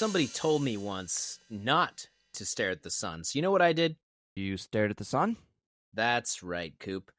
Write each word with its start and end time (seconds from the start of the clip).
somebody 0.00 0.26
told 0.26 0.62
me 0.62 0.78
once 0.78 1.40
not 1.50 2.08
to 2.32 2.46
stare 2.46 2.70
at 2.70 2.82
the 2.82 2.88
sun. 2.88 3.22
So 3.22 3.36
you 3.38 3.42
know 3.42 3.50
what 3.50 3.60
I 3.60 3.74
did? 3.74 3.96
You 4.34 4.56
stared 4.56 4.90
at 4.90 4.96
the 4.96 5.04
sun? 5.04 5.36
That's 5.92 6.42
right, 6.42 6.72
Coop. 6.80 7.12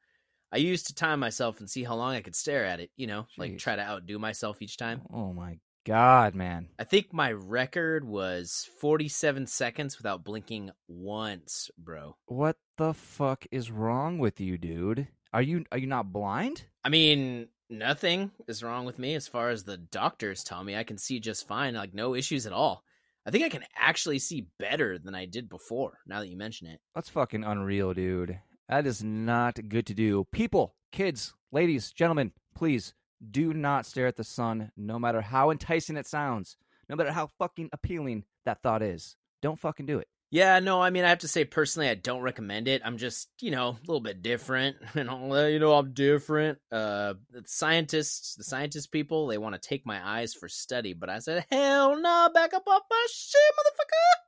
I 0.50 0.56
used 0.56 0.88
to 0.88 0.94
time 0.94 1.20
myself 1.20 1.60
and 1.60 1.70
see 1.70 1.84
how 1.84 1.94
long 1.94 2.16
I 2.16 2.22
could 2.22 2.34
stare 2.34 2.64
at 2.64 2.80
it, 2.80 2.90
you 2.96 3.06
know, 3.06 3.28
like 3.38 3.56
try 3.58 3.76
to 3.76 3.82
outdo 3.82 4.18
myself 4.18 4.60
each 4.60 4.78
time. 4.78 5.02
Oh 5.12 5.32
my 5.32 5.60
god, 5.86 6.34
man. 6.34 6.70
I 6.76 6.82
think 6.82 7.12
my 7.12 7.30
record 7.30 8.04
was 8.04 8.68
47 8.80 9.46
seconds 9.46 9.96
without 9.96 10.24
blinking 10.24 10.72
once, 10.88 11.70
bro. 11.78 12.16
What 12.26 12.56
the 12.78 12.94
fuck 12.94 13.46
is 13.52 13.70
wrong 13.70 14.18
with 14.18 14.40
you, 14.40 14.58
dude? 14.58 15.06
Are 15.32 15.40
you 15.40 15.64
are 15.70 15.78
you 15.78 15.86
not 15.86 16.12
blind? 16.12 16.64
I 16.84 16.88
mean, 16.88 17.46
nothing 17.72 18.30
is 18.46 18.62
wrong 18.62 18.84
with 18.84 18.98
me 18.98 19.14
as 19.14 19.26
far 19.26 19.50
as 19.50 19.64
the 19.64 19.78
doctors 19.78 20.44
tell 20.44 20.62
me. 20.62 20.76
I 20.76 20.84
can 20.84 20.98
see 20.98 21.18
just 21.18 21.48
fine, 21.48 21.74
like 21.74 21.94
no 21.94 22.14
issues 22.14 22.46
at 22.46 22.52
all. 22.52 22.84
I 23.26 23.30
think 23.30 23.44
I 23.44 23.48
can 23.48 23.64
actually 23.76 24.18
see 24.18 24.48
better 24.58 24.98
than 24.98 25.14
I 25.14 25.26
did 25.26 25.48
before, 25.48 25.98
now 26.06 26.20
that 26.20 26.28
you 26.28 26.36
mention 26.36 26.66
it. 26.66 26.80
That's 26.94 27.08
fucking 27.08 27.44
unreal, 27.44 27.94
dude. 27.94 28.38
That 28.68 28.86
is 28.86 29.02
not 29.02 29.68
good 29.68 29.86
to 29.86 29.94
do. 29.94 30.26
People, 30.32 30.74
kids, 30.92 31.34
ladies, 31.50 31.92
gentlemen, 31.92 32.32
please 32.54 32.94
do 33.30 33.54
not 33.54 33.86
stare 33.86 34.06
at 34.06 34.16
the 34.16 34.24
sun, 34.24 34.72
no 34.76 34.98
matter 34.98 35.20
how 35.20 35.50
enticing 35.50 35.96
it 35.96 36.06
sounds, 36.06 36.56
no 36.88 36.96
matter 36.96 37.12
how 37.12 37.28
fucking 37.38 37.70
appealing 37.72 38.24
that 38.44 38.62
thought 38.62 38.82
is. 38.82 39.16
Don't 39.40 39.58
fucking 39.58 39.86
do 39.86 39.98
it. 39.98 40.08
Yeah, 40.32 40.60
no, 40.60 40.80
I 40.80 40.88
mean, 40.88 41.04
I 41.04 41.10
have 41.10 41.18
to 41.18 41.28
say 41.28 41.44
personally, 41.44 41.90
I 41.90 41.94
don't 41.94 42.22
recommend 42.22 42.66
it. 42.66 42.80
I'm 42.82 42.96
just, 42.96 43.28
you 43.42 43.50
know, 43.50 43.68
a 43.68 43.86
little 43.86 44.00
bit 44.00 44.22
different. 44.22 44.76
You 44.94 45.04
know, 45.04 45.46
you 45.46 45.58
know, 45.58 45.74
I'm 45.74 45.92
different. 45.92 46.58
Uh, 46.70 47.14
the 47.30 47.42
scientists, 47.44 48.34
the 48.36 48.44
scientist 48.44 48.90
people, 48.92 49.26
they 49.26 49.36
want 49.36 49.54
to 49.54 49.68
take 49.68 49.84
my 49.84 50.00
eyes 50.02 50.32
for 50.32 50.48
study, 50.48 50.94
but 50.94 51.10
I 51.10 51.18
said, 51.18 51.44
hell 51.50 52.00
no, 52.00 52.30
back 52.32 52.54
up 52.54 52.62
off 52.66 52.82
my 52.88 53.06
shit, 53.10 53.40
motherfucker. 53.58 54.20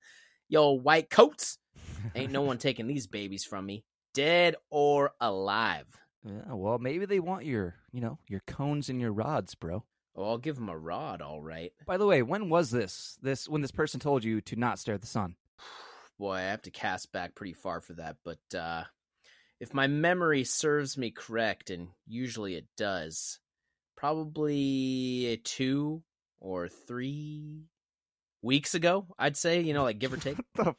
Yo, 0.49 0.73
white 0.73 1.09
coats, 1.09 1.59
ain't 2.15 2.33
no 2.33 2.43
one 2.43 2.59
taking 2.59 2.87
these 2.87 3.07
babies 3.07 3.45
from 3.45 3.65
me, 3.65 3.85
dead 4.13 4.57
or 4.71 5.13
alive. 5.23 5.87
Yeah, 6.23 6.53
well, 6.53 6.79
maybe 6.79 7.07
they 7.07 7.21
want 7.21 7.47
your, 7.47 7.77
you 7.93 8.03
know, 8.03 8.19
your 8.29 8.43
cones 8.47 8.91
and 8.91 9.01
your 9.01 9.13
rods, 9.13 9.55
bro. 9.55 9.85
Oh, 10.17 10.29
I'll 10.29 10.39
give 10.39 10.57
them 10.57 10.69
a 10.69 10.77
rod, 10.77 11.23
all 11.23 11.41
right. 11.41 11.73
By 11.87 11.97
the 11.97 12.07
way, 12.07 12.21
when 12.23 12.51
was 12.51 12.71
this? 12.71 13.17
This 13.23 13.49
when 13.49 13.63
this 13.63 13.73
person 13.73 14.01
told 14.01 14.23
you 14.23 14.43
to 14.43 14.57
not 14.57 14.79
stare 14.79 14.97
at 14.97 15.01
the 15.01 15.07
sun? 15.07 15.37
Boy, 16.19 16.35
I 16.35 16.43
have 16.43 16.63
to 16.63 16.71
cast 16.71 17.13
back 17.13 17.35
pretty 17.35 17.55
far 17.55 17.81
for 17.81 17.95
that, 17.95 18.17
but 18.25 18.57
uh, 18.57 18.85
if 19.61 19.75
my 19.75 19.87
memory 19.87 20.45
serves 20.45 20.97
me 20.97 21.11
correct, 21.11 21.71
and 21.71 21.89
usually 22.07 22.55
it 22.55 22.67
does, 22.77 23.41
probably 23.97 25.41
two 25.45 26.03
or 26.39 26.69
three 26.69 27.65
weeks 28.43 28.75
ago, 28.75 29.07
I'd 29.19 29.37
say, 29.37 29.61
you 29.61 29.75
know, 29.75 29.83
like 29.85 29.99
give 29.99 30.13
or 30.13 30.17
take. 30.19 30.37
What 30.37 30.65
the, 30.65 30.75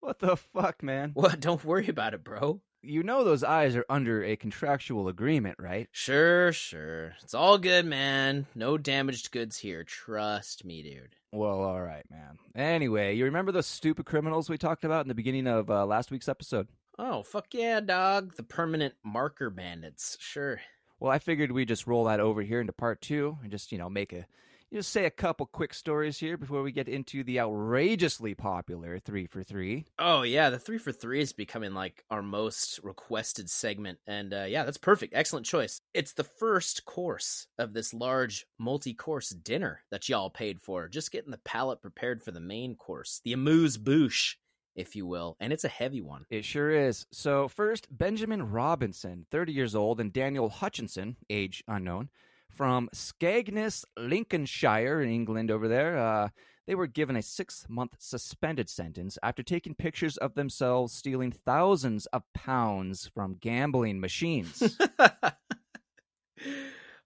what 0.00 0.18
the 0.18 0.36
fuck, 0.36 0.82
man? 0.82 1.12
well, 1.14 1.34
don't 1.40 1.64
worry 1.64 1.88
about 1.88 2.14
it, 2.14 2.24
bro. 2.24 2.60
You 2.86 3.02
know 3.02 3.24
those 3.24 3.42
eyes 3.42 3.74
are 3.74 3.84
under 3.88 4.22
a 4.22 4.36
contractual 4.36 5.08
agreement, 5.08 5.56
right? 5.58 5.88
Sure, 5.90 6.52
sure. 6.52 7.14
It's 7.22 7.34
all 7.34 7.58
good, 7.58 7.84
man. 7.84 8.46
No 8.54 8.78
damaged 8.78 9.32
goods 9.32 9.58
here. 9.58 9.82
Trust 9.82 10.64
me, 10.64 10.82
dude. 10.82 11.16
Well, 11.32 11.62
all 11.62 11.82
right, 11.82 12.04
man. 12.10 12.38
Anyway, 12.54 13.16
you 13.16 13.24
remember 13.24 13.50
those 13.50 13.66
stupid 13.66 14.06
criminals 14.06 14.48
we 14.48 14.56
talked 14.56 14.84
about 14.84 15.04
in 15.04 15.08
the 15.08 15.14
beginning 15.14 15.48
of 15.48 15.68
uh, 15.68 15.84
last 15.84 16.12
week's 16.12 16.28
episode? 16.28 16.68
Oh, 16.96 17.24
fuck 17.24 17.46
yeah, 17.52 17.80
dog. 17.80 18.36
The 18.36 18.44
permanent 18.44 18.94
marker 19.04 19.50
bandits. 19.50 20.16
Sure. 20.20 20.60
Well, 21.00 21.10
I 21.10 21.18
figured 21.18 21.50
we'd 21.50 21.68
just 21.68 21.88
roll 21.88 22.04
that 22.04 22.20
over 22.20 22.40
here 22.40 22.60
into 22.60 22.72
part 22.72 23.02
two 23.02 23.36
and 23.42 23.50
just, 23.50 23.72
you 23.72 23.78
know, 23.78 23.90
make 23.90 24.12
a, 24.12 24.26
just 24.76 24.92
say 24.92 25.06
a 25.06 25.10
couple 25.10 25.46
quick 25.46 25.72
stories 25.72 26.18
here 26.18 26.36
before 26.36 26.62
we 26.62 26.70
get 26.70 26.86
into 26.86 27.24
the 27.24 27.40
outrageously 27.40 28.34
popular 28.34 28.98
three 28.98 29.26
for 29.26 29.42
three. 29.42 29.86
Oh 29.98 30.20
yeah, 30.20 30.50
the 30.50 30.58
three 30.58 30.76
for 30.76 30.92
three 30.92 31.22
is 31.22 31.32
becoming 31.32 31.72
like 31.72 32.04
our 32.10 32.20
most 32.20 32.78
requested 32.82 33.48
segment, 33.48 34.00
and 34.06 34.34
uh, 34.34 34.44
yeah, 34.44 34.64
that's 34.64 34.76
perfect. 34.76 35.14
Excellent 35.16 35.46
choice. 35.46 35.80
It's 35.94 36.12
the 36.12 36.24
first 36.24 36.84
course 36.84 37.46
of 37.56 37.72
this 37.72 37.94
large 37.94 38.44
multi-course 38.58 39.30
dinner 39.30 39.80
that 39.90 40.10
y'all 40.10 40.28
paid 40.28 40.60
for. 40.60 40.88
Just 40.88 41.10
getting 41.10 41.30
the 41.30 41.38
palate 41.38 41.80
prepared 41.80 42.22
for 42.22 42.30
the 42.30 42.38
main 42.38 42.74
course, 42.74 43.22
the 43.24 43.32
amuse 43.32 43.78
bouche, 43.78 44.36
if 44.74 44.94
you 44.94 45.06
will, 45.06 45.38
and 45.40 45.54
it's 45.54 45.64
a 45.64 45.68
heavy 45.68 46.02
one. 46.02 46.26
It 46.28 46.44
sure 46.44 46.70
is. 46.70 47.06
So, 47.10 47.48
first, 47.48 47.86
Benjamin 47.90 48.50
Robinson, 48.50 49.24
30 49.30 49.54
years 49.54 49.74
old, 49.74 50.00
and 50.00 50.12
Daniel 50.12 50.50
Hutchinson, 50.50 51.16
age 51.30 51.64
unknown, 51.66 52.10
from 52.56 52.88
Skegness, 52.94 53.84
Lincolnshire, 53.98 55.02
in 55.02 55.10
England, 55.10 55.50
over 55.50 55.68
there. 55.68 55.98
Uh, 55.98 56.28
they 56.66 56.74
were 56.74 56.86
given 56.86 57.14
a 57.14 57.22
six 57.22 57.66
month 57.68 57.96
suspended 57.98 58.68
sentence 58.68 59.18
after 59.22 59.42
taking 59.42 59.74
pictures 59.74 60.16
of 60.16 60.34
themselves 60.34 60.92
stealing 60.92 61.30
thousands 61.30 62.06
of 62.06 62.22
pounds 62.34 63.10
from 63.14 63.36
gambling 63.40 64.00
machines. 64.00 64.76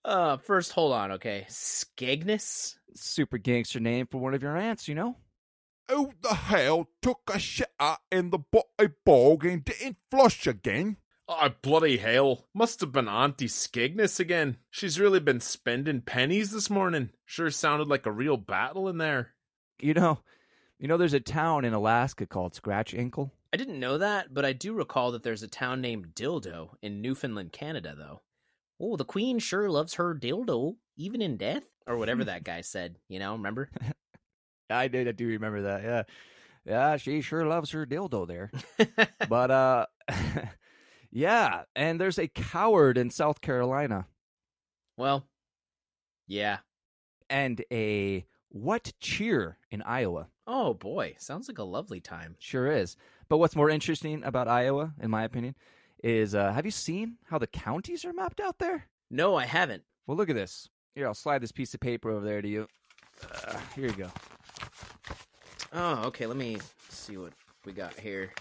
uh, 0.04 0.36
first, 0.38 0.72
hold 0.72 0.92
on, 0.92 1.12
okay. 1.12 1.46
Skegness. 1.48 2.76
Super 2.94 3.38
gangster 3.38 3.80
name 3.80 4.06
for 4.06 4.18
one 4.18 4.34
of 4.34 4.42
your 4.42 4.56
aunts, 4.56 4.88
you 4.88 4.94
know? 4.94 5.16
Who 5.90 6.12
the 6.22 6.34
hell 6.34 6.88
took 7.02 7.30
a 7.32 7.38
shit 7.38 7.68
in 8.12 8.30
the 8.30 8.38
botty 8.38 8.94
bog 9.04 9.44
and 9.44 9.64
didn't 9.64 9.96
flush 10.10 10.46
again? 10.46 10.96
Oh, 11.32 11.48
bloody 11.62 11.98
hell. 11.98 12.46
Must 12.52 12.80
have 12.80 12.90
been 12.90 13.06
Auntie 13.06 13.46
Skegness 13.46 14.18
again. 14.18 14.56
She's 14.68 14.98
really 14.98 15.20
been 15.20 15.38
spending 15.38 16.00
pennies 16.00 16.50
this 16.50 16.68
morning. 16.68 17.10
Sure 17.24 17.50
sounded 17.50 17.86
like 17.86 18.04
a 18.04 18.10
real 18.10 18.36
battle 18.36 18.88
in 18.88 18.98
there. 18.98 19.34
You 19.80 19.94
know, 19.94 20.18
you 20.80 20.88
know, 20.88 20.96
there's 20.96 21.14
a 21.14 21.20
town 21.20 21.64
in 21.64 21.72
Alaska 21.72 22.26
called 22.26 22.56
Scratch 22.56 22.94
Ankle. 22.94 23.32
I 23.52 23.58
didn't 23.58 23.78
know 23.78 23.98
that, 23.98 24.34
but 24.34 24.44
I 24.44 24.52
do 24.52 24.72
recall 24.72 25.12
that 25.12 25.22
there's 25.22 25.44
a 25.44 25.48
town 25.48 25.80
named 25.80 26.16
Dildo 26.16 26.70
in 26.82 27.00
Newfoundland, 27.00 27.52
Canada, 27.52 27.94
though. 27.96 28.22
Oh, 28.80 28.96
the 28.96 29.04
queen 29.04 29.38
sure 29.38 29.70
loves 29.70 29.94
her 29.94 30.16
dildo, 30.16 30.78
even 30.96 31.22
in 31.22 31.36
death? 31.36 31.62
Or 31.86 31.96
whatever 31.96 32.24
that 32.24 32.42
guy 32.42 32.62
said, 32.62 32.96
you 33.08 33.20
know, 33.20 33.34
remember? 33.34 33.70
I 34.70 34.88
did. 34.88 35.06
I 35.06 35.12
do 35.12 35.28
remember 35.28 35.62
that. 35.62 35.84
Yeah, 35.84 36.02
yeah. 36.64 36.96
She 36.96 37.20
sure 37.20 37.46
loves 37.46 37.70
her 37.70 37.86
dildo 37.86 38.26
there. 38.26 38.50
but 39.28 39.50
uh, 39.52 39.86
yeah. 41.10 41.62
And 41.74 42.00
there's 42.00 42.18
a 42.18 42.28
coward 42.28 42.98
in 42.98 43.10
South 43.10 43.40
Carolina, 43.40 44.06
well, 44.96 45.26
yeah. 46.26 46.58
and 47.28 47.64
a 47.72 48.24
what 48.48 48.92
cheer 49.00 49.58
in 49.70 49.82
Iowa. 49.82 50.28
Oh 50.46 50.74
boy, 50.74 51.14
sounds 51.18 51.48
like 51.48 51.58
a 51.58 51.64
lovely 51.64 52.00
time. 52.00 52.36
Sure 52.38 52.70
is. 52.70 52.96
But 53.28 53.38
what's 53.38 53.54
more 53.56 53.70
interesting 53.70 54.24
about 54.24 54.48
Iowa, 54.48 54.92
in 55.00 55.10
my 55.10 55.22
opinion, 55.24 55.54
is 56.02 56.34
uh, 56.34 56.52
have 56.52 56.64
you 56.64 56.72
seen 56.72 57.16
how 57.24 57.38
the 57.38 57.46
counties 57.46 58.04
are 58.04 58.12
mapped 58.12 58.40
out 58.40 58.58
there? 58.58 58.86
No, 59.10 59.36
I 59.36 59.44
haven't. 59.44 59.84
Well, 60.06 60.16
look 60.16 60.28
at 60.30 60.36
this. 60.36 60.68
Here, 60.94 61.06
I'll 61.06 61.14
slide 61.14 61.40
this 61.40 61.52
piece 61.52 61.72
of 61.74 61.80
paper 61.80 62.10
over 62.10 62.24
there 62.24 62.42
to 62.42 62.48
you. 62.48 62.66
Uh, 63.22 63.56
here 63.76 63.86
you 63.86 63.92
go. 63.92 64.08
Oh, 65.72 66.02
okay, 66.06 66.26
let 66.26 66.36
me 66.36 66.58
see 66.88 67.16
what 67.16 67.32
we 67.64 67.72
got 67.72 67.94
here. 67.94 68.32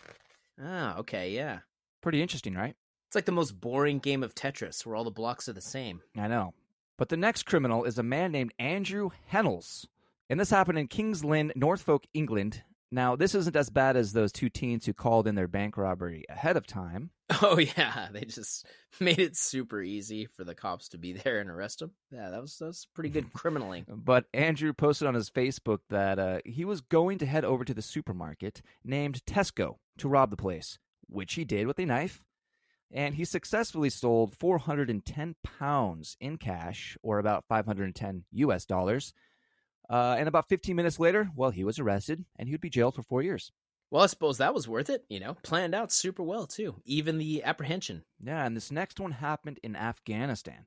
Ah, 0.61 0.97
okay, 0.97 1.31
yeah. 1.31 1.59
Pretty 2.01 2.21
interesting, 2.21 2.53
right? 2.53 2.75
It's 3.07 3.15
like 3.15 3.25
the 3.25 3.31
most 3.31 3.59
boring 3.59 3.99
game 3.99 4.23
of 4.23 4.35
Tetris 4.35 4.85
where 4.85 4.95
all 4.95 5.03
the 5.03 5.11
blocks 5.11 5.49
are 5.49 5.53
the 5.53 5.61
same. 5.61 6.01
I 6.17 6.27
know. 6.27 6.53
But 6.97 7.09
the 7.09 7.17
next 7.17 7.43
criminal 7.43 7.85
is 7.85 7.97
a 7.97 8.03
man 8.03 8.31
named 8.31 8.53
Andrew 8.59 9.09
Hennels. 9.27 9.87
And 10.29 10.39
this 10.39 10.49
happened 10.51 10.77
in 10.77 10.87
Kings 10.87 11.23
Lynn, 11.23 11.51
Norfolk, 11.55 12.05
England. 12.13 12.61
Now, 12.91 13.15
this 13.15 13.35
isn't 13.35 13.55
as 13.55 13.69
bad 13.69 13.95
as 13.95 14.13
those 14.13 14.31
two 14.31 14.49
teens 14.49 14.85
who 14.85 14.93
called 14.93 15.27
in 15.27 15.35
their 15.35 15.47
bank 15.47 15.77
robbery 15.77 16.25
ahead 16.29 16.57
of 16.57 16.67
time. 16.67 17.11
Oh 17.43 17.59
yeah, 17.59 18.09
they 18.11 18.25
just 18.25 18.65
made 18.99 19.19
it 19.19 19.37
super 19.37 19.83
easy 19.83 20.25
for 20.25 20.43
the 20.43 20.55
cops 20.55 20.89
to 20.89 20.97
be 20.97 21.13
there 21.13 21.39
and 21.39 21.49
arrest 21.49 21.79
him. 21.79 21.91
Yeah, 22.11 22.31
that 22.31 22.41
was 22.41 22.57
that 22.57 22.65
was 22.65 22.87
pretty 22.95 23.09
good 23.09 23.31
criminaling. 23.33 23.85
But 23.87 24.25
Andrew 24.33 24.73
posted 24.73 25.07
on 25.07 25.13
his 25.13 25.29
Facebook 25.29 25.79
that 25.91 26.17
uh, 26.17 26.39
he 26.43 26.65
was 26.65 26.81
going 26.81 27.19
to 27.19 27.27
head 27.27 27.45
over 27.45 27.63
to 27.63 27.73
the 27.73 27.83
supermarket 27.83 28.63
named 28.83 29.23
Tesco 29.25 29.75
to 29.99 30.09
rob 30.09 30.31
the 30.31 30.37
place, 30.37 30.79
which 31.09 31.33
he 31.33 31.43
did 31.43 31.67
with 31.67 31.79
a 31.79 31.85
knife. 31.85 32.23
And 32.91 33.15
he 33.15 33.25
successfully 33.25 33.89
stole 33.89 34.31
410 34.39 35.35
pounds 35.43 36.17
in 36.19 36.37
cash, 36.37 36.97
or 37.03 37.19
about 37.19 37.45
510 37.47 38.23
US 38.31 38.65
dollars. 38.65 39.13
Uh, 39.89 40.15
and 40.17 40.27
about 40.27 40.49
15 40.49 40.75
minutes 40.75 40.99
later, 40.99 41.29
well, 41.35 41.49
he 41.49 41.63
was 41.63 41.79
arrested 41.79 42.25
and 42.37 42.47
he 42.47 42.53
would 42.53 42.61
be 42.61 42.69
jailed 42.69 42.95
for 42.95 43.03
four 43.03 43.21
years. 43.21 43.51
Well, 43.91 44.03
I 44.03 44.07
suppose 44.07 44.37
that 44.37 44.53
was 44.53 44.67
worth 44.67 44.89
it, 44.89 45.03
you 45.09 45.19
know. 45.19 45.35
Planned 45.41 45.73
out 45.73 45.91
super 45.91 46.21
well 46.21 46.45
too. 46.45 46.75
Even 46.85 47.17
the 47.17 47.43
apprehension. 47.43 48.03
Yeah, 48.23 48.45
and 48.45 48.55
this 48.55 48.71
next 48.71 48.99
one 48.99 49.13
happened 49.13 49.59
in 49.63 49.75
Afghanistan. 49.75 50.65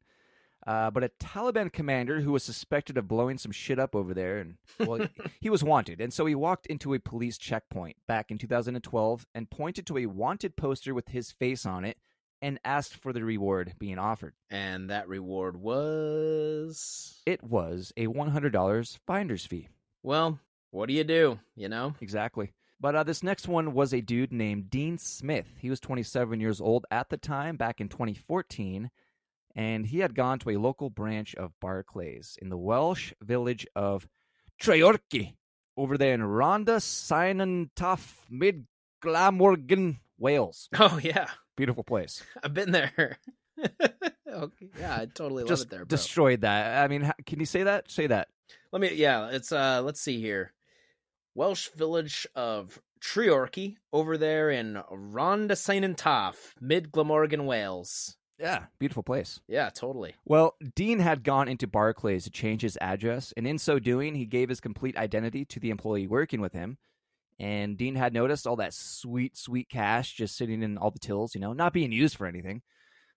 Uh, 0.66 0.90
but 0.90 1.02
a 1.02 1.10
Taliban 1.20 1.72
commander 1.72 2.20
who 2.20 2.32
was 2.32 2.44
suspected 2.44 2.96
of 2.96 3.08
blowing 3.08 3.36
some 3.36 3.50
shit 3.52 3.78
up 3.78 3.96
over 3.96 4.14
there, 4.14 4.38
and 4.38 4.56
well, 4.78 5.08
he 5.40 5.50
was 5.50 5.64
wanted, 5.64 6.00
and 6.00 6.12
so 6.12 6.24
he 6.24 6.34
walked 6.34 6.66
into 6.66 6.94
a 6.94 7.00
police 7.00 7.36
checkpoint 7.36 7.96
back 8.06 8.30
in 8.30 8.38
2012 8.38 9.26
and 9.34 9.50
pointed 9.50 9.86
to 9.86 9.98
a 9.98 10.06
wanted 10.06 10.56
poster 10.56 10.94
with 10.94 11.08
his 11.08 11.32
face 11.32 11.66
on 11.66 11.84
it 11.84 11.98
and 12.40 12.60
asked 12.64 12.94
for 12.94 13.12
the 13.12 13.24
reward 13.24 13.74
being 13.78 13.98
offered. 13.98 14.34
And 14.50 14.90
that 14.90 15.08
reward 15.08 15.56
was 15.56 17.20
It 17.26 17.42
was 17.42 17.92
a 17.96 18.06
$100 18.06 18.98
finder's 19.06 19.46
fee. 19.46 19.68
well, 20.02 20.38
what 20.70 20.86
do 20.88 20.94
you 20.94 21.04
do? 21.04 21.38
You 21.54 21.68
know? 21.68 21.94
Exactly. 22.00 22.52
But 22.80 22.96
uh, 22.96 23.02
this 23.04 23.22
next 23.22 23.46
one 23.46 23.74
was 23.74 23.92
a 23.92 24.00
dude 24.00 24.32
named 24.32 24.70
Dean 24.70 24.96
Smith. 24.98 25.46
He 25.58 25.68
was 25.70 25.78
27 25.80 26.40
years 26.40 26.60
old 26.60 26.86
at 26.90 27.10
the 27.10 27.16
time, 27.18 27.56
back 27.56 27.80
in 27.80 27.88
2014, 27.88 28.90
and 29.54 29.86
he 29.86 29.98
had 29.98 30.14
gone 30.14 30.38
to 30.40 30.50
a 30.50 30.56
local 30.56 30.90
branch 30.90 31.34
of 31.34 31.52
Barclays 31.60 32.38
in 32.40 32.48
the 32.48 32.58
Welsh 32.58 33.12
village 33.22 33.66
of 33.74 34.08
Treorchy, 34.60 35.34
over 35.76 35.96
there 35.96 36.14
in 36.14 36.20
Rhondda 36.20 36.78
Cynon 36.78 37.70
Taf, 37.76 38.16
Mid 38.30 38.66
Glamorgan, 39.02 40.00
Wales. 40.18 40.68
Oh 40.78 41.00
yeah, 41.02 41.28
Beautiful 41.56 41.84
place. 41.84 42.22
I've 42.42 42.54
been 42.54 42.72
there. 42.72 43.18
okay, 44.28 44.70
yeah, 44.78 44.96
I 44.96 45.06
totally 45.06 45.44
love 45.44 45.60
it 45.60 45.70
there, 45.70 45.80
bro. 45.80 45.86
destroyed 45.86 46.40
that. 46.42 46.82
I 46.82 46.88
mean, 46.88 47.12
can 47.26 47.40
you 47.40 47.46
say 47.46 47.64
that? 47.64 47.90
Say 47.90 48.06
that. 48.06 48.28
Let 48.72 48.80
me, 48.80 48.94
yeah, 48.94 49.28
it's 49.28 49.52
uh, 49.52 49.82
let's 49.84 50.00
see 50.00 50.20
here, 50.20 50.52
Welsh 51.34 51.68
village 51.68 52.26
of 52.34 52.80
Treorchy 53.00 53.76
over 53.92 54.16
there 54.16 54.50
in 54.50 54.82
Rhondda 54.90 55.52
Cynon 55.52 55.96
Taf, 55.96 56.54
Mid 56.60 56.90
Glamorgan, 56.90 57.44
Wales. 57.44 58.16
Yeah, 58.42 58.64
beautiful 58.80 59.04
place. 59.04 59.40
Yeah, 59.46 59.70
totally. 59.70 60.16
Well, 60.24 60.56
Dean 60.74 60.98
had 60.98 61.22
gone 61.22 61.46
into 61.46 61.68
Barclays 61.68 62.24
to 62.24 62.30
change 62.30 62.62
his 62.62 62.76
address, 62.80 63.32
and 63.36 63.46
in 63.46 63.56
so 63.56 63.78
doing, 63.78 64.16
he 64.16 64.26
gave 64.26 64.48
his 64.48 64.60
complete 64.60 64.96
identity 64.96 65.44
to 65.44 65.60
the 65.60 65.70
employee 65.70 66.08
working 66.08 66.40
with 66.40 66.52
him. 66.52 66.76
And 67.38 67.78
Dean 67.78 67.94
had 67.94 68.12
noticed 68.12 68.48
all 68.48 68.56
that 68.56 68.74
sweet, 68.74 69.36
sweet 69.36 69.68
cash 69.68 70.14
just 70.14 70.36
sitting 70.36 70.62
in 70.62 70.76
all 70.76 70.90
the 70.90 70.98
tills, 70.98 71.36
you 71.36 71.40
know, 71.40 71.52
not 71.52 71.72
being 71.72 71.92
used 71.92 72.16
for 72.16 72.26
anything. 72.26 72.62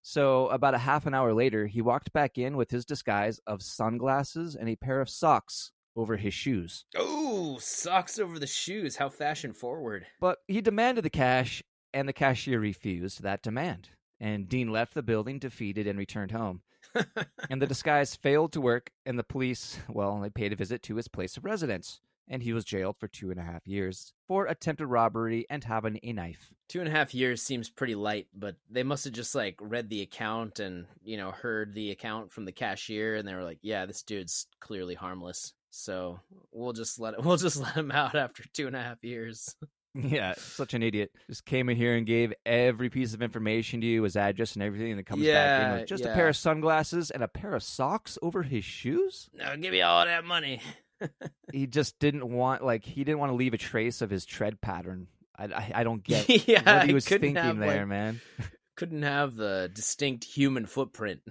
So, 0.03 0.47
about 0.49 0.75
a 0.75 0.79
half 0.79 1.07
an 1.07 1.15
hour 1.15 1.33
later, 1.33 1.65
he 1.65 1.81
walked 1.81 2.13
back 2.13 2.37
in 2.37 2.55
with 2.55 2.69
his 2.69 2.85
disguise 2.85 3.39
of 3.47 3.63
sunglasses 3.63 4.55
and 4.55 4.69
a 4.69 4.75
pair 4.75 5.01
of 5.01 5.09
socks 5.09 5.71
over 5.95 6.17
his 6.17 6.35
shoes. 6.35 6.85
Oh, 6.95 7.57
socks 7.59 8.19
over 8.19 8.37
the 8.37 8.45
shoes. 8.45 8.97
How 8.97 9.09
fashion 9.09 9.53
forward. 9.53 10.05
But 10.21 10.37
he 10.47 10.61
demanded 10.61 11.03
the 11.03 11.09
cash, 11.09 11.63
and 11.95 12.07
the 12.07 12.13
cashier 12.13 12.59
refused 12.59 13.23
that 13.23 13.41
demand. 13.41 13.89
And 14.19 14.47
Dean 14.47 14.71
left 14.71 14.93
the 14.93 15.03
building 15.03 15.39
defeated 15.39 15.87
and 15.87 15.99
returned 15.99 16.31
home. 16.31 16.61
and 17.49 17.61
the 17.61 17.67
disguise 17.67 18.15
failed 18.15 18.53
to 18.53 18.61
work, 18.61 18.91
and 19.05 19.19
the 19.19 19.23
police, 19.23 19.79
well, 19.89 20.19
they 20.21 20.29
paid 20.29 20.53
a 20.53 20.55
visit 20.55 20.83
to 20.83 20.95
his 20.95 21.07
place 21.07 21.37
of 21.37 21.45
residence. 21.45 21.99
And 22.27 22.41
he 22.41 22.53
was 22.53 22.65
jailed 22.65 22.97
for 22.97 23.07
two 23.07 23.29
and 23.29 23.39
a 23.39 23.43
half 23.43 23.67
years 23.67 24.13
for 24.27 24.47
attempted 24.47 24.87
robbery 24.87 25.45
and 25.47 25.63
having 25.63 25.99
a 26.01 26.11
knife. 26.11 26.51
Two 26.67 26.79
and 26.79 26.87
a 26.87 26.91
half 26.91 27.13
years 27.13 27.43
seems 27.43 27.69
pretty 27.69 27.93
light, 27.93 28.27
but 28.33 28.55
they 28.67 28.81
must 28.81 29.03
have 29.03 29.13
just 29.13 29.35
like 29.35 29.57
read 29.61 29.91
the 29.91 30.01
account 30.01 30.59
and 30.59 30.87
you 31.03 31.17
know 31.17 31.29
heard 31.29 31.75
the 31.75 31.91
account 31.91 32.31
from 32.31 32.45
the 32.45 32.51
cashier, 32.51 33.13
and 33.13 33.27
they 33.27 33.35
were 33.35 33.43
like, 33.43 33.59
"Yeah, 33.61 33.85
this 33.85 34.01
dude's 34.01 34.47
clearly 34.59 34.95
harmless." 34.95 35.53
So 35.69 36.19
we'll 36.51 36.73
just 36.73 36.99
let 36.99 37.13
it. 37.13 37.19
We'll 37.23 37.37
just 37.37 37.57
let 37.57 37.75
him 37.75 37.91
out 37.91 38.15
after 38.15 38.43
two 38.53 38.65
and 38.65 38.75
a 38.75 38.81
half 38.81 39.03
years. 39.03 39.55
Yeah, 39.95 40.33
such 40.37 40.73
an 40.73 40.83
idiot. 40.83 41.11
Just 41.29 41.45
came 41.45 41.69
in 41.69 41.77
here 41.77 41.95
and 41.95 42.05
gave 42.05 42.33
every 42.45 42.89
piece 42.89 43.13
of 43.13 43.21
information 43.21 43.79
to 43.81 43.87
you, 43.87 44.03
his 44.03 44.17
address 44.17 44.53
and 44.55 44.63
everything, 44.63 44.89
and 44.91 44.97
then 44.97 45.05
comes 45.05 45.21
back 45.25 45.61
in 45.61 45.67
Yeah, 45.71 45.79
with 45.79 45.87
just 45.87 46.03
a 46.03 46.09
yeah. 46.09 46.15
pair 46.15 46.27
of 46.27 46.35
sunglasses 46.35 47.11
and 47.11 47.23
a 47.23 47.27
pair 47.29 47.55
of 47.55 47.63
socks 47.63 48.17
over 48.21 48.43
his 48.43 48.65
shoes. 48.65 49.29
Now 49.33 49.55
give 49.55 49.71
me 49.71 49.81
all 49.81 50.03
that 50.05 50.25
money. 50.25 50.61
he 51.53 51.67
just 51.67 51.97
didn't 51.99 52.27
want 52.29 52.63
like 52.63 52.83
he 52.83 53.03
didn't 53.03 53.19
want 53.19 53.31
to 53.31 53.35
leave 53.35 53.53
a 53.53 53.57
trace 53.57 54.01
of 54.01 54.09
his 54.09 54.25
tread 54.25 54.59
pattern. 54.61 55.07
I 55.37 55.45
I, 55.45 55.71
I 55.75 55.83
don't 55.83 56.03
get 56.03 56.27
yeah, 56.47 56.79
what 56.79 56.87
he 56.87 56.93
was 56.93 57.05
couldn't 57.07 57.21
thinking 57.21 57.43
have, 57.43 57.57
there, 57.57 57.79
like, 57.79 57.87
man. 57.87 58.21
Couldn't 58.75 59.03
have 59.03 59.35
the 59.37 59.71
distinct 59.73 60.25
human 60.25 60.65
footprint. 60.65 61.21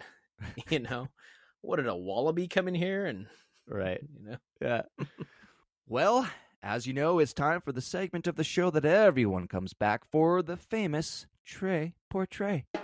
you 0.71 0.79
know, 0.79 1.09
what 1.61 1.77
did 1.77 1.87
a 1.87 1.95
wallaby 1.95 2.49
come 2.49 2.69
in 2.69 2.75
here 2.75 3.05
and 3.05 3.27
Right. 3.69 4.01
you 4.19 4.31
know? 4.31 4.37
Yeah. 4.63 4.83
well, 5.87 6.27
as 6.65 6.87
you 6.87 6.95
know, 6.95 7.19
it's 7.19 7.35
time 7.35 7.61
for 7.61 7.73
the 7.73 7.83
segment 7.83 8.27
of 8.27 8.37
the 8.37 8.43
show 8.43 8.71
that 8.71 8.87
everyone 8.87 9.47
comes 9.47 9.75
back 9.75 10.11
for 10.11 10.41
the 10.43 10.57
famous 10.57 11.27
Trey 11.45 11.93
Portray. 12.09 12.65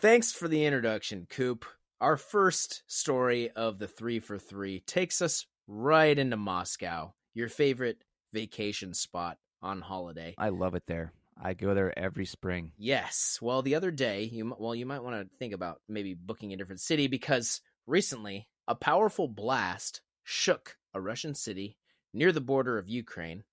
Thanks 0.00 0.32
for 0.32 0.48
the 0.48 0.64
introduction, 0.64 1.26
Coop. 1.28 1.66
Our 2.00 2.16
first 2.16 2.84
story 2.86 3.50
of 3.50 3.78
the 3.78 3.86
three 3.86 4.18
for 4.18 4.38
three 4.38 4.80
takes 4.80 5.20
us 5.20 5.44
right 5.66 6.18
into 6.18 6.38
Moscow, 6.38 7.12
your 7.34 7.50
favorite 7.50 7.98
vacation 8.32 8.94
spot 8.94 9.38
on 9.62 9.80
holiday. 9.80 10.34
I 10.38 10.50
love 10.50 10.74
it 10.74 10.86
there. 10.86 11.12
I 11.40 11.54
go 11.54 11.74
there 11.74 11.96
every 11.98 12.24
spring. 12.24 12.72
Yes. 12.78 13.38
Well, 13.42 13.62
the 13.62 13.74
other 13.74 13.90
day, 13.90 14.22
you 14.24 14.54
well, 14.58 14.74
you 14.74 14.86
might 14.86 15.02
want 15.02 15.16
to 15.16 15.36
think 15.36 15.52
about 15.52 15.80
maybe 15.88 16.14
booking 16.14 16.52
a 16.52 16.56
different 16.56 16.80
city 16.80 17.08
because 17.08 17.60
recently 17.86 18.48
a 18.66 18.74
powerful 18.74 19.28
blast 19.28 20.00
shook 20.24 20.76
a 20.94 21.00
Russian 21.00 21.34
city 21.34 21.76
near 22.14 22.32
the 22.32 22.40
border 22.40 22.78
of 22.78 22.88
Ukraine, 22.88 23.44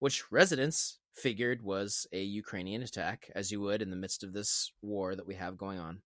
which 0.00 0.32
residents 0.32 0.98
figured 1.14 1.62
was 1.62 2.06
a 2.12 2.22
Ukrainian 2.22 2.82
attack, 2.82 3.30
as 3.34 3.50
you 3.50 3.60
would 3.60 3.82
in 3.82 3.90
the 3.90 3.96
midst 3.96 4.24
of 4.24 4.32
this 4.32 4.72
war 4.82 5.14
that 5.14 5.26
we 5.26 5.34
have 5.34 5.56
going 5.56 5.78
on. 5.78 6.00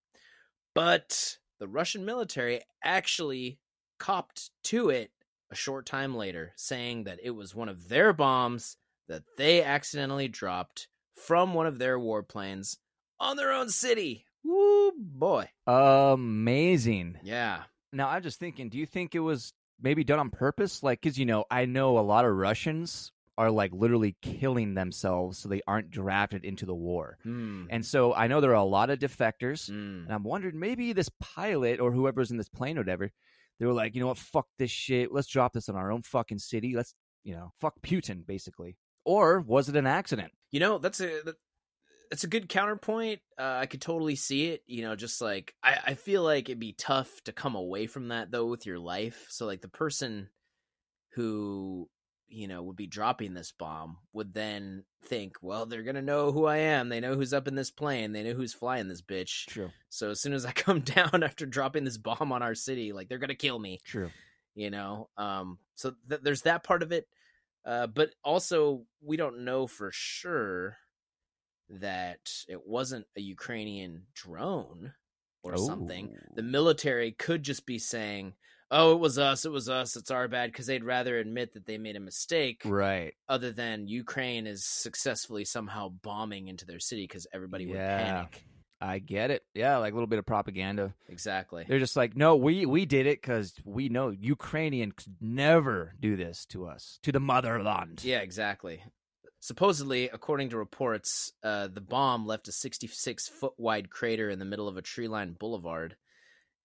But 0.75 1.38
the 1.59 1.69
Russian 1.69 2.05
military 2.05 2.61
actually 2.83 3.59
copped 3.99 4.50
to 4.64 4.91
it 4.91 5.11
a 5.53 5.55
short 5.55 5.87
time 5.87 6.17
later, 6.17 6.53
saying 6.57 7.05
that 7.05 7.21
it 7.23 7.31
was 7.31 7.55
one 7.55 7.69
of 7.69 7.89
their 7.89 8.13
bombs 8.13 8.77
that 9.09 9.23
they 9.37 9.63
accidentally 9.63 10.27
dropped 10.27 10.89
from 11.15 11.53
one 11.53 11.67
of 11.67 11.79
their 11.79 11.99
warplanes 11.99 12.79
on 13.21 13.37
their 13.37 13.53
own 13.53 13.69
city. 13.69 14.25
Woo 14.43 14.93
boy. 14.97 15.49
Amazing. 15.67 17.19
Yeah. 17.23 17.65
Now, 17.93 18.09
I'm 18.09 18.23
just 18.23 18.41
thinking, 18.41 18.71
do 18.71 18.79
you 18.79 18.87
think 18.87 19.15
it 19.15 19.21
was 19.21 19.53
maybe 19.81 20.03
done 20.03 20.19
on 20.19 20.31
purpose? 20.31 20.83
Like, 20.83 21.01
because, 21.03 21.19
you 21.19 21.27
know, 21.27 21.45
I 21.51 21.67
know 21.67 21.99
a 21.99 22.01
lot 22.01 22.25
of 22.25 22.35
Russians 22.35 23.13
are 23.39 23.51
like 23.51 23.73
literally 23.73 24.17
killing 24.23 24.75
themselves 24.75 25.39
so 25.39 25.49
they 25.49 25.63
aren't 25.67 25.91
drafted 25.91 26.45
into 26.45 26.67
the 26.67 26.75
war. 26.75 27.19
Hmm. 27.23 27.65
And 27.71 27.85
so 27.85 28.15
I 28.15 28.27
know 28.27 28.41
there 28.41 28.51
are 28.53 28.55
a 28.55 28.65
lot 28.65 28.91
of 28.91 28.99
defectors. 28.99 29.69
Hmm. 29.69 30.05
And 30.05 30.13
I'm 30.13 30.25
wondering 30.25 30.59
maybe 30.59 30.93
this 30.93 31.11
pilot 31.21 31.81
or 31.81 31.93
whoever's 31.93 32.31
in 32.31 32.37
this 32.37 32.49
plane 32.49 32.79
or 32.79 32.81
whatever, 32.81 33.11
they 33.62 33.66
were 33.66 33.73
like, 33.75 33.95
you 33.95 34.00
know 34.00 34.09
what, 34.09 34.19
fuck 34.19 34.49
this 34.59 34.73
shit. 34.73 35.12
Let's 35.12 35.28
drop 35.28 35.52
this 35.52 35.69
in 35.69 35.76
our 35.76 35.92
own 35.92 36.02
fucking 36.02 36.40
city. 36.40 36.75
Let's, 36.75 36.95
you 37.23 37.33
know, 37.33 37.52
fuck 37.61 37.75
Putin, 37.81 38.26
basically. 38.26 38.76
Or 39.04 39.38
was 39.38 39.69
it 39.69 39.76
an 39.76 39.87
accident? 39.87 40.33
You 40.50 40.59
know, 40.59 40.78
that's 40.78 41.00
a 41.00 41.21
that's 42.11 42.25
a 42.25 42.28
good 42.28 42.49
counterpoint. 42.49 43.21
Uh, 43.38 43.59
I 43.61 43.66
could 43.66 43.81
totally 43.81 44.16
see 44.16 44.49
it. 44.49 44.64
You 44.66 44.83
know, 44.83 44.97
just 44.97 45.21
like 45.21 45.54
I, 45.62 45.78
I 45.87 45.95
feel 45.95 46.25
like 46.25 46.49
it'd 46.49 46.59
be 46.59 46.73
tough 46.73 47.09
to 47.26 47.33
come 47.33 47.54
away 47.54 47.87
from 47.87 48.09
that 48.09 48.33
though 48.33 48.47
with 48.47 48.66
your 48.66 48.81
life. 48.81 49.26
So 49.28 49.47
like 49.47 49.61
the 49.61 49.69
person 49.69 50.28
who 51.14 51.88
you 52.33 52.49
know 52.49 52.62
would 52.62 52.77
be 52.77 52.87
dropping 52.87 53.35
this 53.35 53.53
bomb 53.53 53.99
would 54.12 54.33
then 54.35 54.85
think, 55.05 55.37
well, 55.43 55.67
they're 55.67 55.83
gonna 55.83 56.03
know 56.03 56.33
who 56.33 56.47
I 56.47 56.59
am. 56.59 56.89
They 56.89 57.01
know 57.01 57.15
who's 57.15 57.33
up 57.35 57.47
in 57.47 57.55
this 57.55 57.71
plane. 57.71 58.12
They 58.12 58.23
know 58.23 58.33
who's 58.35 58.55
flying 58.55 58.89
this 58.89 59.03
bitch. 59.03 59.47
True. 59.47 59.71
So 59.91 60.11
as 60.11 60.21
soon 60.21 60.33
as 60.33 60.45
I 60.47 60.53
come 60.67 60.81
down 60.81 61.23
after 61.23 61.47
dropping 61.47 61.85
this 61.85 61.99
bomb 61.99 62.33
on 62.33 62.43
our 62.43 62.55
city, 62.55 62.93
like 62.93 63.09
they're 63.09 63.19
gonna 63.19 63.35
kill 63.35 63.59
me. 63.59 63.81
True. 63.85 64.11
you 64.55 64.71
know 64.71 65.09
um 65.17 65.59
so 65.75 65.95
th- 66.11 66.21
there's 66.23 66.43
that 66.43 66.62
part 66.62 66.83
of 66.83 66.93
it 66.93 67.07
uh 67.65 67.87
but 67.87 68.11
also 68.23 68.83
we 69.01 69.17
don't 69.17 69.45
know 69.47 69.67
for 69.67 69.91
sure 69.93 70.77
that 71.71 72.31
it 72.49 72.67
wasn't 72.67 73.07
a 73.17 73.21
ukrainian 73.23 74.03
drone 74.15 74.93
or 75.43 75.57
something 75.57 76.15
the 76.35 76.43
military 76.43 77.12
could 77.12 77.43
just 77.43 77.65
be 77.65 77.79
saying 77.79 78.35
oh 78.73 78.93
it 78.95 78.99
was 78.99 79.19
us 79.19 79.45
it 79.45 79.52
was 79.52 79.69
us 79.69 79.95
it's 79.97 80.11
our 80.11 80.26
bad 80.26 80.50
because 80.50 80.67
they'd 80.67 80.83
rather 80.83 81.19
admit 81.19 81.52
that 81.55 81.67
they 81.67 81.79
made 81.79 81.95
a 81.95 82.00
mistake 82.00 82.62
Right. 82.64 83.14
other 83.29 83.52
than 83.52 83.87
ukraine 83.87 84.47
is 84.49 84.64
successfully 84.64 85.45
somehow 85.45 85.91
bombing 85.91 86.49
into 86.49 86.67
their 86.67 86.81
city 86.81 87.05
because 87.05 87.26
everybody 87.33 87.67
would 87.67 87.76
Yeah. 87.76 88.05
panic 88.05 88.45
I 88.85 88.99
get 88.99 89.31
it. 89.31 89.45
Yeah, 89.55 89.76
like 89.76 89.93
a 89.93 89.95
little 89.95 90.09
bit 90.09 90.19
of 90.19 90.26
propaganda. 90.26 90.93
exactly 91.09 91.64
They're 91.69 91.79
just 91.79 91.95
like, 91.95 92.17
no, 92.17 92.35
we 92.35 92.67
we 92.67 92.85
did 92.85 93.07
it 93.07 93.21
because 93.23 93.55
we 93.64 93.88
know 93.88 94.11
Ukrainian 94.11 94.91
could 94.91 95.14
never 95.21 95.95
do 96.00 96.17
this 96.17 96.45
to 96.47 96.67
us, 96.67 96.99
to 97.05 97.12
the 97.12 97.21
motherland. 97.21 98.02
Yeah, 98.02 98.19
exactly. 98.19 98.83
Supposedly, 99.38 100.09
according 100.09 100.50
to 100.50 100.57
reports, 100.57 101.33
uh, 101.45 101.69
the 101.69 101.81
bomb 101.81 102.26
left 102.26 102.49
a 102.49 102.52
66 102.52 103.29
foot 103.29 103.52
wide 103.57 103.88
crater 103.91 104.31
in 104.31 104.41
the 104.41 104.45
middle 104.45 104.67
of 104.67 104.76
a 104.76 104.83
tree 104.83 105.07
lined 105.07 105.38
boulevard. 105.38 105.95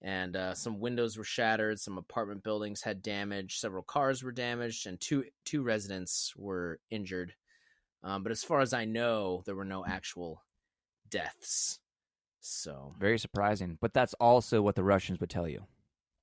And 0.01 0.35
uh, 0.35 0.53
some 0.53 0.79
windows 0.79 1.17
were 1.17 1.23
shattered, 1.23 1.79
some 1.79 1.97
apartment 1.97 2.43
buildings 2.43 2.81
had 2.81 3.01
damage, 3.01 3.57
several 3.57 3.81
cars 3.81 4.23
were 4.23 4.31
damaged, 4.31 4.85
and 4.85 4.99
two 4.99 5.25
two 5.43 5.63
residents 5.63 6.33
were 6.37 6.79
injured. 6.91 7.33
Um, 8.03 8.21
but 8.21 8.31
as 8.31 8.43
far 8.43 8.61
as 8.61 8.73
I 8.73 8.85
know, 8.85 9.41
there 9.45 9.55
were 9.55 9.65
no 9.65 9.83
actual 9.85 10.43
deaths. 11.09 11.79
So 12.39 12.93
Very 12.99 13.17
surprising, 13.17 13.77
but 13.81 13.93
that's 13.93 14.13
also 14.15 14.61
what 14.61 14.75
the 14.75 14.83
Russians 14.83 15.19
would 15.19 15.29
tell 15.31 15.47
you. 15.47 15.65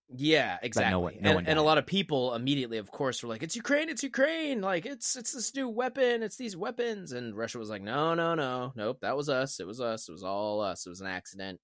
Yeah, 0.09 0.59
exactly. 0.63 0.95
one- 0.95 1.15
no 1.21 1.31
and, 1.31 1.35
one 1.35 1.47
and 1.47 1.59
a 1.59 1.63
lot 1.63 1.79
of 1.79 1.87
people 1.87 2.35
immediately, 2.35 2.79
of 2.79 2.91
course, 2.91 3.23
were 3.23 3.29
like, 3.29 3.43
"It's 3.43 3.57
Ukraine! 3.57 3.89
It's 3.89 4.03
Ukraine! 4.03 4.61
Like 4.61 4.87
it's 4.87 5.17
it's 5.17 5.33
this 5.33 5.55
new 5.55 5.69
weapon! 5.69 6.23
It's 6.23 6.37
these 6.37 6.57
weapons!" 6.57 7.13
And 7.13 7.37
Russia 7.37 7.59
was 7.59 7.71
like, 7.71 7.83
"No, 7.83 8.15
no, 8.15 8.35
no, 8.35 8.73
nope. 8.77 8.99
That 9.01 9.17
was 9.17 9.29
us. 9.29 9.59
It 9.61 9.67
was 9.67 9.81
us. 9.81 10.09
It 10.09 10.13
was 10.13 10.23
all 10.23 10.61
us. 10.61 10.87
It 10.87 10.91
was 10.91 11.01
an 11.01 11.09
accident." 11.09 11.61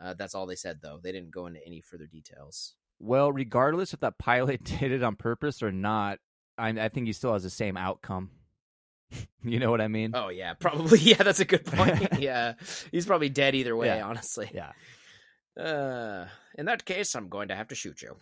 Uh, 0.00 0.14
that's 0.14 0.34
all 0.34 0.46
they 0.46 0.56
said, 0.56 0.78
though. 0.82 0.98
They 1.02 1.12
didn't 1.12 1.30
go 1.30 1.46
into 1.46 1.60
any 1.66 1.80
further 1.80 2.06
details. 2.06 2.74
Well, 2.98 3.32
regardless 3.32 3.92
if 3.94 4.00
that 4.00 4.18
pilot 4.18 4.64
did 4.80 4.92
it 4.92 5.02
on 5.02 5.16
purpose 5.16 5.62
or 5.62 5.72
not, 5.72 6.18
I, 6.56 6.68
I 6.68 6.88
think 6.88 7.06
he 7.06 7.12
still 7.12 7.32
has 7.32 7.42
the 7.42 7.50
same 7.50 7.76
outcome. 7.76 8.30
you 9.42 9.58
know 9.58 9.70
what 9.70 9.80
I 9.80 9.88
mean? 9.88 10.12
Oh 10.14 10.28
yeah, 10.28 10.54
probably. 10.54 10.98
Yeah, 11.00 11.22
that's 11.22 11.40
a 11.40 11.44
good 11.44 11.64
point. 11.64 12.20
yeah, 12.20 12.54
he's 12.92 13.06
probably 13.06 13.28
dead 13.28 13.54
either 13.54 13.74
way. 13.74 13.88
Yeah. 13.88 14.06
Honestly. 14.06 14.50
Yeah. 14.54 14.72
Uh, 15.60 16.26
in 16.56 16.66
that 16.66 16.84
case, 16.84 17.14
I'm 17.14 17.28
going 17.28 17.48
to 17.48 17.56
have 17.56 17.68
to 17.68 17.74
shoot 17.74 18.02
you. 18.02 18.16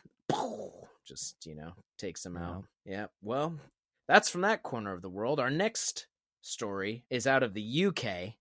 Just 1.07 1.47
you 1.47 1.55
know, 1.55 1.73
takes 1.99 2.25
him 2.25 2.37
out. 2.37 2.65
Yeah. 2.85 3.07
Well, 3.23 3.59
that's 4.07 4.31
from 4.31 4.43
that 4.43 4.63
corner 4.63 4.93
of 4.93 5.03
the 5.03 5.09
world. 5.11 5.41
Our 5.41 5.51
next 5.51 6.07
story 6.41 7.05
is 7.11 7.27
out 7.27 7.43
of 7.43 7.55
the 7.55 7.87
UK. 7.87 8.35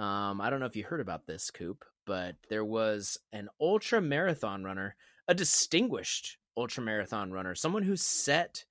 Um, 0.00 0.40
I 0.40 0.50
don't 0.50 0.60
know 0.60 0.66
if 0.66 0.76
you 0.76 0.84
heard 0.84 1.00
about 1.00 1.26
this, 1.26 1.50
Coop, 1.50 1.84
but 2.08 2.36
there 2.48 2.64
was 2.64 3.18
an 3.34 3.50
ultra 3.60 4.00
marathon 4.00 4.64
runner, 4.64 4.96
a 5.28 5.34
distinguished 5.34 6.38
ultra 6.56 6.82
marathon 6.82 7.30
runner, 7.30 7.54
someone 7.54 7.82
who 7.82 7.96
set 7.96 8.64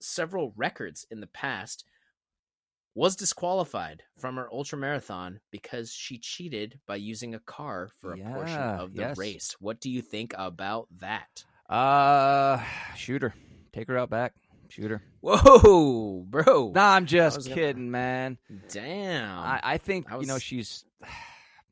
several 0.00 0.54
records 0.56 1.04
in 1.10 1.20
the 1.20 1.26
past, 1.26 1.84
was 2.94 3.16
disqualified 3.16 4.04
from 4.16 4.36
her 4.36 4.48
ultra 4.52 4.78
marathon 4.78 5.40
because 5.50 5.92
she 5.92 6.18
cheated 6.18 6.78
by 6.86 6.94
using 6.94 7.34
a 7.34 7.40
car 7.40 7.90
for 8.00 8.12
a 8.12 8.18
portion 8.18 8.60
of 8.60 8.94
the 8.94 9.02
yes. 9.02 9.18
race. 9.18 9.56
What 9.58 9.80
do 9.80 9.90
you 9.90 10.00
think 10.00 10.32
about 10.38 10.86
that? 11.00 11.44
Uh, 11.68 12.62
shoot 12.96 13.22
her. 13.22 13.34
Take 13.72 13.88
her 13.88 13.98
out 13.98 14.08
back. 14.08 14.34
Shoot 14.68 14.92
her. 14.92 15.02
Whoa, 15.20 16.24
bro. 16.28 16.70
Nah, 16.72 16.94
I'm 16.94 17.06
just 17.06 17.38
was 17.38 17.48
gonna- 17.48 17.60
kidding, 17.60 17.90
man. 17.90 18.38
Damn. 18.68 19.36
I, 19.36 19.60
I 19.64 19.78
think 19.78 20.12
I 20.12 20.20
you 20.20 20.26
know 20.26 20.38
she's 20.38 20.84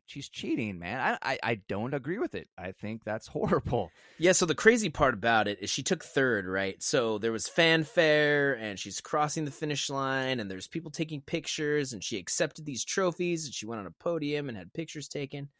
she's 0.06 0.28
cheating, 0.28 0.78
man. 0.78 1.18
I, 1.22 1.32
I 1.32 1.38
I 1.42 1.54
don't 1.68 1.94
agree 1.94 2.18
with 2.18 2.34
it. 2.34 2.48
I 2.56 2.72
think 2.72 3.04
that's 3.04 3.26
horrible. 3.28 3.90
Yeah, 4.18 4.32
so 4.32 4.46
the 4.46 4.54
crazy 4.54 4.88
part 4.88 5.14
about 5.14 5.48
it 5.48 5.58
is 5.60 5.70
she 5.70 5.82
took 5.82 6.04
third, 6.04 6.46
right? 6.46 6.82
So 6.82 7.18
there 7.18 7.32
was 7.32 7.48
fanfare 7.48 8.54
and 8.54 8.78
she's 8.78 9.00
crossing 9.00 9.44
the 9.44 9.50
finish 9.50 9.90
line 9.90 10.40
and 10.40 10.50
there's 10.50 10.68
people 10.68 10.90
taking 10.90 11.20
pictures 11.20 11.92
and 11.92 12.02
she 12.02 12.18
accepted 12.18 12.64
these 12.64 12.84
trophies 12.84 13.44
and 13.44 13.54
she 13.54 13.66
went 13.66 13.80
on 13.80 13.86
a 13.86 14.02
podium 14.02 14.48
and 14.48 14.56
had 14.56 14.72
pictures 14.72 15.08
taken. 15.08 15.50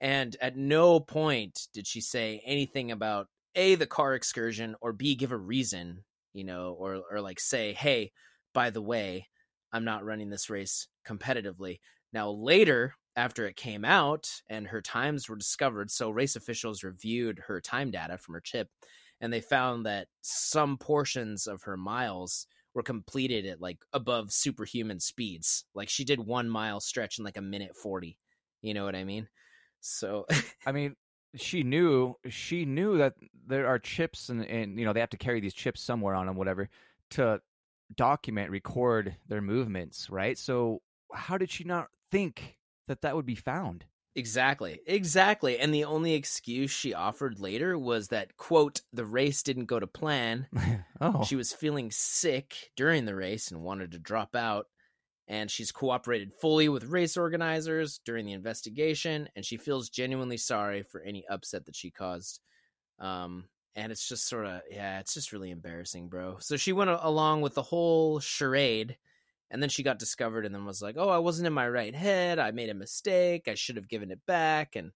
And 0.00 0.36
at 0.40 0.56
no 0.56 1.00
point 1.00 1.68
did 1.74 1.86
she 1.86 2.00
say 2.00 2.42
anything 2.46 2.90
about 2.90 3.26
A 3.54 3.74
the 3.74 3.86
car 3.86 4.14
excursion 4.14 4.76
or 4.80 4.92
B 4.92 5.14
give 5.14 5.32
a 5.32 5.36
reason, 5.36 6.04
you 6.32 6.44
know, 6.44 6.76
or 6.78 7.02
or 7.10 7.20
like 7.20 7.40
say, 7.40 7.72
"Hey, 7.72 8.12
by 8.54 8.70
the 8.70 8.82
way, 8.82 9.28
I'm 9.72 9.84
not 9.84 10.04
running 10.04 10.30
this 10.30 10.48
race 10.48 10.88
competitively." 11.06 11.80
Now 12.12 12.30
later 12.30 12.94
after 13.16 13.46
it 13.46 13.56
came 13.56 13.84
out 13.84 14.28
and 14.48 14.68
her 14.68 14.80
times 14.80 15.28
were 15.28 15.36
discovered, 15.36 15.90
so 15.90 16.10
race 16.10 16.36
officials 16.36 16.82
reviewed 16.82 17.40
her 17.46 17.60
time 17.60 17.90
data 17.90 18.18
from 18.18 18.34
her 18.34 18.40
chip 18.40 18.68
and 19.20 19.32
they 19.32 19.40
found 19.40 19.86
that 19.86 20.08
some 20.22 20.78
portions 20.78 21.46
of 21.46 21.62
her 21.62 21.76
miles 21.76 22.46
were 22.74 22.82
completed 22.82 23.46
at 23.46 23.60
like 23.60 23.78
above 23.92 24.32
superhuman 24.32 25.00
speeds. 25.00 25.64
Like 25.74 25.88
she 25.88 26.04
did 26.04 26.20
one 26.20 26.48
mile 26.48 26.80
stretch 26.80 27.18
in 27.18 27.24
like 27.24 27.36
a 27.36 27.42
minute 27.42 27.76
40. 27.76 28.16
You 28.62 28.74
know 28.74 28.84
what 28.84 28.96
I 28.96 29.04
mean? 29.04 29.28
So 29.80 30.26
I 30.66 30.72
mean, 30.72 30.96
she 31.36 31.62
knew 31.62 32.16
she 32.28 32.64
knew 32.64 32.98
that 32.98 33.14
there 33.46 33.66
are 33.66 33.78
chips 33.78 34.28
and 34.28 34.44
and 34.44 34.78
you 34.78 34.84
know 34.84 34.92
they 34.92 35.00
have 35.00 35.10
to 35.10 35.16
carry 35.16 35.40
these 35.40 35.54
chips 35.54 35.82
somewhere 35.82 36.14
on 36.14 36.26
them, 36.26 36.36
whatever, 36.36 36.68
to 37.10 37.40
document, 37.94 38.50
record 38.50 39.16
their 39.28 39.42
movements, 39.42 40.08
right? 40.10 40.38
So 40.38 40.80
how 41.12 41.38
did 41.38 41.50
she 41.50 41.64
not 41.64 41.88
think 42.10 42.56
that 42.90 43.02
that 43.02 43.16
would 43.16 43.26
be 43.26 43.34
found? 43.34 43.86
Exactly. 44.16 44.80
Exactly. 44.86 45.58
And 45.58 45.72
the 45.72 45.84
only 45.84 46.14
excuse 46.14 46.70
she 46.70 46.94
offered 46.94 47.38
later 47.38 47.78
was 47.78 48.08
that, 48.08 48.36
quote, 48.36 48.82
the 48.92 49.04
race 49.06 49.42
didn't 49.42 49.66
go 49.66 49.78
to 49.78 49.86
plan. 49.86 50.48
oh, 51.00 51.24
She 51.24 51.36
was 51.36 51.52
feeling 51.52 51.90
sick 51.90 52.72
during 52.76 53.04
the 53.04 53.14
race 53.14 53.50
and 53.50 53.62
wanted 53.62 53.92
to 53.92 53.98
drop 53.98 54.34
out. 54.34 54.66
And 55.28 55.48
she's 55.48 55.70
cooperated 55.70 56.32
fully 56.40 56.68
with 56.68 56.84
race 56.84 57.16
organizers 57.16 58.00
during 58.04 58.26
the 58.26 58.32
investigation. 58.32 59.28
And 59.36 59.44
she 59.44 59.56
feels 59.56 59.88
genuinely 59.88 60.38
sorry 60.38 60.82
for 60.82 61.00
any 61.00 61.24
upset 61.28 61.66
that 61.66 61.76
she 61.76 61.92
caused. 61.92 62.40
Um, 62.98 63.48
and 63.76 63.92
it's 63.92 64.08
just 64.08 64.28
sort 64.28 64.46
of, 64.46 64.62
yeah, 64.68 64.98
it's 64.98 65.14
just 65.14 65.32
really 65.32 65.52
embarrassing, 65.52 66.08
bro. 66.08 66.38
So 66.40 66.56
she 66.56 66.72
went 66.72 66.90
along 66.90 67.42
with 67.42 67.54
the 67.54 67.62
whole 67.62 68.18
charade. 68.18 68.98
And 69.50 69.60
then 69.60 69.68
she 69.68 69.82
got 69.82 69.98
discovered 69.98 70.46
and 70.46 70.54
then 70.54 70.64
was 70.64 70.80
like, 70.80 70.96
oh, 70.98 71.08
I 71.08 71.18
wasn't 71.18 71.46
in 71.46 71.52
my 71.52 71.68
right 71.68 71.94
head. 71.94 72.38
I 72.38 72.52
made 72.52 72.70
a 72.70 72.74
mistake. 72.74 73.48
I 73.48 73.54
should 73.54 73.76
have 73.76 73.88
given 73.88 74.10
it 74.10 74.20
back. 74.26 74.76
And 74.76 74.92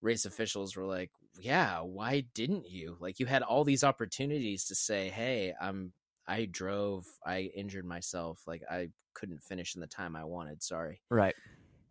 race 0.00 0.24
officials 0.24 0.74
were 0.76 0.86
like, 0.86 1.10
yeah, 1.38 1.80
why 1.80 2.24
didn't 2.34 2.68
you? 2.68 2.96
Like, 3.00 3.20
you 3.20 3.26
had 3.26 3.42
all 3.42 3.64
these 3.64 3.84
opportunities 3.84 4.64
to 4.66 4.74
say, 4.74 5.10
hey, 5.10 5.52
I'm, 5.60 5.92
I 6.26 6.46
drove, 6.46 7.04
I 7.26 7.50
injured 7.54 7.84
myself. 7.84 8.40
Like, 8.46 8.62
I 8.70 8.88
couldn't 9.12 9.42
finish 9.42 9.74
in 9.74 9.80
the 9.80 9.86
time 9.86 10.16
I 10.16 10.24
wanted. 10.24 10.62
Sorry. 10.62 11.00
right. 11.10 11.34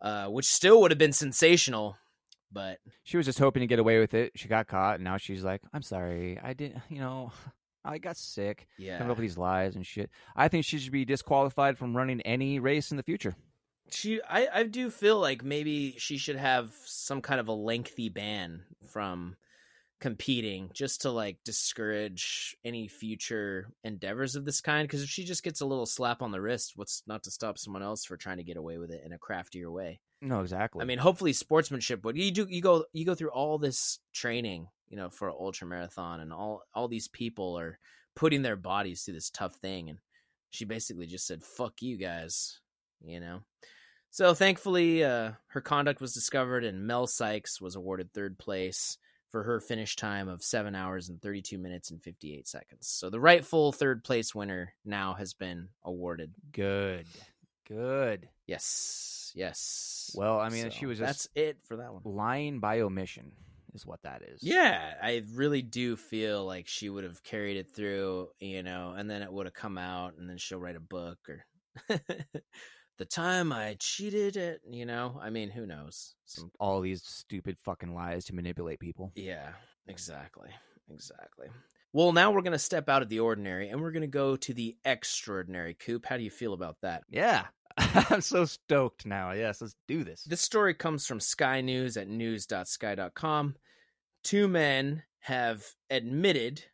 Uh, 0.00 0.26
which 0.26 0.46
still 0.46 0.80
would 0.80 0.90
have 0.90 0.98
been 0.98 1.12
sensational. 1.12 1.96
But 2.52 2.78
She 3.04 3.16
was 3.16 3.26
just 3.26 3.38
hoping 3.38 3.60
to 3.60 3.66
get 3.66 3.78
away 3.78 3.98
with 3.98 4.14
it. 4.14 4.32
She 4.36 4.48
got 4.48 4.66
caught, 4.68 4.96
and 4.96 5.04
now 5.04 5.16
she's 5.16 5.42
like, 5.42 5.60
"I'm 5.72 5.82
sorry, 5.82 6.38
I 6.40 6.52
didn't. 6.52 6.82
You 6.88 7.00
know, 7.00 7.32
I 7.84 7.98
got 7.98 8.16
sick." 8.16 8.66
yeah, 8.78 8.98
Coming 8.98 9.10
up 9.12 9.16
with 9.18 9.22
these 9.26 9.38
lies 9.38 9.76
and 9.76 9.86
shit. 9.86 10.10
I 10.34 10.48
think 10.48 10.64
she 10.64 10.78
should 10.78 10.92
be 10.92 11.04
disqualified 11.04 11.76
from 11.78 11.96
running 11.96 12.20
any 12.22 12.58
race 12.58 12.90
in 12.90 12.96
the 12.96 13.02
future. 13.02 13.34
she, 13.90 14.20
I, 14.22 14.48
I 14.52 14.62
do 14.64 14.90
feel 14.90 15.18
like 15.18 15.44
maybe 15.44 15.94
she 15.98 16.16
should 16.16 16.36
have 16.36 16.72
some 16.86 17.20
kind 17.20 17.38
of 17.40 17.48
a 17.48 17.52
lengthy 17.52 18.08
ban 18.08 18.62
from 18.88 19.36
competing 20.00 20.70
just 20.74 21.02
to 21.02 21.10
like 21.10 21.38
discourage 21.44 22.56
any 22.64 22.88
future 22.88 23.68
endeavors 23.84 24.36
of 24.36 24.44
this 24.44 24.60
kind 24.60 24.86
because 24.86 25.02
if 25.02 25.08
she 25.08 25.24
just 25.24 25.42
gets 25.42 25.60
a 25.62 25.66
little 25.66 25.86
slap 25.86 26.20
on 26.20 26.30
the 26.30 26.40
wrist 26.40 26.72
what's 26.76 27.02
not 27.06 27.22
to 27.22 27.30
stop 27.30 27.56
someone 27.58 27.82
else 27.82 28.04
for 28.04 28.16
trying 28.16 28.36
to 28.36 28.42
get 28.44 28.56
away 28.58 28.76
with 28.76 28.90
it 28.90 29.02
in 29.06 29.12
a 29.12 29.18
craftier 29.18 29.70
way 29.70 30.00
No, 30.20 30.40
exactly. 30.40 30.82
i 30.82 30.84
mean 30.84 30.98
hopefully 30.98 31.32
sportsmanship 31.32 32.02
but 32.02 32.16
you 32.16 32.30
do 32.32 32.46
you 32.50 32.60
go 32.60 32.84
you 32.92 33.06
go 33.06 33.14
through 33.14 33.30
all 33.30 33.56
this 33.56 33.98
training 34.12 34.66
you 34.88 34.96
know 34.96 35.10
for 35.10 35.28
an 35.28 35.34
ultra 35.38 35.66
marathon 35.66 36.20
and 36.20 36.32
all 36.32 36.62
all 36.74 36.88
these 36.88 37.08
people 37.08 37.58
are 37.58 37.78
putting 38.16 38.42
their 38.42 38.56
bodies 38.56 39.02
through 39.02 39.14
this 39.14 39.30
tough 39.30 39.54
thing 39.56 39.88
and 39.90 39.98
she 40.50 40.64
basically 40.64 41.06
just 41.06 41.26
said 41.26 41.42
fuck 41.42 41.80
you 41.82 41.96
guys 41.96 42.60
you 43.04 43.20
know? 43.20 43.40
So 44.10 44.32
thankfully 44.34 45.02
uh 45.04 45.32
her 45.48 45.60
conduct 45.60 46.00
was 46.00 46.14
discovered 46.14 46.64
and 46.64 46.86
mel 46.86 47.06
sykes 47.06 47.60
was 47.60 47.74
awarded 47.76 48.12
third 48.12 48.38
place 48.38 48.96
for 49.30 49.42
her 49.42 49.58
finish 49.60 49.96
time 49.96 50.28
of 50.28 50.44
7 50.44 50.76
hours 50.76 51.08
and 51.08 51.20
32 51.20 51.58
minutes 51.58 51.90
and 51.90 52.00
58 52.00 52.46
seconds. 52.46 52.86
So 52.86 53.10
the 53.10 53.18
rightful 53.18 53.72
third 53.72 54.04
place 54.04 54.32
winner 54.32 54.74
now 54.84 55.14
has 55.14 55.34
been 55.34 55.70
awarded. 55.82 56.32
Good, 56.52 57.06
good. 57.68 58.28
yes. 58.46 59.32
Yes. 59.34 60.12
Well, 60.14 60.38
I 60.38 60.50
mean, 60.50 60.62
So 60.62 60.68
she 60.70 60.86
was 60.86 61.00
just 61.00 61.08
that's 61.08 61.28
it 61.34 61.58
for 61.64 61.78
that 61.78 61.92
one. 61.92 62.02
lying 62.04 62.60
by 62.60 62.80
omission, 62.82 63.32
is 63.74 63.86
what 63.86 64.02
that 64.02 64.22
is. 64.22 64.42
Yeah, 64.42 64.94
I 65.02 65.22
really 65.34 65.62
do 65.62 65.96
feel 65.96 66.44
like 66.44 66.68
she 66.68 66.88
would 66.88 67.04
have 67.04 67.22
carried 67.22 67.56
it 67.56 67.74
through, 67.74 68.28
you 68.40 68.62
know, 68.62 68.94
and 68.96 69.10
then 69.10 69.22
it 69.22 69.32
would 69.32 69.46
have 69.46 69.54
come 69.54 69.76
out, 69.78 70.14
and 70.18 70.28
then 70.28 70.38
she'll 70.38 70.58
write 70.60 70.76
a 70.76 70.80
book 70.80 71.18
or 71.28 71.44
the 72.98 73.04
time 73.04 73.52
I 73.52 73.76
cheated 73.78 74.36
at, 74.36 74.60
you 74.70 74.86
know. 74.86 75.18
I 75.20 75.30
mean, 75.30 75.50
who 75.50 75.66
knows? 75.66 76.14
Some, 76.24 76.50
all 76.60 76.80
these 76.80 77.02
stupid 77.04 77.58
fucking 77.58 77.94
lies 77.94 78.24
to 78.26 78.34
manipulate 78.34 78.80
people. 78.80 79.12
yeah, 79.14 79.50
exactly, 79.88 80.50
exactly. 80.92 81.48
Well, 81.92 82.12
now 82.12 82.32
we're 82.32 82.42
gonna 82.42 82.58
step 82.58 82.88
out 82.88 83.02
of 83.02 83.08
the 83.08 83.20
ordinary, 83.20 83.68
and 83.68 83.80
we're 83.80 83.92
gonna 83.92 84.06
go 84.06 84.36
to 84.36 84.54
the 84.54 84.76
extraordinary. 84.84 85.74
Coop, 85.74 86.06
how 86.06 86.16
do 86.16 86.22
you 86.22 86.30
feel 86.30 86.52
about 86.52 86.76
that? 86.82 87.04
Yeah, 87.08 87.46
I'm 88.10 88.20
so 88.20 88.44
stoked 88.44 89.04
now. 89.06 89.32
Yes, 89.32 89.60
let's 89.60 89.74
do 89.88 90.04
this. 90.04 90.22
This 90.24 90.40
story 90.40 90.74
comes 90.74 91.06
from 91.06 91.20
Sky 91.20 91.60
News 91.60 91.96
at 91.96 92.08
news.sky.com. 92.08 93.56
Two 94.22 94.48
men 94.48 95.02
have 95.20 95.64
admitted 95.90 96.64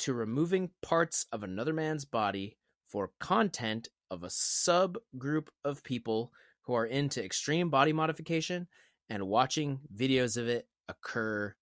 to 0.00 0.12
removing 0.12 0.70
parts 0.82 1.26
of 1.32 1.42
another 1.42 1.72
man's 1.72 2.04
body 2.04 2.58
for 2.88 3.12
content 3.20 3.88
of 4.10 4.22
a 4.22 4.28
subgroup 4.28 5.48
of 5.64 5.82
people 5.82 6.32
who 6.62 6.74
are 6.74 6.86
into 6.86 7.24
extreme 7.24 7.70
body 7.70 7.92
modification 7.92 8.68
and 9.08 9.26
watching 9.26 9.80
videos 9.94 10.36
of 10.36 10.48
it 10.48 10.66
occur 10.88 11.54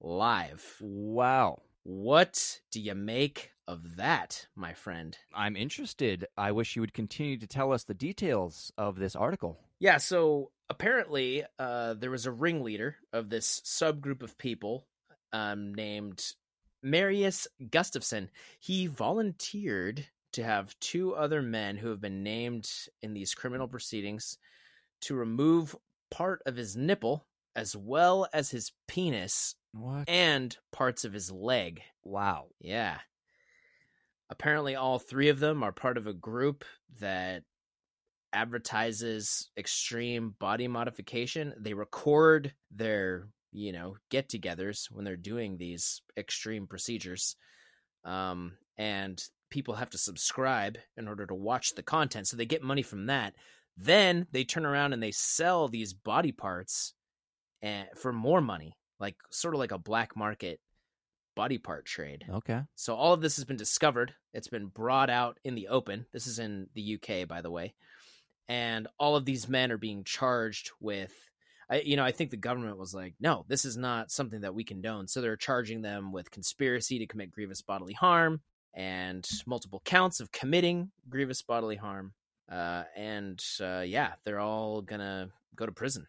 live. 0.00 0.76
Wow, 0.80 1.62
What 1.82 2.60
do 2.70 2.80
you 2.80 2.94
make 2.94 3.52
of 3.70 3.96
that, 3.96 4.46
my 4.56 4.72
friend? 4.72 5.16
I'm 5.34 5.56
interested. 5.56 6.26
I 6.36 6.52
wish 6.52 6.74
you 6.76 6.82
would 6.82 6.92
continue 6.94 7.36
to 7.38 7.46
tell 7.46 7.72
us 7.72 7.84
the 7.84 7.94
details 7.94 8.72
of 8.76 8.98
this 8.98 9.14
article. 9.16 9.58
Yeah, 9.78 9.98
so 9.98 10.50
apparently 10.68 11.44
uh, 11.58 11.94
there 11.94 12.10
was 12.10 12.26
a 12.26 12.32
ringleader 12.32 12.96
of 13.12 13.30
this 13.30 13.60
subgroup 13.64 14.22
of 14.22 14.36
people, 14.38 14.86
um, 15.32 15.74
named 15.74 16.22
Marius 16.82 17.46
Gustavson. 17.62 18.28
He 18.58 18.86
volunteered 18.88 20.06
to 20.32 20.42
have 20.44 20.78
two 20.80 21.14
other 21.14 21.42
men 21.42 21.76
who 21.76 21.88
have 21.88 22.00
been 22.00 22.22
named 22.22 22.68
in 23.02 23.14
these 23.14 23.34
criminal 23.34 23.68
proceedings 23.68 24.38
to 25.02 25.14
remove 25.14 25.76
part 26.10 26.42
of 26.46 26.56
his 26.56 26.76
nipple 26.76 27.26
as 27.56 27.74
well 27.76 28.26
as 28.32 28.50
his 28.50 28.72
penis 28.86 29.54
What? 29.72 30.08
and 30.08 30.56
parts 30.72 31.04
of 31.04 31.12
his 31.12 31.30
leg. 31.32 31.82
wow. 32.04 32.46
Yeah. 32.60 32.98
Apparently, 34.30 34.76
all 34.76 34.98
three 34.98 35.28
of 35.28 35.40
them 35.40 35.62
are 35.62 35.72
part 35.72 35.98
of 35.98 36.06
a 36.06 36.14
group 36.14 36.64
that 37.00 37.42
advertises 38.32 39.50
extreme 39.56 40.36
body 40.38 40.68
modification. 40.68 41.52
They 41.58 41.74
record 41.74 42.54
their, 42.70 43.26
you 43.52 43.72
know, 43.72 43.96
get 44.08 44.28
togethers 44.28 44.90
when 44.90 45.04
they're 45.04 45.16
doing 45.16 45.56
these 45.56 46.00
extreme 46.16 46.68
procedures. 46.68 47.34
Um, 48.04 48.52
and 48.78 49.22
people 49.50 49.74
have 49.74 49.90
to 49.90 49.98
subscribe 49.98 50.78
in 50.96 51.08
order 51.08 51.26
to 51.26 51.34
watch 51.34 51.74
the 51.74 51.82
content. 51.82 52.28
So 52.28 52.36
they 52.36 52.46
get 52.46 52.62
money 52.62 52.82
from 52.82 53.06
that. 53.06 53.34
Then 53.76 54.26
they 54.30 54.44
turn 54.44 54.64
around 54.64 54.92
and 54.92 55.02
they 55.02 55.10
sell 55.10 55.66
these 55.66 55.92
body 55.92 56.32
parts 56.32 56.94
and 57.62 57.88
for 57.96 58.12
more 58.12 58.40
money, 58.40 58.76
like 59.00 59.16
sort 59.30 59.54
of 59.54 59.58
like 59.58 59.72
a 59.72 59.78
black 59.78 60.16
market 60.16 60.60
body 61.40 61.56
part 61.56 61.86
trade. 61.86 62.26
Okay. 62.28 62.60
So 62.74 62.94
all 62.94 63.14
of 63.14 63.22
this 63.22 63.36
has 63.36 63.46
been 63.46 63.56
discovered. 63.56 64.12
It's 64.34 64.48
been 64.48 64.66
brought 64.66 65.08
out 65.08 65.38
in 65.42 65.54
the 65.54 65.68
open. 65.68 66.04
This 66.12 66.26
is 66.26 66.38
in 66.38 66.66
the 66.74 66.98
UK, 66.98 67.26
by 67.26 67.40
the 67.40 67.50
way. 67.50 67.72
And 68.46 68.86
all 68.98 69.16
of 69.16 69.24
these 69.24 69.48
men 69.48 69.72
are 69.72 69.78
being 69.78 70.04
charged 70.04 70.70
with 70.80 71.14
I 71.70 71.80
you 71.80 71.96
know, 71.96 72.04
I 72.04 72.12
think 72.12 72.30
the 72.30 72.36
government 72.36 72.76
was 72.76 72.92
like, 72.92 73.14
"No, 73.18 73.46
this 73.48 73.64
is 73.64 73.78
not 73.78 74.10
something 74.10 74.42
that 74.42 74.54
we 74.54 74.64
condone." 74.64 75.08
So 75.08 75.22
they're 75.22 75.38
charging 75.38 75.80
them 75.80 76.12
with 76.12 76.30
conspiracy 76.30 76.98
to 76.98 77.06
commit 77.06 77.30
grievous 77.30 77.62
bodily 77.62 77.94
harm 77.94 78.42
and 78.74 79.26
multiple 79.46 79.80
counts 79.82 80.20
of 80.20 80.32
committing 80.32 80.90
grievous 81.08 81.40
bodily 81.40 81.76
harm. 81.76 82.12
Uh 82.52 82.82
and 82.94 83.42
uh 83.62 83.84
yeah, 83.86 84.12
they're 84.24 84.40
all 84.40 84.82
going 84.82 85.00
to 85.00 85.30
go 85.56 85.64
to 85.64 85.72
prison 85.72 86.06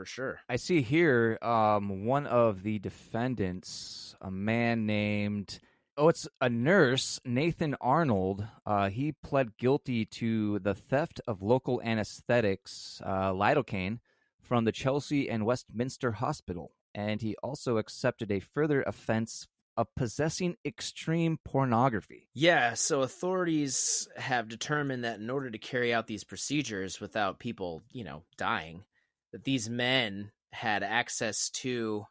for 0.00 0.06
sure. 0.06 0.40
I 0.48 0.56
see 0.56 0.80
here 0.80 1.36
um, 1.42 2.06
one 2.06 2.26
of 2.26 2.62
the 2.62 2.78
defendants, 2.78 4.16
a 4.22 4.30
man 4.30 4.86
named, 4.86 5.58
oh, 5.98 6.08
it's 6.08 6.26
a 6.40 6.48
nurse, 6.48 7.20
Nathan 7.22 7.76
Arnold. 7.82 8.46
Uh, 8.64 8.88
he 8.88 9.12
pled 9.12 9.58
guilty 9.58 10.06
to 10.06 10.58
the 10.60 10.74
theft 10.74 11.20
of 11.26 11.42
local 11.42 11.82
anesthetics, 11.82 13.02
uh, 13.04 13.30
lidocaine, 13.32 13.98
from 14.40 14.64
the 14.64 14.72
Chelsea 14.72 15.28
and 15.28 15.44
Westminster 15.44 16.12
Hospital. 16.12 16.72
And 16.94 17.20
he 17.20 17.36
also 17.42 17.76
accepted 17.76 18.32
a 18.32 18.40
further 18.40 18.80
offense 18.80 19.48
of 19.76 19.94
possessing 19.94 20.56
extreme 20.64 21.38
pornography. 21.44 22.28
Yeah, 22.32 22.72
so 22.72 23.02
authorities 23.02 24.08
have 24.16 24.48
determined 24.48 25.04
that 25.04 25.20
in 25.20 25.28
order 25.28 25.50
to 25.50 25.58
carry 25.58 25.92
out 25.92 26.06
these 26.06 26.24
procedures 26.24 27.00
without 27.00 27.38
people, 27.38 27.82
you 27.92 28.04
know, 28.04 28.22
dying, 28.38 28.84
that 29.32 29.44
these 29.44 29.68
men 29.68 30.32
had 30.52 30.82
access 30.82 31.50
to 31.50 32.04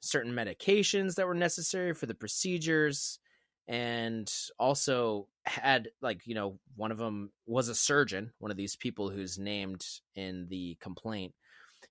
certain 0.00 0.32
medications 0.32 1.14
that 1.14 1.26
were 1.26 1.34
necessary 1.34 1.94
for 1.94 2.06
the 2.06 2.14
procedures 2.14 3.18
and 3.66 4.30
also 4.58 5.26
had 5.44 5.88
like 6.02 6.20
you 6.26 6.34
know 6.34 6.58
one 6.76 6.92
of 6.92 6.98
them 6.98 7.30
was 7.46 7.68
a 7.68 7.74
surgeon 7.74 8.30
one 8.38 8.50
of 8.50 8.56
these 8.56 8.76
people 8.76 9.08
who's 9.08 9.38
named 9.38 9.84
in 10.14 10.46
the 10.48 10.76
complaint. 10.80 11.32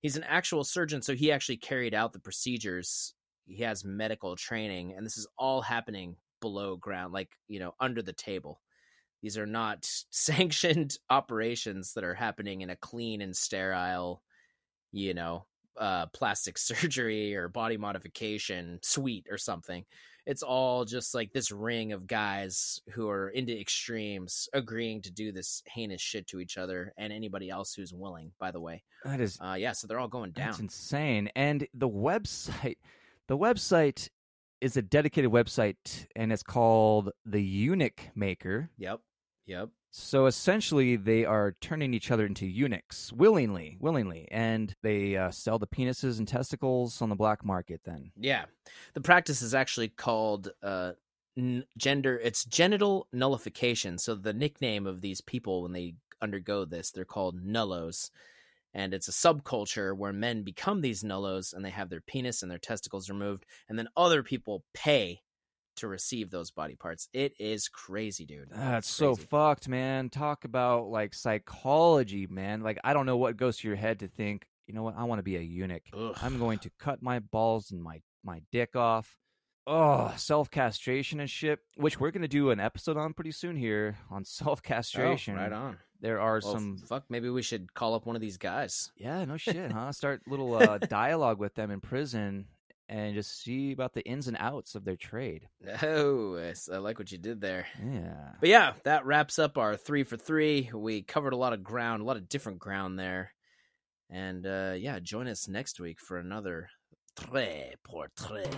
He's 0.01 0.17
an 0.17 0.23
actual 0.23 0.63
surgeon 0.63 1.01
so 1.01 1.15
he 1.15 1.31
actually 1.31 1.57
carried 1.57 1.93
out 1.93 2.13
the 2.13 2.19
procedures. 2.19 3.13
He 3.45 3.63
has 3.63 3.83
medical 3.83 4.35
training 4.35 4.93
and 4.95 5.05
this 5.05 5.17
is 5.17 5.27
all 5.37 5.61
happening 5.61 6.15
below 6.41 6.75
ground 6.75 7.13
like 7.13 7.29
you 7.47 7.59
know 7.59 7.73
under 7.79 8.03
the 8.03 8.13
table. 8.13 8.61
These 9.23 9.37
are 9.37 9.47
not 9.47 9.89
sanctioned 10.11 10.97
operations 11.09 11.93
that 11.93 12.03
are 12.03 12.13
happening 12.13 12.61
in 12.61 12.69
a 12.69 12.75
clean 12.75 13.21
and 13.21 13.35
sterile 13.35 14.21
you 14.93 15.13
know 15.13 15.45
uh 15.77 16.05
plastic 16.07 16.57
surgery 16.69 17.35
or 17.35 17.49
body 17.49 17.75
modification 17.75 18.79
suite 18.81 19.27
or 19.29 19.37
something 19.37 19.83
it's 20.25 20.41
all 20.41 20.85
just 20.85 21.13
like 21.13 21.33
this 21.33 21.51
ring 21.51 21.91
of 21.91 22.07
guys 22.07 22.79
who 22.93 23.09
are 23.09 23.27
into 23.29 23.59
extremes 23.59 24.47
agreeing 24.53 25.01
to 25.01 25.11
do 25.11 25.33
this 25.33 25.61
heinous 25.67 25.99
shit 25.99 26.25
to 26.27 26.39
each 26.39 26.57
other 26.57 26.93
and 26.97 27.11
anybody 27.11 27.49
else 27.49 27.73
who's 27.73 27.91
willing 27.93 28.31
by 28.39 28.49
the 28.51 28.61
way 28.61 28.81
That 29.03 29.19
is 29.19 29.37
uh 29.41 29.55
yeah 29.55 29.73
so 29.73 29.85
they're 29.85 29.99
all 29.99 30.07
going 30.07 30.31
down 30.31 30.47
That's 30.51 30.59
insane. 30.59 31.29
And 31.35 31.67
the 31.73 31.89
website, 31.89 32.77
the 33.27 33.37
website 33.37 34.07
is 34.61 34.77
a 34.77 34.81
dedicated 34.81 35.29
website, 35.29 36.07
and 36.15 36.31
it's 36.31 36.43
called 36.43 37.11
the 37.25 37.41
Eunuch 37.41 37.99
Maker. 38.15 38.69
yep 38.77 39.01
yep 39.45 39.69
So 39.95 40.25
essentially, 40.25 40.95
they 40.95 41.23
are 41.23 41.55
turning 41.61 41.93
each 41.93 42.09
other 42.09 42.25
into 42.25 42.47
eunuchs 42.47 43.13
willingly, 43.13 43.77
willingly, 43.79 44.27
and 44.31 44.75
they 44.81 45.15
uh, 45.15 45.29
sell 45.29 45.59
the 45.59 45.67
penises 45.67 46.17
and 46.17 46.27
testicles 46.27 46.99
on 46.99 47.09
the 47.09 47.15
black 47.15 47.45
market. 47.45 47.81
Then, 47.85 48.11
Yeah, 48.17 48.45
the 48.95 49.01
practice 49.01 49.43
is 49.43 49.53
actually 49.53 49.89
called 49.89 50.49
uh, 50.63 50.93
n- 51.37 51.65
gender. 51.77 52.17
It's 52.17 52.43
genital 52.43 53.07
nullification. 53.13 53.99
So 53.99 54.15
the 54.15 54.33
nickname 54.33 54.87
of 54.87 55.01
these 55.01 55.21
people 55.21 55.61
when 55.61 55.73
they 55.73 55.93
undergo 56.23 56.65
this, 56.65 56.89
they're 56.89 57.05
called 57.05 57.45
nullos, 57.45 58.09
and 58.73 58.95
it's 58.95 59.07
a 59.07 59.11
subculture 59.11 59.95
where 59.95 60.11
men 60.11 60.41
become 60.41 60.81
these 60.81 61.03
nullos 61.03 61.53
and 61.53 61.63
they 61.63 61.69
have 61.69 61.91
their 61.91 62.01
penis 62.01 62.41
and 62.41 62.49
their 62.49 62.57
testicles 62.57 63.11
removed, 63.11 63.45
and 63.69 63.77
then 63.77 63.89
other 63.95 64.23
people 64.23 64.63
pay 64.73 65.21
to 65.77 65.87
receive 65.87 66.29
those 66.29 66.51
body 66.51 66.75
parts. 66.75 67.07
It 67.13 67.33
is 67.39 67.67
crazy, 67.67 68.25
dude. 68.25 68.49
that's 68.51 68.87
It's 68.87 68.95
so 68.95 69.15
fucked, 69.15 69.67
man. 69.67 70.09
Talk 70.09 70.45
about 70.45 70.87
like 70.87 71.13
psychology, 71.13 72.27
man. 72.27 72.61
Like 72.61 72.79
I 72.83 72.93
don't 72.93 73.05
know 73.05 73.17
what 73.17 73.37
goes 73.37 73.57
to 73.57 73.67
your 73.67 73.77
head 73.77 73.99
to 73.99 74.07
think. 74.07 74.45
You 74.67 74.73
know 74.73 74.83
what? 74.83 74.95
I 74.97 75.03
want 75.03 75.19
to 75.19 75.23
be 75.23 75.35
a 75.35 75.41
eunuch. 75.41 75.83
Ugh. 75.97 76.17
I'm 76.21 76.39
going 76.39 76.59
to 76.59 76.71
cut 76.79 77.01
my 77.01 77.19
balls 77.19 77.71
and 77.71 77.81
my 77.81 78.01
my 78.23 78.41
dick 78.51 78.75
off. 78.75 79.17
Oh, 79.65 80.13
self 80.17 80.51
castration 80.51 81.19
and 81.21 81.29
shit, 81.29 81.59
which 81.77 81.97
we're 81.99 82.11
gonna 82.11 82.27
do 82.27 82.49
an 82.51 82.59
episode 82.59 82.97
on 82.97 83.13
pretty 83.13 83.31
soon 83.31 83.55
here 83.55 83.97
on 84.11 84.25
self 84.25 84.61
castration. 84.63 85.35
Oh, 85.37 85.41
right 85.41 85.53
on. 85.53 85.77
There 86.01 86.19
are 86.19 86.41
Well, 86.43 86.53
some, 86.53 86.77
fuck. 86.85 87.05
Maybe 87.09 87.29
we 87.29 87.41
should 87.41 87.73
call 87.73 87.95
up 87.95 88.05
one 88.05 88.17
of 88.17 88.21
these 88.21 88.37
guys. 88.37 88.91
yeah, 88.97 89.23
no 89.23 89.37
shit, 89.37 89.71
huh? 89.71 89.93
Start 89.93 90.21
little 90.27 90.53
uh, 90.61 90.77
dialogue 90.77 91.39
with 91.39 91.55
them 91.55 91.71
in 91.71 91.79
prison 91.79 92.47
and 92.89 93.15
just 93.15 93.41
see 93.41 93.71
about 93.71 93.93
the 93.93 94.03
ins 94.03 94.27
and 94.27 94.37
outs 94.39 94.75
of 94.75 94.83
their 94.85 94.95
trade. 94.95 95.47
Oh, 95.81 96.37
I 96.37 96.77
like 96.77 96.99
what 96.99 97.11
you 97.11 97.17
did 97.17 97.41
there. 97.41 97.65
Yeah, 97.83 98.31
But 98.39 98.49
yeah, 98.49 98.73
that 98.83 99.05
wraps 99.05 99.39
up 99.39 99.57
our 99.57 99.75
three 99.75 100.03
for 100.03 100.17
three. 100.17 100.69
We 100.73 101.01
covered 101.01 101.33
a 101.33 101.37
lot 101.37 101.53
of 101.53 101.63
ground, 101.63 102.01
a 102.01 102.05
lot 102.05 102.17
of 102.17 102.29
different 102.29 102.59
ground 102.59 102.99
there. 102.99 103.31
And 104.09 104.45
uh, 104.45 104.73
yeah, 104.77 104.99
join 104.99 105.27
us 105.27 105.47
next 105.47 105.79
week 105.79 105.99
for 105.99 106.17
another 106.17 106.69
Tres 107.15 107.75
por 107.83 108.09
Tres. 108.17 108.47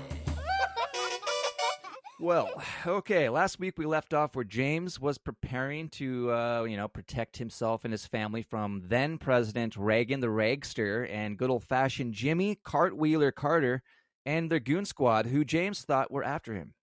Well, 2.18 2.50
okay. 2.88 3.28
Last 3.28 3.60
week 3.60 3.78
we 3.78 3.86
left 3.86 4.14
off 4.14 4.36
where 4.38 4.46
James 4.46 5.02
was 5.02 5.18
preparing 5.18 5.90
to, 5.90 6.32
uh, 6.32 6.64
you 6.64 6.78
know, 6.78 6.88
protect 6.88 7.36
himself 7.36 7.84
and 7.84 7.92
his 7.92 8.06
family 8.06 8.42
from 8.42 8.84
then 8.86 9.18
President 9.18 9.76
Reagan 9.76 10.22
the 10.22 10.28
Ragster 10.28 11.10
and 11.12 11.38
good 11.38 11.50
old 11.50 11.66
fashioned 11.66 12.14
Jimmy 12.14 12.58
Cartwheeler 12.66 13.36
Carter 13.36 13.84
and 14.26 14.50
their 14.50 14.60
goon 14.60 14.86
squad, 14.86 15.28
who 15.28 15.46
James 15.46 15.84
thought 15.84 16.12
were 16.12 16.24
after 16.24 16.54
him. 16.54 16.74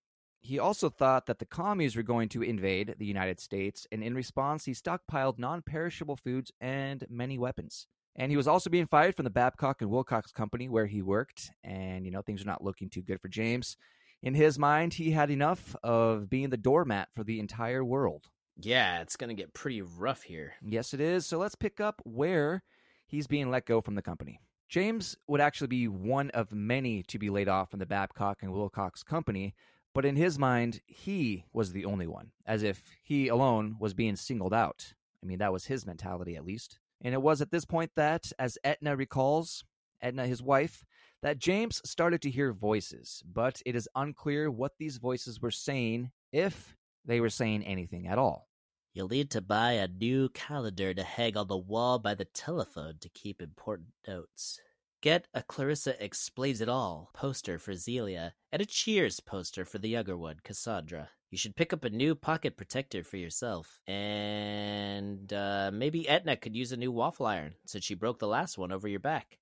He 0.41 0.59
also 0.59 0.89
thought 0.89 1.27
that 1.27 1.39
the 1.39 1.45
commies 1.45 1.95
were 1.95 2.03
going 2.03 2.29
to 2.31 2.43
invade 2.43 2.97
the 2.99 3.07
United 3.07 3.39
States, 3.39 3.87
and 3.93 4.03
in 4.03 4.15
response, 4.15 4.65
he 4.65 4.73
stockpiled 4.73 5.39
non 5.39 5.63
perishable 5.63 6.17
foods 6.17 6.51
and 6.61 7.05
many 7.09 7.39
weapons. 7.39 7.87
And 8.17 8.31
he 8.31 8.37
was 8.37 8.49
also 8.49 8.69
being 8.69 8.87
fired 8.87 9.15
from 9.15 9.25
the 9.25 9.31
Babcock 9.31 9.81
and 9.81 9.91
Wilcox 9.91 10.33
Company 10.33 10.69
where 10.69 10.87
he 10.87 11.01
worked, 11.01 11.51
and, 11.65 12.05
you 12.05 12.11
know, 12.11 12.23
things 12.23 12.43
are 12.43 12.47
not 12.47 12.63
looking 12.63 12.91
too 12.91 13.03
good 13.03 13.21
for 13.21 13.29
James. 13.29 13.77
In 14.23 14.35
his 14.35 14.59
mind, 14.59 14.95
he 14.95 15.13
had 15.13 15.31
enough 15.31 15.75
of 15.83 16.29
being 16.29 16.51
the 16.51 16.57
doormat 16.57 17.09
for 17.13 17.25
the 17.25 17.41
entire 17.41 17.85
world. 17.85 18.29
Yeah, 18.57 19.01
it's 19.01 19.17
going 19.17 19.35
to 19.35 19.41
get 19.41 19.55
pretty 19.55 19.81
rough 19.81 20.23
here. 20.23 20.55
Yes, 20.63 20.93
it 20.93 21.01
is. 21.01 21.27
So 21.27 21.39
let's 21.39 21.55
pick 21.55 21.81
up 21.81 22.03
where 22.05 22.63
he's 23.07 23.27
being 23.27 23.51
let 23.51 23.65
go 23.65 23.81
from 23.81 23.95
the 23.95 24.03
company. 24.03 24.41
James 24.73 25.19
would 25.27 25.43
actually 25.43 25.67
be 25.67 25.87
one 25.87 26.31
of 26.31 26.51
many 26.51 27.03
to 27.03 27.19
be 27.19 27.29
laid 27.29 27.47
off 27.47 27.69
from 27.69 27.79
the 27.79 27.85
Babcock 27.85 28.39
and 28.41 28.51
Wilcox 28.51 29.03
Company, 29.03 29.55
but 29.95 30.07
in 30.07 30.17
his 30.17 30.39
mind, 30.39 30.81
he 30.87 31.45
was 31.53 31.73
the 31.73 31.85
only 31.85 32.07
one, 32.07 32.31
as 32.47 32.63
if 32.63 32.83
he 33.03 33.29
alone 33.29 33.77
was 33.79 33.93
being 33.93 34.17
singled 34.17 34.55
out. 34.55 34.95
I 35.23 35.27
mean, 35.27 35.41
that 35.41 35.53
was 35.53 35.67
his 35.67 35.85
mentality, 35.85 36.37
at 36.37 36.47
least. 36.47 36.79
And 37.03 37.13
it 37.13 37.21
was 37.21 37.43
at 37.43 37.51
this 37.51 37.67
point 37.67 37.91
that, 37.97 38.33
as 38.39 38.57
Etna 38.65 38.97
recalls, 38.97 39.63
Edna, 40.01 40.27
his 40.27 40.43
wife, 40.43 40.87
that 41.21 41.39
James 41.39 41.83
started 41.85 42.23
to 42.23 42.31
hear 42.31 42.55
voices, 42.55 43.23
but 43.31 43.61
it 43.67 43.77
is 43.77 43.91
unclear 43.95 44.51
what 44.51 44.73
these 44.79 44.97
voices 44.97 45.39
were 45.39 45.51
saying, 45.51 46.13
if 46.33 46.75
they 47.05 47.21
were 47.21 47.29
saying 47.29 47.63
anything 47.65 48.07
at 48.07 48.17
all. 48.17 48.49
You'll 48.95 49.09
need 49.09 49.31
to 49.31 49.41
buy 49.41 49.73
a 49.73 49.89
new 49.89 50.29
calendar 50.29 50.93
to 50.93 51.03
hang 51.03 51.35
on 51.35 51.49
the 51.49 51.57
wall 51.57 51.99
by 51.99 52.15
the 52.15 52.27
telephone 52.27 52.97
to 53.01 53.09
keep 53.09 53.41
important 53.41 53.95
notes. 54.07 54.61
Get 55.01 55.29
a 55.33 55.43
Clarissa 55.43 56.03
Explains 56.03 56.61
It 56.61 56.69
All 56.69 57.09
poster 57.15 57.59
for 57.59 57.75
Zelia 57.75 58.35
and 58.53 58.61
a 58.61 58.67
Cheers 58.67 59.21
poster 59.21 59.65
for 59.65 59.79
the 59.79 59.89
Younger 59.89 60.15
one, 60.15 60.41
Cassandra. 60.45 61.09
You 61.31 61.39
should 61.39 61.57
pick 61.57 61.73
up 61.73 61.85
a 61.85 61.91
new 61.91 62.15
pocket 62.15 62.59
protector 62.59 63.03
for 63.03 63.17
yourself. 63.17 63.81
And 63.87 65.33
uh, 65.33 65.71
maybe 65.73 66.07
Etna 66.07 66.37
could 66.37 66.55
use 66.55 66.71
a 66.73 66.77
new 66.77 66.93
waffle 66.93 67.25
iron 67.25 67.55
since 67.65 67.87
she 67.87 67.95
broke 67.95 68.19
the 68.19 68.29
last 68.29 68.59
one 68.59 68.73
over 68.73 68.87
your 68.87 69.01
back. 69.01 69.39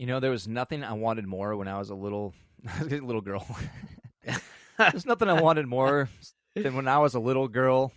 You 0.00 0.06
know, 0.06 0.18
there 0.18 0.32
was 0.32 0.48
nothing 0.48 0.82
I 0.82 0.94
wanted 0.94 1.28
more 1.28 1.54
when 1.54 1.68
I 1.68 1.78
was 1.78 1.90
a 1.90 1.94
little 1.94 2.34
little 2.82 3.20
girl. 3.20 3.46
There's 4.76 5.06
nothing 5.06 5.28
I 5.28 5.40
wanted 5.40 5.68
more 5.68 6.08
than 6.56 6.74
when 6.74 6.88
I 6.88 6.98
was 6.98 7.14
a 7.14 7.20
little 7.20 7.46
girl 7.46 7.92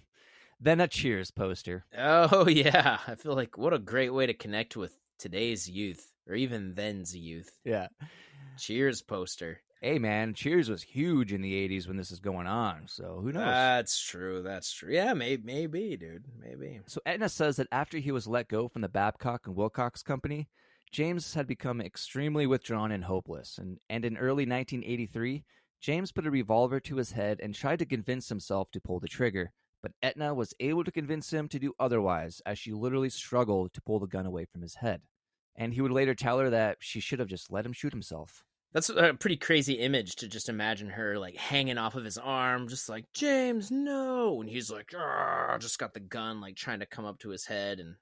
than 0.62 0.80
a 0.80 0.88
Cheers 0.88 1.32
poster. 1.32 1.86
Oh 1.98 2.48
yeah, 2.48 3.00
I 3.08 3.16
feel 3.16 3.36
like 3.36 3.58
what 3.58 3.74
a 3.74 3.80
great 3.80 4.14
way 4.14 4.28
to 4.28 4.34
connect 4.34 4.78
with 4.78 4.96
today's 5.18 5.70
youth 5.70 6.14
or 6.28 6.36
even 6.36 6.76
then's 6.76 7.16
youth. 7.16 7.52
Yeah. 7.66 7.88
Cheers 8.58 9.02
poster. 9.02 9.62
Hey 9.82 9.98
man, 9.98 10.36
Cheers 10.36 10.70
was 10.70 10.84
huge 10.84 11.34
in 11.34 11.42
the 11.42 11.68
'80s 11.68 11.88
when 11.88 11.98
this 11.98 12.12
is 12.12 12.20
going 12.20 12.46
on. 12.46 12.84
So 12.86 13.20
who 13.22 13.32
knows? 13.32 13.46
That's 13.46 14.00
true. 14.00 14.44
That's 14.44 14.72
true. 14.72 14.94
Yeah, 14.94 15.14
maybe, 15.14 15.42
maybe, 15.44 15.98
dude, 15.98 16.26
maybe. 16.40 16.82
So 16.86 17.02
Etna 17.06 17.30
says 17.30 17.56
that 17.56 17.68
after 17.72 17.98
he 17.98 18.12
was 18.12 18.28
let 18.28 18.48
go 18.48 18.68
from 18.68 18.84
the 18.84 18.90
Babcock 18.90 19.48
and 19.48 19.56
Wilcox 19.56 20.04
Company, 20.04 20.48
James 20.92 21.34
had 21.34 21.48
become 21.48 21.82
extremely 21.82 22.46
withdrawn 22.46 22.92
and 22.92 23.06
hopeless. 23.06 23.58
And 23.58 23.80
and 23.90 24.06
in 24.06 24.18
early 24.18 24.46
1983, 24.46 25.44
James 25.82 26.12
put 26.12 26.28
a 26.28 26.32
revolver 26.32 26.80
to 26.82 26.98
his 26.98 27.14
head 27.14 27.40
and 27.42 27.56
tried 27.56 27.80
to 27.80 27.86
convince 27.86 28.30
himself 28.30 28.70
to 28.72 28.80
pull 28.80 29.00
the 29.00 29.08
trigger. 29.08 29.52
But 29.82 29.94
Etna 30.04 30.34
was 30.34 30.54
able 30.60 30.84
to 30.84 30.92
convince 30.92 31.32
him 31.32 31.48
to 31.48 31.60
do 31.60 31.74
otherwise, 31.80 32.42
as 32.46 32.60
she 32.60 32.72
literally 32.72 33.10
struggled 33.10 33.74
to 33.74 33.82
pull 33.82 34.00
the 34.00 34.08
gun 34.08 34.26
away 34.26 34.46
from 34.46 34.62
his 34.62 34.76
head. 34.76 35.02
And 35.56 35.74
he 35.74 35.82
would 35.82 35.92
later 35.92 36.14
tell 36.14 36.40
her 36.40 36.50
that 36.50 36.78
she 36.80 37.00
should 37.00 37.20
have 37.20 37.28
just 37.28 37.52
let 37.52 37.66
him 37.66 37.74
shoot 37.74 37.92
himself. 37.92 38.44
That's 38.74 38.90
a 38.90 39.14
pretty 39.16 39.36
crazy 39.36 39.74
image 39.74 40.16
to 40.18 40.30
just 40.30 40.48
imagine 40.48 40.92
her 40.92 41.20
like 41.20 41.36
hanging 41.36 41.78
off 41.78 41.96
of 41.96 42.06
his 42.06 42.18
arm, 42.18 42.70
just 42.70 42.88
like 42.88 43.04
James, 43.12 43.70
no, 43.70 44.40
and 44.40 44.50
he's 44.50 44.72
like, 44.72 44.94
just 45.60 45.78
got 45.78 45.94
the 45.94 46.00
gun, 46.00 46.40
like 46.40 46.56
trying 46.56 46.80
to 46.80 46.86
come 46.86 47.04
up 47.04 47.20
to 47.20 47.30
his 47.30 47.46
head. 47.46 47.82
And 47.82 47.96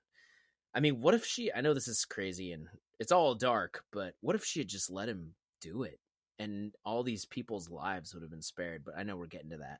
I 0.76 0.80
mean, 0.80 1.02
what 1.02 1.16
if 1.16 1.26
she? 1.26 1.52
I 1.52 1.62
know 1.62 1.74
this 1.74 1.88
is 1.88 2.06
crazy 2.06 2.52
and 2.52 2.68
it's 3.00 3.12
all 3.12 3.34
dark, 3.34 3.84
but 3.92 4.14
what 4.22 4.36
if 4.36 4.46
she 4.46 4.60
had 4.60 4.68
just 4.68 4.92
let 4.92 5.10
him 5.10 5.34
do 5.60 5.82
it, 5.82 6.00
and 6.38 6.76
all 6.86 7.02
these 7.02 7.26
people's 7.26 7.72
lives 7.72 8.14
would 8.14 8.22
have 8.22 8.30
been 8.30 8.44
spared? 8.44 8.84
But 8.86 8.94
I 8.96 9.02
know 9.02 9.18
we're 9.18 9.26
getting 9.26 9.50
to 9.50 9.58
that. 9.58 9.80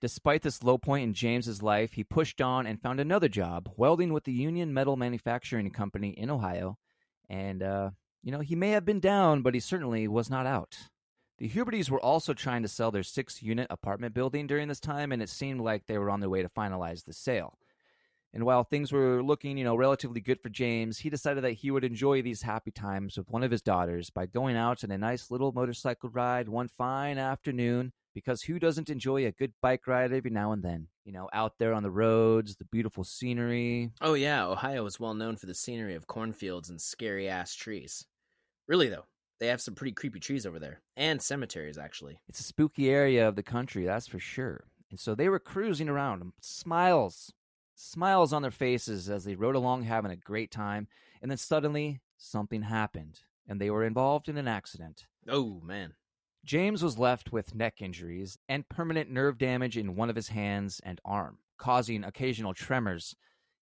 Despite 0.00 0.42
this 0.42 0.62
low 0.62 0.76
point 0.76 1.04
in 1.04 1.14
James's 1.14 1.62
life, 1.62 1.94
he 1.94 2.04
pushed 2.04 2.40
on 2.40 2.66
and 2.66 2.80
found 2.80 3.00
another 3.00 3.28
job, 3.28 3.70
welding 3.76 4.12
with 4.12 4.24
the 4.24 4.32
Union 4.32 4.74
Metal 4.74 4.96
Manufacturing 4.96 5.70
Company 5.70 6.10
in 6.10 6.30
Ohio, 6.30 6.76
and 7.30 7.62
uh, 7.62 7.90
you 8.22 8.30
know, 8.30 8.40
he 8.40 8.54
may 8.54 8.70
have 8.70 8.84
been 8.84 9.00
down, 9.00 9.42
but 9.42 9.54
he 9.54 9.60
certainly 9.60 10.06
was 10.06 10.28
not 10.28 10.46
out. 10.46 10.76
The 11.38 11.48
Hubertys 11.48 11.90
were 11.90 12.00
also 12.00 12.34
trying 12.34 12.62
to 12.62 12.68
sell 12.68 12.90
their 12.90 13.02
six 13.02 13.42
unit 13.42 13.66
apartment 13.70 14.14
building 14.14 14.46
during 14.46 14.68
this 14.68 14.80
time, 14.80 15.12
and 15.12 15.22
it 15.22 15.28
seemed 15.28 15.60
like 15.60 15.86
they 15.86 15.98
were 15.98 16.10
on 16.10 16.20
their 16.20 16.30
way 16.30 16.42
to 16.42 16.48
finalize 16.48 17.04
the 17.04 17.12
sale. 17.12 17.58
And 18.32 18.44
while 18.44 18.64
things 18.64 18.92
were 18.92 19.22
looking, 19.22 19.56
you 19.56 19.64
know, 19.64 19.76
relatively 19.76 20.20
good 20.20 20.40
for 20.40 20.48
James, 20.48 20.98
he 20.98 21.10
decided 21.10 21.44
that 21.44 21.52
he 21.52 21.70
would 21.70 21.84
enjoy 21.84 22.20
these 22.20 22.42
happy 22.42 22.70
times 22.70 23.16
with 23.16 23.30
one 23.30 23.42
of 23.42 23.50
his 23.50 23.62
daughters 23.62 24.10
by 24.10 24.26
going 24.26 24.56
out 24.56 24.84
on 24.84 24.90
a 24.90 24.98
nice 24.98 25.30
little 25.30 25.52
motorcycle 25.52 26.10
ride 26.10 26.48
one 26.48 26.68
fine 26.68 27.16
afternoon. 27.16 27.92
Because 28.16 28.40
who 28.40 28.58
doesn't 28.58 28.88
enjoy 28.88 29.26
a 29.26 29.30
good 29.30 29.52
bike 29.60 29.86
ride 29.86 30.10
every 30.10 30.30
now 30.30 30.52
and 30.52 30.62
then? 30.62 30.88
You 31.04 31.12
know, 31.12 31.28
out 31.34 31.58
there 31.58 31.74
on 31.74 31.82
the 31.82 31.90
roads, 31.90 32.56
the 32.56 32.64
beautiful 32.64 33.04
scenery. 33.04 33.90
Oh, 34.00 34.14
yeah. 34.14 34.46
Ohio 34.46 34.86
is 34.86 34.98
well 34.98 35.12
known 35.12 35.36
for 35.36 35.44
the 35.44 35.54
scenery 35.54 35.94
of 35.94 36.06
cornfields 36.06 36.70
and 36.70 36.80
scary 36.80 37.28
ass 37.28 37.54
trees. 37.54 38.06
Really 38.66 38.88
though, 38.88 39.04
they 39.38 39.48
have 39.48 39.60
some 39.60 39.74
pretty 39.74 39.92
creepy 39.92 40.18
trees 40.18 40.46
over 40.46 40.58
there 40.58 40.80
and 40.96 41.20
cemeteries 41.20 41.76
actually. 41.76 42.18
It's 42.26 42.40
a 42.40 42.42
spooky 42.42 42.88
area 42.88 43.28
of 43.28 43.36
the 43.36 43.42
country, 43.42 43.84
that's 43.84 44.06
for 44.06 44.18
sure. 44.18 44.64
And 44.90 44.98
so 44.98 45.14
they 45.14 45.28
were 45.28 45.38
cruising 45.38 45.90
around, 45.90 46.22
um, 46.22 46.32
smiles, 46.40 47.34
smiles 47.74 48.32
on 48.32 48.40
their 48.40 48.50
faces 48.50 49.10
as 49.10 49.24
they 49.24 49.34
rode 49.34 49.56
along 49.56 49.82
having 49.82 50.10
a 50.10 50.16
great 50.16 50.50
time, 50.50 50.88
and 51.20 51.30
then 51.30 51.36
suddenly 51.36 52.00
something 52.16 52.62
happened 52.62 53.20
and 53.46 53.60
they 53.60 53.68
were 53.68 53.84
involved 53.84 54.30
in 54.30 54.38
an 54.38 54.48
accident. 54.48 55.04
Oh, 55.28 55.60
man. 55.62 55.92
James 56.46 56.82
was 56.82 56.98
left 56.98 57.32
with 57.32 57.54
neck 57.54 57.82
injuries 57.82 58.38
and 58.48 58.68
permanent 58.68 59.10
nerve 59.10 59.36
damage 59.36 59.76
in 59.76 59.96
one 59.96 60.08
of 60.08 60.16
his 60.16 60.28
hands 60.28 60.80
and 60.84 61.00
arm, 61.04 61.38
causing 61.58 62.04
occasional 62.04 62.54
tremors 62.54 63.14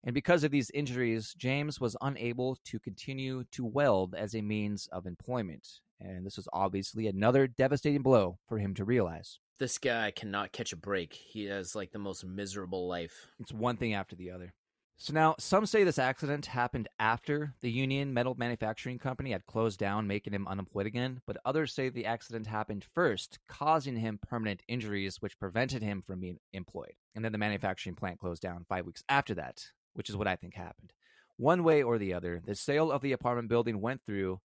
and 0.05 0.13
because 0.13 0.45
of 0.45 0.51
these 0.51 0.71
injuries, 0.71 1.35
James 1.37 1.81
was 1.81 1.97
unable 2.03 2.59
to 2.67 2.79
continue 2.79 3.45
to 3.53 3.65
weld 3.65 4.15
as 4.15 4.35
a 4.35 4.43
means 4.43 4.87
of 4.93 5.07
employment. 5.07 5.67
And 5.99 6.27
this 6.27 6.37
was 6.37 6.47
obviously 6.53 7.07
another 7.07 7.47
devastating 7.47 8.03
blow 8.03 8.39
for 8.47 8.59
him 8.59 8.75
to 8.75 8.85
realize. 8.85 9.39
This 9.59 9.79
guy 9.79 10.11
cannot 10.11 10.53
catch 10.53 10.73
a 10.73 10.77
break. 10.77 11.15
He 11.15 11.45
has 11.47 11.75
like 11.75 11.93
the 11.93 11.99
most 11.99 12.25
miserable 12.25 12.87
life. 12.87 13.29
It's 13.41 13.53
one 13.53 13.79
thing 13.79 13.95
after 13.95 14.15
the 14.15 14.31
other. 14.31 14.53
So 14.97 15.13
now, 15.13 15.35
some 15.39 15.67
say 15.67 15.83
this 15.83 15.99
accident 15.99 16.47
happened 16.47 16.89
after 17.01 17.55
the 17.61 17.71
Union 17.71 18.15
Metal 18.15 18.37
Manufacturing 18.39 18.99
Company 18.99 19.33
had 19.33 19.45
closed 19.45 19.79
down, 19.79 20.07
making 20.07 20.33
him 20.33 20.47
unemployed 20.47 20.87
again, 20.87 21.21
but 21.27 21.37
others 21.45 21.75
say 21.75 21.89
the 21.89 22.07
accident 22.07 22.47
happened 22.47 22.85
first, 22.95 23.41
causing 23.49 23.97
him 23.97 24.21
permanent 24.23 24.63
injuries, 24.69 25.17
which 25.21 25.39
prevented 25.39 25.83
him 25.83 26.01
from 26.07 26.21
being 26.21 26.39
employed. 26.53 26.95
And 27.15 27.25
then 27.25 27.33
the 27.33 27.39
manufacturing 27.39 27.97
plant 27.97 28.21
closed 28.21 28.41
down 28.41 28.67
five 28.69 28.87
weeks 28.87 29.03
after 29.09 29.35
that, 29.35 29.67
which 29.95 30.09
is 30.09 30.17
what 30.17 30.29
I 30.29 30.37
think 30.37 30.55
happened. 30.55 30.93
One 31.37 31.65
way 31.65 31.83
or 31.83 31.99
the 31.99 32.15
other, 32.15 32.41
the 32.45 32.55
sale 32.55 32.93
of 32.93 33.03
the 33.03 33.13
apartment 33.13 33.49
building 33.49 33.81
went 33.81 34.03
through, 34.07 34.41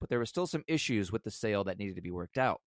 but 0.00 0.08
there 0.08 0.20
were 0.20 0.26
still 0.26 0.46
some 0.46 0.64
issues 0.68 1.10
with 1.10 1.24
the 1.24 1.32
sale 1.32 1.64
that 1.64 1.78
needed 1.78 1.96
to 1.96 2.02
be 2.02 2.12
worked 2.12 2.38
out. 2.38 2.60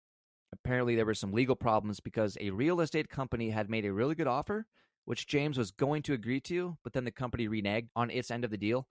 Apparently, 0.53 0.97
there 0.97 1.07
were 1.07 1.15
some 1.15 1.33
legal 1.33 1.57
problems 1.57 2.01
because 2.01 2.37
a 2.41 2.51
real 2.51 2.81
estate 2.81 3.09
company 3.09 3.51
had 3.51 3.71
made 3.71 3.87
a 3.87 3.93
really 3.93 4.17
good 4.17 4.27
offer, 4.27 4.67
which 5.05 5.27
James 5.27 5.59
was 5.59 5.71
going 5.71 6.03
to 6.03 6.13
agree 6.13 6.41
to, 6.41 6.77
but 6.85 6.93
then 6.93 7.05
the 7.05 7.11
company 7.11 7.49
reneged 7.49 7.89
on 7.97 8.11
its 8.11 8.31
end 8.31 8.45
of 8.45 8.51
the 8.51 8.57
deal. 8.57 8.87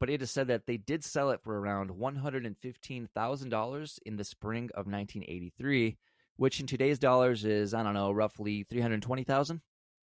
But 0.00 0.10
it 0.10 0.22
is 0.22 0.30
said 0.30 0.48
that 0.48 0.66
they 0.66 0.76
did 0.76 1.04
sell 1.04 1.30
it 1.30 1.40
for 1.42 1.58
around 1.58 1.90
$115,000 1.90 3.98
in 4.04 4.16
the 4.16 4.24
spring 4.24 4.70
of 4.74 4.86
1983, 4.86 5.96
which 6.36 6.60
in 6.60 6.66
today's 6.66 6.98
dollars 6.98 7.44
is, 7.44 7.74
I 7.74 7.82
don't 7.82 7.94
know, 7.94 8.10
roughly 8.10 8.64
320,000. 8.68 9.60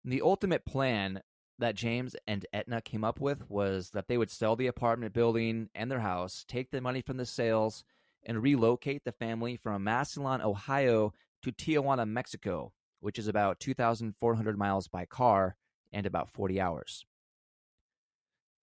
The 0.05 0.21
ultimate 0.21 0.65
plan 0.65 1.21
that 1.59 1.75
James 1.75 2.15
and 2.27 2.45
Etna 2.53 2.81
came 2.81 3.03
up 3.03 3.19
with 3.19 3.49
was 3.49 3.91
that 3.91 4.07
they 4.07 4.17
would 4.17 4.31
sell 4.31 4.55
the 4.55 4.67
apartment 4.67 5.13
building 5.13 5.69
and 5.73 5.89
their 5.89 5.99
house, 5.99 6.45
take 6.47 6.71
the 6.71 6.81
money 6.81 7.01
from 7.01 7.17
the 7.17 7.25
sales, 7.25 7.83
and 8.23 8.41
relocate 8.41 9.03
the 9.03 9.11
family 9.11 9.57
from 9.57 9.83
Massillon, 9.83 10.41
Ohio 10.41 11.13
to 11.43 11.51
Tijuana, 11.51 12.07
Mexico, 12.07 12.73
which 13.06 13.20
is 13.20 13.28
about 13.28 13.60
2,400 13.60 14.58
miles 14.58 14.88
by 14.88 15.06
car 15.06 15.56
and 15.94 16.08
about 16.08 16.32
40 16.32 16.60
hours. 16.60 17.06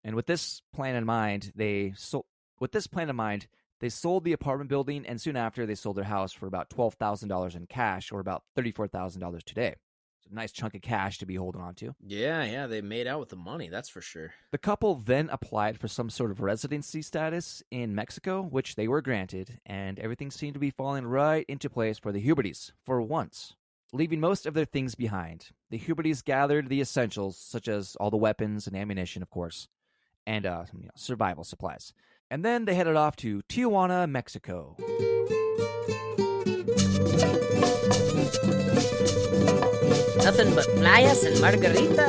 And 0.04 0.14
with 0.14 0.26
this 0.26 0.62
plan 0.74 0.96
in 0.96 1.06
mind, 1.06 1.54
they 1.56 1.94
sold. 1.96 2.26
With 2.60 2.74
this 2.74 2.86
plan 2.86 3.10
in 3.10 3.16
mind, 3.16 3.48
they 3.80 3.90
sold 3.90 4.24
the 4.24 4.34
apartment 4.34 4.70
building, 4.70 5.06
and 5.06 5.20
soon 5.20 5.36
after, 5.36 5.66
they 5.66 5.74
sold 5.74 5.96
their 5.96 6.04
house 6.04 6.32
for 6.32 6.48
about 6.48 6.70
twelve 6.70 6.94
thousand 6.96 7.30
dollars 7.30 7.56
in 7.56 7.66
cash, 7.66 8.12
or 8.12 8.20
about 8.20 8.44
thirty-four 8.56 8.88
thousand 8.88 9.22
dollars 9.22 9.44
today 9.44 9.76
a 10.30 10.34
nice 10.34 10.52
chunk 10.52 10.76
of 10.76 10.82
cash 10.82 11.18
to 11.20 11.26
be 11.26 11.36
holding 11.36 11.62
on 11.62 11.76
to. 11.76 11.96
Yeah, 12.02 12.44
yeah, 12.44 12.68
they 12.68 12.82
made 12.82 13.08
out 13.08 13.20
with 13.20 13.30
the 13.30 13.36
money, 13.36 13.70
that's 13.70 13.90
for 13.90 14.02
sure. 14.02 14.34
The 14.52 14.58
couple 14.58 14.96
then 14.96 15.30
applied 15.32 15.80
for 15.80 15.88
some 15.88 16.10
sort 16.10 16.32
of 16.32 16.42
residency 16.42 17.02
status 17.02 17.64
in 17.72 17.96
Mexico, 17.96 18.42
which 18.42 18.76
they 18.76 18.88
were 18.88 19.02
granted, 19.02 19.60
and 19.66 20.00
everything 20.00 20.32
seemed 20.32 20.56
to 20.56 20.60
be 20.60 20.70
falling 20.70 21.06
right 21.06 21.46
into 21.48 21.70
place 21.70 22.00
for 22.00 22.12
the 22.12 22.26
Hubertys 22.26 22.72
for 22.86 23.02
once. 23.02 23.56
Leaving 23.94 24.20
most 24.20 24.46
of 24.46 24.54
their 24.54 24.66
things 24.66 24.96
behind, 24.96 25.50
the 25.70 25.80
Hubertys 25.80 26.24
gathered 26.24 26.70
the 26.70 26.82
essentials, 26.82 27.38
such 27.38 27.68
as 27.68 27.96
all 27.98 28.10
the 28.10 28.18
weapons 28.18 28.68
and 28.68 28.76
ammunition, 28.76 29.22
of 29.22 29.30
course, 29.30 29.68
and 30.26 30.46
uh, 30.46 30.66
you 30.76 30.86
know, 30.86 30.92
survival 30.96 31.44
supplies. 31.44 31.94
And 32.32 32.44
then 32.44 32.66
they 32.66 32.74
headed 32.74 32.96
off 32.96 33.16
to 33.18 33.44
Tijuana, 33.44 34.10
Mexico. 34.10 34.76
Nothing 40.24 40.56
but 40.56 40.66
playas 40.76 41.24
and 41.24 41.38
margaritas. 41.38 42.00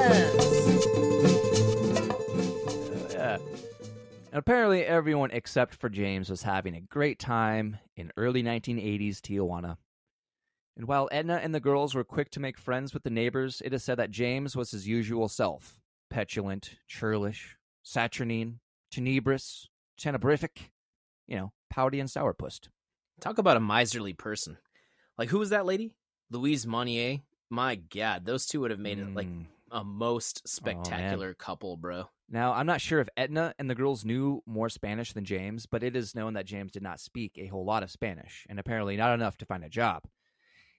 Uh, 3.10 3.12
yeah. 3.12 3.38
And 4.32 4.38
apparently, 4.38 4.82
everyone 4.82 5.30
except 5.30 5.74
for 5.74 5.90
James 5.90 6.30
was 6.30 6.42
having 6.42 6.74
a 6.74 6.80
great 6.80 7.18
time 7.18 7.76
in 7.94 8.10
early 8.16 8.42
1980s 8.42 9.20
Tijuana. 9.20 9.76
And 10.76 10.86
while 10.86 11.08
Etna 11.10 11.36
and 11.42 11.54
the 11.54 11.60
girls 11.60 11.94
were 11.94 12.04
quick 12.04 12.30
to 12.32 12.40
make 12.40 12.58
friends 12.58 12.92
with 12.92 13.02
the 13.02 13.10
neighbors, 13.10 13.62
it 13.64 13.72
is 13.72 13.82
said 13.82 13.98
that 13.98 14.10
James 14.10 14.54
was 14.54 14.70
his 14.72 14.86
usual 14.86 15.28
self 15.28 15.80
petulant, 16.10 16.76
churlish, 16.86 17.56
saturnine, 17.82 18.60
tenebrous, 18.90 19.68
tenebrific, 20.00 20.70
you 21.26 21.36
know, 21.36 21.52
pouty 21.70 21.98
and 21.98 22.08
sourpussed. 22.08 22.68
Talk 23.20 23.38
about 23.38 23.56
a 23.56 23.60
miserly 23.60 24.12
person. 24.12 24.58
Like, 25.18 25.30
who 25.30 25.38
was 25.38 25.50
that 25.50 25.66
lady? 25.66 25.94
Louise 26.30 26.66
Monnier 26.66 27.20
my 27.48 27.76
God, 27.76 28.24
those 28.24 28.46
two 28.46 28.60
would 28.60 28.70
have 28.70 28.80
made 28.80 28.98
it 28.98 29.14
like 29.14 29.28
Mm. 29.28 29.46
a 29.70 29.84
most 29.84 30.46
spectacular 30.48 31.32
couple, 31.34 31.76
bro. 31.76 32.08
Now, 32.28 32.52
I'm 32.52 32.66
not 32.66 32.80
sure 32.80 32.98
if 32.98 33.08
Etna 33.16 33.54
and 33.58 33.70
the 33.70 33.74
girls 33.76 34.04
knew 34.04 34.42
more 34.46 34.68
Spanish 34.68 35.12
than 35.12 35.24
James, 35.24 35.66
but 35.66 35.84
it 35.84 35.94
is 35.94 36.14
known 36.14 36.34
that 36.34 36.46
James 36.46 36.72
did 36.72 36.82
not 36.82 36.98
speak 36.98 37.38
a 37.38 37.46
whole 37.46 37.64
lot 37.64 37.84
of 37.84 37.90
Spanish, 37.90 38.46
and 38.48 38.58
apparently 38.58 38.96
not 38.96 39.14
enough 39.14 39.36
to 39.38 39.46
find 39.46 39.62
a 39.62 39.68
job. 39.68 40.02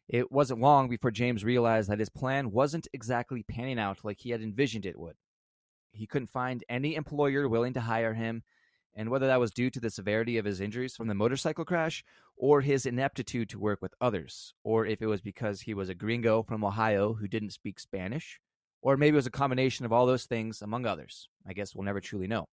It 0.07 0.31
wasn't 0.31 0.61
long 0.61 0.87
before 0.87 1.11
James 1.11 1.43
realized 1.43 1.89
that 1.89 1.99
his 1.99 2.09
plan 2.09 2.51
wasn't 2.51 2.87
exactly 2.93 3.43
panning 3.43 3.79
out 3.79 4.05
like 4.05 4.19
he 4.19 4.29
had 4.29 4.41
envisioned 4.41 4.85
it 4.85 4.97
would. 4.97 5.15
He 5.91 6.07
couldn't 6.07 6.29
find 6.29 6.63
any 6.69 6.95
employer 6.95 7.49
willing 7.49 7.73
to 7.73 7.81
hire 7.81 8.13
him, 8.13 8.43
and 8.95 9.09
whether 9.09 9.27
that 9.27 9.39
was 9.39 9.51
due 9.51 9.69
to 9.69 9.79
the 9.79 9.89
severity 9.89 10.37
of 10.37 10.45
his 10.45 10.61
injuries 10.61 10.95
from 10.95 11.07
the 11.07 11.13
motorcycle 11.13 11.65
crash 11.65 12.03
or 12.37 12.61
his 12.61 12.85
ineptitude 12.85 13.49
to 13.49 13.59
work 13.59 13.81
with 13.81 13.93
others, 13.99 14.53
or 14.63 14.85
if 14.85 15.01
it 15.01 15.07
was 15.07 15.21
because 15.21 15.61
he 15.61 15.73
was 15.73 15.89
a 15.89 15.95
gringo 15.95 16.41
from 16.43 16.63
Ohio 16.63 17.13
who 17.13 17.27
didn't 17.27 17.51
speak 17.51 17.79
Spanish, 17.79 18.39
or 18.81 18.95
maybe 18.95 19.15
it 19.15 19.17
was 19.17 19.27
a 19.27 19.31
combination 19.31 19.85
of 19.85 19.91
all 19.91 20.05
those 20.05 20.25
things, 20.25 20.61
among 20.61 20.85
others. 20.85 21.29
I 21.45 21.53
guess 21.53 21.75
we'll 21.75 21.83
never 21.83 21.99
truly 21.99 22.27
know. 22.27 22.45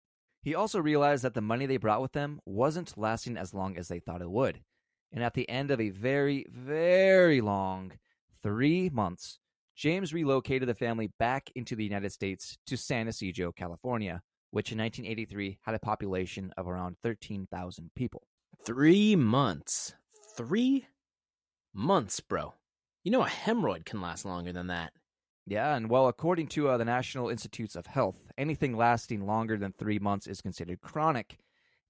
He 0.42 0.54
also 0.54 0.80
realized 0.80 1.22
that 1.24 1.34
the 1.34 1.40
money 1.40 1.66
they 1.66 1.76
brought 1.76 2.02
with 2.02 2.12
them 2.12 2.40
wasn't 2.44 2.98
lasting 2.98 3.36
as 3.36 3.54
long 3.54 3.76
as 3.76 3.88
they 3.88 4.00
thought 4.00 4.22
it 4.22 4.30
would. 4.30 4.60
And 5.14 5.22
at 5.22 5.34
the 5.34 5.48
end 5.48 5.70
of 5.70 5.80
a 5.80 5.90
very, 5.90 6.44
very 6.50 7.40
long 7.40 7.92
three 8.42 8.90
months, 8.90 9.38
James 9.76 10.12
relocated 10.12 10.68
the 10.68 10.74
family 10.74 11.12
back 11.20 11.50
into 11.54 11.76
the 11.76 11.84
United 11.84 12.10
States 12.10 12.58
to 12.66 12.76
San 12.76 13.06
Ysidro, 13.06 13.52
California, 13.52 14.20
which 14.50 14.72
in 14.72 14.78
1983 14.78 15.58
had 15.62 15.74
a 15.76 15.78
population 15.78 16.52
of 16.56 16.66
around 16.66 16.96
13,000 17.02 17.90
people. 17.94 18.26
Three 18.66 19.14
months. 19.14 19.94
Three 20.36 20.86
months, 21.72 22.18
bro. 22.18 22.54
You 23.04 23.12
know 23.12 23.22
a 23.22 23.28
hemorrhoid 23.28 23.84
can 23.84 24.00
last 24.00 24.24
longer 24.24 24.52
than 24.52 24.66
that. 24.66 24.92
Yeah, 25.46 25.76
and 25.76 25.90
well, 25.90 26.08
according 26.08 26.48
to 26.48 26.70
uh, 26.70 26.78
the 26.78 26.86
National 26.86 27.28
Institutes 27.28 27.76
of 27.76 27.86
Health, 27.86 28.32
anything 28.38 28.76
lasting 28.76 29.26
longer 29.26 29.58
than 29.58 29.72
three 29.72 29.98
months 29.98 30.26
is 30.26 30.40
considered 30.40 30.80
chronic, 30.80 31.38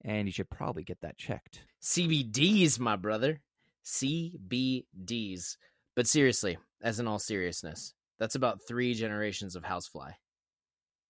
and 0.03 0.27
you 0.27 0.31
should 0.31 0.49
probably 0.49 0.83
get 0.83 0.99
that 1.01 1.17
checked. 1.17 1.63
CBDs, 1.85 2.79
my 2.79 2.95
brother. 2.95 3.41
CBDs. 3.85 5.57
But 5.95 6.07
seriously, 6.07 6.57
as 6.81 6.99
in 6.99 7.07
all 7.07 7.19
seriousness, 7.19 7.93
that's 8.17 8.33
about 8.33 8.67
three 8.67 8.95
generations 8.95 9.55
of 9.55 9.63
housefly. 9.63 10.11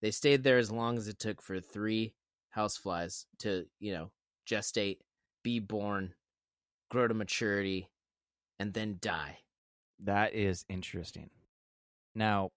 They 0.02 0.12
stayed 0.12 0.44
there 0.44 0.58
as 0.58 0.70
long 0.70 0.98
as 0.98 1.08
it 1.08 1.18
took 1.18 1.42
for 1.42 1.62
three 1.62 2.14
houseflies 2.56 3.26
to, 3.40 3.66
you 3.80 3.94
know, 3.94 4.12
gestate, 4.46 4.98
be 5.44 5.60
born, 5.60 6.14
grow 6.92 7.08
to 7.08 7.14
maturity, 7.14 7.90
and 8.60 8.74
then 8.74 8.98
die. 9.00 9.38
That 10.04 10.36
is 10.36 10.66
interesting. 10.68 11.30
Now, 12.14 12.52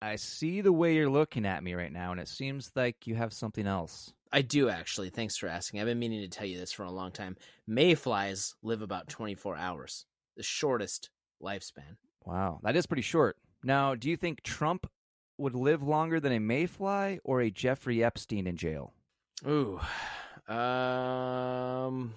I 0.00 0.14
see 0.14 0.60
the 0.60 0.72
way 0.72 0.94
you're 0.94 1.10
looking 1.10 1.44
at 1.44 1.64
me 1.64 1.74
right 1.74 1.92
now, 1.92 2.12
and 2.12 2.20
it 2.20 2.28
seems 2.28 2.70
like 2.76 3.08
you 3.08 3.16
have 3.16 3.32
something 3.32 3.66
else. 3.66 4.12
I 4.32 4.42
do 4.42 4.68
actually. 4.68 5.10
Thanks 5.10 5.36
for 5.36 5.48
asking. 5.48 5.80
I've 5.80 5.86
been 5.86 5.98
meaning 5.98 6.22
to 6.22 6.28
tell 6.28 6.46
you 6.46 6.58
this 6.58 6.72
for 6.72 6.84
a 6.84 6.90
long 6.90 7.12
time. 7.12 7.36
Mayflies 7.66 8.54
live 8.62 8.82
about 8.82 9.08
24 9.08 9.56
hours, 9.56 10.04
the 10.36 10.42
shortest 10.42 11.10
lifespan. 11.42 11.96
Wow, 12.24 12.60
that 12.62 12.76
is 12.76 12.86
pretty 12.86 13.02
short. 13.02 13.36
Now, 13.62 13.94
do 13.94 14.10
you 14.10 14.16
think 14.16 14.42
Trump 14.42 14.86
would 15.38 15.54
live 15.54 15.82
longer 15.82 16.18
than 16.20 16.32
a 16.32 16.40
mayfly 16.40 17.20
or 17.24 17.40
a 17.40 17.50
Jeffrey 17.50 18.02
Epstein 18.02 18.46
in 18.46 18.56
jail? 18.56 18.92
Ooh. 19.46 19.80
Um 20.52 22.14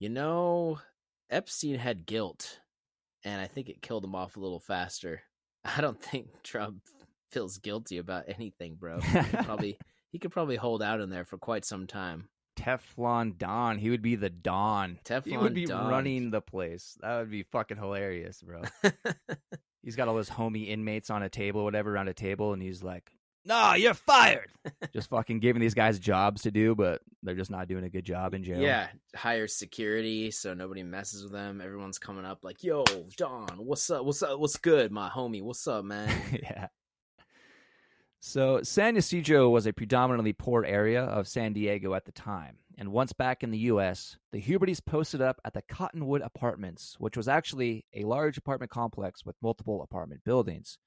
you 0.00 0.08
know, 0.08 0.78
Epstein 1.30 1.76
had 1.76 2.06
guilt 2.06 2.60
and 3.24 3.40
I 3.40 3.46
think 3.46 3.68
it 3.68 3.82
killed 3.82 4.04
him 4.04 4.14
off 4.14 4.36
a 4.36 4.40
little 4.40 4.60
faster. 4.60 5.22
I 5.64 5.80
don't 5.80 6.00
think 6.00 6.42
Trump 6.42 6.82
feels 7.30 7.58
guilty 7.58 7.98
about 7.98 8.24
anything, 8.28 8.76
bro. 8.76 9.00
Probably 9.42 9.78
he 10.10 10.18
could 10.18 10.30
probably 10.30 10.56
hold 10.56 10.82
out 10.82 11.00
in 11.00 11.10
there 11.10 11.24
for 11.24 11.38
quite 11.38 11.64
some 11.64 11.86
time. 11.86 12.28
Teflon 12.58 13.38
Don. 13.38 13.78
He 13.78 13.90
would 13.90 14.02
be 14.02 14.16
the 14.16 14.30
Don. 14.30 14.98
Teflon 15.04 15.26
he 15.26 15.36
would 15.36 15.54
be 15.54 15.66
Don. 15.66 15.88
running 15.88 16.30
the 16.30 16.40
place. 16.40 16.98
That 17.00 17.18
would 17.18 17.30
be 17.30 17.44
fucking 17.44 17.76
hilarious, 17.76 18.42
bro. 18.42 18.62
he's 19.82 19.96
got 19.96 20.08
all 20.08 20.16
his 20.16 20.30
homie 20.30 20.68
inmates 20.68 21.10
on 21.10 21.22
a 21.22 21.28
table, 21.28 21.64
whatever, 21.64 21.94
around 21.94 22.08
a 22.08 22.14
table, 22.14 22.52
and 22.52 22.60
he's 22.60 22.82
like, 22.82 23.12
"Nah, 23.44 23.74
you're 23.74 23.94
fired." 23.94 24.50
just 24.92 25.10
fucking 25.10 25.38
giving 25.38 25.60
these 25.60 25.74
guys 25.74 26.00
jobs 26.00 26.42
to 26.42 26.50
do, 26.50 26.74
but 26.74 27.00
they're 27.22 27.36
just 27.36 27.50
not 27.50 27.68
doing 27.68 27.84
a 27.84 27.88
good 27.88 28.04
job 28.04 28.34
in 28.34 28.42
jail. 28.42 28.60
Yeah, 28.60 28.88
higher 29.14 29.46
security 29.46 30.30
so 30.32 30.52
nobody 30.52 30.82
messes 30.82 31.22
with 31.22 31.32
them. 31.32 31.60
Everyone's 31.60 31.98
coming 31.98 32.24
up 32.24 32.42
like, 32.42 32.64
"Yo, 32.64 32.84
Don, 33.16 33.46
what's 33.58 33.88
up? 33.90 34.04
What's 34.04 34.22
up? 34.22 34.38
What's 34.40 34.56
good, 34.56 34.90
my 34.90 35.08
homie? 35.08 35.42
What's 35.42 35.66
up, 35.68 35.84
man?" 35.84 36.12
yeah. 36.42 36.68
So 38.20 38.62
San 38.62 38.96
Ysidro 38.96 39.48
was 39.48 39.66
a 39.66 39.72
predominantly 39.72 40.32
poor 40.32 40.64
area 40.64 41.04
of 41.04 41.28
San 41.28 41.52
Diego 41.52 41.94
at 41.94 42.04
the 42.04 42.12
time, 42.12 42.58
and 42.76 42.90
once 42.90 43.12
back 43.12 43.44
in 43.44 43.52
the 43.52 43.58
U.S., 43.58 44.16
the 44.32 44.42
Hubertys 44.42 44.84
posted 44.84 45.22
up 45.22 45.40
at 45.44 45.54
the 45.54 45.62
Cottonwood 45.62 46.22
Apartments, 46.22 46.96
which 46.98 47.16
was 47.16 47.28
actually 47.28 47.84
a 47.94 48.02
large 48.02 48.36
apartment 48.36 48.72
complex 48.72 49.24
with 49.24 49.36
multiple 49.40 49.82
apartment 49.82 50.24
buildings. 50.24 50.78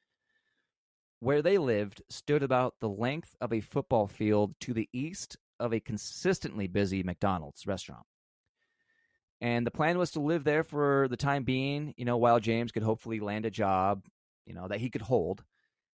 Where 1.21 1.41
they 1.41 1.57
lived 1.57 2.01
stood 2.09 2.43
about 2.43 2.75
the 2.81 2.89
length 2.89 3.35
of 3.39 3.53
a 3.53 3.61
football 3.61 4.07
field 4.07 4.53
to 4.61 4.73
the 4.73 4.89
east 4.91 5.37
of 5.57 5.73
a 5.73 5.79
consistently 5.79 6.67
busy 6.67 7.01
McDonald's 7.01 7.65
restaurant. 7.65 8.05
And 9.39 9.65
the 9.65 9.71
plan 9.71 9.97
was 9.97 10.11
to 10.11 10.19
live 10.19 10.43
there 10.43 10.63
for 10.63 11.07
the 11.09 11.17
time 11.17 11.43
being, 11.43 11.93
you 11.95 12.05
know, 12.05 12.17
while 12.17 12.39
James 12.39 12.71
could 12.71 12.83
hopefully 12.83 13.19
land 13.19 13.45
a 13.45 13.51
job, 13.51 14.03
you 14.45 14.53
know, 14.53 14.67
that 14.67 14.79
he 14.79 14.89
could 14.89 15.01
hold. 15.01 15.43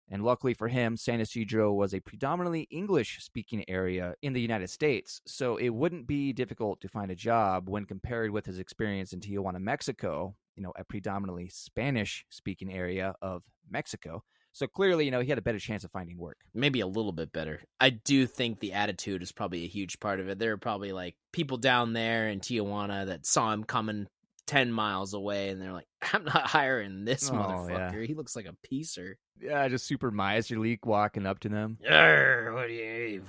And 0.10 0.24
luckily 0.24 0.54
for 0.54 0.70
him, 0.70 0.96
San 0.96 1.20
Ysidro 1.20 1.74
was 1.74 1.94
a 1.94 2.00
predominantly 2.00 2.68
English 2.72 3.20
speaking 3.22 3.66
area 3.68 4.16
in 4.22 4.34
the 4.34 4.42
United 4.42 4.70
States, 4.70 5.22
so 5.26 5.58
it 5.58 5.70
wouldn't 5.70 6.08
be 6.08 6.32
difficult 6.32 6.80
to 6.82 6.88
find 6.88 7.12
a 7.12 7.16
job 7.16 7.70
when 7.70 7.86
compared 7.86 8.32
with 8.32 8.46
his 8.46 8.60
experience 8.60 9.12
in 9.12 9.20
Tijuana, 9.20 9.60
Mexico, 9.60 10.36
you 10.56 10.64
know, 10.64 10.72
a 10.78 10.84
predominantly 10.84 11.50
Spanish 11.50 12.26
speaking 12.30 12.72
area 12.72 13.16
of 13.22 13.44
Mexico. 13.70 14.24
So 14.54 14.66
clearly, 14.66 15.06
you 15.06 15.12
know, 15.12 15.20
he 15.20 15.30
had 15.30 15.38
a 15.38 15.44
better 15.44 15.60
chance 15.60 15.84
of 15.84 15.92
finding 15.92 16.18
work. 16.18 16.38
Maybe 16.54 16.80
a 16.80 16.88
little 16.88 17.12
bit 17.12 17.32
better. 17.32 17.62
I 17.80 17.92
do 17.92 18.26
think 18.26 18.60
the 18.60 18.74
attitude 18.74 19.22
is 19.22 19.32
probably 19.32 19.66
a 19.66 19.68
huge 19.68 20.00
part 20.00 20.20
of 20.20 20.30
it. 20.30 20.40
There 20.40 20.54
are 20.54 20.58
probably 20.58 20.94
like 20.94 21.16
people 21.32 21.58
down 21.58 21.94
there 21.94 22.28
in 22.28 22.40
Tijuana 22.40 23.06
that 23.06 23.28
saw 23.28 23.54
him 23.54 23.66
coming 23.66 24.08
10 24.48 24.72
miles 24.72 25.14
away 25.14 25.50
and 25.50 25.62
they're 25.62 25.74
like, 25.74 25.88
I'm 26.14 26.24
not 26.24 26.48
hiring 26.48 27.06
this 27.06 27.30
Oh, 27.30 27.34
motherfucker. 27.36 27.94
yeah. 28.02 28.08
He 28.08 28.14
looks 28.16 28.36
like 28.36 28.46
a 28.46 28.56
piecer. 28.68 29.18
Yeah, 29.40 29.68
just 29.68 29.86
super 29.86 30.10
miserly 30.10 30.80
walking 30.84 31.26
up 31.28 31.40
to 31.42 31.50
them. 31.50 31.78
Arr, 31.88 32.54
what 32.54 32.68
do 32.68 32.74
you 32.74 33.24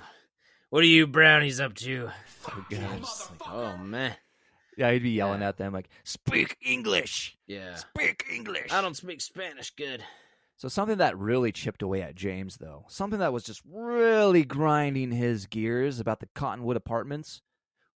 what 0.71 0.81
are 0.83 0.87
you 0.87 1.05
brownies 1.07 1.59
up 1.59 1.73
to? 1.75 2.09
Oh, 2.09 2.13
so 2.47 2.65
good. 2.69 2.99
Just 2.99 3.31
like, 3.31 3.49
oh 3.51 3.77
man. 3.77 4.15
Yeah, 4.77 4.91
he'd 4.91 5.03
be 5.03 5.09
yelling 5.11 5.41
Yeah. 5.41 5.49
at 5.49 5.57
them 5.57 5.73
like, 5.73 5.89
"Speak 6.05 6.55
English, 6.65 7.37
Yeah. 7.47 7.75
speak 7.75 8.25
English." 8.31 8.71
I 8.71 8.81
don't 8.81 8.95
speak 8.95 9.19
Spanish 9.19 9.71
good. 9.71 10.03
So 10.55 10.67
something 10.69 10.97
that 10.99 11.17
really 11.17 11.51
chipped 11.51 11.81
away 11.81 12.01
at 12.01 12.15
James, 12.15 12.57
though, 12.57 12.85
something 12.87 13.19
that 13.19 13.33
was 13.33 13.43
just 13.43 13.61
really 13.65 14.43
grinding 14.45 15.11
his 15.11 15.45
gears 15.47 15.99
about 15.99 16.19
the 16.21 16.29
Cottonwood 16.35 16.75
Apartments, 16.77 17.41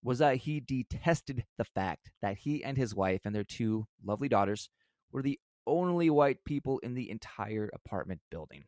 was 0.04 0.20
that 0.20 0.38
he 0.38 0.60
detested 0.60 1.46
the 1.58 1.64
fact 1.64 2.12
that 2.22 2.38
he 2.38 2.64
and 2.64 2.78
his 2.78 2.94
wife 2.94 3.22
and 3.26 3.34
their 3.34 3.44
two 3.44 3.88
lovely 4.04 4.28
daughters 4.28 4.70
were 5.12 5.22
the 5.22 5.40
only 5.66 6.10
white 6.10 6.44
people 6.44 6.80
in 6.80 6.94
the 6.94 7.10
entire 7.10 7.70
apartment 7.74 8.20
building. 8.30 8.66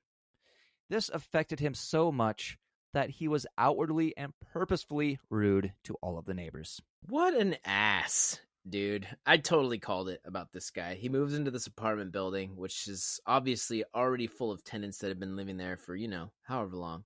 This 0.90 1.10
affected 1.10 1.60
him 1.60 1.74
so 1.74 2.12
much 2.12 2.58
that 2.94 3.10
he 3.10 3.28
was 3.28 3.46
outwardly 3.58 4.16
and 4.16 4.34
purposefully 4.54 5.20
rude 5.30 5.74
to 5.84 5.96
all 6.02 6.18
of 6.18 6.26
the 6.26 6.34
neighbors. 6.34 6.82
What 7.10 7.34
an 7.34 7.58
ass, 7.66 8.40
dude. 8.68 9.06
I 9.26 9.38
totally 9.38 9.80
called 9.80 10.08
it 10.08 10.22
about 10.24 10.54
this 10.54 10.70
guy. 10.70 10.96
He 10.96 11.10
moves 11.10 11.34
into 11.34 11.52
this 11.52 11.68
apartment 11.68 12.14
building, 12.14 12.56
which 12.56 12.88
is 12.88 13.20
obviously 13.26 13.84
already 13.94 14.28
full 14.28 14.52
of 14.52 14.64
tenants 14.64 15.00
that 15.00 15.10
have 15.10 15.20
been 15.20 15.36
living 15.36 15.58
there 15.58 15.76
for, 15.76 15.96
you 15.96 16.08
know, 16.08 16.32
however 16.44 16.78
long. 16.78 17.04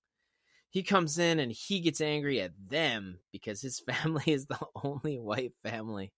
He 0.69 0.83
comes 0.83 1.17
in 1.17 1.39
and 1.39 1.51
he 1.51 1.79
gets 1.79 1.99
angry 1.99 2.41
at 2.41 2.51
them 2.69 3.19
because 3.31 3.61
his 3.61 3.79
family 4.03 4.23
is 4.27 4.45
the 4.45 4.59
only 4.83 5.17
white 5.17 5.53
family. 5.63 6.11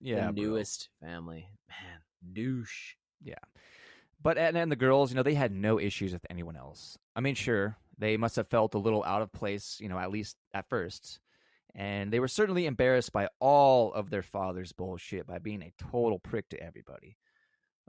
Yeah, 0.00 0.26
the 0.26 0.32
bro. 0.32 0.42
newest 0.42 0.90
family. 1.00 1.48
Man, 1.68 2.00
douche. 2.32 2.94
Yeah. 3.22 3.34
But 4.22 4.38
and, 4.38 4.56
and 4.56 4.70
the 4.70 4.76
girls, 4.76 5.10
you 5.10 5.16
know, 5.16 5.22
they 5.22 5.34
had 5.34 5.52
no 5.52 5.78
issues 5.78 6.12
with 6.12 6.26
anyone 6.30 6.56
else. 6.56 6.98
I 7.16 7.20
mean, 7.20 7.34
sure, 7.34 7.76
they 7.98 8.16
must 8.16 8.36
have 8.36 8.48
felt 8.48 8.74
a 8.74 8.78
little 8.78 9.04
out 9.04 9.22
of 9.22 9.32
place, 9.32 9.78
you 9.80 9.88
know, 9.88 9.98
at 9.98 10.10
least 10.10 10.36
at 10.52 10.68
first. 10.68 11.20
And 11.74 12.12
they 12.12 12.20
were 12.20 12.28
certainly 12.28 12.66
embarrassed 12.66 13.12
by 13.12 13.28
all 13.40 13.92
of 13.92 14.10
their 14.10 14.22
father's 14.22 14.72
bullshit 14.72 15.26
by 15.26 15.38
being 15.38 15.62
a 15.62 15.72
total 15.90 16.18
prick 16.18 16.48
to 16.50 16.62
everybody. 16.62 17.16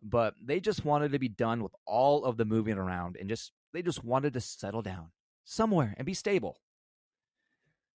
But 0.01 0.33
they 0.43 0.59
just 0.59 0.83
wanted 0.83 1.11
to 1.11 1.19
be 1.19 1.29
done 1.29 1.61
with 1.63 1.73
all 1.85 2.25
of 2.25 2.37
the 2.37 2.45
moving 2.45 2.77
around 2.77 3.15
and 3.19 3.29
just 3.29 3.51
they 3.73 3.81
just 3.81 4.03
wanted 4.03 4.33
to 4.33 4.41
settle 4.41 4.81
down 4.81 5.09
somewhere 5.45 5.93
and 5.97 6.05
be 6.05 6.13
stable. 6.13 6.57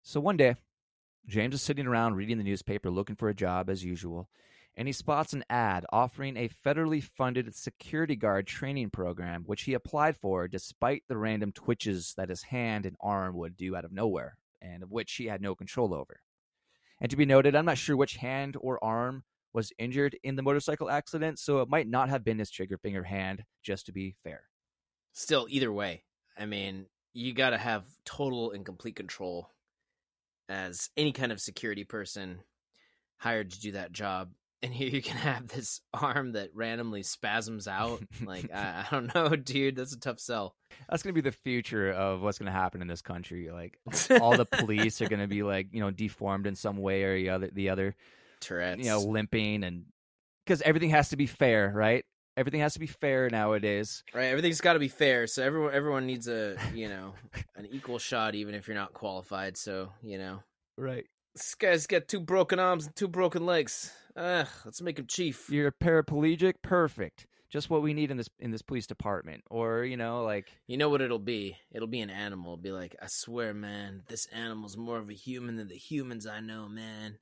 So 0.02 0.20
one 0.20 0.38
day, 0.38 0.56
James 1.26 1.54
is 1.54 1.62
sitting 1.62 1.86
around 1.86 2.14
reading 2.14 2.38
the 2.38 2.44
newspaper 2.44 2.90
looking 2.90 3.16
for 3.16 3.28
a 3.28 3.34
job 3.34 3.68
as 3.68 3.84
usual, 3.84 4.30
and 4.76 4.88
he 4.88 4.92
spots 4.92 5.34
an 5.34 5.44
ad 5.50 5.84
offering 5.92 6.36
a 6.36 6.48
federally 6.48 7.02
funded 7.02 7.54
security 7.54 8.16
guard 8.16 8.46
training 8.46 8.88
program, 8.90 9.42
which 9.44 9.62
he 9.62 9.74
applied 9.74 10.16
for 10.16 10.48
despite 10.48 11.02
the 11.08 11.18
random 11.18 11.52
twitches 11.52 12.14
that 12.16 12.30
his 12.30 12.44
hand 12.44 12.86
and 12.86 12.96
arm 13.00 13.36
would 13.36 13.56
do 13.56 13.76
out 13.76 13.84
of 13.84 13.92
nowhere, 13.92 14.38
and 14.62 14.82
of 14.82 14.90
which 14.90 15.12
he 15.12 15.26
had 15.26 15.42
no 15.42 15.54
control 15.54 15.92
over. 15.92 16.22
And 17.00 17.10
to 17.10 17.16
be 17.16 17.26
noted, 17.26 17.54
I'm 17.54 17.66
not 17.66 17.78
sure 17.78 17.96
which 17.96 18.16
hand 18.16 18.56
or 18.60 18.82
arm 18.82 19.24
was 19.52 19.72
injured 19.78 20.16
in 20.22 20.36
the 20.36 20.42
motorcycle 20.42 20.88
accident, 20.88 21.38
so 21.38 21.60
it 21.60 21.68
might 21.68 21.88
not 21.88 22.08
have 22.08 22.24
been 22.24 22.38
his 22.38 22.50
trigger 22.50 22.78
finger 22.78 23.02
hand, 23.02 23.44
just 23.62 23.86
to 23.86 23.92
be 23.92 24.14
fair. 24.22 24.44
Still, 25.12 25.46
either 25.50 25.72
way, 25.72 26.04
I 26.38 26.46
mean, 26.46 26.86
you 27.12 27.32
got 27.32 27.50
to 27.50 27.58
have 27.58 27.84
total 28.04 28.52
and 28.52 28.64
complete 28.64 28.96
control 28.96 29.50
as 30.48 30.90
any 30.96 31.12
kind 31.12 31.32
of 31.32 31.40
security 31.40 31.84
person 31.84 32.40
hired 33.18 33.50
to 33.50 33.60
do 33.60 33.72
that 33.72 33.92
job. 33.92 34.30
And 34.62 34.74
here 34.74 34.90
you 34.90 35.00
can 35.00 35.16
have 35.16 35.48
this 35.48 35.80
arm 35.94 36.32
that 36.32 36.50
randomly 36.52 37.02
spasms 37.02 37.66
out. 37.66 38.02
like, 38.22 38.52
I, 38.52 38.84
I 38.90 38.94
don't 38.94 39.14
know, 39.14 39.28
dude. 39.34 39.74
That's 39.74 39.94
a 39.94 39.98
tough 39.98 40.20
sell. 40.20 40.54
That's 40.86 41.02
going 41.02 41.14
to 41.14 41.22
be 41.22 41.26
the 41.26 41.34
future 41.34 41.90
of 41.90 42.20
what's 42.20 42.36
going 42.36 42.44
to 42.44 42.52
happen 42.52 42.82
in 42.82 42.86
this 42.86 43.00
country. 43.00 43.50
Like, 43.50 43.78
all 44.20 44.36
the 44.36 44.44
police 44.44 45.00
are 45.00 45.08
going 45.08 45.22
to 45.22 45.26
be 45.26 45.42
like, 45.42 45.68
you 45.72 45.80
know, 45.80 45.90
deformed 45.90 46.46
in 46.46 46.56
some 46.56 46.76
way 46.76 47.04
or 47.04 47.16
the 47.16 47.30
other, 47.30 47.48
the 47.50 47.70
other 47.70 47.96
Tourette's. 48.42 48.84
you 48.84 48.90
know, 48.90 49.00
limping 49.00 49.64
and 49.64 49.86
because 50.44 50.60
everything 50.60 50.90
has 50.90 51.08
to 51.08 51.16
be 51.16 51.24
fair, 51.26 51.72
right? 51.74 52.04
Everything 52.40 52.60
has 52.62 52.72
to 52.72 52.80
be 52.80 52.86
fair 52.86 53.28
nowadays. 53.28 54.02
right? 54.14 54.24
Everything's 54.28 54.62
got 54.62 54.72
to 54.72 54.78
be 54.78 54.88
fair. 54.88 55.26
So 55.26 55.42
everyone, 55.44 55.74
everyone 55.74 56.06
needs 56.06 56.26
a, 56.26 56.56
you 56.74 56.88
know, 56.88 57.12
an 57.54 57.66
equal 57.70 57.98
shot, 57.98 58.34
even 58.34 58.54
if 58.54 58.66
you're 58.66 58.74
not 58.74 58.94
qualified. 58.94 59.58
So 59.58 59.92
you 60.02 60.16
know, 60.16 60.42
Right. 60.78 61.04
this 61.34 61.54
guy's 61.54 61.86
got 61.86 62.08
two 62.08 62.18
broken 62.20 62.58
arms 62.58 62.86
and 62.86 62.96
two 62.96 63.08
broken 63.08 63.44
legs. 63.44 63.92
Ugh, 64.16 64.48
let's 64.64 64.80
make 64.80 64.98
him 64.98 65.06
chief. 65.06 65.50
You're 65.50 65.70
paraplegic, 65.70 66.54
perfect. 66.62 67.26
Just 67.50 67.68
what 67.68 67.82
we 67.82 67.92
need 67.92 68.10
in 68.10 68.16
this 68.16 68.30
in 68.38 68.52
this 68.52 68.62
police 68.62 68.86
department. 68.86 69.42
Or, 69.50 69.84
you 69.84 69.98
know, 69.98 70.22
like 70.24 70.48
You 70.66 70.78
know 70.78 70.88
what 70.88 71.02
it'll 71.02 71.18
be? 71.18 71.58
It'll 71.72 71.88
be 71.88 72.00
an 72.00 72.08
animal. 72.08 72.54
It'll 72.54 72.62
be 72.62 72.72
like, 72.72 72.96
I 73.02 73.06
swear, 73.08 73.52
man, 73.52 74.02
this 74.08 74.24
animal's 74.32 74.78
more 74.78 74.96
of 74.98 75.10
a 75.10 75.14
human 75.14 75.56
than 75.56 75.68
the 75.68 75.76
humans 75.76 76.26
I 76.26 76.40
know, 76.40 76.68
man. 76.68 77.18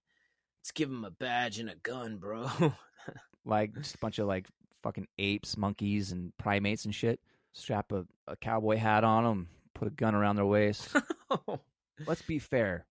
Let's 0.61 0.71
give 0.71 0.91
him 0.91 1.05
a 1.05 1.11
badge 1.11 1.59
and 1.59 1.69
a 1.71 1.75
gun, 1.75 2.19
bro. 2.19 2.49
like 3.45 3.75
just 3.75 3.97
a 3.97 3.99
bunch 3.99 4.19
of 4.19 4.27
like 4.29 4.47
fucking 4.83 5.07
apes, 5.19 5.57
monkeys, 5.57 6.13
and 6.13 6.33
primates 6.39 6.85
and 6.85 6.95
shit. 6.95 7.21
Strap 7.53 7.93
a, 7.93 8.07
a 8.27 8.37
cowboy 8.37 8.77
hat 8.77 9.05
on 9.05 9.25
them, 9.25 9.49
put 9.75 9.89
a 9.89 9.91
gun 9.93 10.15
around 10.15 10.37
their 10.37 10.47
waist. 10.47 10.89
Oh. 11.31 11.61
Let's 12.07 12.23
be 12.23 12.39
fair. 12.39 12.87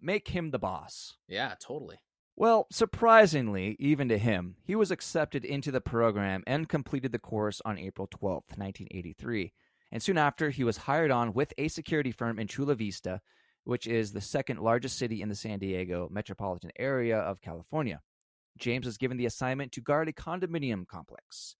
Make 0.00 0.28
him 0.28 0.50
the 0.50 0.58
boss. 0.58 1.18
yeah, 1.28 1.52
totally. 1.60 1.98
Well, 2.34 2.66
surprisingly, 2.72 3.76
even 3.78 4.08
to 4.08 4.16
him, 4.16 4.56
he 4.64 4.74
was 4.74 4.90
accepted 4.90 5.44
into 5.44 5.70
the 5.70 5.82
program 5.82 6.42
and 6.46 6.66
completed 6.68 7.12
the 7.12 7.18
course 7.18 7.60
on 7.64 7.78
April 7.78 8.08
12th, 8.08 8.56
1983. 8.56 9.52
And 9.92 10.02
soon 10.02 10.16
after, 10.16 10.48
he 10.48 10.64
was 10.64 10.78
hired 10.78 11.10
on 11.10 11.34
with 11.34 11.52
a 11.58 11.68
security 11.68 12.10
firm 12.10 12.38
in 12.38 12.48
Chula 12.48 12.74
Vista, 12.74 13.20
which 13.64 13.86
is 13.86 14.12
the 14.12 14.20
second 14.22 14.60
largest 14.60 14.96
city 14.96 15.20
in 15.20 15.28
the 15.28 15.34
San 15.34 15.58
Diego 15.58 16.08
metropolitan 16.10 16.70
area 16.78 17.18
of 17.18 17.42
California. 17.42 18.00
James 18.58 18.86
was 18.86 18.98
given 18.98 19.16
the 19.16 19.26
assignment 19.26 19.72
to 19.72 19.80
guard 19.80 20.08
a 20.08 20.12
condominium 20.12 20.86
complex. 20.86 21.56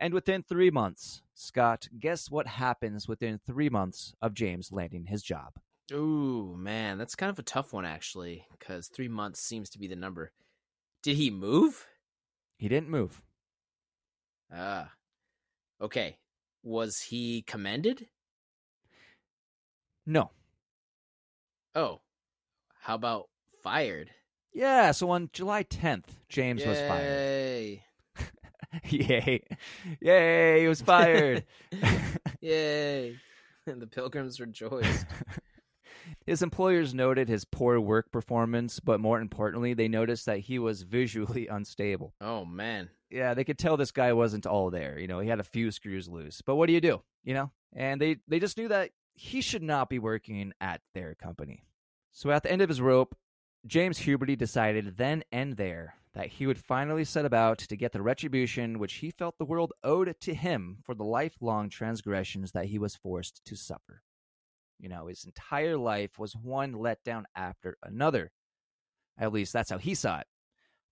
And 0.00 0.12
within 0.12 0.42
three 0.42 0.70
months, 0.70 1.22
Scott, 1.34 1.88
guess 1.98 2.30
what 2.30 2.46
happens 2.46 3.06
within 3.06 3.38
three 3.38 3.68
months 3.68 4.14
of 4.20 4.34
James 4.34 4.72
landing 4.72 5.06
his 5.06 5.22
job? 5.22 5.52
Ooh, 5.92 6.56
man, 6.58 6.98
that's 6.98 7.14
kind 7.14 7.30
of 7.30 7.38
a 7.38 7.42
tough 7.42 7.72
one, 7.72 7.84
actually, 7.84 8.46
because 8.58 8.88
three 8.88 9.08
months 9.08 9.40
seems 9.40 9.70
to 9.70 9.78
be 9.78 9.86
the 9.86 9.96
number. 9.96 10.32
Did 11.02 11.16
he 11.16 11.30
move? 11.30 11.86
He 12.56 12.68
didn't 12.68 12.88
move. 12.88 13.22
Ah. 14.52 14.92
Okay. 15.80 16.16
Was 16.62 17.00
he 17.00 17.42
commended? 17.42 18.06
No. 20.06 20.30
Oh. 21.74 22.00
How 22.80 22.94
about 22.94 23.28
fired? 23.62 24.10
Yeah, 24.54 24.92
so 24.92 25.10
on 25.10 25.30
July 25.32 25.64
10th, 25.64 26.04
James 26.28 26.64
was 26.64 26.78
fired. 26.78 27.02
Yay. 27.04 27.82
Yay. 28.88 29.42
Yay, 30.00 30.60
he 30.60 30.68
was 30.68 30.80
fired. 30.80 31.44
Yay. 32.40 33.16
And 33.66 33.82
the 33.82 33.86
pilgrims 33.88 34.38
rejoiced. 34.40 35.06
his 36.24 36.40
employers 36.40 36.94
noted 36.94 37.28
his 37.28 37.44
poor 37.44 37.80
work 37.80 38.12
performance, 38.12 38.78
but 38.78 39.00
more 39.00 39.20
importantly, 39.20 39.74
they 39.74 39.88
noticed 39.88 40.26
that 40.26 40.38
he 40.38 40.60
was 40.60 40.82
visually 40.82 41.48
unstable. 41.48 42.14
Oh, 42.20 42.44
man. 42.44 42.90
Yeah, 43.10 43.34
they 43.34 43.44
could 43.44 43.58
tell 43.58 43.76
this 43.76 43.92
guy 43.92 44.12
wasn't 44.12 44.46
all 44.46 44.70
there. 44.70 44.98
You 45.00 45.08
know, 45.08 45.18
he 45.18 45.28
had 45.28 45.40
a 45.40 45.44
few 45.44 45.72
screws 45.72 46.08
loose. 46.08 46.42
But 46.42 46.54
what 46.56 46.66
do 46.66 46.72
you 46.72 46.80
do? 46.80 47.02
You 47.24 47.34
know? 47.34 47.50
And 47.74 48.00
they, 48.00 48.18
they 48.28 48.38
just 48.38 48.56
knew 48.56 48.68
that 48.68 48.90
he 49.14 49.40
should 49.40 49.62
not 49.62 49.88
be 49.88 49.98
working 49.98 50.52
at 50.60 50.80
their 50.94 51.14
company. 51.16 51.64
So 52.12 52.30
at 52.30 52.44
the 52.44 52.52
end 52.52 52.62
of 52.62 52.68
his 52.68 52.80
rope, 52.80 53.16
James 53.66 53.98
Huberty 53.98 54.36
decided 54.36 54.98
then 54.98 55.24
and 55.32 55.56
there 55.56 55.94
that 56.12 56.26
he 56.26 56.46
would 56.46 56.58
finally 56.58 57.04
set 57.04 57.24
about 57.24 57.58
to 57.58 57.76
get 57.76 57.92
the 57.92 58.02
retribution 58.02 58.78
which 58.78 58.94
he 58.94 59.10
felt 59.10 59.38
the 59.38 59.44
world 59.44 59.72
owed 59.82 60.14
to 60.20 60.34
him 60.34 60.78
for 60.84 60.94
the 60.94 61.04
lifelong 61.04 61.70
transgressions 61.70 62.52
that 62.52 62.66
he 62.66 62.78
was 62.78 62.94
forced 62.94 63.40
to 63.46 63.56
suffer. 63.56 64.02
You 64.78 64.88
know, 64.90 65.06
his 65.06 65.24
entire 65.24 65.78
life 65.78 66.18
was 66.18 66.36
one 66.36 66.74
letdown 66.74 67.24
after 67.34 67.78
another. 67.82 68.32
At 69.18 69.32
least 69.32 69.52
that's 69.52 69.70
how 69.70 69.78
he 69.78 69.94
saw 69.94 70.18
it. 70.20 70.26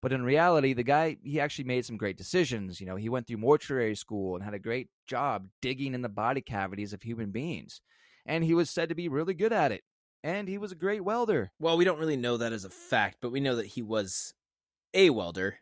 But 0.01 0.13
in 0.13 0.25
reality, 0.25 0.73
the 0.73 0.83
guy, 0.83 1.19
he 1.23 1.41
actually 1.41 1.67
made 1.67 1.85
some 1.85 1.99
great 1.99 2.17
decisions. 2.17 2.81
You 2.81 2.87
know, 2.87 2.97
he 2.97 3.09
went 3.09 3.27
through 3.27 3.37
mortuary 3.37 3.95
school 3.95 4.35
and 4.35 4.43
had 4.43 4.55
a 4.55 4.59
great 4.59 4.89
job 5.07 5.47
digging 5.61 5.95
in 5.95 6.03
the 6.03 6.09
body 6.09 6.41
cavities 6.41 6.93
of 6.93 7.03
human 7.03 7.31
beings. 7.31 7.81
And 8.25 8.43
he 8.43 8.55
was 8.55 8.71
said 8.71 8.89
to 8.89 8.95
be 8.95 9.09
really 9.09 9.35
good 9.35 9.53
at 9.53 9.73
it. 9.73 9.83
And 10.25 10.49
he 10.49 10.59
was 10.59 10.73
a 10.73 10.77
great 10.77 11.05
welder. 11.05 11.51
Well, 11.59 11.77
we 11.77 11.85
don't 11.85 11.99
really 11.99 12.17
know 12.17 12.37
that 12.37 12.53
as 12.53 12.65
a 12.65 12.71
fact, 12.71 13.19
but 13.21 13.33
we 13.33 13.41
know 13.41 13.57
that 13.57 13.67
he 13.67 13.83
was 13.83 14.35
a 14.95 15.11
welder. 15.11 15.59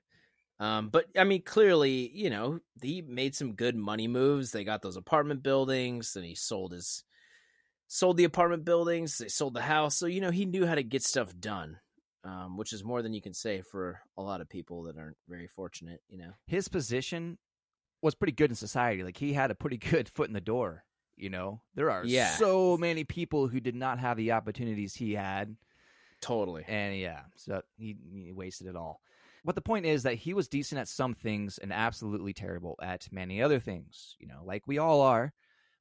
Um, 0.59 0.91
but 0.91 1.07
I 1.17 1.25
mean, 1.25 1.43
clearly, 1.43 2.11
you 2.13 2.29
know, 2.29 2.61
he 2.83 3.01
made 3.01 3.35
some 3.35 3.55
good 3.55 3.75
money 3.75 4.07
moves. 4.07 4.53
They 4.53 4.65
got 4.65 4.83
those 4.83 4.97
apartment 4.97 5.43
buildings, 5.43 6.15
and 6.17 6.25
he 6.25 6.35
sold 6.35 6.73
his 6.73 7.03
sold 7.89 8.19
the 8.19 8.25
apartment 8.25 8.67
buildings. 8.67 9.17
They 9.17 9.29
sold 9.29 9.55
the 9.55 9.63
house, 9.63 9.97
so 9.97 10.05
you 10.05 10.21
know 10.21 10.31
he 10.31 10.45
knew 10.45 10.67
how 10.67 10.75
to 10.75 10.83
get 10.83 11.03
stuff 11.03 11.33
done, 11.41 11.79
um, 12.25 12.59
which 12.59 12.75
is 12.75 12.85
more 12.85 13.01
than 13.01 13.15
you 13.15 13.23
can 13.23 13.33
say 13.33 13.63
for 13.63 14.01
a 14.19 14.23
lot 14.23 14.43
of 14.43 14.51
people 14.51 14.83
that 14.83 14.99
aren't 14.99 15.17
very 15.27 15.49
fortunate. 15.49 16.03
You 16.11 16.19
know, 16.19 16.33
His 16.47 16.69
position 16.69 17.39
was 18.03 18.15
pretty 18.15 18.33
good 18.33 18.51
in 18.51 18.57
society. 18.57 19.03
Like 19.03 19.17
he 19.17 19.33
had 19.33 19.51
a 19.51 19.55
pretty 19.55 19.77
good 19.91 20.11
foot 20.11 20.29
in 20.29 20.35
the 20.35 20.41
door. 20.43 20.85
You 21.21 21.31
know, 21.31 21.61
there 21.75 21.91
are 21.91 22.05
Yeah. 22.05 22.37
so 22.37 22.77
many 22.77 23.05
people 23.05 23.47
who 23.49 23.61
did 23.61 23.75
not 23.75 23.99
have 23.99 24.17
the 24.17 24.33
opportunities 24.33 24.95
he 24.95 25.13
had. 25.15 25.57
totally. 26.21 26.65
And 26.69 26.99
yeah, 26.99 27.23
so 27.37 27.63
he, 27.77 27.97
he 28.13 28.33
wasted 28.33 28.67
it 28.67 28.77
all. 28.77 29.01
But 29.45 29.55
the 29.55 29.63
point 29.63 29.87
is 29.87 30.03
that 30.03 30.17
he 30.17 30.35
was 30.35 30.49
decent 30.49 30.79
at 30.81 30.89
some 30.89 31.15
things 31.15 31.57
and 31.59 31.73
absolutely 31.73 32.33
terrible 32.35 32.77
at 32.83 33.09
many 33.11 33.41
other 33.41 33.59
things, 33.59 34.17
you 34.19 34.27
know, 34.27 34.43
like 34.45 34.67
we 34.67 34.79
all 34.79 35.01
are. 35.01 35.33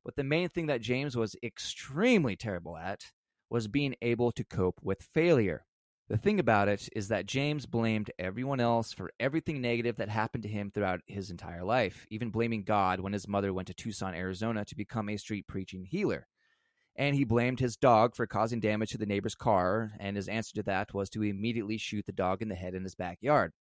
But 0.06 0.16
the 0.16 0.24
main 0.24 0.48
thing 0.48 0.68
that 0.68 0.80
James 0.82 1.18
was 1.18 1.36
extremely 1.44 2.36
terrible 2.38 2.78
at 2.78 3.12
was 3.50 3.68
being 3.68 3.96
able 4.02 4.32
to 4.32 4.44
cope 4.46 4.80
with 4.82 5.02
failure. 5.02 5.66
The 6.10 6.18
thing 6.18 6.40
about 6.40 6.68
it 6.68 6.90
is 6.96 7.08
that 7.10 7.28
James 7.28 7.68
blamed 7.68 8.12
everyone 8.18 8.60
else 8.60 8.92
for 8.92 9.12
everything 9.20 9.62
negative 9.62 9.98
that 9.98 10.10
happened 10.10 10.44
to 10.44 10.50
him 10.50 10.72
throughout 10.72 11.02
his 11.06 11.30
entire 11.30 11.64
life, 11.64 12.08
even 12.10 12.32
blaming 12.32 12.64
God 12.64 13.00
when 13.00 13.14
his 13.14 13.28
mother 13.28 13.54
went 13.54 13.68
to 13.68 13.76
Tucson, 13.76 14.16
Arizona 14.16 14.66
to 14.66 14.76
become 14.76 15.08
a 15.08 15.18
street 15.18 15.48
preaching 15.48 15.86
healer 15.86 16.28
and 17.00 17.16
he 17.16 17.24
blamed 17.24 17.62
his 17.62 17.78
dog 17.78 18.14
for 18.14 18.28
causing 18.28 18.60
damage 18.60 18.90
to 18.90 18.98
the 18.98 19.06
neighbor's 19.06 19.34
car, 19.34 19.94
and 20.02 20.18
his 20.18 20.28
answer 20.28 20.54
to 20.56 20.64
that 20.64 20.94
was 20.94 21.10
to 21.10 21.24
immediately 21.24 21.78
shoot 21.78 22.06
the 22.06 22.12
dog 22.12 22.42
in 22.42 22.50
the 22.50 22.56
head 22.56 22.74
in 22.74 22.84
his 22.84 22.94
backyard. 22.94 23.54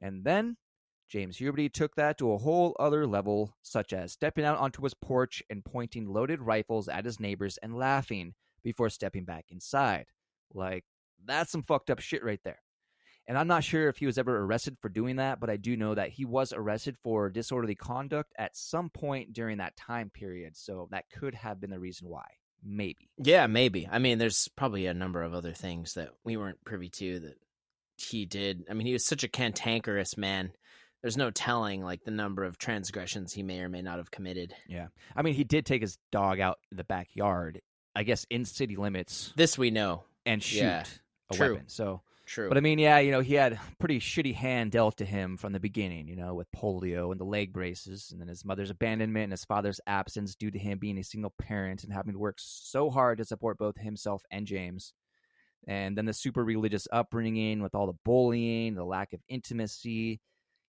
And 0.00 0.22
then 0.22 0.56
James 1.08 1.38
Huberty 1.38 1.72
took 1.72 1.96
that 1.96 2.16
to 2.18 2.30
a 2.30 2.38
whole 2.38 2.76
other 2.78 3.04
level, 3.04 3.56
such 3.62 3.92
as 3.92 4.12
stepping 4.12 4.44
out 4.44 4.58
onto 4.58 4.80
his 4.84 4.94
porch 4.94 5.42
and 5.50 5.64
pointing 5.64 6.06
loaded 6.06 6.40
rifles 6.40 6.86
at 6.86 7.04
his 7.04 7.18
neighbors 7.18 7.58
and 7.64 7.76
laughing 7.76 8.34
before 8.62 8.90
stepping 8.90 9.24
back 9.24 9.46
inside. 9.48 10.06
Like, 10.54 10.84
that's 11.24 11.50
some 11.52 11.62
fucked 11.62 11.90
up 11.90 12.00
shit 12.00 12.24
right 12.24 12.40
there. 12.44 12.58
And 13.28 13.36
I'm 13.36 13.48
not 13.48 13.64
sure 13.64 13.88
if 13.88 13.96
he 13.96 14.06
was 14.06 14.18
ever 14.18 14.38
arrested 14.38 14.76
for 14.80 14.88
doing 14.88 15.16
that, 15.16 15.40
but 15.40 15.50
I 15.50 15.56
do 15.56 15.76
know 15.76 15.94
that 15.96 16.10
he 16.10 16.24
was 16.24 16.52
arrested 16.52 16.96
for 17.02 17.28
disorderly 17.28 17.74
conduct 17.74 18.32
at 18.38 18.56
some 18.56 18.88
point 18.88 19.32
during 19.32 19.58
that 19.58 19.76
time 19.76 20.10
period. 20.10 20.56
So 20.56 20.86
that 20.92 21.10
could 21.10 21.34
have 21.34 21.60
been 21.60 21.70
the 21.70 21.80
reason 21.80 22.08
why. 22.08 22.24
Maybe. 22.64 23.10
Yeah, 23.18 23.48
maybe. 23.48 23.88
I 23.90 23.98
mean, 23.98 24.18
there's 24.18 24.48
probably 24.56 24.86
a 24.86 24.94
number 24.94 25.22
of 25.22 25.34
other 25.34 25.52
things 25.52 25.94
that 25.94 26.10
we 26.24 26.36
weren't 26.36 26.64
privy 26.64 26.88
to 26.90 27.18
that 27.20 27.34
he 27.96 28.26
did. 28.26 28.64
I 28.70 28.74
mean, 28.74 28.86
he 28.86 28.92
was 28.92 29.04
such 29.06 29.24
a 29.24 29.28
cantankerous 29.28 30.16
man. 30.16 30.52
There's 31.02 31.16
no 31.16 31.30
telling 31.30 31.82
like 31.82 32.04
the 32.04 32.10
number 32.12 32.44
of 32.44 32.58
transgressions 32.58 33.32
he 33.32 33.42
may 33.42 33.60
or 33.60 33.68
may 33.68 33.82
not 33.82 33.98
have 33.98 34.10
committed. 34.12 34.54
Yeah. 34.68 34.88
I 35.16 35.22
mean, 35.22 35.34
he 35.34 35.44
did 35.44 35.66
take 35.66 35.82
his 35.82 35.98
dog 36.12 36.38
out 36.40 36.58
in 36.70 36.76
the 36.76 36.84
backyard, 36.84 37.60
I 37.94 38.02
guess 38.04 38.24
in 38.30 38.44
city 38.44 38.76
limits, 38.76 39.32
This 39.36 39.58
we 39.58 39.70
know. 39.70 40.04
and 40.24 40.42
shoot 40.42 40.58
Yeah, 40.58 40.84
a 41.30 41.34
true. 41.34 41.54
weapon. 41.54 41.68
So 41.68 42.02
True. 42.26 42.48
But 42.48 42.58
I 42.58 42.60
mean, 42.60 42.80
yeah, 42.80 42.98
you 42.98 43.12
know, 43.12 43.20
he 43.20 43.34
had 43.34 43.52
a 43.52 43.60
pretty 43.78 44.00
shitty 44.00 44.34
hand 44.34 44.72
dealt 44.72 44.96
to 44.96 45.04
him 45.04 45.36
from 45.36 45.52
the 45.52 45.60
beginning, 45.60 46.08
you 46.08 46.16
know, 46.16 46.34
with 46.34 46.50
polio 46.50 47.12
and 47.12 47.20
the 47.20 47.24
leg 47.24 47.52
braces, 47.52 48.10
and 48.10 48.20
then 48.20 48.26
his 48.26 48.44
mother's 48.44 48.70
abandonment 48.70 49.24
and 49.24 49.32
his 49.32 49.44
father's 49.44 49.80
absence 49.86 50.34
due 50.34 50.50
to 50.50 50.58
him 50.58 50.78
being 50.80 50.98
a 50.98 51.04
single 51.04 51.32
parent 51.40 51.84
and 51.84 51.92
having 51.92 52.14
to 52.14 52.18
work 52.18 52.38
so 52.40 52.90
hard 52.90 53.18
to 53.18 53.24
support 53.24 53.58
both 53.58 53.76
himself 53.76 54.24
and 54.32 54.44
James. 54.44 54.92
And 55.68 55.96
then 55.96 56.04
the 56.04 56.12
super 56.12 56.44
religious 56.44 56.88
upbringing 56.90 57.62
with 57.62 57.76
all 57.76 57.86
the 57.86 57.98
bullying, 58.04 58.74
the 58.74 58.84
lack 58.84 59.12
of 59.12 59.20
intimacy. 59.28 60.20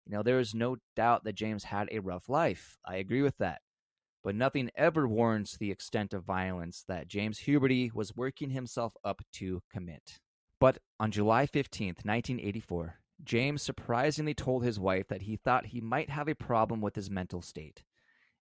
You 0.05 0.15
know, 0.15 0.21
there 0.21 0.39
is 0.39 0.53
no 0.53 0.77
doubt 0.95 1.23
that 1.23 1.33
James 1.33 1.63
had 1.63 1.89
a 1.91 1.99
rough 1.99 2.29
life. 2.29 2.77
I 2.85 2.97
agree 2.97 3.23
with 3.23 3.37
that. 3.39 3.61
But 4.23 4.35
nothing 4.35 4.69
ever 4.75 5.07
warrants 5.07 5.57
the 5.57 5.71
extent 5.71 6.13
of 6.13 6.23
violence 6.23 6.83
that 6.87 7.07
James 7.07 7.39
Huberty 7.39 7.91
was 7.91 8.15
working 8.15 8.51
himself 8.51 8.93
up 9.03 9.23
to 9.33 9.63
commit. 9.71 10.19
But 10.59 10.79
on 10.99 11.11
July 11.11 11.45
15th, 11.45 12.05
1984, 12.05 12.95
James 13.23 13.61
surprisingly 13.61 14.33
told 14.33 14.63
his 14.63 14.79
wife 14.79 15.07
that 15.07 15.23
he 15.23 15.35
thought 15.35 15.67
he 15.67 15.81
might 15.81 16.09
have 16.09 16.27
a 16.27 16.35
problem 16.35 16.81
with 16.81 16.95
his 16.95 17.09
mental 17.09 17.41
state. 17.41 17.83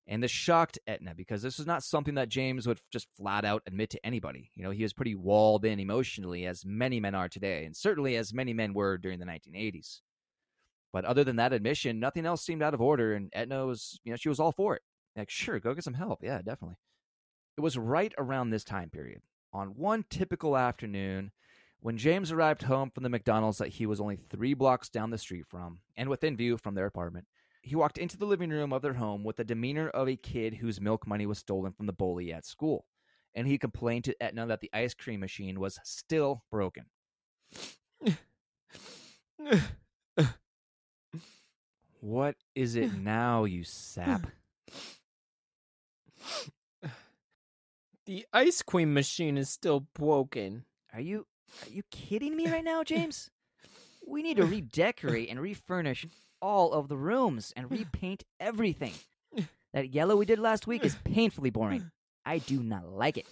And 0.09 0.23
this 0.23 0.31
shocked 0.31 0.79
Etna 0.87 1.14
because 1.14 1.43
this 1.43 1.59
was 1.59 1.67
not 1.67 1.83
something 1.83 2.14
that 2.14 2.29
James 2.29 2.67
would 2.67 2.79
just 2.93 3.09
flat 3.17 3.45
out 3.45 3.62
admit 3.67 3.91
to 3.91 4.07
anybody. 4.07 4.53
You 4.55 4.62
know, 4.62 4.71
he 4.71 4.85
was 4.85 4.93
pretty 4.93 5.17
walled 5.17 5.64
in 5.64 5.81
emotionally, 5.81 6.47
as 6.47 6.64
many 6.64 7.01
men 7.01 7.14
are 7.14 7.29
today, 7.29 7.64
and 7.64 7.75
certainly 7.75 8.17
as 8.17 8.33
many 8.33 8.53
men 8.53 8.73
were 8.73 8.99
during 8.99 9.19
the 9.19 9.27
1980s. 9.27 10.01
But 10.93 11.05
other 11.05 11.25
than 11.25 11.37
that 11.37 11.53
admission, 11.53 11.99
nothing 11.99 12.25
else 12.25 12.43
seemed 12.43 12.62
out 12.62 12.73
of 12.73 12.81
order, 12.81 13.14
and 13.14 13.31
Etna 13.33 13.67
was, 13.67 13.99
you 14.05 14.12
know, 14.12 14.17
she 14.17 14.29
was 14.29 14.39
all 14.39 14.53
for 14.53 14.77
it. 14.77 14.83
Like, 15.17 15.29
sure, 15.29 15.59
go 15.59 15.75
get 15.75 15.83
some 15.83 15.95
help. 15.95 16.23
Yeah, 16.23 16.39
definitely. 16.39 16.77
It 17.57 17.62
was 17.62 17.77
right 17.77 18.14
around 18.17 18.51
this 18.51 18.64
time 18.64 18.91
period, 18.91 19.23
on 19.53 19.69
one 19.71 20.05
typical 20.09 20.57
afternoon, 20.57 21.33
when 21.81 21.99
James 21.99 22.33
arrived 22.33 22.62
home 22.62 22.91
from 22.91 23.03
the 23.03 23.09
McDonald's 23.09 23.59
that 23.59 23.68
he 23.68 23.87
was 23.87 24.01
only 24.01 24.16
three 24.16 24.55
blocks 24.55 24.89
down 24.89 25.11
the 25.11 25.18
street 25.18 25.47
from, 25.47 25.81
and 25.97 26.09
within 26.09 26.37
view 26.37 26.57
from 26.57 26.74
their 26.74 26.87
apartment, 26.87 27.27
he 27.62 27.74
walked 27.74 27.99
into 27.99 28.16
the 28.16 28.27
living 28.27 28.51
room 28.51 28.72
of 28.72 28.83
their 28.83 28.95
home 28.95 29.24
with 29.24 29.37
the 29.37 29.45
demeanor 29.45 29.89
of 29.89 30.09
a 30.09 30.16
kid 30.16 30.55
whose 30.55 30.81
milk 30.81 31.07
money 31.07 31.27
was 31.27 31.39
stolen 31.39 31.72
from 31.72 31.87
the 31.87 31.93
bully 31.93 32.33
at 32.33 32.47
school. 32.47 32.87
And 33.35 33.47
he 33.47 33.59
complained 33.59 34.05
to 34.05 34.14
Etna 34.22 34.47
that 34.47 34.61
the 34.61 34.70
ice 34.72 34.95
cream 34.95 35.20
machine 35.20 35.61
was 35.61 35.79
still 35.83 36.45
broken. 36.51 36.87
what 42.01 42.37
is 42.55 42.77
it 42.77 42.95
now, 42.95 43.45
you 43.45 43.64
sap? 43.64 44.29
the 48.07 48.24
ice 48.33 48.62
cream 48.62 48.95
machine 48.95 49.37
is 49.37 49.51
still 49.51 49.81
broken. 49.93 50.64
Are 50.95 51.01
you 51.01 51.27
are 51.64 51.70
you 51.70 51.82
kidding 51.90 52.36
me 52.36 52.51
right 52.51 52.64
now, 52.64 52.82
James? 52.84 53.30
We 54.07 54.22
need 54.22 54.36
to 54.36 54.47
redecorate 54.47 55.28
and 55.28 55.40
refurnish 55.40 56.07
all 56.40 56.72
of 56.72 56.88
the 56.88 56.97
rooms 56.97 57.53
and 57.57 57.70
repaint 57.70 58.24
everything. 58.40 58.92
That 59.72 59.90
yellow 59.92 60.16
we 60.16 60.24
did 60.24 60.38
last 60.38 60.66
week 60.66 60.84
is 60.84 60.97
painfully 61.05 61.51
boring. 61.51 61.90
I 62.24 62.38
do 62.38 62.62
not 62.62 62.88
like 62.88 63.18
it. 63.18 63.26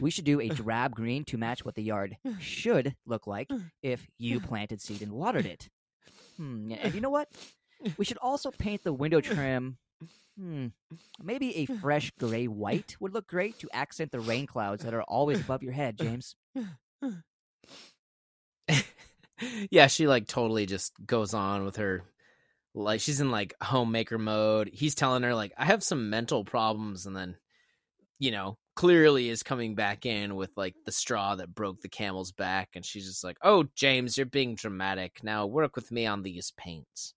We 0.00 0.10
should 0.10 0.24
do 0.24 0.40
a 0.40 0.48
drab 0.48 0.94
green 0.94 1.24
to 1.26 1.36
match 1.38 1.64
what 1.64 1.74
the 1.74 1.82
yard 1.82 2.16
should 2.40 2.96
look 3.06 3.26
like 3.26 3.50
if 3.82 4.06
you 4.18 4.40
planted 4.40 4.80
seed 4.80 5.02
and 5.02 5.12
watered 5.12 5.46
it. 5.46 5.68
Hmm, 6.36 6.72
and 6.72 6.94
you 6.94 7.00
know 7.00 7.10
what? 7.10 7.28
We 7.96 8.04
should 8.04 8.18
also 8.18 8.50
paint 8.50 8.82
the 8.82 8.92
window 8.92 9.20
trim. 9.20 9.76
Hmm, 10.38 10.68
maybe 11.22 11.56
a 11.58 11.66
fresh 11.66 12.10
gray 12.18 12.46
white 12.46 12.96
would 12.98 13.12
look 13.12 13.26
great 13.26 13.58
to 13.58 13.68
accent 13.72 14.10
the 14.10 14.20
rain 14.20 14.46
clouds 14.46 14.84
that 14.84 14.94
are 14.94 15.02
always 15.02 15.40
above 15.40 15.62
your 15.62 15.72
head, 15.72 15.98
James. 15.98 16.34
yeah, 19.70 19.86
she 19.86 20.06
like 20.06 20.26
totally 20.26 20.66
just 20.66 20.92
goes 21.04 21.34
on 21.34 21.64
with 21.64 21.76
her 21.76 22.02
like 22.74 23.00
she's 23.00 23.20
in 23.20 23.30
like 23.30 23.54
homemaker 23.62 24.18
mode. 24.18 24.70
He's 24.72 24.94
telling 24.94 25.22
her 25.22 25.34
like 25.34 25.52
I 25.56 25.64
have 25.64 25.82
some 25.82 26.10
mental 26.10 26.44
problems 26.44 27.06
and 27.06 27.16
then 27.16 27.36
you 28.18 28.32
know, 28.32 28.58
clearly 28.74 29.28
is 29.28 29.42
coming 29.44 29.74
back 29.76 30.04
in 30.04 30.34
with 30.36 30.50
like 30.56 30.74
the 30.84 30.92
straw 30.92 31.36
that 31.36 31.54
broke 31.54 31.80
the 31.80 31.88
camel's 31.88 32.32
back 32.32 32.70
and 32.74 32.84
she's 32.84 33.06
just 33.06 33.22
like, 33.24 33.38
"Oh, 33.42 33.64
James, 33.76 34.16
you're 34.16 34.26
being 34.26 34.56
dramatic. 34.56 35.20
Now 35.22 35.46
work 35.46 35.76
with 35.76 35.92
me 35.92 36.06
on 36.06 36.22
these 36.22 36.52
paints." 36.56 37.14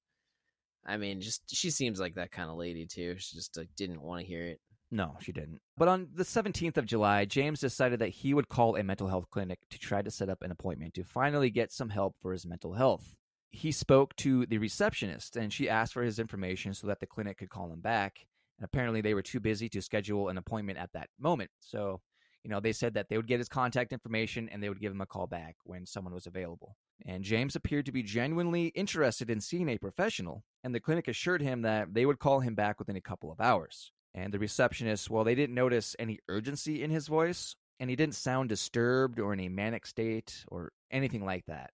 I 0.86 0.98
mean, 0.98 1.22
just 1.22 1.44
she 1.54 1.70
seems 1.72 2.00
like 2.00 2.16
that 2.16 2.32
kind 2.32 2.50
of 2.50 2.58
lady 2.58 2.86
too. 2.88 3.16
She 3.18 3.36
just 3.36 3.58
like, 3.58 3.70
didn't 3.76 4.02
want 4.02 4.22
to 4.22 4.28
hear 4.28 4.44
it. 4.44 4.60
No, 4.94 5.16
she 5.22 5.32
didn't. 5.32 5.62
But 5.78 5.88
on 5.88 6.10
the 6.14 6.24
17th 6.24 6.76
of 6.76 6.86
July, 6.86 7.24
James 7.24 7.62
decided 7.62 8.00
that 8.00 8.10
he 8.10 8.34
would 8.34 8.50
call 8.50 8.76
a 8.76 8.84
mental 8.84 9.08
health 9.08 9.30
clinic 9.32 9.60
to 9.70 9.80
try 9.80 10.02
to 10.02 10.12
set 10.12 10.30
up 10.30 10.42
an 10.42 10.52
appointment 10.52 10.94
to 10.96 11.06
finally 11.06 11.50
get 11.50 11.72
some 11.72 11.90
help 11.90 12.16
for 12.20 12.34
his 12.34 12.46
mental 12.46 12.74
health. 12.74 13.16
He 13.52 13.72
spoke 13.72 14.16
to 14.18 14.46
the 14.46 14.58
receptionist 14.58 15.38
and 15.38 15.52
she 15.52 15.70
asked 15.70 15.94
for 15.94 16.04
his 16.04 16.20
information 16.20 16.74
so 16.74 16.88
that 16.88 17.00
the 17.00 17.08
clinic 17.08 17.38
could 17.38 17.50
call 17.50 17.72
him 17.72 17.80
back. 17.80 18.26
And 18.60 18.66
apparently, 18.66 19.00
they 19.00 19.14
were 19.14 19.22
too 19.22 19.40
busy 19.40 19.70
to 19.70 19.82
schedule 19.82 20.28
an 20.28 20.38
appointment 20.38 20.78
at 20.78 20.92
that 20.94 21.10
moment. 21.18 21.52
So, 21.60 22.02
you 22.44 22.50
know, 22.50 22.60
they 22.60 22.74
said 22.74 22.94
that 22.96 23.08
they 23.08 23.16
would 23.16 23.28
get 23.28 23.40
his 23.40 23.50
contact 23.50 23.94
information 23.94 24.50
and 24.50 24.62
they 24.62 24.70
would 24.70 24.82
give 24.82 24.92
him 24.92 25.02
a 25.02 25.06
call 25.06 25.26
back 25.26 25.56
when 25.64 25.86
someone 25.86 26.14
was 26.14 26.28
available. 26.28 26.76
And 27.06 27.24
James 27.24 27.56
appeared 27.56 27.86
to 27.86 27.92
be 27.92 28.04
genuinely 28.04 28.68
interested 28.68 29.30
in 29.30 29.42
seeing 29.42 29.70
a 29.70 29.78
professional, 29.78 30.44
and 30.64 30.76
the 30.76 30.80
clinic 30.80 31.08
assured 31.08 31.42
him 31.42 31.62
that 31.64 31.94
they 31.94 32.06
would 32.06 32.20
call 32.20 32.42
him 32.42 32.56
back 32.56 32.78
within 32.78 32.96
a 32.96 33.02
couple 33.02 33.32
of 33.32 33.40
hours. 33.40 33.92
And 34.14 34.34
the 34.34 34.40
receptionist, 34.40 35.10
well, 35.10 35.24
they 35.24 35.36
didn't 35.36 35.56
notice 35.56 35.96
any 35.98 36.20
urgency 36.28 36.84
in 36.84 36.90
his 36.90 37.08
voice, 37.08 37.56
and 37.80 37.90
he 37.90 37.96
didn't 37.96 38.16
sound 38.16 38.50
disturbed 38.50 39.20
or 39.20 39.34
in 39.34 39.40
a 39.40 39.50
manic 39.50 39.86
state 39.86 40.44
or 40.50 40.72
anything 40.92 41.26
like 41.26 41.46
that. 41.46 41.72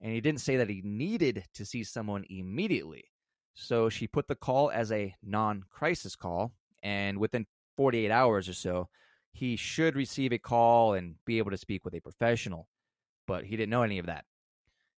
And 0.00 0.12
he 0.12 0.20
didn't 0.20 0.40
say 0.40 0.56
that 0.56 0.70
he 0.70 0.82
needed 0.84 1.44
to 1.54 1.64
see 1.64 1.82
someone 1.82 2.24
immediately. 2.30 3.04
So 3.54 3.88
she 3.88 4.06
put 4.06 4.28
the 4.28 4.34
call 4.34 4.70
as 4.70 4.92
a 4.92 5.14
non 5.22 5.64
crisis 5.70 6.14
call, 6.14 6.52
and 6.82 7.18
within 7.18 7.46
48 7.76 8.10
hours 8.10 8.48
or 8.48 8.52
so, 8.52 8.88
he 9.32 9.56
should 9.56 9.96
receive 9.96 10.32
a 10.32 10.38
call 10.38 10.94
and 10.94 11.16
be 11.24 11.38
able 11.38 11.50
to 11.50 11.56
speak 11.56 11.84
with 11.84 11.94
a 11.94 12.00
professional. 12.00 12.68
But 13.26 13.44
he 13.44 13.56
didn't 13.56 13.70
know 13.70 13.82
any 13.82 13.98
of 13.98 14.06
that. 14.06 14.24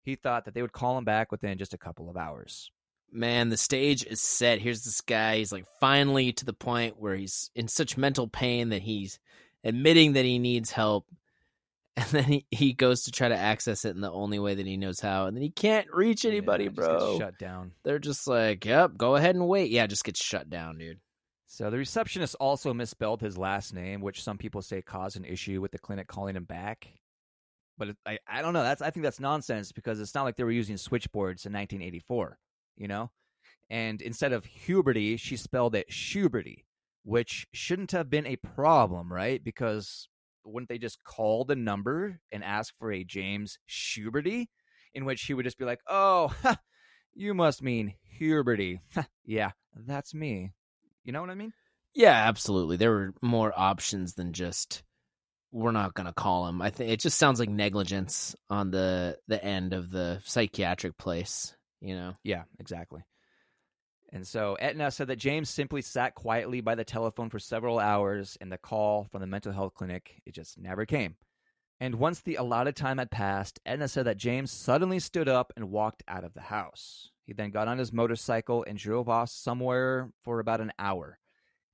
He 0.03 0.15
thought 0.15 0.45
that 0.45 0.53
they 0.53 0.61
would 0.61 0.74
call 0.74 0.97
him 0.97 1.05
back 1.05 1.32
within 1.32 1.57
just 1.57 1.74
a 1.74 1.78
couple 1.78 2.09
of 2.09 2.18
hours 2.18 2.72
man, 3.12 3.49
the 3.49 3.58
stage 3.58 4.05
is 4.05 4.22
set. 4.22 4.60
Here's 4.60 4.84
this 4.84 5.01
guy. 5.01 5.38
He's 5.38 5.51
like 5.51 5.66
finally 5.80 6.32
to 6.34 6.45
the 6.45 6.53
point 6.53 6.99
where 6.99 7.16
he's 7.16 7.49
in 7.55 7.68
such 7.68 7.97
mental 7.97 8.28
pain 8.28 8.70
that 8.70 8.82
he's 8.82 9.20
admitting 9.64 10.14
that 10.14 10.26
he 10.26 10.39
needs 10.39 10.72
help. 10.72 11.05
And 11.99 12.05
then 12.12 12.24
he, 12.26 12.45
he 12.51 12.74
goes 12.74 13.01
to 13.05 13.12
try 13.12 13.28
to 13.28 13.36
access 13.36 13.84
it 13.84 13.95
in 13.95 14.01
the 14.01 14.12
only 14.12 14.38
way 14.38 14.53
that 14.53 14.68
he 14.68 14.78
knows 14.78 14.99
how. 14.99 15.26
And 15.26 15.36
then 15.36 15.41
he 15.41 15.49
can't 15.49 15.88
reach 15.91 16.26
anybody, 16.26 16.66
Yeah, 16.66 16.70
bro. 16.70 17.18
shut 17.18 17.39
down. 17.39 17.72
They're 17.84 17.97
just 17.97 18.28
like, 18.28 18.66
yep, 18.66 18.95
go 18.97 19.16
ahead 19.16 19.34
and 19.34 19.47
wait. 19.47 19.72
Yeah, 19.72 19.88
just 19.88 20.03
gets 20.03 20.24
shut 20.24 20.47
down, 20.47 20.78
dude. 20.78 20.99
So 21.47 21.72
the 21.72 21.78
receptionist 21.80 22.36
also 22.39 22.72
misspelled 22.72 23.22
his 23.22 23.36
last 23.36 23.74
name, 23.74 24.01
which 24.01 24.22
some 24.22 24.38
people 24.38 24.62
say 24.62 24.84
caused 24.84 25.18
an 25.18 25.26
issue 25.26 25.60
with 25.60 25.72
the 25.72 25.80
clinic 25.80 26.08
calling 26.08 26.36
him 26.36 26.43
back. 26.43 26.88
But 27.80 27.88
it, 27.89 27.97
I, 28.05 28.20
I 28.28 28.41
don't 28.43 28.53
know. 28.53 28.62
That's 28.62 28.84
I 28.84 28.91
think 28.91 29.03
that's 29.03 29.20
nonsense 29.20 29.72
because 29.72 29.99
it's 29.99 30.14
not 30.14 30.24
like 30.24 30.36
they 30.36 30.43
were 30.43 30.51
using 30.51 30.78
switchboards 30.78 31.47
in 31.47 31.53
1984, 31.53 32.38
you 32.78 32.88
know. 32.88 33.11
And 33.69 34.01
instead 34.01 34.32
of 34.32 34.45
Huberty, 34.45 35.19
she 35.19 35.36
spelled 35.36 35.75
it 35.75 35.89
Schuberty, 35.89 36.63
which 37.03 37.47
shouldn't 37.53 37.91
have 37.91 38.09
been 38.09 38.25
a 38.25 38.38
problem, 38.38 39.11
right? 39.11 39.43
Because 39.43 40.07
wouldn't 40.45 40.69
they 40.69 40.78
just 40.78 41.03
call 41.03 41.43
the 41.43 41.55
number 41.55 42.19
and 42.32 42.43
ask 42.43 42.73
for 42.80 42.91
a 42.91 43.03
James 43.03 43.59
Schuberty, 43.69 44.47
in 44.93 45.05
which 45.05 45.23
he 45.23 45.34
would 45.34 45.45
just 45.45 45.57
be 45.57 45.65
like, 45.65 45.82
"Oh, 45.88 46.28
ha, 46.43 46.57
you 47.13 47.34
must 47.34 47.61
mean 47.61 47.93
Huberty." 48.19 48.80
yeah, 49.25 49.51
that's 49.75 50.13
me. 50.13 50.53
You 51.03 51.11
know 51.11 51.21
what 51.21 51.30
I 51.30 51.36
mean? 51.36 51.53
Yeah, 51.93 52.13
absolutely. 52.28 52.78
There 52.78 52.91
were 52.91 53.13
more 53.21 53.51
options 53.55 54.13
than 54.13 54.34
just 54.34 54.84
we're 55.51 55.71
not 55.71 55.93
gonna 55.93 56.13
call 56.13 56.47
him. 56.47 56.61
I 56.61 56.69
think 56.69 56.91
it 56.91 56.99
just 56.99 57.17
sounds 57.17 57.39
like 57.39 57.49
negligence 57.49 58.36
on 58.49 58.71
the 58.71 59.17
the 59.28 59.43
end 59.43 59.73
of 59.73 59.91
the 59.91 60.21
psychiatric 60.23 60.97
place. 60.97 61.57
You 61.82 61.95
know. 61.95 62.13
Yeah, 62.23 62.43
exactly. 62.59 63.03
And 64.13 64.25
so 64.25 64.55
Etna 64.55 64.89
said 64.91 65.07
that 65.07 65.17
James 65.17 65.49
simply 65.49 65.82
sat 65.82 66.15
quietly 66.15 66.61
by 66.61 66.75
the 66.75 66.86
telephone 66.86 67.30
for 67.30 67.39
several 67.39 67.78
hours, 67.78 68.38
and 68.39 68.51
the 68.51 68.57
call 68.57 69.05
from 69.11 69.21
the 69.21 69.28
mental 69.28 69.51
health 69.51 69.73
clinic 69.73 70.21
it 70.25 70.34
just 70.34 70.57
never 70.57 70.86
came. 70.86 71.15
And 71.80 71.95
once 71.95 72.21
the 72.21 72.36
allotted 72.36 72.75
time 72.75 72.97
had 72.97 73.11
passed, 73.11 73.59
Etna 73.65 73.88
said 73.88 74.05
that 74.05 74.17
James 74.17 74.49
suddenly 74.51 74.99
stood 74.99 75.30
up 75.30 75.53
and 75.55 75.69
walked 75.69 76.03
out 76.07 76.23
of 76.23 76.34
the 76.34 76.41
house. 76.41 77.11
He 77.25 77.34
then 77.34 77.51
got 77.51 77.67
on 77.67 77.78
his 77.78 77.93
motorcycle 77.93 78.63
and 78.67 78.78
drove 78.78 79.09
off 79.09 79.30
somewhere 79.30 80.11
for 80.23 80.39
about 80.39 80.61
an 80.61 80.71
hour. 80.80 81.19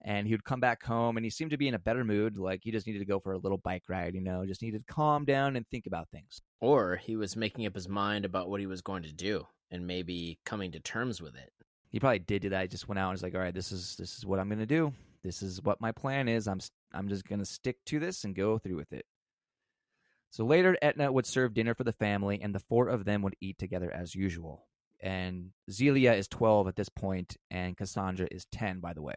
And 0.02 0.28
he 0.28 0.34
would 0.34 0.44
come 0.44 0.60
back 0.60 0.84
home 0.84 1.16
and 1.16 1.26
he 1.26 1.30
seemed 1.30 1.52
to 1.52 1.58
be 1.58 1.70
in 1.70 1.76
a 1.76 1.80
better 1.80 2.04
mood, 2.04 2.38
like 2.38 2.60
he 2.64 2.72
just 2.72 2.86
needed 2.86 3.00
to 3.00 3.06
go 3.06 3.20
for 3.20 3.32
a 3.32 3.38
little 3.38 3.60
bike 3.60 3.84
ride, 3.88 4.16
you 4.16 4.22
know, 4.22 4.46
just 4.46 4.62
needed 4.62 4.86
to 4.86 4.94
calm 4.94 5.24
down 5.24 5.56
and 5.56 5.66
think 5.70 5.86
about 5.86 6.10
things. 6.10 6.42
Or 6.60 6.98
he 6.98 7.16
was 7.16 7.38
making 7.38 7.66
up 7.66 7.76
his 7.76 7.88
mind 7.88 8.26
about 8.26 8.50
what 8.50 8.60
he 8.60 8.68
was 8.68 8.82
going 8.82 9.04
to 9.04 9.14
do 9.14 9.48
and 9.74 9.88
maybe 9.88 10.40
coming 10.46 10.72
to 10.72 10.80
terms 10.80 11.22
with 11.22 11.36
it. 11.36 11.52
he 11.90 12.00
probably 12.00 12.20
did 12.20 12.44
do 12.44 12.50
that. 12.50 12.62
He 12.62 12.68
just 12.70 12.88
went 12.88 13.00
out 13.00 13.10
and 13.10 13.16
was 13.16 13.24
like, 13.24 13.36
"All 13.36 13.42
right, 13.42 13.54
this 13.54 13.72
is 13.72 13.96
this 13.98 14.18
is 14.18 14.26
what 14.26 14.40
I'm 14.40 14.48
going 14.48 14.60
to 14.60 14.66
do. 14.66 14.94
This 15.24 15.42
is 15.42 15.62
what 15.62 15.82
my 15.82 15.92
plan 15.92 16.30
is. 16.30 16.48
I'm 16.48 16.62
I'm 16.94 17.10
just 17.10 17.28
going 17.28 17.40
to 17.40 17.46
stick 17.46 17.84
to 17.88 18.00
this 18.00 18.24
and 18.24 18.36
go 18.36 18.58
through 18.58 18.78
with 18.78 18.94
it." 18.94 19.06
So 20.30 20.46
later, 20.46 20.78
Etna 20.82 21.12
would 21.12 21.26
serve 21.26 21.54
dinner 21.54 21.76
for 21.76 21.84
the 21.84 21.92
family, 21.92 22.42
and 22.42 22.56
the 22.56 22.60
four 22.60 22.88
of 22.88 23.06
them 23.06 23.22
would 23.24 23.36
eat 23.42 23.58
together 23.58 23.92
as 23.92 24.16
usual. 24.16 24.68
And 25.00 25.52
Zelia 25.70 26.14
is 26.14 26.28
12 26.28 26.68
at 26.68 26.76
this 26.76 26.90
point, 26.90 27.38
and 27.52 27.78
Cassandra 27.78 28.28
is 28.32 28.46
10, 28.46 28.80
by 28.80 28.94
the 28.94 29.02
way. 29.02 29.16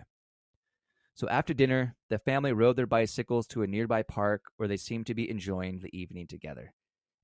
So 1.15 1.27
after 1.29 1.55
dinner, 1.55 1.97
the 2.11 2.19
family 2.19 2.53
rode 2.53 2.77
their 2.77 2.87
bicycles 2.87 3.47
to 3.49 3.63
a 3.63 3.67
nearby 3.67 4.03
park 4.03 4.51
where 4.59 4.69
they 4.69 4.77
seemed 4.77 5.07
to 5.07 5.15
be 5.15 5.31
enjoying 5.31 5.79
the 5.79 5.97
evening 5.99 6.27
together. 6.27 6.75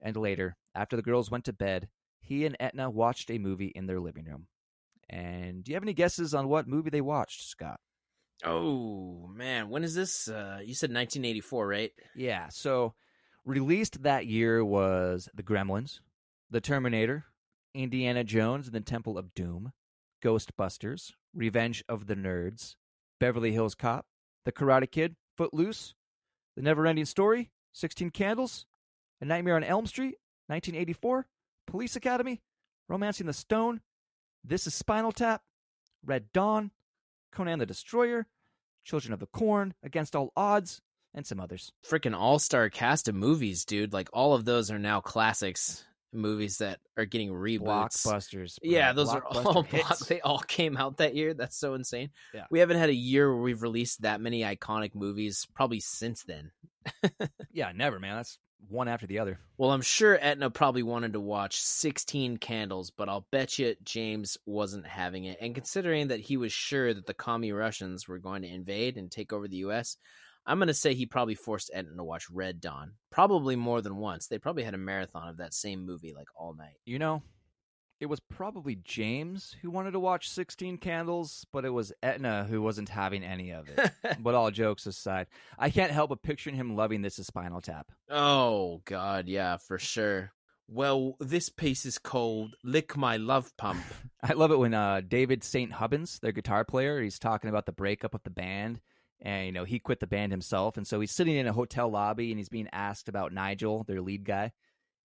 And 0.00 0.16
later, 0.16 0.56
after 0.74 0.96
the 0.96 1.02
girls 1.02 1.30
went 1.30 1.44
to 1.44 1.52
bed, 1.52 1.88
he 2.22 2.46
and 2.46 2.56
Etna 2.58 2.88
watched 2.88 3.30
a 3.30 3.38
movie 3.38 3.72
in 3.74 3.86
their 3.86 4.00
living 4.00 4.24
room. 4.24 4.46
And 5.10 5.62
do 5.62 5.70
you 5.70 5.76
have 5.76 5.82
any 5.82 5.92
guesses 5.92 6.34
on 6.34 6.48
what 6.48 6.66
movie 6.66 6.90
they 6.90 7.00
watched, 7.00 7.48
Scott? 7.48 7.80
Oh 8.44 9.28
man, 9.32 9.68
when 9.68 9.84
is 9.84 9.94
this? 9.94 10.28
Uh, 10.28 10.58
you 10.60 10.74
said 10.74 10.90
1984, 10.90 11.66
right? 11.66 11.92
Yeah, 12.16 12.48
so 12.48 12.94
released 13.44 14.02
that 14.04 14.26
year 14.26 14.64
was 14.64 15.28
The 15.34 15.42
Gremlins, 15.42 16.00
The 16.50 16.60
Terminator, 16.60 17.26
Indiana 17.74 18.24
Jones 18.24 18.66
and 18.66 18.74
the 18.74 18.80
Temple 18.80 19.18
of 19.18 19.34
Doom, 19.34 19.72
Ghostbusters, 20.24 21.12
Revenge 21.34 21.84
of 21.88 22.06
the 22.06 22.16
Nerds, 22.16 22.76
Beverly 23.20 23.52
Hills 23.52 23.74
Cop, 23.74 24.06
The 24.44 24.52
Karate 24.52 24.90
Kid, 24.90 25.16
Footloose, 25.36 25.94
The 26.56 26.62
Neverending 26.62 27.06
Story, 27.06 27.50
16 27.72 28.10
Candles, 28.10 28.66
A 29.20 29.24
Nightmare 29.24 29.56
on 29.56 29.64
Elm 29.64 29.86
Street, 29.86 30.16
1984, 30.48 31.26
Police 31.72 31.96
Academy, 31.96 32.42
Romancing 32.90 33.26
the 33.26 33.32
Stone, 33.32 33.80
This 34.44 34.66
is 34.66 34.74
Spinal 34.74 35.10
Tap, 35.10 35.40
Red 36.04 36.26
Dawn, 36.34 36.70
Conan 37.32 37.60
the 37.60 37.64
Destroyer, 37.64 38.26
Children 38.84 39.14
of 39.14 39.20
the 39.20 39.26
Corn, 39.26 39.72
Against 39.82 40.14
All 40.14 40.32
Odds, 40.36 40.82
and 41.14 41.26
some 41.26 41.40
others. 41.40 41.72
Freaking 41.88 42.14
all 42.14 42.38
star 42.38 42.68
cast 42.68 43.08
of 43.08 43.14
movies, 43.14 43.64
dude. 43.64 43.94
Like 43.94 44.10
all 44.12 44.34
of 44.34 44.44
those 44.44 44.70
are 44.70 44.78
now 44.78 45.00
classics. 45.00 45.82
Movies 46.12 46.58
that 46.58 46.78
are 46.98 47.06
getting 47.06 47.30
reboots. 47.30 47.62
Blockbusters. 48.04 48.58
bro. 48.60 48.70
Yeah, 48.70 48.92
those 48.92 49.08
are 49.08 49.24
all 49.24 49.62
block- 49.62 49.98
they 50.08 50.20
all 50.20 50.40
came 50.40 50.76
out 50.76 50.98
that 50.98 51.14
year. 51.14 51.32
That's 51.32 51.56
so 51.56 51.72
insane. 51.72 52.10
Yeah. 52.34 52.44
We 52.50 52.58
haven't 52.58 52.76
had 52.76 52.90
a 52.90 52.94
year 52.94 53.32
where 53.32 53.42
we've 53.42 53.62
released 53.62 54.02
that 54.02 54.20
many 54.20 54.42
iconic 54.42 54.94
movies 54.94 55.46
probably 55.54 55.80
since 55.80 56.22
then. 56.24 56.50
Yeah, 57.50 57.72
never, 57.74 57.98
man. 57.98 58.16
That's 58.16 58.38
one 58.68 58.88
after 58.88 59.06
the 59.06 59.18
other. 59.18 59.38
Well, 59.58 59.70
I'm 59.70 59.82
sure 59.82 60.18
Etna 60.20 60.50
probably 60.50 60.82
wanted 60.82 61.12
to 61.14 61.20
watch 61.20 61.60
16 61.60 62.38
Candles, 62.38 62.90
but 62.90 63.08
I'll 63.08 63.26
bet 63.30 63.58
you 63.58 63.74
James 63.82 64.38
wasn't 64.46 64.86
having 64.86 65.24
it. 65.24 65.38
And 65.40 65.54
considering 65.54 66.08
that 66.08 66.20
he 66.20 66.36
was 66.36 66.52
sure 66.52 66.92
that 66.92 67.06
the 67.06 67.14
commie 67.14 67.52
Russians 67.52 68.08
were 68.08 68.18
going 68.18 68.42
to 68.42 68.52
invade 68.52 68.96
and 68.96 69.10
take 69.10 69.32
over 69.32 69.48
the 69.48 69.58
U.S., 69.58 69.96
I'm 70.44 70.58
going 70.58 70.68
to 70.68 70.74
say 70.74 70.94
he 70.94 71.06
probably 71.06 71.36
forced 71.36 71.70
Etna 71.72 71.94
to 71.96 72.04
watch 72.04 72.28
Red 72.30 72.60
Dawn. 72.60 72.94
Probably 73.10 73.54
more 73.54 73.80
than 73.80 73.96
once. 73.96 74.26
They 74.26 74.38
probably 74.38 74.64
had 74.64 74.74
a 74.74 74.78
marathon 74.78 75.28
of 75.28 75.36
that 75.36 75.54
same 75.54 75.86
movie 75.86 76.14
like 76.14 76.28
all 76.36 76.54
night. 76.54 76.78
You 76.84 76.98
know, 76.98 77.22
it 78.02 78.08
was 78.08 78.18
probably 78.18 78.74
James 78.74 79.54
who 79.62 79.70
wanted 79.70 79.92
to 79.92 80.00
watch 80.00 80.28
16 80.28 80.78
Candles, 80.78 81.46
but 81.52 81.64
it 81.64 81.70
was 81.70 81.92
Etna 82.02 82.42
who 82.50 82.60
wasn't 82.60 82.88
having 82.88 83.22
any 83.22 83.52
of 83.52 83.68
it. 83.68 83.92
but 84.18 84.34
all 84.34 84.50
jokes 84.50 84.86
aside, 84.86 85.28
I 85.56 85.70
can't 85.70 85.92
help 85.92 86.08
but 86.08 86.20
picturing 86.20 86.56
him 86.56 86.74
loving 86.74 87.02
this 87.02 87.20
as 87.20 87.28
Spinal 87.28 87.60
Tap. 87.60 87.92
oh, 88.10 88.82
God, 88.86 89.28
yeah, 89.28 89.56
for 89.56 89.78
sure. 89.78 90.32
Well, 90.66 91.14
this 91.20 91.48
piece 91.48 91.86
is 91.86 91.98
called 91.98 92.56
Lick 92.64 92.96
My 92.96 93.18
Love 93.18 93.56
Pump. 93.56 93.84
I 94.20 94.32
love 94.32 94.50
it 94.50 94.58
when 94.58 94.74
uh, 94.74 95.02
David 95.06 95.44
St. 95.44 95.70
Hubbins, 95.70 96.18
their 96.18 96.32
guitar 96.32 96.64
player, 96.64 97.00
he's 97.00 97.20
talking 97.20 97.50
about 97.50 97.66
the 97.66 97.72
breakup 97.72 98.16
of 98.16 98.24
the 98.24 98.30
band. 98.30 98.80
And, 99.20 99.46
you 99.46 99.52
know, 99.52 99.62
he 99.62 99.78
quit 99.78 100.00
the 100.00 100.08
band 100.08 100.32
himself. 100.32 100.76
And 100.76 100.88
so 100.88 100.98
he's 100.98 101.12
sitting 101.12 101.36
in 101.36 101.46
a 101.46 101.52
hotel 101.52 101.88
lobby 101.88 102.32
and 102.32 102.38
he's 102.40 102.48
being 102.48 102.68
asked 102.72 103.08
about 103.08 103.32
Nigel, 103.32 103.84
their 103.84 104.00
lead 104.00 104.24
guy. 104.24 104.50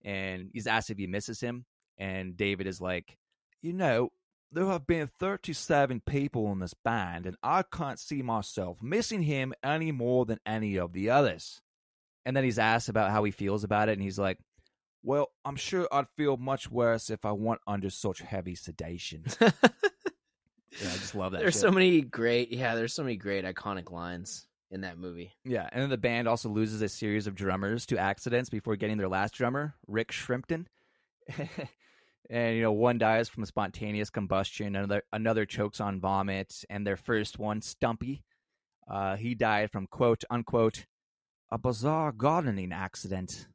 And 0.04 0.50
he's 0.52 0.66
asked 0.66 0.90
if 0.90 0.98
he 0.98 1.06
misses 1.06 1.40
him. 1.40 1.66
And 1.98 2.38
David 2.38 2.68
is 2.68 2.82
like, 2.82 3.18
You 3.62 3.74
know, 3.74 4.12
there 4.52 4.66
have 4.66 4.88
been 4.88 5.08
37 5.08 6.02
people 6.06 6.52
in 6.52 6.60
this 6.60 6.74
band, 6.74 7.26
and 7.26 7.36
I 7.44 7.64
can't 7.64 8.00
see 8.00 8.22
myself 8.22 8.82
missing 8.82 9.24
him 9.24 9.54
any 9.64 9.92
more 9.92 10.26
than 10.26 10.40
any 10.46 10.78
of 10.78 10.94
the 10.94 11.10
others. 11.10 11.62
And 12.26 12.36
then 12.36 12.44
he's 12.44 12.60
asked 12.60 12.90
about 12.90 13.12
how 13.12 13.24
he 13.24 13.32
feels 13.32 13.64
about 13.64 13.90
it. 13.90 13.94
And 13.94 14.02
he's 14.02 14.20
like, 14.20 14.38
Well, 15.04 15.30
I'm 15.46 15.56
sure 15.56 15.88
I'd 15.92 16.10
feel 16.18 16.38
much 16.38 16.70
worse 16.70 17.10
if 17.10 17.26
I 17.26 17.32
weren't 17.32 17.62
under 17.68 17.90
such 17.90 18.20
heavy 18.22 18.56
sedation. 18.56 19.26
Yeah, 20.82 20.90
I 20.90 20.94
just 20.98 21.16
love 21.16 21.32
that. 21.32 21.40
there's 21.40 21.54
shit. 21.54 21.62
so 21.62 21.72
many 21.72 22.02
great, 22.02 22.52
yeah, 22.52 22.76
there's 22.76 22.94
so 22.94 23.02
many 23.04 23.16
great 23.16 23.46
iconic 23.46 23.92
lines 23.92 24.46
in 24.70 24.82
that 24.82 24.98
movie. 24.98 25.32
Yeah, 25.44 25.68
and 25.72 25.82
then 25.82 25.90
the 25.90 25.98
band 25.98 26.28
also 26.28 26.50
loses 26.50 26.82
a 26.82 26.90
series 26.90 27.26
of 27.26 27.36
drummers 27.36 27.86
to 27.88 27.98
accidents 27.98 28.50
before 28.50 28.76
getting 28.76 28.98
their 28.98 29.08
last 29.08 29.34
drummer, 29.34 29.76
Rick 29.88 30.12
Shrimpton. 30.12 30.68
and 32.30 32.56
you 32.56 32.62
know, 32.62 32.72
one 32.72 32.98
dies 32.98 33.30
from 33.30 33.46
spontaneous 33.46 34.10
combustion, 34.10 34.76
another 34.76 35.04
another 35.12 35.46
chokes 35.46 35.80
on 35.80 36.00
vomit, 36.00 36.64
and 36.70 36.86
their 36.86 36.98
first 36.98 37.40
one, 37.40 37.62
Stumpy, 37.62 38.24
uh, 38.90 39.16
he 39.16 39.36
died 39.36 39.72
from 39.72 39.88
quote 39.88 40.24
unquote 40.30 40.86
a 41.52 41.58
bizarre 41.58 42.12
gardening 42.12 42.72
accident. 42.72 43.48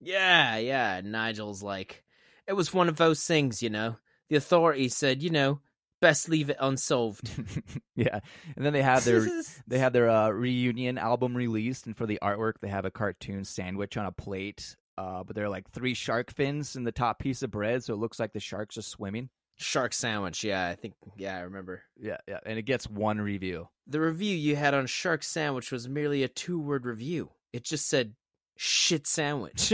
Yeah, 0.00 0.56
yeah. 0.58 1.00
Nigel's 1.04 1.62
like, 1.62 2.04
it 2.46 2.54
was 2.54 2.74
one 2.74 2.88
of 2.88 2.96
those 2.96 3.24
things, 3.24 3.62
you 3.62 3.70
know. 3.70 3.96
The 4.28 4.36
authorities 4.36 4.96
said, 4.96 5.22
you 5.22 5.30
know, 5.30 5.60
best 6.00 6.28
leave 6.28 6.50
it 6.50 6.56
unsolved. 6.60 7.30
yeah, 7.96 8.20
and 8.56 8.64
then 8.64 8.72
they 8.72 8.82
have 8.82 9.04
their 9.04 9.26
they 9.66 9.78
have 9.78 9.92
their 9.92 10.10
uh, 10.10 10.28
reunion 10.30 10.98
album 10.98 11.36
released, 11.36 11.86
and 11.86 11.96
for 11.96 12.06
the 12.06 12.18
artwork, 12.22 12.54
they 12.60 12.68
have 12.68 12.84
a 12.84 12.90
cartoon 12.90 13.44
sandwich 13.44 13.96
on 13.96 14.06
a 14.06 14.12
plate. 14.12 14.76
Uh, 14.98 15.24
but 15.24 15.34
there 15.34 15.46
are 15.46 15.50
like 15.50 15.70
three 15.70 15.94
shark 15.94 16.30
fins 16.32 16.76
in 16.76 16.84
the 16.84 16.92
top 16.92 17.18
piece 17.18 17.42
of 17.42 17.50
bread, 17.50 17.82
so 17.82 17.94
it 17.94 17.98
looks 17.98 18.20
like 18.20 18.32
the 18.32 18.40
sharks 18.40 18.76
are 18.76 18.82
swimming. 18.82 19.30
Shark 19.56 19.92
sandwich. 19.92 20.44
Yeah, 20.44 20.66
I 20.68 20.74
think. 20.74 20.94
Yeah, 21.16 21.36
I 21.36 21.40
remember. 21.42 21.82
Yeah, 21.98 22.16
yeah, 22.28 22.38
and 22.44 22.58
it 22.58 22.62
gets 22.62 22.88
one 22.88 23.20
review. 23.20 23.68
The 23.86 24.00
review 24.00 24.34
you 24.36 24.56
had 24.56 24.74
on 24.74 24.86
Shark 24.86 25.22
Sandwich 25.22 25.70
was 25.70 25.88
merely 25.88 26.22
a 26.22 26.28
two-word 26.28 26.84
review. 26.86 27.30
It 27.52 27.64
just 27.64 27.88
said 27.88 28.14
"shit 28.56 29.06
sandwich." 29.06 29.72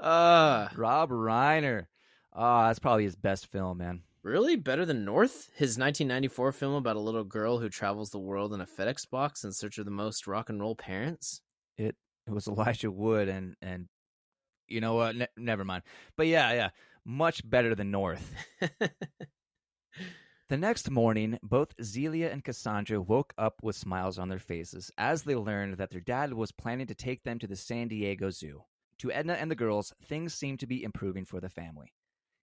uh 0.00 0.68
Rob 0.76 1.10
Reiner. 1.10 1.86
Ah, 2.34 2.68
that's 2.68 2.78
probably 2.78 3.04
his 3.04 3.16
best 3.16 3.46
film, 3.46 3.78
man. 3.78 4.02
really 4.22 4.56
better 4.56 4.86
than 4.86 5.04
North? 5.04 5.50
His 5.54 5.76
1994 5.78 6.52
film 6.52 6.74
about 6.74 6.96
a 6.96 7.00
little 7.00 7.24
girl 7.24 7.58
who 7.58 7.68
travels 7.68 8.10
the 8.10 8.18
world 8.18 8.54
in 8.54 8.60
a 8.60 8.66
FedEx 8.66 9.08
box 9.10 9.44
in 9.44 9.52
search 9.52 9.78
of 9.78 9.84
the 9.84 9.90
most 9.90 10.26
rock 10.26 10.48
and 10.48 10.60
roll 10.60 10.74
parents. 10.74 11.42
It 11.76 11.96
it 12.26 12.32
was 12.32 12.46
Elijah 12.48 12.90
Wood, 12.90 13.28
and 13.28 13.56
and 13.62 13.88
you 14.68 14.80
know 14.80 14.94
what? 14.94 15.16
Ne- 15.16 15.26
never 15.36 15.64
mind. 15.64 15.82
But 16.16 16.26
yeah, 16.26 16.52
yeah, 16.52 16.68
much 17.04 17.48
better 17.48 17.74
than 17.74 17.90
North. 17.90 18.34
The 20.52 20.58
next 20.58 20.90
morning, 20.90 21.38
both 21.42 21.72
Zelia 21.82 22.28
and 22.28 22.44
Cassandra 22.44 23.00
woke 23.00 23.32
up 23.38 23.54
with 23.62 23.74
smiles 23.74 24.18
on 24.18 24.28
their 24.28 24.38
faces 24.38 24.90
as 24.98 25.22
they 25.22 25.34
learned 25.34 25.78
that 25.78 25.88
their 25.88 26.02
dad 26.02 26.34
was 26.34 26.52
planning 26.52 26.86
to 26.88 26.94
take 26.94 27.22
them 27.22 27.38
to 27.38 27.46
the 27.46 27.56
San 27.56 27.88
Diego 27.88 28.28
Zoo. 28.28 28.64
To 28.98 29.10
Etna 29.10 29.32
and 29.32 29.50
the 29.50 29.54
girls, 29.54 29.94
things 30.04 30.34
seemed 30.34 30.60
to 30.60 30.66
be 30.66 30.84
improving 30.84 31.24
for 31.24 31.40
the 31.40 31.48
family. 31.48 31.94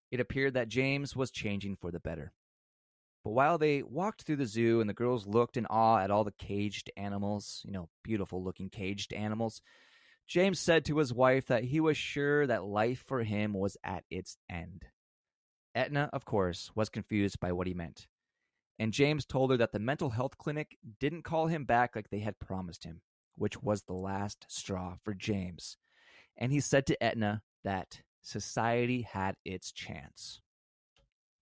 It 0.10 0.20
appeared 0.20 0.56
that 0.56 0.70
James 0.70 1.16
was 1.16 1.30
changing 1.30 1.76
for 1.76 1.92
the 1.92 2.00
better. 2.00 2.34
But 3.24 3.32
while 3.32 3.58
they 3.58 3.84
walked 3.84 4.24
through 4.24 4.38
the 4.38 4.46
zoo 4.46 4.80
and 4.80 4.90
the 4.90 4.94
girls 4.94 5.28
looked 5.28 5.58
in 5.58 5.66
awe 5.66 6.00
at 6.00 6.12
all 6.12 6.24
the 6.24 6.32
caged 6.32 6.90
animals, 6.96 7.62
you 7.66 7.72
know, 7.72 7.90
beautiful 8.04 8.44
looking 8.44 8.70
caged 8.70 9.14
animals, 9.14 9.62
James 10.28 10.60
said 10.60 10.86
to 10.86 10.98
his 10.98 11.14
wife 11.14 11.48
that 11.48 11.64
he 11.64 11.80
was 11.80 11.98
sure 11.98 12.46
that 12.48 12.64
life 12.64 13.04
for 13.08 13.24
him 13.24 13.54
was 13.54 13.76
at 13.84 14.04
its 14.10 14.38
end. 14.50 14.86
Etna, 15.76 16.10
of 16.14 16.24
course, 16.24 16.72
was 16.76 16.90
confused 16.90 17.40
by 17.40 17.52
what 17.52 17.68
he 17.68 17.74
meant. 17.74 18.08
And 18.78 18.94
James 18.94 19.26
told 19.26 19.52
her 19.52 19.58
that 19.58 19.74
the 19.74 19.80
mental 19.80 20.12
health 20.12 20.38
clinic 20.38 20.78
didn't 21.00 21.24
call 21.24 21.48
him 21.48 21.66
back 21.66 21.96
like 21.96 22.10
they 22.10 22.20
had 22.20 22.40
promised 22.40 22.86
him, 22.86 23.02
which 23.36 23.62
was 23.62 23.84
the 23.84 23.94
last 23.94 24.46
straw 24.48 24.96
for 25.04 25.14
James. 25.14 25.78
And 26.38 26.52
he 26.52 26.62
said 26.62 26.86
to 26.88 27.04
Etna 27.04 27.42
that 27.64 28.02
society 28.22 29.02
had 29.02 29.36
its 29.44 29.72
chance. 29.72 30.42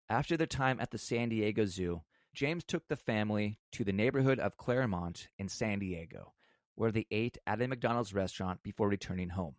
After 0.10 0.38
their 0.38 0.46
time 0.46 0.80
at 0.80 0.92
the 0.92 1.00
San 1.00 1.30
Diego 1.30 1.66
Zoo, 1.66 2.04
James 2.34 2.64
took 2.64 2.88
the 2.88 2.96
family 2.96 3.60
to 3.72 3.84
the 3.84 3.94
neighborhood 3.94 4.40
of 4.40 4.58
Clairemont 4.58 5.30
in 5.40 5.50
San 5.50 5.80
Diego, 5.80 6.34
where 6.76 6.92
they 6.92 7.08
ate 7.10 7.40
at 7.48 7.62
a 7.62 7.68
McDonald's 7.68 8.14
restaurant 8.14 8.62
before 8.62 8.88
returning 8.88 9.30
home. 9.30 9.56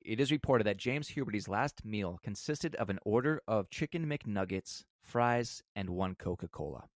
It 0.00 0.18
is 0.18 0.32
reported 0.32 0.64
that 0.64 0.76
James 0.76 1.08
Huberty's 1.08 1.48
last 1.48 1.84
meal 1.84 2.18
consisted 2.22 2.74
of 2.76 2.90
an 2.90 2.98
order 3.04 3.42
of 3.46 3.70
chicken 3.70 4.06
McNuggets, 4.06 4.84
fries, 5.02 5.62
and 5.76 5.90
one 5.90 6.16
Coca 6.16 6.48
Cola. 6.48 6.88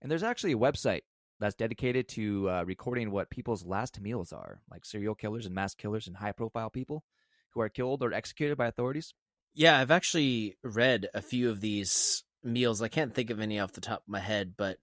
And 0.00 0.10
there's 0.10 0.22
actually 0.22 0.52
a 0.52 0.58
website 0.58 1.02
that's 1.40 1.54
dedicated 1.54 2.08
to 2.10 2.48
uh, 2.48 2.64
recording 2.64 3.10
what 3.10 3.28
people's 3.28 3.66
last 3.66 4.00
meals 4.00 4.32
are, 4.32 4.60
like 4.70 4.86
serial 4.86 5.14
killers 5.14 5.44
and 5.44 5.54
mass 5.54 5.74
killers 5.74 6.06
and 6.06 6.16
high 6.16 6.32
profile 6.32 6.70
people 6.70 7.04
who 7.50 7.60
are 7.60 7.68
killed 7.68 8.02
or 8.02 8.12
executed 8.12 8.56
by 8.56 8.68
authorities. 8.68 9.12
Yeah, 9.54 9.78
I've 9.78 9.90
actually 9.90 10.56
read 10.62 11.08
a 11.14 11.22
few 11.22 11.48
of 11.48 11.60
these 11.60 12.24
meals. 12.42 12.82
I 12.82 12.88
can't 12.88 13.14
think 13.14 13.30
of 13.30 13.40
any 13.40 13.60
off 13.60 13.72
the 13.72 13.80
top 13.80 14.00
of 14.02 14.08
my 14.08 14.18
head, 14.20 14.54
but 14.56 14.78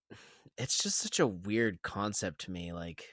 it's 0.57 0.81
just 0.81 0.97
such 0.97 1.19
a 1.19 1.27
weird 1.27 1.81
concept 1.81 2.41
to 2.41 2.51
me. 2.51 2.71
Like, 2.71 3.05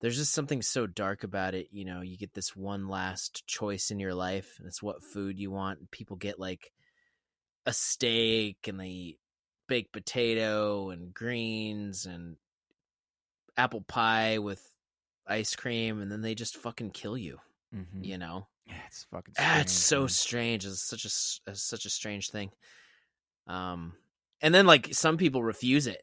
there's 0.00 0.16
just 0.16 0.32
something 0.32 0.62
so 0.62 0.86
dark 0.86 1.24
about 1.24 1.54
it. 1.54 1.68
You 1.72 1.84
know, 1.84 2.00
you 2.02 2.16
get 2.16 2.34
this 2.34 2.54
one 2.56 2.88
last 2.88 3.46
choice 3.46 3.90
in 3.90 4.00
your 4.00 4.14
life, 4.14 4.56
and 4.58 4.66
it's 4.66 4.82
what 4.82 5.02
food 5.04 5.38
you 5.40 5.50
want. 5.50 5.90
People 5.90 6.16
get 6.16 6.38
like 6.38 6.72
a 7.66 7.72
steak 7.72 8.68
and 8.68 8.80
they 8.80 8.88
eat 8.88 9.18
baked 9.68 9.92
potato 9.92 10.90
and 10.90 11.14
greens 11.14 12.06
and 12.06 12.36
apple 13.56 13.82
pie 13.82 14.38
with 14.38 14.74
ice 15.26 15.54
cream, 15.54 16.00
and 16.00 16.10
then 16.10 16.22
they 16.22 16.34
just 16.34 16.56
fucking 16.56 16.90
kill 16.90 17.16
you. 17.16 17.40
Mhm. 17.74 18.04
You 18.04 18.18
know, 18.18 18.48
Yeah, 18.70 18.76
it's 18.86 19.06
fucking. 19.10 19.34
Ah, 19.38 19.60
it's 19.60 19.72
so 19.72 20.00
man. 20.00 20.08
strange. 20.08 20.64
It's 20.64 20.86
such 20.86 21.04
a 21.04 21.50
it's 21.50 21.62
such 21.68 21.84
a 21.84 21.90
strange 21.90 22.30
thing. 22.30 22.50
Um, 23.46 23.94
and 24.40 24.54
then 24.54 24.66
like 24.66 24.94
some 24.94 25.16
people 25.16 25.42
refuse 25.42 25.86
it. 25.86 26.02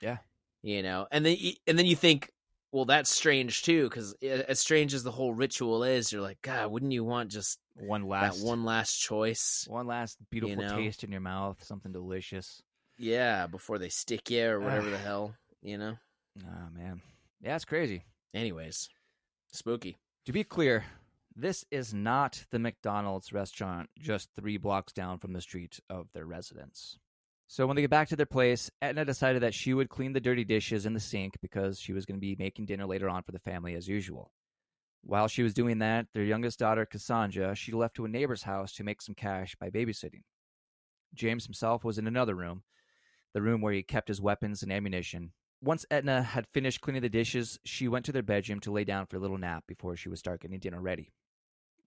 Yeah. 0.00 0.18
you 0.62 0.82
know, 0.82 1.06
and 1.10 1.24
then 1.24 1.36
and 1.66 1.78
then 1.78 1.86
you 1.86 1.96
think, 1.96 2.30
well, 2.72 2.84
that's 2.84 3.10
strange 3.10 3.62
too, 3.62 3.88
because 3.88 4.14
as 4.22 4.58
strange 4.60 4.94
as 4.94 5.02
the 5.02 5.10
whole 5.10 5.32
ritual 5.32 5.84
is, 5.84 6.12
you're 6.12 6.22
like, 6.22 6.42
God, 6.42 6.70
wouldn't 6.70 6.92
you 6.92 7.04
want 7.04 7.30
just 7.30 7.58
one 7.76 8.02
last 8.06 8.40
that 8.40 8.46
one 8.46 8.64
last 8.64 8.96
choice? 9.00 9.64
one 9.68 9.86
last 9.86 10.18
beautiful 10.30 10.62
know? 10.62 10.76
taste 10.76 11.04
in 11.04 11.12
your 11.12 11.20
mouth, 11.20 11.62
something 11.64 11.92
delicious. 11.92 12.62
Yeah, 12.98 13.46
before 13.46 13.78
they 13.78 13.88
stick 13.88 14.30
you 14.30 14.46
or 14.48 14.60
whatever 14.60 14.90
the 14.90 14.98
hell, 15.08 15.34
you 15.62 15.78
know. 15.78 15.96
Oh 16.44 16.68
man, 16.72 17.00
yeah, 17.40 17.54
it's 17.56 17.64
crazy. 17.64 18.04
Anyways, 18.34 18.88
spooky. 19.52 19.98
To 20.26 20.32
be 20.32 20.44
clear, 20.44 20.84
this 21.36 21.64
is 21.70 21.94
not 21.94 22.44
the 22.50 22.58
McDonald's 22.58 23.32
restaurant 23.32 23.88
just 23.98 24.30
three 24.34 24.56
blocks 24.56 24.92
down 24.92 25.18
from 25.18 25.32
the 25.32 25.40
street 25.40 25.80
of 25.88 26.08
their 26.12 26.26
residence. 26.26 26.98
So 27.46 27.66
when 27.66 27.76
they 27.76 27.82
get 27.82 27.90
back 27.90 28.08
to 28.08 28.16
their 28.16 28.26
place, 28.26 28.70
Etna 28.80 29.04
decided 29.04 29.42
that 29.42 29.54
she 29.54 29.74
would 29.74 29.88
clean 29.88 30.12
the 30.12 30.20
dirty 30.20 30.44
dishes 30.44 30.86
in 30.86 30.94
the 30.94 31.00
sink 31.00 31.34
because 31.42 31.78
she 31.78 31.92
was 31.92 32.06
going 32.06 32.16
to 32.16 32.20
be 32.20 32.36
making 32.38 32.66
dinner 32.66 32.86
later 32.86 33.08
on 33.08 33.22
for 33.22 33.32
the 33.32 33.38
family 33.38 33.74
as 33.74 33.88
usual. 33.88 34.32
While 35.02 35.28
she 35.28 35.42
was 35.42 35.52
doing 35.52 35.78
that, 35.78 36.06
their 36.14 36.22
youngest 36.22 36.58
daughter, 36.58 36.86
Cassandra, 36.86 37.54
she 37.54 37.72
left 37.72 37.96
to 37.96 38.04
a 38.04 38.08
neighbor's 38.08 38.44
house 38.44 38.72
to 38.74 38.84
make 38.84 39.02
some 39.02 39.14
cash 39.14 39.56
by 39.60 39.68
babysitting. 39.68 40.22
James 41.14 41.44
himself 41.44 41.84
was 41.84 41.98
in 41.98 42.06
another 42.06 42.34
room, 42.34 42.62
the 43.34 43.42
room 43.42 43.60
where 43.60 43.72
he 43.72 43.82
kept 43.82 44.08
his 44.08 44.20
weapons 44.20 44.62
and 44.62 44.72
ammunition. 44.72 45.32
Once 45.60 45.84
Etna 45.90 46.22
had 46.22 46.46
finished 46.54 46.80
cleaning 46.80 47.02
the 47.02 47.08
dishes, 47.08 47.58
she 47.64 47.88
went 47.88 48.04
to 48.04 48.12
their 48.12 48.22
bedroom 48.22 48.60
to 48.60 48.72
lay 48.72 48.84
down 48.84 49.06
for 49.06 49.16
a 49.16 49.20
little 49.20 49.38
nap 49.38 49.64
before 49.66 49.96
she 49.96 50.08
would 50.08 50.18
start 50.18 50.40
getting 50.40 50.58
dinner 50.58 50.80
ready. 50.80 51.12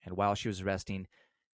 And 0.06 0.16
while 0.16 0.36
she 0.36 0.48
was 0.48 0.64
resting, 0.64 1.08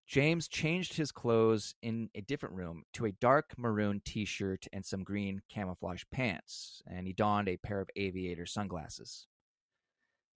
James 0.05 0.49
changed 0.49 0.95
his 0.95 1.11
clothes 1.11 1.73
in 1.81 2.09
a 2.13 2.21
different 2.21 2.55
room 2.55 2.83
to 2.93 3.05
a 3.05 3.13
dark 3.13 3.53
maroon 3.57 4.01
t 4.03 4.25
shirt 4.25 4.67
and 4.73 4.85
some 4.85 5.03
green 5.03 5.41
camouflage 5.47 6.03
pants, 6.11 6.83
and 6.85 7.07
he 7.07 7.13
donned 7.13 7.47
a 7.47 7.57
pair 7.57 7.79
of 7.79 7.89
aviator 7.95 8.45
sunglasses. 8.45 9.27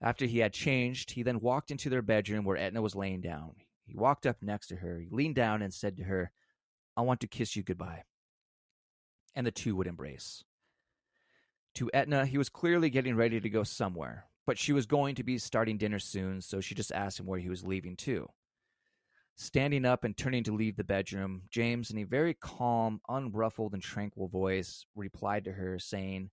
After 0.01 0.25
he 0.25 0.39
had 0.39 0.53
changed, 0.53 1.11
he 1.11 1.23
then 1.23 1.41
walked 1.41 1.71
into 1.71 1.89
their 1.89 2.01
bedroom 2.01 2.45
where 2.45 2.57
Etna 2.57 2.81
was 2.81 2.95
laying 2.95 3.21
down. 3.21 3.55
He 3.85 3.95
walked 3.95 4.25
up 4.25 4.37
next 4.41 4.67
to 4.67 4.77
her, 4.77 4.99
he 4.99 5.09
leaned 5.11 5.35
down 5.35 5.61
and 5.61 5.73
said 5.73 5.97
to 5.97 6.03
her, 6.03 6.31
I 6.95 7.01
want 7.01 7.19
to 7.21 7.27
kiss 7.27 7.55
you 7.55 7.63
goodbye. 7.63 8.03
And 9.35 9.45
the 9.45 9.51
two 9.51 9.75
would 9.75 9.87
embrace. 9.87 10.43
To 11.75 11.91
Etna, 11.93 12.25
he 12.25 12.37
was 12.37 12.47
clearly 12.47 12.89
getting 12.89 13.17
ready 13.17 13.41
to 13.41 13.49
go 13.49 13.63
somewhere, 13.63 14.27
but 14.45 14.57
she 14.57 14.73
was 14.73 14.85
going 14.85 15.15
to 15.15 15.23
be 15.23 15.37
starting 15.37 15.77
dinner 15.77 15.99
soon, 15.99 16.41
so 16.41 16.61
she 16.61 16.75
just 16.75 16.91
asked 16.91 17.19
him 17.19 17.25
where 17.25 17.39
he 17.39 17.49
was 17.49 17.65
leaving 17.65 17.95
to. 17.97 18.27
Standing 19.37 19.85
up 19.85 20.03
and 20.03 20.15
turning 20.15 20.43
to 20.45 20.53
leave 20.53 20.77
the 20.77 20.83
bedroom, 20.83 21.43
James, 21.51 21.91
in 21.91 21.97
a 21.97 22.03
very 22.03 22.33
calm, 22.33 23.01
unruffled, 23.09 23.73
and 23.73 23.83
tranquil 23.83 24.29
voice, 24.29 24.85
replied 24.95 25.43
to 25.45 25.51
her, 25.51 25.77
saying, 25.77 26.29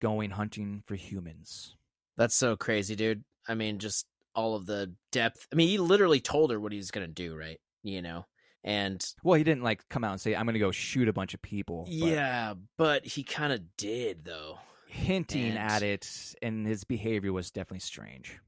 Going 0.00 0.30
hunting 0.30 0.82
for 0.86 0.94
humans. 0.94 1.76
That's 2.16 2.34
so 2.34 2.56
crazy, 2.56 2.96
dude. 2.96 3.24
I 3.46 3.54
mean, 3.54 3.78
just 3.78 4.06
all 4.34 4.54
of 4.54 4.64
the 4.64 4.94
depth. 5.12 5.46
I 5.52 5.56
mean, 5.56 5.68
he 5.68 5.76
literally 5.76 6.20
told 6.20 6.50
her 6.50 6.58
what 6.58 6.72
he 6.72 6.78
was 6.78 6.90
gonna 6.90 7.08
do, 7.08 7.36
right? 7.36 7.60
You 7.82 8.00
know, 8.00 8.24
and 8.64 9.04
Well, 9.22 9.36
he 9.36 9.44
didn't 9.44 9.62
like 9.62 9.86
come 9.88 10.04
out 10.04 10.12
and 10.12 10.20
say, 10.20 10.34
I'm 10.34 10.44
going 10.46 10.54
to 10.54 10.60
go 10.60 10.70
shoot 10.70 11.08
a 11.08 11.12
bunch 11.12 11.34
of 11.34 11.42
people. 11.42 11.84
but 11.84 11.90
yeah, 11.90 12.54
but 12.76 13.06
he 13.06 13.22
kind 13.22 13.52
of 13.52 13.76
did 13.76 14.24
though. 14.24 14.58
Hinting 14.90 15.50
And- 15.50 15.58
at 15.58 15.82
it, 15.82 16.34
and 16.42 16.66
his 16.66 16.84
behavior 16.84 17.32
was 17.32 17.50
definitely 17.50 17.80
strange. 17.80 18.38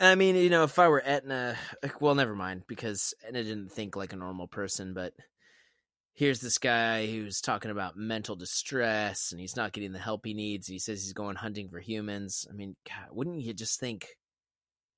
I 0.00 0.14
mean, 0.16 0.34
you 0.34 0.50
know, 0.50 0.64
if 0.64 0.78
I 0.78 0.88
were 0.88 1.02
Etna, 1.04 1.56
like, 1.82 2.00
well, 2.00 2.14
never 2.14 2.34
mind, 2.34 2.62
because 2.66 3.14
Etna 3.26 3.44
didn't 3.44 3.70
think 3.70 3.94
like 3.94 4.12
a 4.12 4.16
normal 4.16 4.48
person, 4.48 4.92
but 4.94 5.12
here's 6.14 6.40
this 6.40 6.58
guy 6.58 7.06
who's 7.06 7.40
talking 7.40 7.70
about 7.70 7.96
mental 7.96 8.34
distress 8.34 9.30
and 9.30 9.40
he's 9.40 9.56
not 9.56 9.72
getting 9.72 9.92
the 9.92 9.98
help 9.98 10.24
he 10.24 10.34
needs. 10.34 10.66
He 10.66 10.78
says 10.78 11.02
he's 11.02 11.12
going 11.12 11.36
hunting 11.36 11.68
for 11.68 11.78
humans. 11.80 12.46
I 12.50 12.54
mean, 12.54 12.76
God, 12.88 13.08
wouldn't 13.12 13.42
you 13.42 13.52
just 13.52 13.78
think 13.78 14.08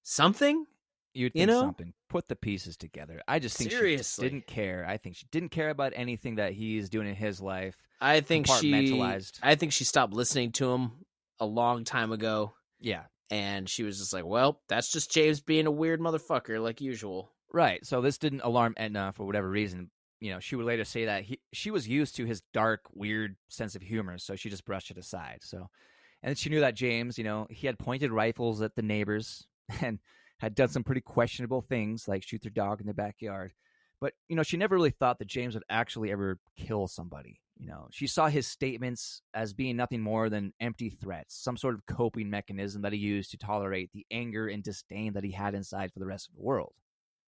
something? 0.02 0.66
You'd 1.16 1.32
You 1.34 1.40
think 1.40 1.50
know? 1.50 1.60
something. 1.60 1.92
Put 2.08 2.28
the 2.28 2.36
pieces 2.36 2.76
together. 2.76 3.20
I 3.26 3.38
just 3.38 3.56
think 3.56 3.70
she 3.70 3.96
just 3.96 4.20
didn't 4.20 4.46
care. 4.46 4.84
I 4.88 4.96
think 4.96 5.16
she 5.16 5.26
didn't 5.30 5.48
care 5.50 5.70
about 5.70 5.92
anything 5.96 6.36
that 6.36 6.52
he's 6.52 6.88
doing 6.88 7.08
in 7.08 7.14
his 7.14 7.40
life. 7.40 7.76
I 8.00 8.20
think 8.20 8.46
she. 8.46 9.02
I 9.42 9.54
think 9.54 9.72
she 9.72 9.84
stopped 9.84 10.12
listening 10.12 10.52
to 10.52 10.70
him 10.72 10.92
a 11.40 11.46
long 11.46 11.84
time 11.84 12.12
ago, 12.12 12.52
Yeah. 12.80 13.04
and 13.30 13.68
she 13.68 13.82
was 13.82 13.98
just 13.98 14.12
like, 14.12 14.24
"Well, 14.26 14.60
that's 14.68 14.92
just 14.92 15.10
James 15.10 15.40
being 15.40 15.66
a 15.66 15.70
weird 15.70 16.00
motherfucker, 16.00 16.62
like 16.62 16.80
usual." 16.80 17.32
Right. 17.52 17.84
So 17.86 18.00
this 18.00 18.18
didn't 18.18 18.42
alarm 18.42 18.74
Etna 18.76 19.12
for 19.14 19.24
whatever 19.24 19.48
reason. 19.48 19.90
You 20.20 20.32
know, 20.32 20.40
she 20.40 20.56
would 20.56 20.66
later 20.66 20.84
say 20.84 21.06
that 21.06 21.24
he, 21.24 21.40
she 21.52 21.70
was 21.70 21.86
used 21.88 22.16
to 22.16 22.24
his 22.24 22.42
dark, 22.52 22.82
weird 22.92 23.36
sense 23.48 23.74
of 23.76 23.82
humor, 23.82 24.18
so 24.18 24.36
she 24.36 24.50
just 24.50 24.64
brushed 24.64 24.90
it 24.90 24.98
aside. 24.98 25.38
So, 25.42 25.58
and 26.22 26.30
then 26.30 26.34
she 26.36 26.48
knew 26.50 26.60
that 26.60 26.74
James, 26.74 27.18
you 27.18 27.24
know, 27.24 27.46
he 27.50 27.66
had 27.66 27.78
pointed 27.78 28.10
rifles 28.10 28.62
at 28.62 28.74
the 28.76 28.82
neighbors 28.82 29.46
and 29.80 29.98
had 30.38 30.54
done 30.54 30.68
some 30.68 30.84
pretty 30.84 31.00
questionable 31.00 31.62
things, 31.62 32.06
like 32.08 32.22
shoot 32.22 32.42
their 32.42 32.50
dog 32.50 32.80
in 32.80 32.86
the 32.86 32.94
backyard. 32.94 33.52
But 34.00 34.12
you 34.28 34.36
know, 34.36 34.42
she 34.42 34.56
never 34.56 34.74
really 34.74 34.90
thought 34.90 35.18
that 35.18 35.28
James 35.28 35.54
would 35.54 35.64
actually 35.70 36.10
ever 36.12 36.38
kill 36.56 36.86
somebody. 36.86 37.40
You 37.58 37.68
know, 37.68 37.88
she 37.90 38.06
saw 38.06 38.28
his 38.28 38.46
statements 38.46 39.22
as 39.32 39.54
being 39.54 39.76
nothing 39.76 40.02
more 40.02 40.28
than 40.28 40.52
empty 40.60 40.90
threats, 40.90 41.34
some 41.42 41.56
sort 41.56 41.74
of 41.74 41.86
coping 41.86 42.28
mechanism 42.28 42.82
that 42.82 42.92
he 42.92 42.98
used 42.98 43.30
to 43.30 43.38
tolerate 43.38 43.90
the 43.92 44.04
anger 44.10 44.48
and 44.48 44.62
disdain 44.62 45.14
that 45.14 45.24
he 45.24 45.30
had 45.30 45.54
inside 45.54 45.90
for 45.92 45.98
the 45.98 46.06
rest 46.06 46.28
of 46.28 46.34
the 46.34 46.42
world. 46.42 46.74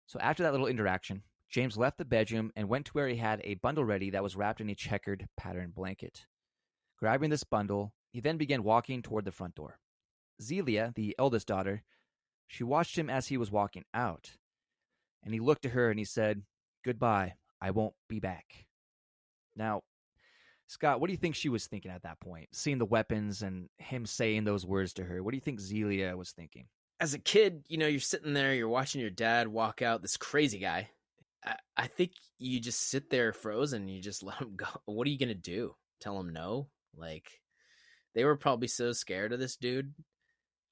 So 0.05 0.19
after 0.19 0.43
that 0.43 0.51
little 0.51 0.67
interaction, 0.67 1.23
James 1.49 1.77
left 1.77 1.97
the 1.97 2.03
bedroom 2.03 2.51
and 2.57 2.67
went 2.67 2.87
to 2.87 2.91
where 2.91 3.07
he 3.07 3.15
had 3.15 3.39
a 3.45 3.55
bundle 3.55 3.85
ready 3.85 4.09
that 4.09 4.23
was 4.23 4.35
wrapped 4.35 4.59
in 4.59 4.69
a 4.69 4.75
checkered 4.75 5.27
pattern 5.37 5.71
blanket. 5.73 6.25
Grabbing 6.99 7.29
this 7.29 7.45
bundle, 7.45 7.93
he 8.11 8.19
then 8.19 8.37
began 8.37 8.63
walking 8.63 9.01
toward 9.01 9.23
the 9.23 9.31
front 9.31 9.55
door. 9.55 9.79
Zelia, 10.41 10.91
the 10.95 11.15
eldest 11.17 11.47
daughter, 11.47 11.83
she 12.47 12.63
watched 12.63 12.97
him 12.97 13.09
as 13.09 13.27
he 13.27 13.37
was 13.37 13.51
walking 13.51 13.85
out, 13.93 14.31
and 15.23 15.33
he 15.33 15.39
looked 15.39 15.65
at 15.65 15.71
her 15.71 15.89
and 15.89 15.99
he 15.99 16.05
said, 16.05 16.43
Goodbye, 16.83 17.33
I 17.61 17.71
won't 17.71 17.95
be 18.07 18.19
back. 18.19 18.65
Now, 19.55 19.81
Scott, 20.67 20.99
what 20.99 21.07
do 21.07 21.13
you 21.13 21.17
think 21.17 21.35
she 21.35 21.49
was 21.49 21.67
thinking 21.67 21.91
at 21.91 22.03
that 22.03 22.19
point? 22.19 22.49
Seeing 22.53 22.77
the 22.77 22.85
weapons 22.85 23.41
and 23.41 23.69
him 23.77 24.05
saying 24.05 24.43
those 24.43 24.65
words 24.65 24.93
to 24.93 25.03
her, 25.03 25.23
what 25.23 25.31
do 25.31 25.37
you 25.37 25.41
think 25.41 25.59
Zelia 25.59 26.15
was 26.15 26.31
thinking? 26.31 26.67
as 26.99 27.13
a 27.13 27.19
kid, 27.19 27.63
you 27.67 27.77
know, 27.77 27.87
you're 27.87 27.99
sitting 27.99 28.33
there, 28.33 28.53
you're 28.53 28.67
watching 28.67 29.01
your 29.01 29.09
dad 29.09 29.47
walk 29.47 29.81
out, 29.81 30.01
this 30.01 30.17
crazy 30.17 30.59
guy. 30.59 30.89
I, 31.45 31.55
I 31.75 31.87
think 31.87 32.11
you 32.39 32.59
just 32.59 32.89
sit 32.89 33.09
there 33.09 33.33
frozen. 33.33 33.87
You 33.87 34.01
just 34.01 34.23
let 34.23 34.37
him 34.37 34.55
go. 34.55 34.67
What 34.85 35.07
are 35.07 35.11
you 35.11 35.19
gonna 35.19 35.35
do? 35.35 35.75
Tell 35.99 36.19
him 36.19 36.33
no? 36.33 36.67
Like 36.95 37.41
they 38.15 38.25
were 38.25 38.37
probably 38.37 38.67
so 38.67 38.93
scared 38.93 39.33
of 39.33 39.39
this 39.39 39.55
dude. 39.55 39.93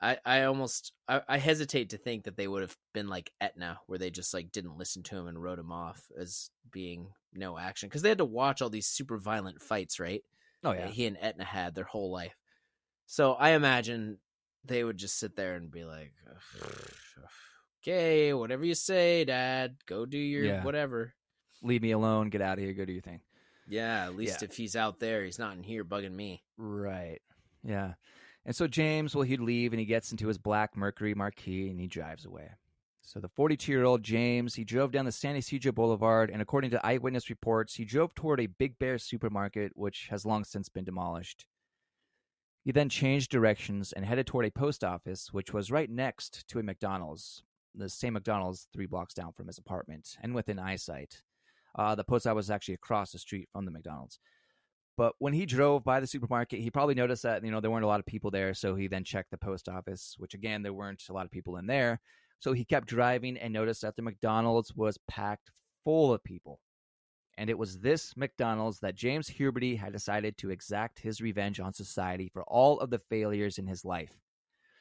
I, 0.01 0.17
I 0.25 0.43
almost 0.43 0.91
I, 1.07 1.21
I 1.27 1.37
hesitate 1.37 1.89
to 1.91 1.97
think 1.97 2.25
that 2.25 2.35
they 2.37 2.47
would 2.47 2.61
have 2.61 2.77
been 2.93 3.07
like 3.07 3.31
Etna, 3.39 3.79
where 3.87 3.97
they 3.97 4.09
just 4.11 4.33
like 4.33 4.51
didn't 4.51 4.77
listen 4.77 5.03
to 5.03 5.15
him 5.15 5.27
and 5.27 5.41
wrote 5.41 5.59
him 5.59 5.71
off 5.71 6.11
as 6.19 6.49
being 6.71 7.07
no 7.33 7.57
action 7.57 7.87
because 7.89 8.01
they 8.01 8.09
had 8.09 8.17
to 8.19 8.25
watch 8.25 8.61
all 8.61 8.69
these 8.69 8.87
super 8.87 9.17
violent 9.17 9.61
fights, 9.61 9.99
right? 9.99 10.23
Oh, 10.63 10.73
that 10.73 10.89
he 10.89 11.05
and 11.05 11.17
Etna 11.19 11.45
had 11.45 11.75
their 11.75 11.85
whole 11.85 12.11
life. 12.11 12.35
So 13.05 13.33
I 13.33 13.51
imagine 13.51 14.17
they 14.65 14.83
would 14.83 14.97
just 14.97 15.17
sit 15.19 15.35
there 15.35 15.55
and 15.55 15.71
be 15.71 15.83
like, 15.83 16.13
"Okay, 17.83 18.33
whatever 18.33 18.65
you 18.65 18.75
say, 18.75 19.25
Dad. 19.25 19.77
Go 19.85 20.05
do 20.05 20.17
your 20.17 20.45
Yeah. 20.45 20.63
whatever." 20.63 21.13
Leave 21.61 21.81
me 21.81 21.91
alone, 21.91 22.29
get 22.29 22.41
out 22.41 22.57
of 22.57 22.63
here, 22.63 22.73
go 22.73 22.85
do 22.85 22.93
your 22.93 23.01
thing. 23.01 23.21
Yeah, 23.67 24.05
at 24.05 24.15
least 24.15 24.41
Yeah. 24.41 24.49
if 24.49 24.57
he's 24.57 24.75
out 24.75 24.99
there, 24.99 25.23
he's 25.23 25.39
not 25.39 25.55
in 25.55 25.63
here 25.63 25.83
bugging 25.83 26.13
me. 26.13 26.43
Right. 26.57 27.21
Yeah. 27.63 27.95
And 28.45 28.55
so 28.55 28.67
James, 28.67 29.15
well, 29.15 29.23
he'd 29.23 29.39
leave 29.39 29.73
and 29.73 29.79
he 29.79 29.85
gets 29.85 30.11
into 30.11 30.27
his 30.27 30.37
black 30.37 30.77
Mercury 30.77 31.15
Marquis 31.15 31.69
and 31.69 31.79
he 31.79 31.87
drives 31.87 32.25
away. 32.25 32.51
So 33.01 33.19
the 33.19 33.27
42 33.27 33.71
year 33.71 33.83
old 33.83 34.03
James, 34.03 34.55
he 34.55 34.63
drove 34.63 34.91
down 34.91 35.05
the 35.05 35.11
San 35.11 35.35
Ysidro 35.35 35.71
Boulevard, 35.71 36.31
and 36.31 36.41
according 36.41 36.71
to 36.71 36.83
eyewitness 36.85 37.29
reports, 37.29 37.75
he 37.75 37.85
drove 37.85 38.15
toward 38.15 38.39
a 38.39 38.47
Big 38.47 38.79
Bear 38.79 38.97
supermarket, 38.97 39.73
which 39.75 40.07
has 40.09 40.25
long 40.25 40.43
since 40.43 40.69
been 40.69 40.85
demolished. 40.85 41.45
He 42.63 42.71
then 42.71 42.89
changed 42.89 43.29
directions 43.29 43.93
and 43.93 44.03
headed 44.03 44.25
toward 44.25 44.45
a 44.47 44.51
post 44.51 44.83
office, 44.83 45.31
which 45.31 45.53
was 45.53 45.69
right 45.69 45.89
next 45.89 46.47
to 46.47 46.57
a 46.57 46.63
McDonald's, 46.63 47.43
the 47.75 47.89
same 47.89 48.13
McDonald's 48.13 48.67
three 48.73 48.87
blocks 48.87 49.13
down 49.13 49.33
from 49.33 49.45
his 49.45 49.59
apartment 49.59 50.17
and 50.23 50.33
within 50.33 50.57
eyesight. 50.57 51.21
Uh, 51.77 51.93
the 51.93 52.03
post 52.03 52.25
office 52.25 52.35
was 52.35 52.49
actually 52.49 52.73
across 52.73 53.11
the 53.11 53.19
street 53.19 53.49
from 53.53 53.65
the 53.65 53.71
McDonald's. 53.71 54.19
But 54.97 55.13
when 55.19 55.33
he 55.33 55.45
drove 55.45 55.83
by 55.83 55.99
the 55.99 56.07
supermarket, 56.07 56.61
he 56.61 56.71
probably 56.71 56.95
noticed 56.95 57.23
that 57.23 57.43
you 57.43 57.51
know 57.51 57.59
there 57.59 57.71
weren't 57.71 57.83
a 57.83 57.87
lot 57.87 57.99
of 57.99 58.05
people 58.05 58.31
there. 58.31 58.53
So 58.53 58.75
he 58.75 58.87
then 58.87 59.03
checked 59.03 59.31
the 59.31 59.37
post 59.37 59.67
office, 59.67 60.15
which 60.17 60.33
again 60.33 60.63
there 60.63 60.73
weren't 60.73 61.03
a 61.09 61.13
lot 61.13 61.25
of 61.25 61.31
people 61.31 61.57
in 61.57 61.67
there. 61.67 61.99
So 62.39 62.53
he 62.53 62.65
kept 62.65 62.87
driving 62.87 63.37
and 63.37 63.53
noticed 63.53 63.81
that 63.81 63.95
the 63.95 64.01
McDonald's 64.01 64.73
was 64.75 64.97
packed 65.07 65.51
full 65.83 66.13
of 66.13 66.23
people. 66.23 66.59
And 67.37 67.49
it 67.49 67.57
was 67.57 67.79
this 67.79 68.15
McDonald's 68.15 68.79
that 68.79 68.95
James 68.95 69.29
Huberty 69.29 69.77
had 69.77 69.91
decided 69.91 70.37
to 70.37 70.51
exact 70.51 70.99
his 70.99 71.21
revenge 71.21 71.59
on 71.59 71.73
society 71.73 72.29
for 72.31 72.43
all 72.43 72.79
of 72.79 72.89
the 72.89 72.99
failures 72.99 73.57
in 73.57 73.67
his 73.67 73.83
life. 73.83 74.17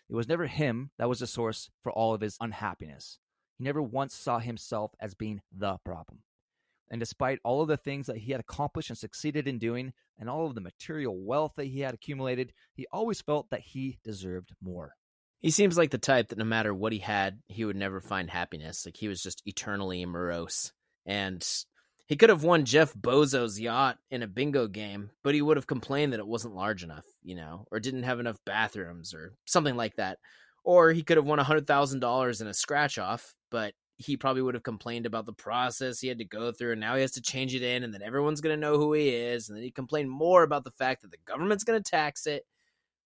It 0.09 0.15
was 0.15 0.29
never 0.29 0.47
him 0.47 0.91
that 0.99 1.09
was 1.09 1.19
the 1.21 1.27
source 1.27 1.71
for 1.83 1.91
all 1.91 2.15
of 2.15 2.21
his 2.21 2.37
unhappiness. 2.41 3.19
He 3.59 3.65
never 3.65 3.83
once 3.83 4.15
saw 4.15 4.39
himself 4.39 4.93
as 5.01 5.15
being 5.15 5.41
the 5.51 5.79
problem. 5.85 6.21
And 6.91 7.01
despite 7.01 7.39
all 7.45 7.62
of 7.62 7.68
the 7.68 7.76
things 7.76 8.07
that 8.07 8.18
he 8.18 8.32
had 8.32 8.41
accomplished 8.41 8.91
and 8.91 8.99
succeeded 8.99 9.49
in 9.49 9.59
doing, 9.59 9.93
and 10.18 10.28
all 10.28 10.47
of 10.47 10.55
the 10.55 10.61
material 10.61 11.16
wealth 11.18 11.55
that 11.57 11.66
he 11.66 11.80
had 11.80 11.95
accumulated, 11.95 12.53
he 12.74 12.87
always 12.93 13.20
felt 13.20 13.51
that 13.51 13.61
he 13.61 13.99
deserved 14.05 14.53
more. 14.62 14.95
He 15.41 15.51
seems 15.51 15.76
like 15.76 15.91
the 15.91 15.99
type 15.99 16.28
that 16.28 16.39
no 16.39 16.45
matter 16.45 16.72
what 16.72 16.93
he 16.93 17.01
had, 17.01 17.41
he 17.49 17.64
would 17.64 17.76
never 17.76 18.01
find 18.01 18.30
happiness. 18.30 18.87
Like 18.87 18.97
he 18.97 19.09
was 19.09 19.22
just 19.22 19.43
eternally 19.45 20.05
morose. 20.07 20.72
And 21.05 21.47
he 22.07 22.16
could 22.16 22.30
have 22.30 22.45
won 22.45 22.64
Jeff 22.64 22.95
Bozo's 22.95 23.59
yacht 23.59 23.99
in 24.11 24.22
a 24.22 24.26
bingo 24.26 24.68
game, 24.68 25.11
but 25.22 25.35
he 25.35 25.43
would 25.43 25.57
have 25.57 25.66
complained 25.66 26.12
that 26.12 26.20
it 26.20 26.26
wasn't 26.26 26.55
large 26.55 26.82
enough, 26.82 27.05
you 27.22 27.35
know, 27.35 27.66
or 27.70 27.80
didn't 27.80 28.03
have 28.05 28.20
enough 28.20 28.39
bathrooms 28.45 29.14
or 29.14 29.32
something 29.47 29.76
like 29.76 29.97
that. 29.97 30.18
Or 30.64 30.93
he 30.93 31.03
could 31.03 31.16
have 31.16 31.26
won 31.26 31.39
$100,000 31.39 32.41
in 32.41 32.47
a 32.47 32.55
scratch 32.55 32.99
off, 32.99 33.35
but 33.51 33.74
he 33.97 34.16
probably 34.16 34.42
would 34.42 34.55
have 34.55 34.62
complained 34.62 35.07
about 35.07 35.26
the 35.26 35.32
process 35.32 36.01
he 36.01 36.09
had 36.09 36.18
to 36.18 36.24
go 36.24 36.51
through 36.51 36.72
and 36.72 36.80
now 36.80 36.95
he 36.95 37.01
has 37.01 37.12
to 37.12 37.22
change 37.22 37.55
it 37.55 37.62
in 37.62 37.84
and 37.84 37.95
then 37.95 38.03
everyone's 38.03 38.40
going 38.40 38.55
to 38.55 38.61
know 38.61 38.76
who 38.76 38.92
he 38.92 39.09
is 39.09 39.49
and 39.49 39.57
then 39.57 39.62
he 39.62 39.70
complained 39.70 40.11
more 40.11 40.42
about 40.42 40.64
the 40.64 40.70
fact 40.70 41.03
that 41.03 41.11
the 41.11 41.18
government's 41.24 41.64
going 41.64 41.80
to 41.80 41.90
tax 41.90 42.26
it 42.26 42.45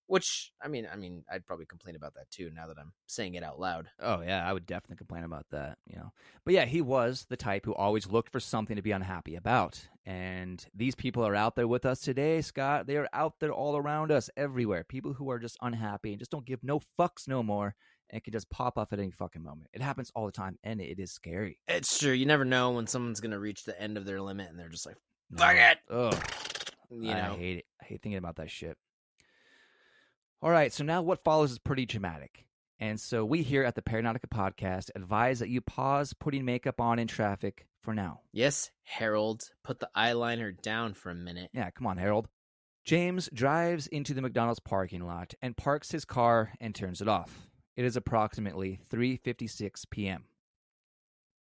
which 0.08 0.52
I 0.60 0.68
mean, 0.68 0.88
I 0.90 0.96
mean, 0.96 1.22
I'd 1.30 1.46
probably 1.46 1.66
complain 1.66 1.94
about 1.94 2.14
that 2.14 2.30
too. 2.30 2.50
Now 2.52 2.66
that 2.66 2.78
I'm 2.78 2.92
saying 3.06 3.34
it 3.34 3.44
out 3.44 3.60
loud. 3.60 3.90
Oh 4.00 4.22
yeah, 4.22 4.48
I 4.48 4.54
would 4.54 4.66
definitely 4.66 4.96
complain 4.96 5.22
about 5.22 5.44
that. 5.50 5.76
You 5.86 5.96
know, 5.96 6.12
but 6.44 6.54
yeah, 6.54 6.64
he 6.64 6.80
was 6.80 7.26
the 7.28 7.36
type 7.36 7.66
who 7.66 7.74
always 7.74 8.10
looked 8.10 8.32
for 8.32 8.40
something 8.40 8.74
to 8.76 8.82
be 8.82 8.90
unhappy 8.90 9.36
about. 9.36 9.86
And 10.06 10.66
these 10.74 10.94
people 10.94 11.24
are 11.26 11.34
out 11.34 11.56
there 11.56 11.68
with 11.68 11.84
us 11.84 12.00
today, 12.00 12.40
Scott. 12.40 12.86
They 12.86 12.96
are 12.96 13.08
out 13.12 13.34
there 13.38 13.52
all 13.52 13.76
around 13.76 14.10
us, 14.10 14.30
everywhere. 14.34 14.82
People 14.82 15.12
who 15.12 15.30
are 15.30 15.38
just 15.38 15.58
unhappy 15.60 16.10
and 16.10 16.18
just 16.18 16.30
don't 16.30 16.46
give 16.46 16.64
no 16.64 16.80
fucks 16.98 17.28
no 17.28 17.42
more, 17.42 17.74
and 18.10 18.22
can 18.22 18.32
just 18.32 18.50
pop 18.50 18.78
off 18.78 18.92
at 18.92 18.98
any 18.98 19.10
fucking 19.10 19.42
moment. 19.42 19.68
It 19.72 19.82
happens 19.82 20.10
all 20.14 20.26
the 20.26 20.32
time, 20.32 20.58
and 20.62 20.80
it 20.80 20.98
is 20.98 21.12
scary. 21.12 21.58
It's 21.68 21.98
true. 21.98 22.12
You 22.12 22.26
never 22.26 22.44
know 22.44 22.72
when 22.72 22.86
someone's 22.86 23.20
gonna 23.20 23.38
reach 23.38 23.64
the 23.64 23.80
end 23.80 23.96
of 23.96 24.04
their 24.04 24.20
limit, 24.20 24.48
and 24.50 24.58
they're 24.58 24.68
just 24.68 24.86
like, 24.86 24.96
"Fuck 25.36 25.56
no. 25.56 25.62
it." 25.62 25.78
Ugh. 25.90 26.32
You 26.90 27.14
know, 27.14 27.32
I 27.34 27.36
hate 27.36 27.58
it. 27.58 27.64
I 27.82 27.84
hate 27.84 28.02
thinking 28.02 28.18
about 28.18 28.36
that 28.36 28.50
shit. 28.50 28.76
All 30.40 30.50
right, 30.50 30.72
so 30.72 30.84
now 30.84 31.02
what 31.02 31.24
follows 31.24 31.50
is 31.50 31.58
pretty 31.58 31.84
dramatic. 31.84 32.46
And 32.80 33.00
so 33.00 33.24
we 33.24 33.42
here 33.42 33.64
at 33.64 33.74
the 33.74 33.82
Paranautica 33.82 34.28
podcast 34.32 34.90
advise 34.94 35.40
that 35.40 35.48
you 35.48 35.60
pause 35.60 36.12
putting 36.12 36.44
makeup 36.44 36.80
on 36.80 37.00
in 37.00 37.08
traffic 37.08 37.66
for 37.82 37.92
now. 37.92 38.20
Yes, 38.32 38.70
Harold, 38.84 39.42
put 39.64 39.80
the 39.80 39.90
eyeliner 39.96 40.56
down 40.62 40.94
for 40.94 41.10
a 41.10 41.14
minute. 41.14 41.50
Yeah, 41.52 41.70
come 41.70 41.88
on, 41.88 41.96
Harold. 41.96 42.28
James 42.84 43.28
drives 43.34 43.88
into 43.88 44.14
the 44.14 44.22
McDonald's 44.22 44.60
parking 44.60 45.04
lot 45.04 45.34
and 45.42 45.56
parks 45.56 45.90
his 45.90 46.04
car 46.04 46.52
and 46.60 46.74
turns 46.74 47.02
it 47.02 47.08
off. 47.08 47.48
It 47.78 47.84
is 47.84 47.96
approximately 47.96 48.80
3:56 48.90 49.88
p.m. 49.88 50.24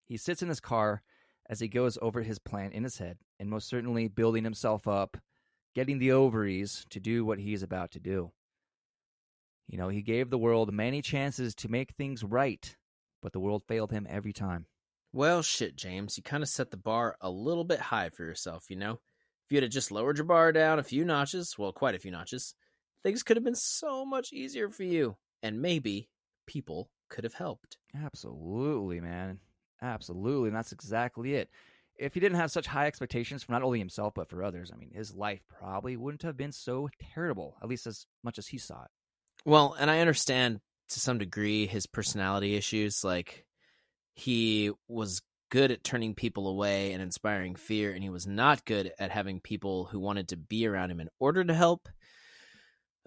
He 0.03 0.17
sits 0.17 0.41
in 0.41 0.49
his 0.49 0.59
car 0.59 1.01
as 1.49 1.61
he 1.61 1.69
goes 1.69 1.97
over 2.01 2.21
his 2.21 2.37
plan 2.37 2.73
in 2.73 2.83
his 2.83 2.97
head 2.97 3.19
and 3.39 3.49
most 3.49 3.69
certainly 3.69 4.09
building 4.09 4.43
himself 4.43 4.89
up, 4.89 5.15
getting 5.73 5.99
the 5.99 6.11
ovaries 6.11 6.85
to 6.89 6.99
do 6.99 7.23
what 7.23 7.39
he 7.39 7.53
is 7.53 7.63
about 7.63 7.91
to 7.91 8.01
do. 8.01 8.33
You 9.69 9.77
know, 9.77 9.87
he 9.87 10.01
gave 10.01 10.29
the 10.29 10.37
world 10.37 10.73
many 10.73 11.01
chances 11.01 11.55
to 11.55 11.71
make 11.71 11.93
things 11.93 12.25
right, 12.25 12.75
but 13.21 13.31
the 13.31 13.39
world 13.39 13.63
failed 13.65 13.93
him 13.93 14.05
every 14.09 14.33
time. 14.33 14.65
Well, 15.13 15.41
shit, 15.41 15.77
James, 15.77 16.17
you 16.17 16.23
kind 16.23 16.43
of 16.43 16.49
set 16.49 16.71
the 16.71 16.75
bar 16.75 17.15
a 17.21 17.29
little 17.29 17.63
bit 17.63 17.79
high 17.79 18.09
for 18.09 18.25
yourself, 18.25 18.65
you 18.69 18.75
know? 18.75 18.99
If 19.45 19.51
you 19.51 19.61
had 19.61 19.71
just 19.71 19.93
lowered 19.93 20.17
your 20.17 20.25
bar 20.25 20.51
down 20.51 20.77
a 20.77 20.83
few 20.83 21.05
notches, 21.05 21.57
well, 21.57 21.71
quite 21.71 21.95
a 21.95 21.99
few 21.99 22.11
notches, 22.11 22.53
things 23.01 23.23
could 23.23 23.37
have 23.37 23.45
been 23.45 23.55
so 23.55 24.03
much 24.03 24.33
easier 24.33 24.69
for 24.69 24.83
you. 24.83 25.15
And 25.41 25.61
maybe 25.61 26.09
people 26.47 26.89
could 27.09 27.23
have 27.23 27.33
helped. 27.33 27.77
Absolutely, 28.03 28.99
man. 28.99 29.39
Absolutely. 29.81 30.49
And 30.49 30.57
that's 30.57 30.71
exactly 30.71 31.35
it. 31.35 31.49
If 31.99 32.13
he 32.13 32.19
didn't 32.19 32.39
have 32.39 32.51
such 32.51 32.67
high 32.67 32.87
expectations 32.87 33.43
for 33.43 33.51
not 33.51 33.63
only 33.63 33.79
himself, 33.79 34.13
but 34.15 34.29
for 34.29 34.43
others, 34.43 34.71
I 34.73 34.77
mean, 34.77 34.91
his 34.93 35.15
life 35.15 35.41
probably 35.47 35.97
wouldn't 35.97 36.23
have 36.23 36.37
been 36.37 36.51
so 36.51 36.89
terrible, 37.13 37.57
at 37.61 37.69
least 37.69 37.87
as 37.87 38.05
much 38.23 38.37
as 38.37 38.47
he 38.47 38.57
saw 38.57 38.83
it. 38.83 38.91
Well, 39.45 39.75
and 39.79 39.89
I 39.89 39.99
understand 39.99 40.59
to 40.89 40.99
some 40.99 41.17
degree 41.17 41.67
his 41.67 41.85
personality 41.87 42.55
issues. 42.55 43.03
Like 43.03 43.45
he 44.13 44.71
was 44.87 45.21
good 45.49 45.71
at 45.71 45.83
turning 45.83 46.13
people 46.13 46.47
away 46.47 46.91
and 46.93 47.01
inspiring 47.01 47.55
fear, 47.55 47.91
and 47.91 48.03
he 48.03 48.09
was 48.09 48.27
not 48.27 48.65
good 48.65 48.91
at 48.99 49.11
having 49.11 49.39
people 49.39 49.85
who 49.85 49.99
wanted 49.99 50.29
to 50.29 50.37
be 50.37 50.67
around 50.67 50.91
him 50.91 50.99
in 50.99 51.09
order 51.19 51.43
to 51.43 51.53
help. 51.53 51.87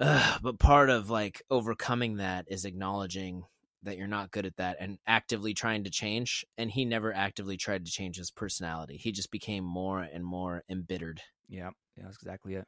Uh, 0.00 0.38
but 0.42 0.58
part 0.58 0.88
of 0.88 1.10
like 1.10 1.42
overcoming 1.50 2.16
that 2.16 2.46
is 2.48 2.64
acknowledging 2.64 3.44
that 3.82 3.98
you're 3.98 4.06
not 4.06 4.30
good 4.30 4.46
at 4.46 4.56
that 4.56 4.76
and 4.80 4.98
actively 5.06 5.54
trying 5.54 5.84
to 5.84 5.90
change. 5.90 6.44
And 6.56 6.70
he 6.70 6.84
never 6.84 7.12
actively 7.12 7.56
tried 7.56 7.84
to 7.84 7.92
change 7.92 8.16
his 8.16 8.30
personality. 8.30 8.96
He 8.96 9.12
just 9.12 9.30
became 9.30 9.64
more 9.64 10.00
and 10.00 10.24
more 10.24 10.62
embittered. 10.68 11.20
Yeah, 11.48 11.70
yeah, 11.96 12.04
that's 12.04 12.16
exactly 12.16 12.54
it 12.54 12.66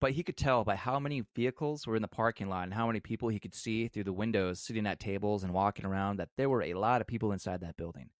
but 0.00 0.12
he 0.12 0.22
could 0.22 0.36
tell 0.36 0.64
by 0.64 0.76
how 0.76 0.98
many 0.98 1.24
vehicles 1.34 1.86
were 1.86 1.96
in 1.96 2.02
the 2.02 2.08
parking 2.08 2.48
lot 2.48 2.64
and 2.64 2.74
how 2.74 2.86
many 2.86 3.00
people 3.00 3.28
he 3.28 3.40
could 3.40 3.54
see 3.54 3.88
through 3.88 4.04
the 4.04 4.12
windows 4.12 4.60
sitting 4.60 4.86
at 4.86 5.00
tables 5.00 5.42
and 5.42 5.52
walking 5.52 5.84
around 5.84 6.18
that 6.18 6.28
there 6.36 6.48
were 6.48 6.62
a 6.62 6.74
lot 6.74 7.00
of 7.00 7.06
people 7.06 7.32
inside 7.32 7.60
that 7.60 7.76
building. 7.76 8.10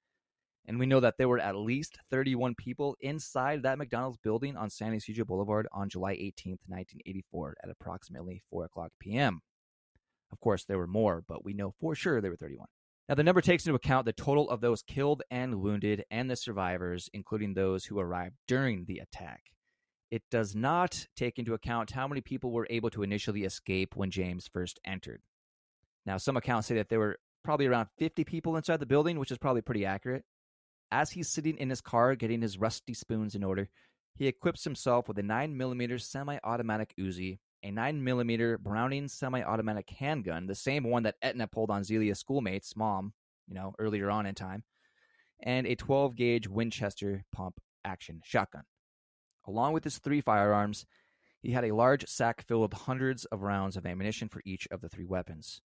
And 0.68 0.78
we 0.78 0.84
know 0.84 1.00
that 1.00 1.16
there 1.16 1.28
were 1.28 1.38
at 1.38 1.56
least 1.56 1.98
31 2.10 2.54
people 2.54 2.94
inside 3.00 3.62
that 3.62 3.78
McDonald's 3.78 4.18
building 4.18 4.54
on 4.54 4.68
San 4.68 4.92
Ysidro 4.92 5.24
Boulevard 5.24 5.66
on 5.72 5.88
July 5.88 6.14
18th, 6.14 6.60
1984, 6.66 7.56
at 7.64 7.70
approximately 7.70 8.42
4 8.50 8.66
o'clock 8.66 8.92
p.m. 9.00 9.40
Of 10.30 10.40
course, 10.40 10.66
there 10.66 10.76
were 10.76 10.86
more, 10.86 11.24
but 11.26 11.42
we 11.42 11.54
know 11.54 11.72
for 11.80 11.94
sure 11.94 12.20
there 12.20 12.30
were 12.30 12.36
31. 12.36 12.66
Now, 13.08 13.14
the 13.14 13.22
number 13.22 13.40
takes 13.40 13.64
into 13.64 13.74
account 13.74 14.04
the 14.04 14.12
total 14.12 14.50
of 14.50 14.60
those 14.60 14.82
killed 14.82 15.22
and 15.30 15.62
wounded 15.62 16.04
and 16.10 16.30
the 16.30 16.36
survivors, 16.36 17.08
including 17.14 17.54
those 17.54 17.86
who 17.86 17.98
arrived 17.98 18.36
during 18.46 18.84
the 18.84 18.98
attack. 18.98 19.44
It 20.10 20.22
does 20.30 20.54
not 20.54 21.06
take 21.16 21.38
into 21.38 21.54
account 21.54 21.92
how 21.92 22.06
many 22.06 22.20
people 22.20 22.52
were 22.52 22.66
able 22.68 22.90
to 22.90 23.02
initially 23.02 23.44
escape 23.44 23.96
when 23.96 24.10
James 24.10 24.46
first 24.52 24.78
entered. 24.84 25.22
Now, 26.04 26.18
some 26.18 26.36
accounts 26.36 26.68
say 26.68 26.74
that 26.74 26.90
there 26.90 26.98
were 26.98 27.16
probably 27.42 27.66
around 27.66 27.88
50 27.98 28.24
people 28.24 28.54
inside 28.54 28.80
the 28.80 28.86
building, 28.86 29.18
which 29.18 29.30
is 29.30 29.38
probably 29.38 29.62
pretty 29.62 29.86
accurate. 29.86 30.24
As 30.90 31.10
he's 31.10 31.28
sitting 31.28 31.58
in 31.58 31.70
his 31.70 31.80
car 31.80 32.14
getting 32.14 32.40
his 32.40 32.58
rusty 32.58 32.94
spoons 32.94 33.34
in 33.34 33.44
order, 33.44 33.68
he 34.16 34.26
equips 34.26 34.64
himself 34.64 35.06
with 35.06 35.18
a 35.18 35.22
9mm 35.22 36.00
semi 36.00 36.38
automatic 36.42 36.94
Uzi, 36.98 37.38
a 37.62 37.70
9mm 37.70 38.58
Browning 38.58 39.08
semi 39.08 39.42
automatic 39.42 39.90
handgun, 39.90 40.46
the 40.46 40.54
same 40.54 40.84
one 40.84 41.02
that 41.04 41.16
Etna 41.22 41.46
pulled 41.46 41.70
on 41.70 41.84
Zelia's 41.84 42.20
schoolmate's 42.20 42.74
mom, 42.74 43.12
you 43.46 43.54
know, 43.54 43.74
earlier 43.78 44.10
on 44.10 44.26
in 44.26 44.34
time, 44.34 44.64
and 45.42 45.66
a 45.66 45.76
12 45.76 46.16
gauge 46.16 46.48
Winchester 46.48 47.24
pump 47.32 47.60
action 47.84 48.20
shotgun. 48.24 48.64
Along 49.46 49.72
with 49.72 49.84
his 49.84 49.98
three 49.98 50.20
firearms, 50.20 50.84
he 51.40 51.52
had 51.52 51.64
a 51.64 51.74
large 51.74 52.06
sack 52.08 52.42
filled 52.42 52.62
with 52.62 52.80
hundreds 52.80 53.24
of 53.26 53.42
rounds 53.42 53.76
of 53.76 53.86
ammunition 53.86 54.28
for 54.28 54.42
each 54.44 54.66
of 54.70 54.80
the 54.80 54.88
three 54.88 55.06
weapons. 55.06 55.60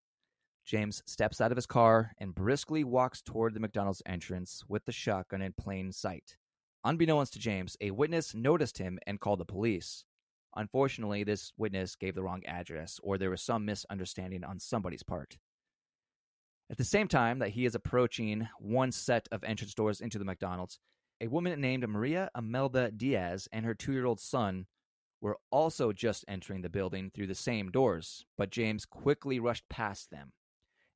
James 0.64 1.02
steps 1.06 1.40
out 1.40 1.50
of 1.50 1.56
his 1.56 1.66
car 1.66 2.12
and 2.18 2.34
briskly 2.34 2.84
walks 2.84 3.20
toward 3.20 3.54
the 3.54 3.60
McDonald's 3.60 4.02
entrance 4.06 4.64
with 4.68 4.84
the 4.84 4.92
shotgun 4.92 5.42
in 5.42 5.52
plain 5.52 5.92
sight. 5.92 6.36
Unbeknownst 6.84 7.32
to 7.34 7.38
James, 7.38 7.76
a 7.80 7.90
witness 7.90 8.34
noticed 8.34 8.78
him 8.78 8.98
and 9.06 9.20
called 9.20 9.40
the 9.40 9.44
police. 9.44 10.04
Unfortunately, 10.54 11.24
this 11.24 11.52
witness 11.56 11.96
gave 11.96 12.14
the 12.14 12.22
wrong 12.22 12.42
address, 12.46 13.00
or 13.02 13.16
there 13.16 13.30
was 13.30 13.42
some 13.42 13.64
misunderstanding 13.64 14.44
on 14.44 14.58
somebody's 14.58 15.02
part. 15.02 15.38
At 16.70 16.78
the 16.78 16.84
same 16.84 17.08
time 17.08 17.38
that 17.38 17.50
he 17.50 17.64
is 17.64 17.74
approaching 17.74 18.48
one 18.58 18.92
set 18.92 19.28
of 19.30 19.44
entrance 19.44 19.74
doors 19.74 20.00
into 20.00 20.18
the 20.18 20.24
McDonald's, 20.24 20.78
a 21.20 21.28
woman 21.28 21.60
named 21.60 21.88
Maria 21.88 22.30
Amelda 22.36 22.90
Diaz 22.96 23.48
and 23.52 23.64
her 23.64 23.74
two 23.74 23.92
year 23.92 24.06
old 24.06 24.20
son 24.20 24.66
were 25.20 25.38
also 25.50 25.92
just 25.92 26.24
entering 26.26 26.62
the 26.62 26.68
building 26.68 27.10
through 27.14 27.28
the 27.28 27.34
same 27.34 27.70
doors, 27.70 28.24
but 28.36 28.50
James 28.50 28.84
quickly 28.84 29.38
rushed 29.38 29.68
past 29.68 30.10
them. 30.10 30.32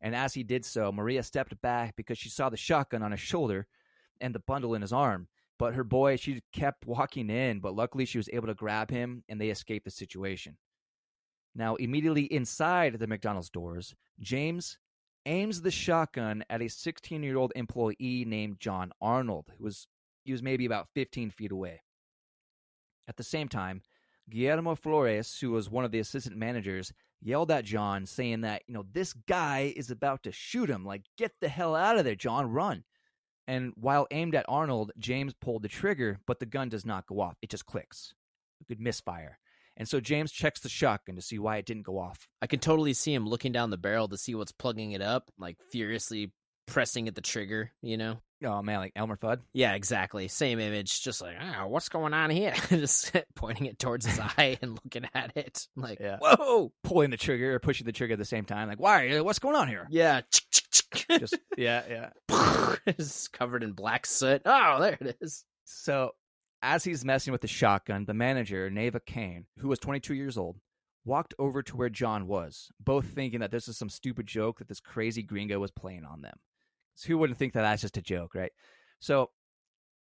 And 0.07 0.15
as 0.15 0.35
he 0.35 0.45
did 0.45 0.65
so, 0.65 0.93
Maria 0.93 1.21
stepped 1.25 1.61
back 1.61 1.97
because 1.97 2.17
she 2.17 2.29
saw 2.29 2.49
the 2.49 2.57
shotgun 2.57 3.03
on 3.03 3.11
his 3.11 3.19
shoulder 3.19 3.67
and 4.21 4.33
the 4.33 4.39
bundle 4.39 4.73
in 4.77 4.83
his 4.83 4.93
arm. 4.93 5.27
But 5.59 5.75
her 5.75 5.83
boy, 5.83 6.15
she 6.15 6.43
kept 6.53 6.87
walking 6.87 7.29
in, 7.29 7.59
but 7.59 7.75
luckily 7.75 8.05
she 8.05 8.19
was 8.19 8.31
able 8.33 8.47
to 8.47 8.55
grab 8.55 8.89
him 8.89 9.25
and 9.29 9.41
they 9.41 9.49
escaped 9.49 9.85
the 9.85 9.91
situation. 9.91 10.59
Now, 11.57 11.75
immediately 11.75 12.23
inside 12.23 13.01
the 13.01 13.09
McDonald's 13.09 13.51
doors, 13.51 13.97
James 14.21 14.79
aims 15.27 15.63
the 15.63 15.73
shotgun 15.73 16.45
at 16.49 16.63
a 16.63 16.69
16 16.69 17.25
year 17.25 17.37
old 17.37 17.53
employee 17.57 18.25
named 18.25 18.61
John 18.61 18.93
Arnold, 19.01 19.51
who 19.59 19.65
was 19.65 19.89
he 20.23 20.31
was 20.31 20.41
maybe 20.41 20.67
about 20.67 20.87
15 20.95 21.31
feet 21.31 21.51
away. 21.51 21.83
At 23.09 23.17
the 23.17 23.25
same 23.25 23.49
time, 23.49 23.83
Guillermo 24.31 24.77
Flores, 24.77 25.41
who 25.41 25.51
was 25.51 25.69
one 25.69 25.85
of 25.85 25.91
the 25.91 25.99
assistant 25.99 26.37
managers, 26.37 26.93
yelled 27.27 27.51
at 27.51 27.65
John, 27.65 28.07
saying 28.07 28.43
that, 28.43 28.63
you 28.67 28.75
know, 28.75 28.85
this 28.93 29.13
guy 29.13 29.73
is 29.77 29.91
about 29.91 30.23
to 30.23 30.33
shoot 30.33 30.71
him. 30.71 30.85
Like, 30.85 31.03
get 31.19 31.33
the 31.41 31.49
hell 31.49 31.75
out 31.75 31.99
of 31.99 32.05
there, 32.05 32.15
John, 32.15 32.53
run. 32.53 32.85
And 33.49 33.73
while 33.77 34.07
aimed 34.11 34.35
at 34.35 34.47
Arnold, 34.49 34.93
James 34.99 35.35
pulled 35.35 35.63
the 35.63 35.69
trigger, 35.69 36.19
but 36.27 36.41
the 36.41 36.47
gun 36.47 36.69
does 36.69 36.87
not 36.87 37.07
go 37.07 37.21
off. 37.21 37.37
It 37.43 37.51
just 37.51 37.67
clicks. 37.67 38.15
A 38.61 38.65
good 38.65 38.81
misfire. 38.81 39.39
And 39.77 39.89
so 39.89 40.01
James 40.01 40.33
checks 40.33 40.61
the 40.61 40.69
shotgun 40.69 41.17
to 41.17 41.23
see 41.23 41.39
why 41.39 41.59
it 41.59 41.67
didn't 41.67 41.85
go 41.85 41.99
off. 41.99 42.29
I 42.41 42.47
can 42.47 42.61
totally 42.61 42.95
see 42.95 43.13
him 43.13 43.29
looking 43.29 43.53
down 43.53 43.71
the 43.71 43.77
barrel 43.77 44.09
to 44.09 44.17
see 44.17 44.35
what's 44.35 44.53
plugging 44.53 44.93
it 44.93 45.03
up, 45.03 45.31
like 45.39 45.59
furiously 45.71 46.33
pressing 46.67 47.09
at 47.09 47.15
the 47.15 47.21
trigger, 47.21 47.73
you 47.83 47.97
know? 47.97 48.21
Oh 48.45 48.61
man, 48.63 48.81
like 48.81 48.93
Elmer 48.97 49.17
Fudd. 49.17 49.41
Yeah, 49.55 49.75
exactly. 49.75 50.29
Same 50.29 50.59
image, 50.61 51.03
just 51.03 51.23
like, 51.23 51.37
ah, 51.41 51.67
what's 51.67 51.89
going 51.89 52.13
on 52.13 52.29
here? 52.31 52.53
just 52.69 53.13
pointing 53.35 53.67
it 53.67 53.79
towards 53.79 54.05
his 54.07 54.19
eye 54.39 54.59
and 54.61 54.79
looking 54.85 55.09
at 55.15 55.33
it. 55.37 55.67
Like, 55.75 55.99
Yeah. 56.01 56.19
whoa. 56.21 56.73
Pulling 56.85 57.11
the 57.11 57.17
trigger 57.17 57.55
or 57.55 57.59
pushing 57.59 57.87
the 57.87 57.93
trigger 57.93 58.13
at 58.13 58.19
the 58.19 58.25
same 58.27 58.45
time. 58.45 58.69
Like, 58.69 58.81
why? 58.81 59.21
What's 59.21 59.39
going 59.39 59.57
on 59.57 59.69
here? 59.69 59.87
Yeah. 59.91 60.21
Just 60.31 61.39
yeah, 61.57 62.11
yeah. 62.29 62.77
it's 62.87 63.29
covered 63.29 63.63
in 63.63 63.73
black 63.73 64.07
soot. 64.07 64.43
Oh, 64.45 64.81
there 64.81 64.99
it 65.01 65.17
is. 65.21 65.45
So, 65.65 66.13
as 66.63 66.85
he's 66.85 67.05
messing 67.05 67.33
with 67.33 67.41
the 67.41 67.49
shotgun, 67.49 68.05
the 68.05 68.15
manager, 68.15 68.69
Neva 68.71 69.01
Caine, 69.01 69.47
who 69.59 69.69
was 69.69 69.79
22 69.79 70.15
years 70.15 70.37
old, 70.37 70.57
walked 71.05 71.35
over 71.39 71.63
to 71.63 71.77
where 71.77 71.89
John 71.89 72.27
was, 72.27 72.71
both 72.81 73.07
thinking 73.07 73.41
that 73.41 73.51
this 73.51 73.69
is 73.69 73.77
some 73.77 73.89
stupid 73.89 74.27
joke 74.27 74.59
that 74.59 74.69
this 74.69 74.81
crazy 74.81 75.23
gringo 75.23 75.59
was 75.59 75.71
playing 75.71 76.05
on 76.05 76.21
them. 76.23 76.37
Who 77.05 77.19
wouldn't 77.19 77.39
think 77.39 77.53
that 77.53 77.63
that's 77.63 77.83
just 77.83 77.97
a 77.97 78.03
joke, 78.03 78.35
right? 78.35 78.53
So, 79.01 79.31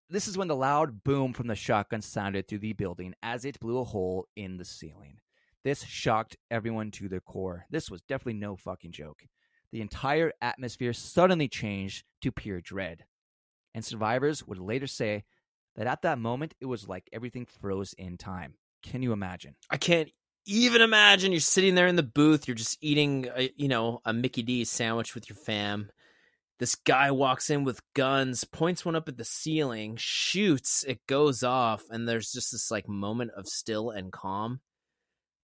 this 0.09 0.27
is 0.27 0.37
when 0.37 0.47
the 0.47 0.55
loud 0.55 1.03
boom 1.03 1.33
from 1.33 1.47
the 1.47 1.55
shotgun 1.55 2.01
sounded 2.01 2.47
through 2.47 2.59
the 2.59 2.73
building 2.73 3.13
as 3.21 3.43
it 3.43 3.59
blew 3.59 3.79
a 3.79 3.83
hole 3.83 4.27
in 4.37 4.57
the 4.57 4.63
ceiling. 4.63 5.19
This 5.65 5.83
shocked 5.83 6.37
everyone 6.49 6.91
to 6.91 7.09
their 7.09 7.19
core. 7.19 7.65
This 7.69 7.91
was 7.91 8.01
definitely 8.03 8.39
no 8.39 8.55
fucking 8.55 8.93
joke. 8.93 9.23
The 9.73 9.81
entire 9.81 10.31
atmosphere 10.41 10.93
suddenly 10.93 11.49
changed 11.49 12.05
to 12.21 12.31
pure 12.31 12.61
dread. 12.61 13.03
And 13.75 13.83
survivors 13.83 14.47
would 14.47 14.59
later 14.59 14.87
say 14.87 15.25
that 15.75 15.87
at 15.87 16.03
that 16.03 16.19
moment 16.19 16.53
it 16.61 16.67
was 16.67 16.87
like 16.87 17.09
everything 17.11 17.45
froze 17.45 17.93
in 17.97 18.17
time. 18.17 18.53
Can 18.81 19.03
you 19.03 19.11
imagine? 19.11 19.55
I 19.69 19.75
can't 19.75 20.09
even 20.45 20.81
imagine 20.81 21.33
you're 21.33 21.41
sitting 21.41 21.75
there 21.75 21.87
in 21.87 21.97
the 21.97 22.03
booth. 22.03 22.47
You're 22.47 22.55
just 22.55 22.77
eating, 22.81 23.27
a, 23.35 23.51
you 23.57 23.67
know, 23.67 23.99
a 24.05 24.13
Mickey 24.13 24.43
D 24.43 24.63
sandwich 24.63 25.13
with 25.13 25.29
your 25.29 25.35
fam. 25.35 25.89
This 26.59 26.73
guy 26.73 27.11
walks 27.11 27.51
in 27.51 27.63
with 27.63 27.81
guns, 27.93 28.43
points 28.43 28.83
one 28.83 28.95
up 28.95 29.07
at 29.07 29.17
the 29.17 29.23
ceiling, 29.23 29.95
shoots, 29.97 30.83
it 30.87 31.05
goes 31.05 31.43
off, 31.43 31.83
and 31.91 32.07
there's 32.07 32.31
just 32.31 32.51
this 32.51 32.71
like 32.71 32.89
moment 32.89 33.31
of 33.37 33.45
still 33.47 33.91
and 33.91 34.11
calm. 34.11 34.61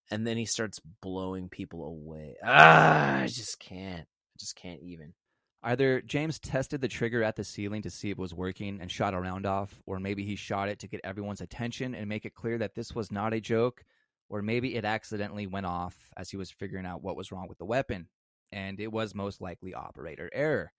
And 0.09 0.25
then 0.25 0.37
he 0.37 0.45
starts 0.45 0.81
blowing 1.01 1.49
people 1.49 1.85
away. 1.85 2.35
Ah, 2.43 3.21
I 3.21 3.27
just 3.27 3.59
can't. 3.59 4.01
I 4.01 4.35
just 4.39 4.55
can't 4.55 4.81
even. 4.81 5.13
Either 5.61 6.01
James 6.01 6.39
tested 6.39 6.81
the 6.81 6.87
trigger 6.87 7.23
at 7.23 7.35
the 7.35 7.43
ceiling 7.43 7.83
to 7.83 7.89
see 7.89 8.09
if 8.09 8.17
it 8.17 8.21
was 8.21 8.33
working 8.33 8.79
and 8.81 8.91
shot 8.91 9.13
a 9.13 9.19
round 9.19 9.45
off, 9.45 9.81
or 9.85 9.99
maybe 9.99 10.25
he 10.25 10.35
shot 10.35 10.67
it 10.67 10.79
to 10.79 10.89
get 10.89 10.99
everyone's 11.03 11.41
attention 11.41 11.95
and 11.95 12.09
make 12.09 12.25
it 12.25 12.33
clear 12.33 12.57
that 12.57 12.75
this 12.75 12.93
was 12.93 13.11
not 13.11 13.33
a 13.33 13.39
joke, 13.39 13.85
or 14.29 14.41
maybe 14.41 14.75
it 14.75 14.83
accidentally 14.83 15.47
went 15.47 15.65
off 15.65 15.95
as 16.17 16.29
he 16.29 16.37
was 16.37 16.51
figuring 16.51 16.85
out 16.85 17.01
what 17.01 17.15
was 17.15 17.31
wrong 17.31 17.47
with 17.47 17.59
the 17.59 17.65
weapon, 17.65 18.09
and 18.51 18.79
it 18.79 18.91
was 18.91 19.15
most 19.15 19.39
likely 19.41 19.73
operator 19.73 20.29
error. 20.33 20.73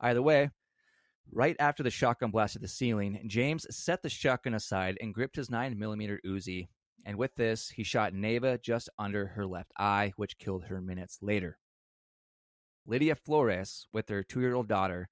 Either 0.00 0.22
way, 0.22 0.50
right 1.30 1.56
after 1.58 1.82
the 1.82 1.90
shotgun 1.90 2.30
blasted 2.30 2.62
the 2.62 2.68
ceiling, 2.68 3.22
James 3.26 3.66
set 3.70 4.02
the 4.02 4.08
shotgun 4.08 4.54
aside 4.54 4.96
and 5.00 5.14
gripped 5.14 5.36
his 5.36 5.48
9mm 5.50 6.18
Uzi, 6.26 6.68
and 7.04 7.16
with 7.16 7.34
this, 7.36 7.70
he 7.70 7.82
shot 7.82 8.14
Neva 8.14 8.58
just 8.58 8.88
under 8.98 9.28
her 9.28 9.46
left 9.46 9.72
eye, 9.78 10.12
which 10.16 10.38
killed 10.38 10.64
her 10.64 10.80
minutes 10.80 11.18
later. 11.22 11.58
Lydia 12.86 13.14
Flores, 13.14 13.86
with 13.92 14.08
her 14.08 14.22
two 14.22 14.40
year 14.40 14.54
old 14.54 14.68
daughter, 14.68 15.08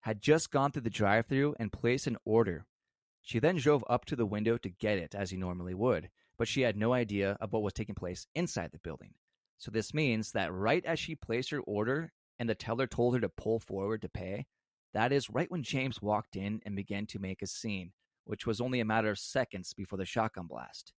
had 0.00 0.22
just 0.22 0.50
gone 0.50 0.70
through 0.70 0.82
the 0.82 0.90
drive 0.90 1.26
through 1.26 1.54
and 1.58 1.72
placed 1.72 2.06
an 2.06 2.16
order. 2.24 2.66
She 3.22 3.38
then 3.38 3.56
drove 3.56 3.84
up 3.90 4.04
to 4.06 4.16
the 4.16 4.26
window 4.26 4.56
to 4.58 4.70
get 4.70 4.98
it, 4.98 5.14
as 5.14 5.30
he 5.30 5.36
normally 5.36 5.74
would, 5.74 6.08
but 6.38 6.48
she 6.48 6.62
had 6.62 6.76
no 6.76 6.92
idea 6.92 7.36
of 7.40 7.52
what 7.52 7.62
was 7.62 7.72
taking 7.72 7.94
place 7.94 8.26
inside 8.34 8.70
the 8.72 8.78
building. 8.78 9.14
So 9.58 9.70
this 9.70 9.92
means 9.92 10.32
that 10.32 10.52
right 10.52 10.84
as 10.84 10.98
she 10.98 11.16
placed 11.16 11.50
her 11.50 11.60
order 11.60 12.12
and 12.38 12.48
the 12.48 12.54
teller 12.54 12.86
told 12.86 13.14
her 13.14 13.20
to 13.20 13.28
pull 13.28 13.58
forward 13.58 14.02
to 14.02 14.08
pay, 14.08 14.46
that 14.94 15.12
is 15.12 15.30
right 15.30 15.50
when 15.50 15.62
James 15.62 16.00
walked 16.00 16.36
in 16.36 16.60
and 16.64 16.74
began 16.74 17.06
to 17.06 17.18
make 17.18 17.42
a 17.42 17.46
scene, 17.46 17.92
which 18.24 18.46
was 18.46 18.60
only 18.60 18.80
a 18.80 18.84
matter 18.84 19.10
of 19.10 19.18
seconds 19.18 19.72
before 19.74 19.98
the 19.98 20.04
shotgun 20.04 20.46
blast. 20.46 20.92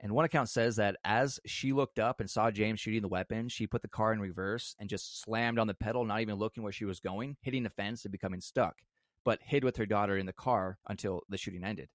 And 0.00 0.12
one 0.12 0.24
account 0.24 0.48
says 0.48 0.76
that 0.76 0.96
as 1.04 1.40
she 1.44 1.72
looked 1.72 1.98
up 1.98 2.20
and 2.20 2.30
saw 2.30 2.50
James 2.50 2.78
shooting 2.78 3.02
the 3.02 3.08
weapon, 3.08 3.48
she 3.48 3.66
put 3.66 3.82
the 3.82 3.88
car 3.88 4.12
in 4.12 4.20
reverse 4.20 4.76
and 4.78 4.88
just 4.88 5.20
slammed 5.20 5.58
on 5.58 5.66
the 5.66 5.74
pedal, 5.74 6.04
not 6.04 6.20
even 6.20 6.36
looking 6.36 6.62
where 6.62 6.72
she 6.72 6.84
was 6.84 7.00
going, 7.00 7.36
hitting 7.42 7.64
the 7.64 7.70
fence 7.70 8.04
and 8.04 8.12
becoming 8.12 8.40
stuck, 8.40 8.76
but 9.24 9.40
hid 9.42 9.64
with 9.64 9.76
her 9.76 9.86
daughter 9.86 10.16
in 10.16 10.26
the 10.26 10.32
car 10.32 10.78
until 10.88 11.22
the 11.28 11.36
shooting 11.36 11.64
ended. 11.64 11.88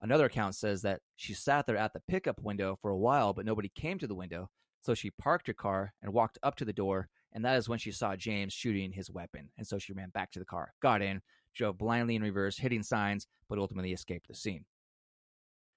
Another 0.00 0.26
account 0.26 0.54
says 0.54 0.82
that 0.82 1.00
she 1.16 1.34
sat 1.34 1.66
there 1.66 1.76
at 1.76 1.92
the 1.92 2.02
pickup 2.06 2.40
window 2.40 2.78
for 2.80 2.90
a 2.90 2.96
while, 2.96 3.32
but 3.32 3.44
nobody 3.44 3.68
came 3.68 3.98
to 3.98 4.06
the 4.06 4.14
window, 4.14 4.50
so 4.80 4.94
she 4.94 5.10
parked 5.10 5.48
her 5.48 5.52
car 5.52 5.94
and 6.00 6.12
walked 6.12 6.38
up 6.44 6.54
to 6.56 6.64
the 6.64 6.72
door, 6.72 7.08
and 7.38 7.44
that 7.44 7.56
is 7.56 7.68
when 7.68 7.78
she 7.78 7.92
saw 7.92 8.16
James 8.16 8.52
shooting 8.52 8.92
his 8.92 9.10
weapon. 9.10 9.48
And 9.56 9.66
so 9.66 9.78
she 9.78 9.92
ran 9.92 10.10
back 10.10 10.32
to 10.32 10.38
the 10.38 10.44
car, 10.44 10.74
got 10.82 11.02
in, 11.02 11.22
drove 11.54 11.78
blindly 11.78 12.16
in 12.16 12.22
reverse, 12.22 12.58
hitting 12.58 12.82
signs, 12.82 13.26
but 13.48 13.58
ultimately 13.58 13.92
escaped 13.92 14.28
the 14.28 14.34
scene. 14.34 14.64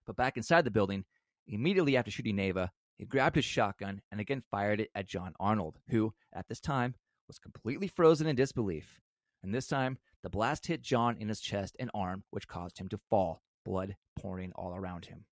But 0.06 0.16
back 0.16 0.38
inside 0.38 0.66
the 0.66 0.72
building, 0.72 1.06
Immediately 1.48 1.98
after 1.98 2.12
shooting 2.12 2.36
Neva, 2.36 2.72
he 2.98 3.06
grabbed 3.06 3.36
his 3.36 3.46
shotgun 3.46 4.02
and 4.12 4.22
again 4.22 4.44
fired 4.52 4.80
it 4.80 4.92
at 4.96 5.08
John 5.08 5.34
Arnold, 5.40 5.80
who, 5.90 6.14
at 6.34 6.48
this 6.48 6.62
time, 6.62 6.96
was 7.28 7.40
completely 7.40 7.88
frozen 7.88 8.28
in 8.28 8.36
disbelief. 8.36 9.00
And 9.44 9.54
this 9.54 9.68
time, 9.68 9.98
the 10.24 10.30
blast 10.30 10.68
hit 10.68 10.82
John 10.82 11.18
in 11.18 11.30
his 11.30 11.42
chest 11.42 11.76
and 11.80 11.90
arm, 11.94 12.24
which 12.30 12.48
caused 12.48 12.78
him 12.78 12.88
to 12.90 13.00
fall, 13.10 13.42
blood 13.66 13.96
pouring 14.18 14.52
all 14.54 14.76
around 14.76 15.06
him. 15.06 15.26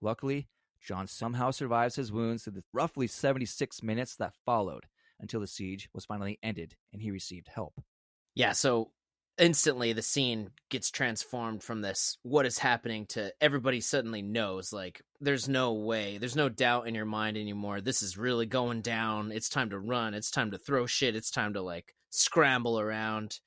Luckily, 0.00 0.48
John 0.80 1.06
somehow 1.06 1.50
survives 1.50 1.96
his 1.96 2.12
wounds 2.12 2.44
through 2.44 2.54
the 2.54 2.64
roughly 2.72 3.06
76 3.06 3.82
minutes 3.82 4.16
that 4.16 4.34
followed 4.44 4.86
until 5.20 5.40
the 5.40 5.46
siege 5.46 5.88
was 5.94 6.04
finally 6.04 6.38
ended 6.42 6.76
and 6.92 7.02
he 7.02 7.10
received 7.10 7.48
help. 7.48 7.80
Yeah, 8.34 8.52
so 8.52 8.90
instantly 9.38 9.92
the 9.92 10.02
scene 10.02 10.50
gets 10.70 10.90
transformed 10.90 11.62
from 11.62 11.82
this 11.82 12.16
what 12.22 12.46
is 12.46 12.58
happening 12.58 13.04
to 13.04 13.30
everybody 13.38 13.82
suddenly 13.82 14.22
knows 14.22 14.72
like 14.72 15.02
there's 15.20 15.46
no 15.46 15.74
way 15.74 16.16
there's 16.16 16.36
no 16.36 16.48
doubt 16.48 16.88
in 16.88 16.94
your 16.94 17.04
mind 17.04 17.36
anymore 17.36 17.82
this 17.82 18.00
is 18.00 18.16
really 18.16 18.46
going 18.46 18.80
down 18.80 19.30
it's 19.30 19.50
time 19.50 19.68
to 19.68 19.78
run 19.78 20.14
it's 20.14 20.30
time 20.30 20.50
to 20.50 20.56
throw 20.56 20.86
shit 20.86 21.14
it's 21.14 21.30
time 21.30 21.52
to 21.52 21.60
like 21.60 21.94
scramble 22.08 22.80
around 22.80 23.38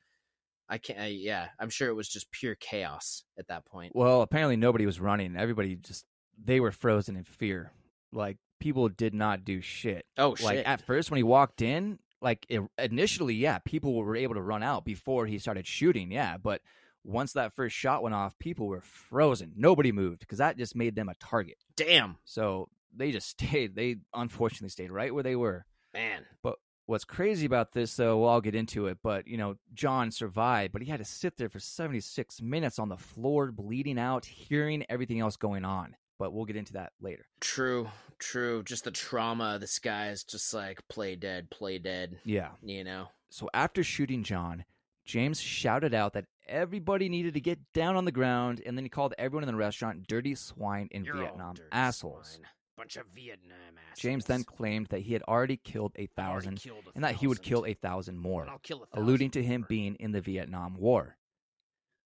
i 0.70 0.78
can't 0.78 0.99
I, 0.99 1.07
yeah 1.07 1.47
i'm 1.59 1.72
sure 1.72 1.89
it 1.89 1.95
was 1.95 2.07
just 2.07 2.32
pure 2.32 2.53
chaos 2.53 3.24
at 3.39 3.47
that 3.47 3.65
point 3.65 3.93
Well, 3.95 4.22
apparently 4.22 4.57
nobody 4.57 4.86
was 4.86 4.99
running. 4.99 5.36
Everybody 5.36 5.76
just 5.76 6.05
they 6.43 6.59
were 6.59 6.72
frozen 6.72 7.15
in 7.15 7.24
fear. 7.24 7.72
Like 8.11 8.38
people 8.60 8.89
did 8.89 9.14
not 9.14 9.45
do 9.45 9.62
shit. 9.62 10.05
oh 10.18 10.36
shit 10.36 10.45
Like 10.45 10.68
at 10.68 10.82
first 10.82 11.12
when 11.12 11.18
he 11.18 11.24
walked 11.24 11.62
in, 11.62 11.99
like 12.22 12.45
it, 12.49 12.62
initially, 12.78 13.36
yeah, 13.36 13.60
people 13.60 13.95
were 13.95 14.16
able 14.16 14.36
to 14.36 14.41
run 14.41 14.64
out 14.64 14.86
before 14.86 15.26
he 15.26 15.39
started 15.39 15.66
shooting, 15.68 16.12
yeah, 16.12 16.38
but 16.38 16.62
once 17.03 17.34
that 17.34 17.53
first 17.53 17.76
shot 17.76 18.03
went 18.03 18.14
off, 18.14 18.38
people 18.39 18.68
were 18.68 18.82
frozen. 18.82 19.53
Nobody 19.55 19.91
moved 19.91 20.20
because 20.20 20.39
that 20.39 20.57
just 20.57 20.76
made 20.76 20.95
them 20.95 21.10
a 21.10 21.16
target. 21.16 21.57
damn 21.76 22.18
So 22.26 22.70
they 22.95 23.12
just 23.12 23.30
stayed. 23.39 23.76
They 23.76 23.97
unfortunately 24.14 24.70
stayed 24.70 24.91
right 24.91 25.14
where 25.14 25.24
they 25.24 25.36
were. 25.36 25.66
man 25.93 26.26
But 26.43 26.55
What's 26.89 27.05
crazy 27.05 27.45
about 27.45 27.72
this, 27.74 27.95
though, 27.95 28.18
well, 28.18 28.32
I'll 28.32 28.41
get 28.41 28.55
into 28.55 28.88
it, 28.88 28.97
but 29.03 29.28
you 29.28 29.38
know, 29.38 29.57
John 29.76 30.10
survived, 30.10 30.74
but 30.74 30.82
he 30.82 30.89
had 30.89 30.97
to 30.97 31.05
sit 31.05 31.38
there 31.38 31.47
for 31.47 31.60
76 31.60 32.41
minutes 32.41 32.80
on 32.80 32.89
the 32.89 32.97
floor, 32.97 33.51
bleeding 33.51 33.99
out, 33.99 34.26
hearing 34.26 34.84
everything 34.89 35.20
else 35.20 35.38
going 35.38 35.66
on. 35.66 35.95
But 36.18 36.34
we'll 36.34 36.45
get 36.45 36.55
into 36.55 36.74
that 36.74 36.93
later. 36.99 37.28
true 37.41 37.89
true 38.20 38.63
just 38.63 38.84
the 38.84 38.91
trauma 38.91 39.57
this 39.59 39.80
guy 39.80 40.09
is 40.09 40.24
just 40.24 40.53
like 40.53 40.80
play 40.89 41.15
dead 41.15 41.49
play 41.49 41.78
dead 41.80 42.17
Yeah. 42.26 42.49
you 42.61 42.84
know 42.84 43.07
So 43.30 43.49
after 43.53 43.84
shooting 43.84 44.24
John, 44.24 44.65
James 45.05 45.39
shouted 45.39 45.93
out 45.93 46.13
that 46.13 46.26
everybody 46.47 47.09
needed 47.09 47.34
to 47.36 47.39
get 47.41 47.59
down 47.74 47.95
on 47.95 48.05
the 48.05 48.11
ground, 48.11 48.61
and 48.65 48.76
then 48.78 48.84
he 48.86 48.89
called 48.89 49.13
everyone 49.17 49.43
in 49.43 49.47
the 49.47 49.55
restaurant 49.55 50.07
dirty 50.07 50.36
swine 50.36 50.88
in 50.91 51.03
You're 51.03 51.15
Vietnam 51.17 51.55
assholes. 51.72 52.32
swine. 52.36 52.47
bunch 52.78 52.95
of 52.97 53.05
vietnam 53.13 53.57
assholes 53.91 53.99
James 54.01 54.26
then 54.26 54.43
claimed 54.43 54.88
that 54.88 54.99
he 55.01 55.13
had 55.13 55.22
already 55.24 55.57
killed 55.57 55.91
a 55.95 56.05
thousand 56.07 56.59
killed 56.59 56.86
a 56.88 56.91
and 56.95 57.03
that 57.03 57.15
he 57.15 57.28
would 57.28 57.41
kill 57.41 57.65
a 57.65 57.74
thousand 57.74 58.17
more, 58.17 58.47
I'll 58.49 58.59
kill 58.59 58.84
a 58.84 58.86
thousand 58.86 59.03
alluding 59.03 59.32
to 59.32 59.43
him 59.43 59.61
more. 59.61 59.67
being 59.67 59.95
in 59.95 60.11
the 60.11 60.22
Vietnam 60.22 60.76
War. 60.76 61.17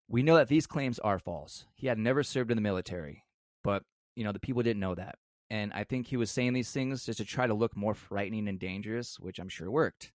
We 0.09 0.23
know 0.23 0.35
that 0.35 0.47
these 0.49 0.67
claims 0.67 0.99
are 0.99 1.19
false. 1.19 1.65
He 1.75 1.87
had 1.87 1.97
never 1.97 2.23
served 2.23 2.51
in 2.51 2.57
the 2.57 2.61
military, 2.61 3.23
but 3.63 3.83
you 4.15 4.23
know 4.23 4.31
the 4.31 4.39
people 4.39 4.61
didn't 4.63 4.79
know 4.81 4.95
that, 4.95 5.15
and 5.53 5.71
I 5.71 5.83
think 5.83 6.07
he 6.07 6.17
was 6.17 6.31
saying 6.31 6.53
these 6.53 6.71
things 6.71 7.05
just 7.05 7.19
to 7.19 7.25
try 7.25 7.45
to 7.45 7.53
look 7.53 7.77
more 7.77 7.93
frightening 7.93 8.47
and 8.47 8.57
dangerous, 8.57 9.19
which 9.19 9.37
I'm 9.37 9.49
sure 9.49 9.69
worked. 9.69 10.11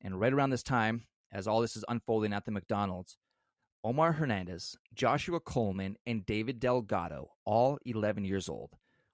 And 0.00 0.20
right 0.20 0.32
around 0.32 0.50
this 0.50 0.62
time, 0.62 1.06
as 1.32 1.48
all 1.48 1.60
this 1.60 1.76
is 1.76 1.84
unfolding 1.88 2.32
at 2.32 2.44
the 2.44 2.52
McDonald's, 2.52 3.16
Omar 3.82 4.12
Hernandez, 4.12 4.76
Joshua 4.94 5.40
Coleman, 5.40 5.96
and 6.06 6.24
David 6.24 6.60
Delgado, 6.60 7.32
all 7.44 7.80
11 7.84 8.24
years 8.24 8.48
old, 8.48 8.70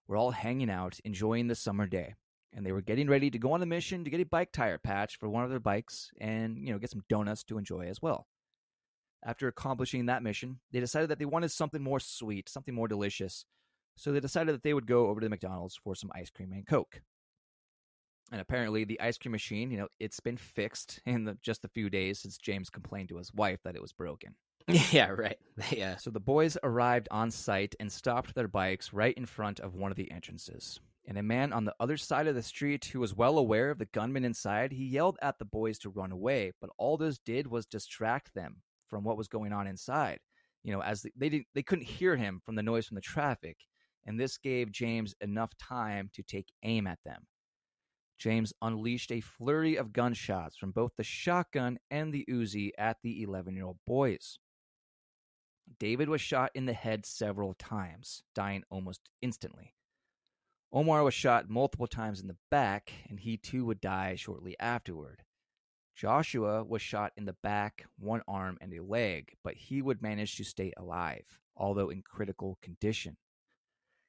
were 0.07 0.19
all 0.19 0.33
hanging 0.33 0.69
out, 0.69 1.01
enjoying 1.07 1.47
the 1.47 1.55
summer 1.55 1.87
day. 1.87 2.17
And 2.53 2.67
they 2.67 2.73
were 2.73 2.83
getting 2.83 3.09
ready 3.09 3.31
to 3.31 3.39
go 3.39 3.53
on 3.53 3.63
a 3.63 3.67
mission 3.67 4.05
to 4.05 4.11
get 4.11 4.21
a 4.21 4.27
bike 4.27 4.53
tire 4.53 4.77
patch 4.77 5.17
for 5.19 5.31
one 5.31 5.43
of 5.43 5.49
their 5.49 5.59
bikes 5.59 6.11
and, 6.21 6.59
you 6.59 6.71
know, 6.71 6.79
get 6.79 6.91
some 6.91 7.05
donuts 7.09 7.45
to 7.45 7.57
enjoy 7.57 7.87
as 7.87 8.03
well. 8.03 8.27
After 9.25 9.49
accomplishing 9.49 10.05
that 10.05 10.23
mission, 10.23 10.61
they 10.71 10.81
decided 10.81 11.09
that 11.09 11.19
they 11.19 11.25
wanted 11.25 11.51
something 11.51 11.83
more 11.83 11.99
sweet, 11.99 12.51
something 12.51 12.75
more 12.75 12.89
delicious. 12.89 13.47
So 13.97 14.13
they 14.13 14.21
decided 14.21 14.55
that 14.55 14.63
they 14.63 14.75
would 14.75 14.87
go 14.87 15.09
over 15.09 15.21
to 15.21 15.27
the 15.27 15.31
McDonald's 15.31 15.79
for 15.83 15.95
some 15.95 16.11
ice 16.15 16.31
cream 16.31 16.53
and 16.53 16.67
Coke. 16.67 17.01
And 18.33 18.41
apparently, 18.41 18.85
the 18.85 19.01
ice 19.01 19.19
cream 19.19 19.33
machine, 19.33 19.71
you 19.71 19.77
know, 19.77 19.89
it's 20.01 20.21
been 20.21 20.37
fixed 20.37 21.01
in 21.07 21.25
the, 21.25 21.39
just 21.43 21.65
a 21.65 21.69
few 21.69 21.91
days 21.91 22.21
since 22.21 22.39
James 22.39 22.71
complained 22.71 23.11
to 23.11 23.19
his 23.19 23.33
wife 23.35 23.61
that 23.65 23.77
it 23.77 23.83
was 23.83 23.93
broken. 23.93 24.35
yeah, 24.91 25.09
right. 25.09 25.39
Yeah. 25.71 25.97
So 25.97 26.11
the 26.11 26.21
boys 26.21 26.57
arrived 26.63 27.09
on 27.11 27.31
site 27.31 27.75
and 27.79 27.91
stopped 27.93 28.35
their 28.35 28.49
bikes 28.49 28.93
right 28.93 29.17
in 29.17 29.27
front 29.27 29.61
of 29.61 29.75
one 29.75 29.91
of 29.91 29.97
the 29.97 30.11
entrances. 30.11 30.81
And 31.07 31.19
a 31.19 31.23
man 31.23 31.53
on 31.53 31.65
the 31.65 31.75
other 31.81 31.99
side 31.99 32.27
of 32.27 32.35
the 32.35 32.43
street 32.43 32.87
who 32.87 33.01
was 33.01 33.15
well 33.15 33.37
aware 33.37 33.71
of 33.71 33.79
the 33.79 33.85
gunman 33.87 34.25
inside, 34.25 34.73
he 34.73 34.87
yelled 34.87 35.19
at 35.21 35.39
the 35.39 35.45
boys 35.45 35.79
to 35.81 35.91
run 35.91 36.13
away, 36.13 36.53
but 36.61 36.71
all 36.79 36.97
this 36.97 37.19
did 37.19 37.47
was 37.47 37.67
distract 37.67 38.35
them 38.35 38.63
from 38.89 39.05
what 39.05 39.19
was 39.19 39.29
going 39.29 39.53
on 39.53 39.67
inside. 39.67 40.19
You 40.63 40.73
know, 40.73 40.83
as 40.83 41.07
they 41.15 41.29
didn't 41.29 41.47
they 41.55 41.63
couldn't 41.63 41.85
hear 41.85 42.17
him 42.17 42.41
from 42.45 42.55
the 42.55 42.63
noise 42.63 42.87
from 42.87 42.95
the 42.95 43.03
traffic, 43.03 43.59
and 44.07 44.19
this 44.19 44.39
gave 44.39 44.71
James 44.71 45.15
enough 45.21 45.57
time 45.57 46.11
to 46.15 46.23
take 46.23 46.53
aim 46.63 46.87
at 46.87 46.99
them. 47.05 47.27
James 48.19 48.53
unleashed 48.63 49.11
a 49.11 49.21
flurry 49.21 49.77
of 49.77 49.93
gunshots 49.93 50.57
from 50.57 50.71
both 50.71 50.93
the 50.97 51.05
shotgun 51.05 51.79
and 51.91 52.13
the 52.13 52.25
Uzi 52.31 52.71
at 52.79 52.99
the 53.03 53.23
11 53.23 53.55
year 53.55 53.67
old 53.67 53.79
boys. 53.87 54.39
David 55.79 56.09
was 56.09 56.21
shot 56.21 56.51
in 56.55 56.67
the 56.67 56.73
head 56.73 57.07
several 57.07 57.55
times, 57.55 58.23
dying 58.35 58.65
almost 58.71 59.09
instantly. 59.23 59.75
Omar 60.73 61.05
was 61.05 61.15
shot 61.15 61.49
multiple 61.49 61.87
times 61.87 62.21
in 62.21 62.27
the 62.27 62.37
back, 62.51 62.93
and 63.09 63.21
he 63.21 63.37
too 63.37 63.65
would 63.65 63.81
die 63.81 64.15
shortly 64.17 64.57
afterward. 64.59 65.23
Joshua 65.95 66.65
was 66.65 66.83
shot 66.83 67.13
in 67.17 67.25
the 67.25 67.37
back, 67.43 67.87
one 67.97 68.23
arm, 68.27 68.59
and 68.61 68.75
a 68.75 68.83
leg, 68.83 69.37
but 69.45 69.55
he 69.55 69.81
would 69.81 70.03
manage 70.03 70.37
to 70.37 70.45
stay 70.45 70.73
alive, 70.77 71.39
although 71.57 71.91
in 71.91 72.03
critical 72.03 72.59
condition. 72.61 73.17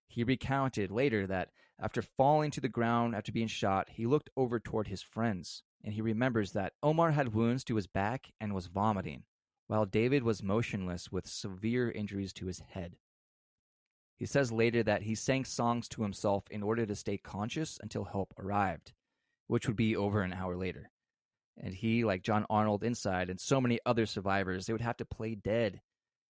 He 0.07 0.23
recounted 0.23 0.91
later 0.91 1.27
that 1.27 1.49
after 1.79 2.01
falling 2.01 2.51
to 2.51 2.61
the 2.61 2.69
ground 2.69 3.15
after 3.15 3.31
being 3.31 3.47
shot, 3.47 3.89
he 3.89 4.05
looked 4.05 4.29
over 4.37 4.59
toward 4.59 4.87
his 4.87 5.01
friends, 5.01 5.63
and 5.83 5.93
he 5.93 6.01
remembers 6.01 6.53
that 6.53 6.73
Omar 6.81 7.11
had 7.11 7.33
wounds 7.33 7.63
to 7.65 7.75
his 7.75 7.87
back 7.87 8.31
and 8.39 8.53
was 8.53 8.67
vomiting, 8.67 9.23
while 9.67 9.85
David 9.85 10.23
was 10.23 10.41
motionless 10.41 11.11
with 11.11 11.27
severe 11.27 11.91
injuries 11.91 12.31
to 12.33 12.45
his 12.45 12.59
head. 12.59 12.95
He 14.15 14.25
says 14.25 14.51
later 14.51 14.83
that 14.83 15.01
he 15.01 15.15
sang 15.15 15.43
songs 15.43 15.89
to 15.89 16.03
himself 16.03 16.45
in 16.49 16.63
order 16.63 16.85
to 16.85 16.95
stay 16.95 17.17
conscious 17.17 17.77
until 17.81 18.05
help 18.05 18.33
arrived, 18.39 18.93
which 19.47 19.67
would 19.67 19.75
be 19.75 19.97
over 19.97 20.21
an 20.21 20.31
hour 20.31 20.55
later. 20.55 20.89
And 21.57 21.73
he, 21.73 22.05
like 22.05 22.23
John 22.23 22.45
Arnold 22.49 22.83
inside 22.83 23.29
and 23.29 23.39
so 23.39 23.59
many 23.59 23.79
other 23.85 24.05
survivors, 24.05 24.65
they 24.65 24.73
would 24.73 24.81
have 24.81 24.97
to 24.97 25.05
play 25.05 25.35
dead 25.35 25.81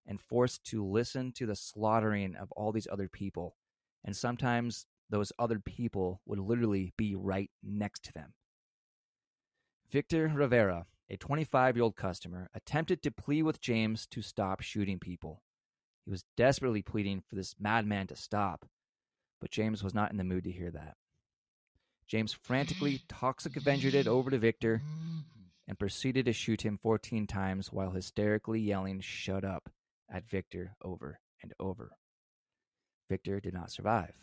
and 0.06 0.20
forced 0.20 0.64
to 0.64 0.84
listen 0.84 1.32
to 1.32 1.46
the 1.46 1.56
slaughtering 1.56 2.34
of 2.34 2.50
all 2.52 2.72
these 2.72 2.88
other 2.90 3.08
people. 3.08 3.56
And 4.06 4.16
sometimes 4.16 4.86
those 5.10 5.32
other 5.38 5.58
people 5.58 6.22
would 6.24 6.38
literally 6.38 6.92
be 6.96 7.14
right 7.14 7.50
next 7.62 8.04
to 8.04 8.12
them. 8.12 8.32
Victor 9.90 10.32
Rivera, 10.34 10.86
a 11.10 11.16
25 11.16 11.76
year 11.76 11.82
old 11.82 11.96
customer, 11.96 12.48
attempted 12.54 13.02
to 13.02 13.10
plead 13.10 13.42
with 13.42 13.60
James 13.60 14.06
to 14.06 14.22
stop 14.22 14.60
shooting 14.60 14.98
people. 14.98 15.42
He 16.04 16.10
was 16.10 16.24
desperately 16.36 16.82
pleading 16.82 17.22
for 17.28 17.34
this 17.34 17.56
madman 17.58 18.06
to 18.06 18.16
stop, 18.16 18.66
but 19.40 19.50
James 19.50 19.82
was 19.82 19.94
not 19.94 20.12
in 20.12 20.16
the 20.16 20.24
mood 20.24 20.44
to 20.44 20.52
hear 20.52 20.70
that. 20.70 20.94
James 22.06 22.32
frantically 22.32 23.02
toxic 23.08 23.56
avenged 23.56 23.92
it 23.92 24.06
over 24.06 24.30
to 24.30 24.38
Victor 24.38 24.82
and 25.66 25.78
proceeded 25.78 26.26
to 26.26 26.32
shoot 26.32 26.62
him 26.62 26.78
14 26.80 27.26
times 27.26 27.72
while 27.72 27.90
hysterically 27.90 28.60
yelling, 28.60 29.00
Shut 29.00 29.44
up, 29.44 29.68
at 30.08 30.28
Victor 30.28 30.76
over 30.82 31.18
and 31.42 31.52
over. 31.58 31.96
Victor 33.08 33.40
did 33.40 33.54
not 33.54 33.70
survive. 33.70 34.14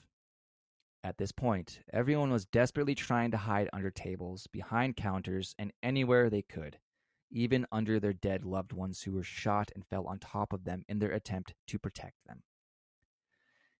At 1.03 1.17
this 1.17 1.31
point, 1.31 1.81
everyone 1.91 2.31
was 2.31 2.45
desperately 2.45 2.95
trying 2.95 3.31
to 3.31 3.37
hide 3.37 3.69
under 3.73 3.91
tables, 3.91 4.47
behind 4.47 4.95
counters, 4.95 5.53
and 5.59 5.73
anywhere 5.81 6.29
they 6.29 6.41
could, 6.41 6.79
even 7.29 7.67
under 7.71 7.99
their 7.99 8.13
dead 8.13 8.45
loved 8.45 8.71
ones 8.71 9.01
who 9.01 9.11
were 9.11 9.23
shot 9.23 9.71
and 9.75 9.85
fell 9.85 10.07
on 10.07 10.19
top 10.19 10.53
of 10.53 10.63
them 10.63 10.85
in 10.87 10.99
their 10.99 11.11
attempt 11.11 11.55
to 11.67 11.79
protect 11.79 12.25
them. 12.25 12.43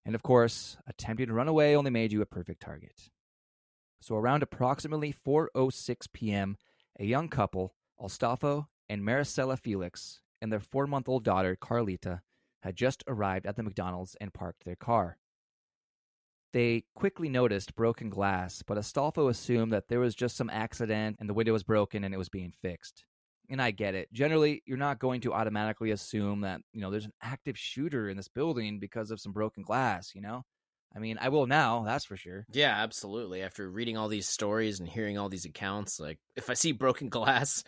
And 0.05 0.15
of 0.15 0.23
course, 0.23 0.77
attempting 0.85 1.27
to 1.27 1.33
run 1.33 1.47
away 1.47 1.75
only 1.75 1.91
made 1.91 2.11
you 2.11 2.21
a 2.21 2.25
perfect 2.25 2.61
target. 2.61 3.09
So 4.01 4.15
around 4.15 4.43
approximately 4.43 5.13
4:06 5.13 6.11
p.m., 6.11 6.57
a 6.99 7.05
young 7.05 7.29
couple, 7.29 7.73
Astolfo 7.97 8.67
and 8.89 9.01
Maricela 9.01 9.57
Felix, 9.57 10.19
and 10.41 10.51
their 10.51 10.59
4-month-old 10.59 11.23
daughter 11.23 11.55
Carlita 11.55 12.19
had 12.63 12.75
just 12.77 13.03
arrived 13.07 13.45
at 13.45 13.57
the 13.57 13.63
McDonald's 13.63 14.15
and 14.21 14.33
parked 14.33 14.63
their 14.63 14.75
car. 14.75 15.17
They 16.53 16.85
quickly 16.95 17.29
noticed 17.29 17.75
broken 17.75 18.09
glass, 18.09 18.63
but 18.65 18.77
Astolfo 18.77 19.29
assumed 19.29 19.73
that 19.73 19.89
there 19.89 19.99
was 19.99 20.15
just 20.15 20.37
some 20.37 20.49
accident 20.49 21.17
and 21.19 21.27
the 21.27 21.33
window 21.33 21.51
was 21.51 21.63
broken 21.63 22.03
and 22.03 22.13
it 22.13 22.17
was 22.17 22.29
being 22.29 22.51
fixed. 22.51 23.03
And 23.49 23.61
I 23.61 23.71
get 23.71 23.95
it. 23.95 24.13
Generally, 24.13 24.63
you're 24.65 24.77
not 24.77 24.99
going 24.99 25.21
to 25.21 25.33
automatically 25.33 25.91
assume 25.91 26.41
that, 26.41 26.61
you 26.71 26.79
know, 26.79 26.89
there's 26.89 27.05
an 27.05 27.13
active 27.21 27.57
shooter 27.57 28.07
in 28.07 28.15
this 28.15 28.29
building 28.29 28.79
because 28.79 29.11
of 29.11 29.19
some 29.19 29.33
broken 29.33 29.63
glass, 29.63 30.15
you 30.15 30.21
know? 30.21 30.43
I 30.95 30.99
mean, 30.99 31.17
I 31.19 31.29
will 31.29 31.47
now, 31.47 31.83
that's 31.83 32.05
for 32.05 32.15
sure. 32.15 32.45
Yeah, 32.53 32.71
absolutely. 32.71 33.41
After 33.41 33.69
reading 33.69 33.97
all 33.97 34.07
these 34.07 34.29
stories 34.29 34.79
and 34.79 34.87
hearing 34.87 35.17
all 35.17 35.27
these 35.27 35.45
accounts, 35.45 35.99
like 35.99 36.19
if 36.35 36.49
I 36.49 36.53
see 36.53 36.71
broken 36.71 37.09
glass 37.09 37.63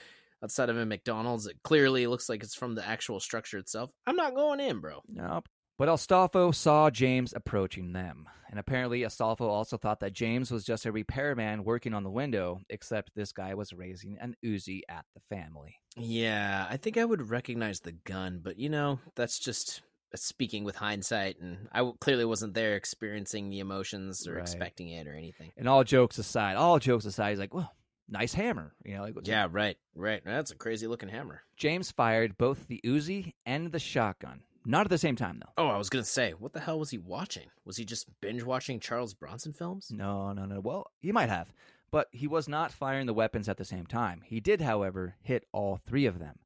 outside 0.45 0.69
of 0.69 0.77
a 0.77 0.85
McDonald's, 0.85 1.47
it 1.47 1.57
clearly 1.63 2.05
looks 2.05 2.29
like 2.29 2.43
it's 2.43 2.53
from 2.53 2.75
the 2.75 2.87
actual 2.87 3.19
structure 3.19 3.57
itself. 3.57 3.89
I'm 4.05 4.15
not 4.15 4.35
going 4.35 4.59
in, 4.59 4.79
bro. 4.79 5.01
Nope. 5.07 5.47
But 5.77 5.89
Astolfo 5.89 6.53
saw 6.53 6.89
James 6.91 7.33
approaching 7.35 7.91
them, 7.93 8.29
and 8.49 8.59
apparently 8.59 9.01
Astolfo 9.01 9.41
also 9.41 9.75
thought 9.75 9.99
that 10.01 10.13
James 10.13 10.51
was 10.51 10.63
just 10.63 10.85
a 10.85 10.91
repairman 10.91 11.63
working 11.65 11.93
on 11.95 12.03
the 12.03 12.11
window, 12.11 12.61
except 12.69 13.11
this 13.15 13.31
guy 13.33 13.55
was 13.55 13.73
raising 13.73 14.17
an 14.21 14.35
Uzi 14.45 14.81
at 14.87 15.03
the 15.15 15.19
family. 15.35 15.75
Yeah, 15.97 16.65
I 16.69 16.77
think 16.77 16.95
I 16.97 17.03
would 17.03 17.29
recognize 17.29 17.79
the 17.81 17.91
gun, 17.91 18.39
but 18.41 18.57
you 18.57 18.69
know, 18.69 18.99
that's 19.15 19.39
just 19.39 19.81
speaking 20.13 20.63
with 20.63 20.77
hindsight, 20.77 21.39
and 21.41 21.67
I 21.73 21.91
clearly 21.99 22.23
wasn't 22.23 22.53
there 22.53 22.75
experiencing 22.75 23.49
the 23.49 23.59
emotions 23.59 24.25
or 24.27 24.35
Right. 24.35 24.41
expecting 24.43 24.89
it 24.89 25.07
or 25.07 25.13
anything. 25.15 25.51
And 25.57 25.67
all 25.67 25.83
jokes 25.83 26.17
aside, 26.19 26.55
all 26.55 26.79
jokes 26.79 27.03
aside, 27.03 27.31
he's 27.31 27.39
like, 27.39 27.53
well, 27.53 27.73
nice 28.07 28.33
hammer. 28.33 28.73
You 28.83 28.95
know, 28.95 29.03
like, 29.03 29.15
Yeah, 29.23 29.47
right, 29.51 29.77
right. 29.95 30.21
That's 30.25 30.51
a 30.51 30.55
crazy 30.55 30.87
looking 30.87 31.09
hammer. 31.09 31.41
James 31.57 31.91
fired 31.91 32.37
both 32.37 32.67
the 32.67 32.81
Uzi 32.85 33.33
and 33.45 33.71
the 33.71 33.79
shotgun. 33.79 34.41
Not 34.67 34.85
at 34.85 34.89
the 34.89 34.97
same 34.97 35.15
time, 35.15 35.39
though. 35.39 35.63
Oh, 35.63 35.67
I 35.67 35.77
was 35.77 35.89
gonna 35.89 36.03
say, 36.03 36.31
what 36.31 36.53
the 36.53 36.59
hell 36.59 36.79
was 36.79 36.89
he 36.89 36.97
watching? 36.97 37.49
Was 37.65 37.77
he 37.77 37.85
just 37.85 38.07
binge 38.19 38.43
watching 38.43 38.79
Charles 38.79 39.13
Bronson 39.13 39.53
films? 39.53 39.89
No, 39.91 40.33
no, 40.33 40.45
no. 40.45 40.59
Well, 40.59 40.87
he 40.99 41.11
might 41.11 41.29
have, 41.29 41.53
but 41.91 42.07
he 42.11 42.25
was 42.25 42.47
not 42.47 42.71
firing 42.71 43.05
the 43.05 43.13
weapons 43.13 43.47
at 43.47 43.57
the 43.57 43.65
same 43.65 43.85
time. 43.85 44.21
He 44.25 44.39
did, 44.39 44.61
however, 44.61 45.15
hit 45.21 45.45
all 45.51 45.79
three 45.85 46.07
of 46.07 46.17
them. 46.17 46.39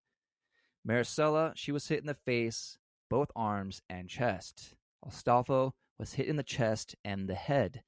Maricela, 0.87 1.53
she 1.55 1.71
was 1.71 1.87
hit 1.87 2.01
in 2.01 2.07
the 2.07 2.13
face, 2.13 2.77
both 3.09 3.31
arms, 3.35 3.81
and 3.89 4.09
chest. 4.09 4.75
Astolfo 5.07 5.71
was 5.97 6.13
hit 6.13 6.27
in 6.27 6.35
the 6.35 6.43
chest 6.43 6.95
and 7.05 7.27
the 7.27 7.35
head. 7.35 7.83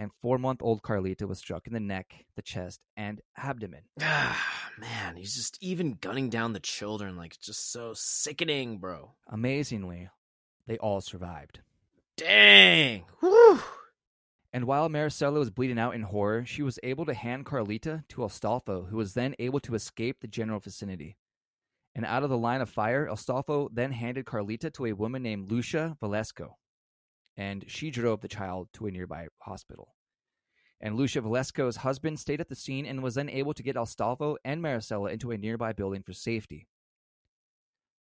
And 0.00 0.12
four 0.20 0.38
month 0.38 0.62
old 0.62 0.82
Carlita 0.82 1.26
was 1.26 1.40
struck 1.40 1.66
in 1.66 1.72
the 1.72 1.80
neck, 1.80 2.24
the 2.36 2.42
chest, 2.42 2.80
and 2.96 3.20
abdomen. 3.36 3.82
Ah, 4.00 4.70
man, 4.78 5.16
he's 5.16 5.34
just 5.34 5.58
even 5.60 5.98
gunning 6.00 6.30
down 6.30 6.52
the 6.52 6.60
children 6.60 7.16
like 7.16 7.36
just 7.40 7.72
so 7.72 7.94
sickening, 7.94 8.78
bro. 8.78 9.16
Amazingly, 9.26 10.08
they 10.68 10.78
all 10.78 11.00
survived. 11.00 11.60
Dang. 12.16 13.06
Whew. 13.18 13.60
And 14.52 14.66
while 14.66 14.88
Maricela 14.88 15.40
was 15.40 15.50
bleeding 15.50 15.80
out 15.80 15.96
in 15.96 16.02
horror, 16.02 16.44
she 16.46 16.62
was 16.62 16.78
able 16.84 17.04
to 17.06 17.12
hand 17.12 17.44
Carlita 17.44 18.04
to 18.08 18.20
Astolfo, 18.20 18.88
who 18.88 18.96
was 18.96 19.14
then 19.14 19.34
able 19.40 19.60
to 19.60 19.74
escape 19.74 20.20
the 20.20 20.28
general 20.28 20.60
vicinity. 20.60 21.16
And 21.94 22.06
out 22.06 22.22
of 22.22 22.30
the 22.30 22.38
line 22.38 22.60
of 22.60 22.70
fire, 22.70 23.08
Astolfo 23.08 23.68
then 23.72 23.90
handed 23.90 24.26
Carlita 24.26 24.72
to 24.74 24.86
a 24.86 24.92
woman 24.92 25.24
named 25.24 25.50
Lucia 25.50 25.96
Valesco, 26.00 26.52
and 27.38 27.64
she 27.68 27.90
drove 27.90 28.20
the 28.20 28.28
child 28.28 28.68
to 28.74 28.86
a 28.86 28.90
nearby 28.90 29.28
hospital. 29.42 29.94
And 30.80 30.96
Lucia 30.96 31.22
Valesco's 31.22 31.76
husband 31.76 32.18
stayed 32.18 32.40
at 32.40 32.48
the 32.48 32.56
scene 32.56 32.84
and 32.84 33.02
was 33.02 33.14
then 33.14 33.30
able 33.30 33.54
to 33.54 33.62
get 33.62 33.76
Astolfo 33.76 34.36
and 34.44 34.62
Maricela 34.62 35.12
into 35.12 35.30
a 35.30 35.38
nearby 35.38 35.72
building 35.72 36.02
for 36.02 36.12
safety. 36.12 36.68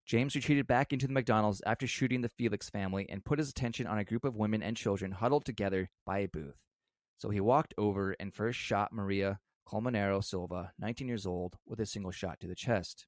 James 0.08 0.36
retreated 0.36 0.68
back 0.68 0.92
into 0.92 1.06
the 1.06 1.14
McDonald's 1.14 1.62
after 1.66 1.86
shooting 1.86 2.22
the 2.22 2.30
Felix 2.30 2.70
family 2.70 3.06
and 3.10 3.26
put 3.26 3.40
his 3.40 3.50
attention 3.50 3.86
on 3.86 4.00
a 4.00 4.06
group 4.06 4.24
of 4.24 4.36
women 4.36 4.64
and 4.64 4.76
children 4.76 5.12
huddled 5.12 5.46
together 5.46 5.90
by 6.06 6.20
a 6.20 6.28
booth. 6.28 6.58
So 7.18 7.30
he 7.30 7.40
walked 7.40 7.74
over 7.78 8.16
and 8.20 8.34
first 8.34 8.58
shot 8.58 8.94
Maria 8.94 9.40
Colmenero 9.68 10.24
Silva, 10.24 10.72
19 10.80 11.08
years 11.08 11.26
old, 11.26 11.58
with 11.66 11.80
a 11.80 11.86
single 11.86 12.12
shot 12.12 12.40
to 12.40 12.48
the 12.48 12.56
chest. 12.56 13.06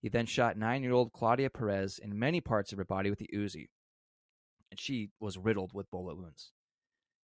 He 0.00 0.08
then 0.08 0.26
shot 0.26 0.58
nine 0.58 0.82
year 0.82 0.92
old 0.92 1.12
Claudia 1.12 1.48
Perez 1.48 1.98
in 1.98 2.18
many 2.18 2.40
parts 2.40 2.72
of 2.72 2.78
her 2.78 2.84
body 2.84 3.08
with 3.08 3.18
the 3.18 3.30
Uzi, 3.34 3.68
and 4.74 4.80
she 4.80 5.10
was 5.20 5.38
riddled 5.38 5.72
with 5.72 5.88
bullet 5.92 6.16
wounds. 6.16 6.50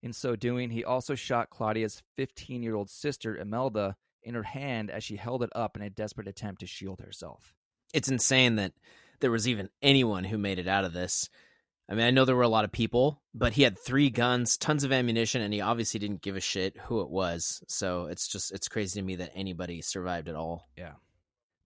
In 0.05 0.13
so 0.13 0.37
doing, 0.37 0.71
he 0.71 0.85
also 0.85 1.17
shot 1.17 1.51
Claudia's 1.51 2.01
15 2.17 2.63
year 2.63 2.77
old 2.77 2.89
sister, 2.89 3.37
Imelda, 3.37 3.97
in 4.23 4.35
her 4.35 4.45
hand 4.45 4.89
as 4.89 5.03
she 5.03 5.17
held 5.17 5.43
it 5.43 5.51
up 5.53 5.77
in 5.77 5.83
a 5.83 5.91
desperate 5.91 6.29
attempt 6.29 6.61
to 6.61 6.69
shield 6.69 7.01
herself. 7.01 7.53
It's 7.93 8.09
insane 8.09 8.55
that 8.55 8.73
there 9.19 9.33
was 9.33 9.49
even 9.49 9.69
anyone 9.83 10.23
who 10.23 10.39
made 10.39 10.61
it 10.61 10.69
out 10.69 10.85
of 10.85 10.93
this. 10.93 11.29
I 11.89 11.95
mean, 11.95 12.07
I 12.07 12.13
know 12.13 12.25
there 12.25 12.37
were 12.37 12.43
a 12.43 12.49
lot 12.49 12.65
of 12.65 12.71
people, 12.71 13.21
but 13.35 13.55
he 13.55 13.63
had 13.65 13.77
three 13.77 14.11
guns, 14.11 14.57
tons 14.57 14.85
of 14.85 14.93
ammunition, 14.93 15.43
and 15.43 15.53
he 15.53 15.61
obviously 15.61 15.99
didn't 15.99 16.23
give 16.23 16.37
a 16.37 16.41
shit 16.41 16.77
who 16.85 17.01
it 17.01 17.11
was. 17.11 17.65
So 17.67 18.07
it's 18.07 18.29
just, 18.29 18.53
it's 18.53 18.69
crazy 18.69 19.01
to 19.01 19.05
me 19.05 19.17
that 19.17 19.33
anybody 19.35 19.83
survived 19.83 20.29
at 20.29 20.37
all. 20.37 20.69
Yeah. 20.79 20.93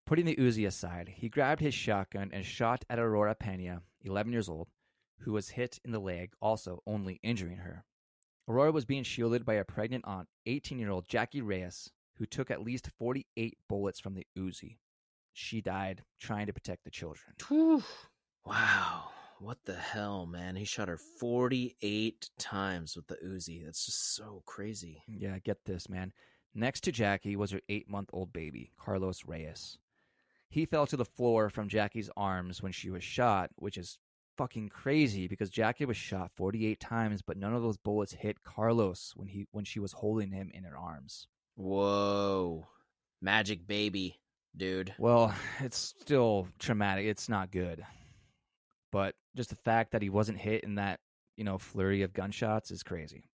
Putting 0.07 0.25
the 0.25 0.37
Uzi 0.37 0.67
aside, 0.67 1.13
he 1.15 1.29
grabbed 1.29 1.61
his 1.61 1.75
shotgun 1.75 2.31
and 2.33 2.43
shot 2.43 2.87
at 2.89 2.99
Aurora 2.99 3.35
Pena, 3.35 3.83
11 4.03 4.33
years 4.33 4.49
old, 4.49 4.69
who 5.21 5.33
was 5.33 5.51
hit 5.51 5.79
in 5.85 5.93
the 5.93 5.99
leg, 5.99 6.33
also 6.41 6.83
only 6.87 7.21
injuring 7.23 7.59
her. 7.59 7.85
Aurora 8.49 8.73
was 8.73 8.85
being 8.85 9.05
shielded 9.05 9.45
by 9.45 9.55
a 9.55 9.65
pregnant 9.65 10.05
aunt, 10.07 10.29
18 10.47 10.79
year 10.79 10.91
old 10.91 11.09
Jackie 11.09 11.41
Reyes, 11.41 11.91
who 12.17 12.27
took 12.27 12.51
at 12.51 12.63
least 12.63 12.91
48 12.99 13.57
bullets 13.69 14.01
from 14.01 14.15
the 14.15 14.27
Uzi. 14.39 14.79
She 15.33 15.61
died 15.61 16.05
trying 16.21 16.47
to 16.47 16.53
protect 16.53 16.85
the 16.85 16.91
children. 16.91 17.35
Wow. 18.45 19.11
What 19.41 19.59
the 19.65 19.75
hell, 19.75 20.27
man? 20.27 20.57
He 20.57 20.65
shot 20.65 20.89
her 20.89 20.97
48 20.97 22.31
times 22.39 22.95
with 22.95 23.09
the 23.09 23.17
Uzi. 23.17 23.65
That's 23.65 23.85
just 23.85 24.15
so 24.15 24.43
crazy. 24.47 25.03
Yeah, 25.09 25.39
get 25.39 25.65
this, 25.65 25.89
man. 25.89 26.13
Next 26.55 26.83
to 26.83 26.93
Jackie 26.93 27.35
was 27.35 27.51
her 27.51 27.61
eight 27.69 27.89
month 27.91 28.11
old 28.13 28.33
baby, 28.33 28.71
Carlos 28.79 29.25
Reyes. 29.27 29.79
He 30.49 30.67
fell 30.67 30.87
to 30.87 30.97
the 30.97 31.05
floor 31.05 31.51
from 31.51 31.69
Jackie's 31.69 32.11
arms 32.17 32.63
when 32.63 32.71
she 32.71 32.91
was 32.91 33.03
shot, 33.03 33.51
which 33.57 33.77
is 33.77 33.99
fucking 34.37 34.69
crazy 34.69 35.27
because 35.29 35.51
Jackie 35.51 35.85
was 35.85 35.97
shot 35.97 36.31
48 36.35 36.81
times, 36.81 37.23
but 37.23 37.37
none 37.37 37.55
of 37.55 37.63
those 37.63 37.77
bullets 37.77 38.13
hit 38.13 38.43
Carlos 38.43 39.13
when 39.17 39.29
he 39.29 39.47
when 39.53 39.65
she 39.65 39.81
was 39.81 39.93
holding 39.93 40.31
him 40.31 40.51
in 40.53 40.65
her 40.65 40.77
arms. 40.77 41.27
Whoa. 41.57 42.67
Magic 43.23 43.67
baby, 43.67 44.21
dude. 44.57 44.95
Well, 44.99 45.35
it's 45.61 45.79
still 45.79 46.49
traumatic. 46.59 47.07
It's 47.07 47.29
not 47.29 47.51
good. 47.51 47.85
But 48.93 49.15
just 49.37 49.51
the 49.51 49.57
fact 49.57 49.93
that 49.93 50.03
he 50.03 50.11
wasn't 50.11 50.39
hit 50.39 50.63
in 50.65 50.77
that, 50.77 51.01
you 51.37 51.45
know, 51.45 51.59
flurry 51.59 52.03
of 52.03 52.13
gunshots 52.13 52.71
is 52.71 52.83
crazy. 52.83 53.29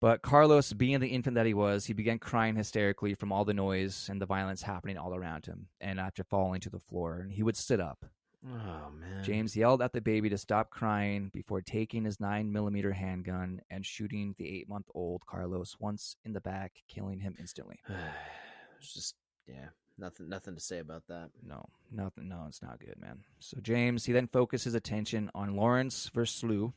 But 0.00 0.22
Carlos, 0.22 0.72
being 0.72 1.00
the 1.00 1.08
infant 1.08 1.36
that 1.36 1.46
he 1.46 1.54
was, 1.54 1.86
he 1.86 1.94
began 1.94 2.18
crying 2.18 2.56
hysterically 2.56 3.14
from 3.14 3.32
all 3.32 3.44
the 3.44 3.54
noise 3.54 4.08
and 4.10 4.20
the 4.20 4.26
violence 4.26 4.62
happening 4.62 4.98
all 4.98 5.14
around 5.14 5.46
him. 5.46 5.68
And 5.80 5.98
after 5.98 6.24
falling 6.24 6.60
to 6.60 6.70
the 6.70 6.78
floor, 6.78 7.20
and 7.20 7.32
he 7.32 7.42
would 7.42 7.56
sit 7.56 7.80
up. 7.80 8.04
Oh, 8.46 8.90
man. 8.98 9.24
James 9.24 9.56
yelled 9.56 9.80
at 9.80 9.92
the 9.92 10.00
baby 10.00 10.28
to 10.28 10.38
stop 10.38 10.70
crying 10.70 11.30
before 11.32 11.62
taking 11.62 12.04
his 12.04 12.20
9 12.20 12.52
millimeter 12.52 12.92
handgun 12.92 13.60
and 13.70 13.86
shooting 13.86 14.34
the 14.36 14.48
8 14.60 14.68
month 14.68 14.86
old 14.94 15.22
Carlos 15.26 15.76
once 15.80 16.16
in 16.24 16.32
the 16.34 16.40
back, 16.40 16.72
killing 16.88 17.20
him 17.20 17.34
instantly. 17.38 17.80
it's 18.78 18.92
just, 18.92 19.14
yeah, 19.46 19.68
nothing, 19.96 20.28
nothing 20.28 20.54
to 20.54 20.60
say 20.60 20.78
about 20.78 21.04
that. 21.08 21.30
No, 21.42 21.64
nothing. 21.90 22.28
No, 22.28 22.44
it's 22.48 22.62
not 22.62 22.80
good, 22.80 23.00
man. 23.00 23.20
So 23.40 23.58
James, 23.62 24.04
he 24.04 24.12
then 24.12 24.28
focused 24.28 24.64
his 24.64 24.74
attention 24.74 25.30
on 25.34 25.56
Lawrence 25.56 26.10
Verslew, 26.14 26.72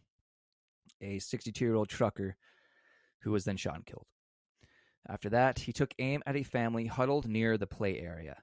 a 1.02 1.20
62 1.20 1.66
year 1.66 1.76
old 1.76 1.90
trucker 1.90 2.38
who 3.22 3.32
was 3.32 3.44
then 3.44 3.58
shot 3.58 3.76
and 3.76 3.86
killed. 3.86 4.06
After 5.10 5.30
that, 5.30 5.60
he 5.60 5.74
took 5.74 5.94
aim 6.00 6.22
at 6.26 6.36
a 6.36 6.44
family 6.44 6.86
huddled 6.86 7.28
near 7.28 7.58
the 7.58 7.68
play 7.68 8.00
area. 8.00 8.38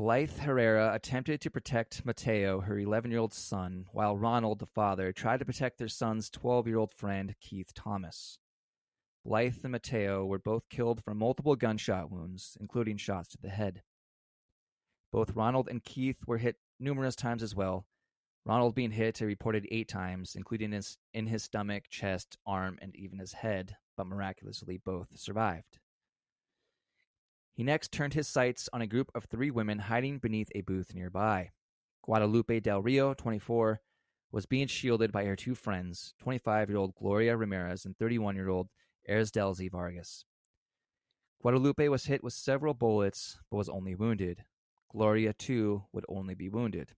Blythe 0.00 0.38
Herrera 0.38 0.94
attempted 0.94 1.42
to 1.42 1.50
protect 1.50 2.06
Mateo, 2.06 2.60
her 2.60 2.78
11 2.78 3.10
year 3.10 3.20
old 3.20 3.34
son, 3.34 3.84
while 3.92 4.16
Ronald, 4.16 4.58
the 4.58 4.64
father, 4.64 5.12
tried 5.12 5.40
to 5.40 5.44
protect 5.44 5.76
their 5.76 5.88
son's 5.88 6.30
12 6.30 6.66
year 6.66 6.78
old 6.78 6.90
friend, 6.90 7.34
Keith 7.38 7.74
Thomas. 7.74 8.38
Blythe 9.26 9.58
and 9.62 9.72
Mateo 9.72 10.24
were 10.24 10.38
both 10.38 10.70
killed 10.70 11.04
from 11.04 11.18
multiple 11.18 11.54
gunshot 11.54 12.10
wounds, 12.10 12.56
including 12.58 12.96
shots 12.96 13.28
to 13.28 13.38
the 13.42 13.50
head. 13.50 13.82
Both 15.12 15.36
Ronald 15.36 15.68
and 15.68 15.84
Keith 15.84 16.26
were 16.26 16.38
hit 16.38 16.56
numerous 16.78 17.14
times 17.14 17.42
as 17.42 17.54
well. 17.54 17.84
Ronald 18.46 18.74
being 18.74 18.92
hit, 18.92 19.20
a 19.20 19.26
reported 19.26 19.68
eight 19.70 19.88
times, 19.88 20.34
including 20.34 20.72
his, 20.72 20.96
in 21.12 21.26
his 21.26 21.42
stomach, 21.42 21.90
chest, 21.90 22.38
arm, 22.46 22.78
and 22.80 22.96
even 22.96 23.18
his 23.18 23.34
head, 23.34 23.76
but 23.98 24.06
miraculously 24.06 24.78
both 24.78 25.08
survived. 25.14 25.78
He 27.60 27.64
next 27.64 27.92
turned 27.92 28.14
his 28.14 28.26
sights 28.26 28.70
on 28.72 28.80
a 28.80 28.86
group 28.86 29.10
of 29.14 29.24
three 29.24 29.50
women 29.50 29.80
hiding 29.80 30.16
beneath 30.16 30.50
a 30.54 30.62
booth 30.62 30.94
nearby. 30.94 31.50
Guadalupe 32.00 32.60
Del 32.60 32.80
Rio, 32.80 33.12
24, 33.12 33.82
was 34.32 34.46
being 34.46 34.66
shielded 34.66 35.12
by 35.12 35.26
her 35.26 35.36
two 35.36 35.54
friends, 35.54 36.14
25 36.20 36.70
year 36.70 36.78
old 36.78 36.94
Gloria 36.94 37.36
Ramirez 37.36 37.84
and 37.84 37.94
31 37.98 38.34
year 38.34 38.48
old 38.48 38.70
Erzdelzi 39.06 39.70
Vargas. 39.70 40.24
Guadalupe 41.42 41.86
was 41.88 42.06
hit 42.06 42.24
with 42.24 42.32
several 42.32 42.72
bullets 42.72 43.36
but 43.50 43.58
was 43.58 43.68
only 43.68 43.94
wounded. 43.94 44.46
Gloria, 44.90 45.34
too, 45.34 45.84
would 45.92 46.06
only 46.08 46.34
be 46.34 46.48
wounded. 46.48 46.94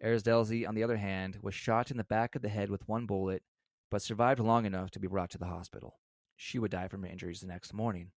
Erzdelzi, 0.00 0.64
on 0.64 0.76
the 0.76 0.84
other 0.84 0.98
hand, 0.98 1.40
was 1.42 1.56
shot 1.56 1.90
in 1.90 1.96
the 1.96 2.04
back 2.04 2.36
of 2.36 2.42
the 2.42 2.48
head 2.50 2.70
with 2.70 2.86
one 2.88 3.04
bullet 3.04 3.42
but 3.90 4.00
survived 4.00 4.38
long 4.38 4.64
enough 4.64 4.92
to 4.92 5.00
be 5.00 5.08
brought 5.08 5.30
to 5.30 5.38
the 5.38 5.46
hospital. 5.46 5.98
She 6.36 6.60
would 6.60 6.70
die 6.70 6.86
from 6.86 7.02
her 7.02 7.08
injuries 7.08 7.40
the 7.40 7.48
next 7.48 7.74
morning. 7.74 8.12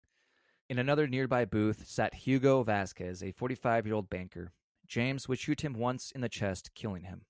In 0.69 0.77
another 0.77 1.07
nearby 1.07 1.45
booth 1.45 1.87
sat 1.87 2.13
Hugo 2.13 2.61
Vasquez, 2.61 3.23
a 3.23 3.31
45 3.31 3.87
year 3.87 3.95
old 3.95 4.07
banker. 4.07 4.51
James 4.87 5.27
would 5.27 5.39
shoot 5.39 5.61
him 5.61 5.73
once 5.73 6.11
in 6.11 6.21
the 6.21 6.29
chest, 6.29 6.69
killing 6.75 7.03
him. 7.03 7.23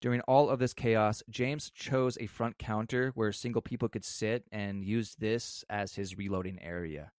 During 0.00 0.20
all 0.22 0.48
of 0.48 0.60
this 0.60 0.74
chaos, 0.74 1.24
James 1.28 1.70
chose 1.70 2.16
a 2.20 2.26
front 2.28 2.56
counter 2.58 3.10
where 3.16 3.32
single 3.32 3.62
people 3.62 3.88
could 3.88 4.04
sit 4.04 4.44
and 4.52 4.84
used 4.84 5.20
this 5.20 5.64
as 5.68 5.96
his 5.96 6.16
reloading 6.16 6.60
area. 6.62 7.10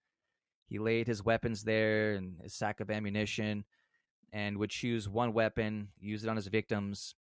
He 0.68 0.80
laid 0.80 1.08
his 1.08 1.24
weapons 1.24 1.64
there 1.64 2.14
and 2.14 2.40
his 2.42 2.54
sack 2.54 2.80
of 2.80 2.90
ammunition 2.90 3.66
and 4.32 4.58
would 4.58 4.70
choose 4.70 5.10
one 5.10 5.34
weapon, 5.34 5.90
use 6.00 6.24
it 6.24 6.30
on 6.30 6.38
his 6.38 6.48
victims, 6.48 7.16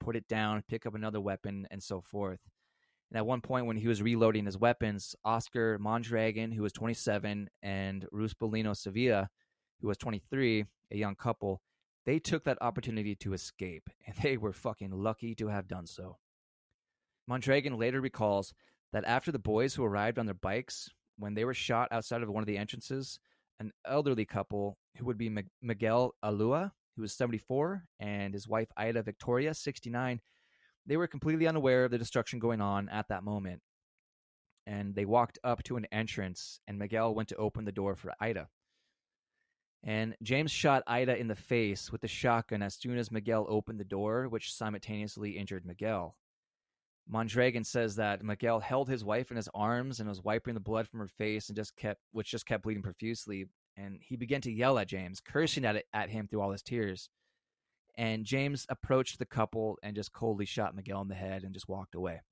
put 0.00 0.16
it 0.16 0.28
down, 0.28 0.64
pick 0.68 0.84
up 0.84 0.96
another 0.96 1.20
weapon, 1.20 1.68
and 1.70 1.80
so 1.82 2.00
forth. 2.00 2.40
And 3.10 3.16
at 3.16 3.26
one 3.26 3.40
point, 3.40 3.66
when 3.66 3.76
he 3.76 3.88
was 3.88 4.02
reloading 4.02 4.46
his 4.46 4.58
weapons, 4.58 5.16
Oscar 5.24 5.78
Mondragon, 5.78 6.52
who 6.52 6.62
was 6.62 6.72
27, 6.72 7.48
and 7.62 8.06
Ruth 8.12 8.38
Bolino 8.38 8.76
Sevilla, 8.76 9.30
who 9.80 9.88
was 9.88 9.96
23, 9.96 10.66
a 10.90 10.96
young 10.96 11.14
couple, 11.14 11.62
they 12.04 12.18
took 12.18 12.44
that 12.44 12.58
opportunity 12.60 13.14
to 13.16 13.32
escape, 13.32 13.88
and 14.06 14.16
they 14.22 14.36
were 14.36 14.52
fucking 14.52 14.90
lucky 14.90 15.34
to 15.36 15.48
have 15.48 15.68
done 15.68 15.86
so. 15.86 16.18
Mondragon 17.26 17.78
later 17.78 18.00
recalls 18.00 18.54
that 18.92 19.04
after 19.04 19.30
the 19.30 19.38
boys 19.38 19.74
who 19.74 19.84
arrived 19.84 20.18
on 20.18 20.26
their 20.26 20.34
bikes, 20.34 20.88
when 21.18 21.34
they 21.34 21.44
were 21.44 21.54
shot 21.54 21.88
outside 21.90 22.22
of 22.22 22.28
one 22.28 22.42
of 22.42 22.46
the 22.46 22.56
entrances, 22.56 23.18
an 23.60 23.72
elderly 23.86 24.24
couple 24.24 24.78
who 24.96 25.04
would 25.04 25.18
be 25.18 25.34
Miguel 25.60 26.14
Alua, 26.24 26.72
who 26.96 27.02
was 27.02 27.12
74, 27.12 27.84
and 28.00 28.34
his 28.34 28.48
wife 28.48 28.68
Ida 28.76 29.02
Victoria, 29.02 29.52
69, 29.52 30.20
they 30.88 30.96
were 30.96 31.06
completely 31.06 31.46
unaware 31.46 31.84
of 31.84 31.90
the 31.90 31.98
destruction 31.98 32.38
going 32.38 32.60
on 32.60 32.88
at 32.88 33.08
that 33.08 33.22
moment. 33.22 33.60
And 34.66 34.94
they 34.94 35.04
walked 35.04 35.38
up 35.44 35.62
to 35.64 35.76
an 35.76 35.86
entrance, 35.92 36.60
and 36.66 36.78
Miguel 36.78 37.14
went 37.14 37.28
to 37.28 37.36
open 37.36 37.64
the 37.64 37.72
door 37.72 37.94
for 37.94 38.12
Ida. 38.20 38.48
And 39.84 40.16
James 40.22 40.50
shot 40.50 40.82
Ida 40.86 41.16
in 41.16 41.28
the 41.28 41.36
face 41.36 41.92
with 41.92 42.00
the 42.00 42.08
shotgun 42.08 42.62
as 42.62 42.74
soon 42.74 42.98
as 42.98 43.12
Miguel 43.12 43.46
opened 43.48 43.78
the 43.78 43.84
door, 43.84 44.28
which 44.28 44.52
simultaneously 44.52 45.38
injured 45.38 45.64
Miguel. 45.64 46.16
Mondragon 47.06 47.64
says 47.64 47.96
that 47.96 48.22
Miguel 48.22 48.60
held 48.60 48.88
his 48.88 49.04
wife 49.04 49.30
in 49.30 49.36
his 49.36 49.48
arms 49.54 50.00
and 50.00 50.08
was 50.08 50.22
wiping 50.22 50.54
the 50.54 50.60
blood 50.60 50.88
from 50.88 51.00
her 51.00 51.08
face 51.08 51.48
and 51.48 51.56
just 51.56 51.76
kept 51.76 52.00
which 52.12 52.30
just 52.30 52.44
kept 52.44 52.64
bleeding 52.64 52.82
profusely. 52.82 53.46
And 53.76 54.00
he 54.02 54.16
began 54.16 54.40
to 54.42 54.52
yell 54.52 54.78
at 54.78 54.88
James, 54.88 55.20
cursing 55.20 55.64
at 55.64 55.76
it, 55.76 55.86
at 55.94 56.10
him 56.10 56.26
through 56.26 56.40
all 56.42 56.50
his 56.50 56.62
tears. 56.62 57.08
And 57.98 58.24
James 58.24 58.64
approached 58.68 59.18
the 59.18 59.26
couple 59.26 59.76
and 59.82 59.96
just 59.96 60.12
coldly 60.12 60.46
shot 60.46 60.74
Miguel 60.74 61.02
in 61.02 61.08
the 61.08 61.16
head 61.16 61.42
and 61.42 61.52
just 61.52 61.68
walked 61.68 61.96
away. 61.96 62.22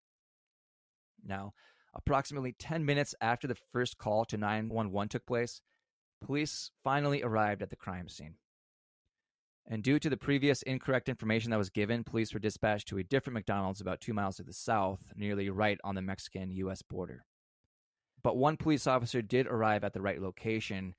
Now, 1.26 1.54
approximately 1.92 2.54
10 2.56 2.84
minutes 2.84 3.16
after 3.20 3.48
the 3.48 3.58
first 3.72 3.98
call 3.98 4.24
to 4.26 4.36
911 4.36 5.08
took 5.08 5.26
place, 5.26 5.60
police 6.24 6.70
finally 6.84 7.22
arrived 7.22 7.62
at 7.62 7.70
the 7.70 7.76
crime 7.76 8.08
scene. 8.08 8.36
And 9.68 9.82
due 9.82 9.98
to 9.98 10.08
the 10.08 10.16
previous 10.16 10.62
incorrect 10.62 11.08
information 11.08 11.50
that 11.50 11.58
was 11.58 11.70
given, 11.70 12.04
police 12.04 12.32
were 12.32 12.38
dispatched 12.38 12.86
to 12.88 12.98
a 12.98 13.02
different 13.02 13.34
McDonald's 13.34 13.80
about 13.80 14.00
two 14.00 14.14
miles 14.14 14.36
to 14.36 14.44
the 14.44 14.52
south, 14.52 15.00
nearly 15.16 15.50
right 15.50 15.78
on 15.82 15.96
the 15.96 16.02
Mexican 16.02 16.52
US 16.52 16.82
border. 16.82 17.24
But 18.22 18.36
one 18.36 18.56
police 18.56 18.86
officer 18.86 19.20
did 19.20 19.48
arrive 19.48 19.82
at 19.82 19.92
the 19.92 20.00
right 20.00 20.22
location. 20.22 20.94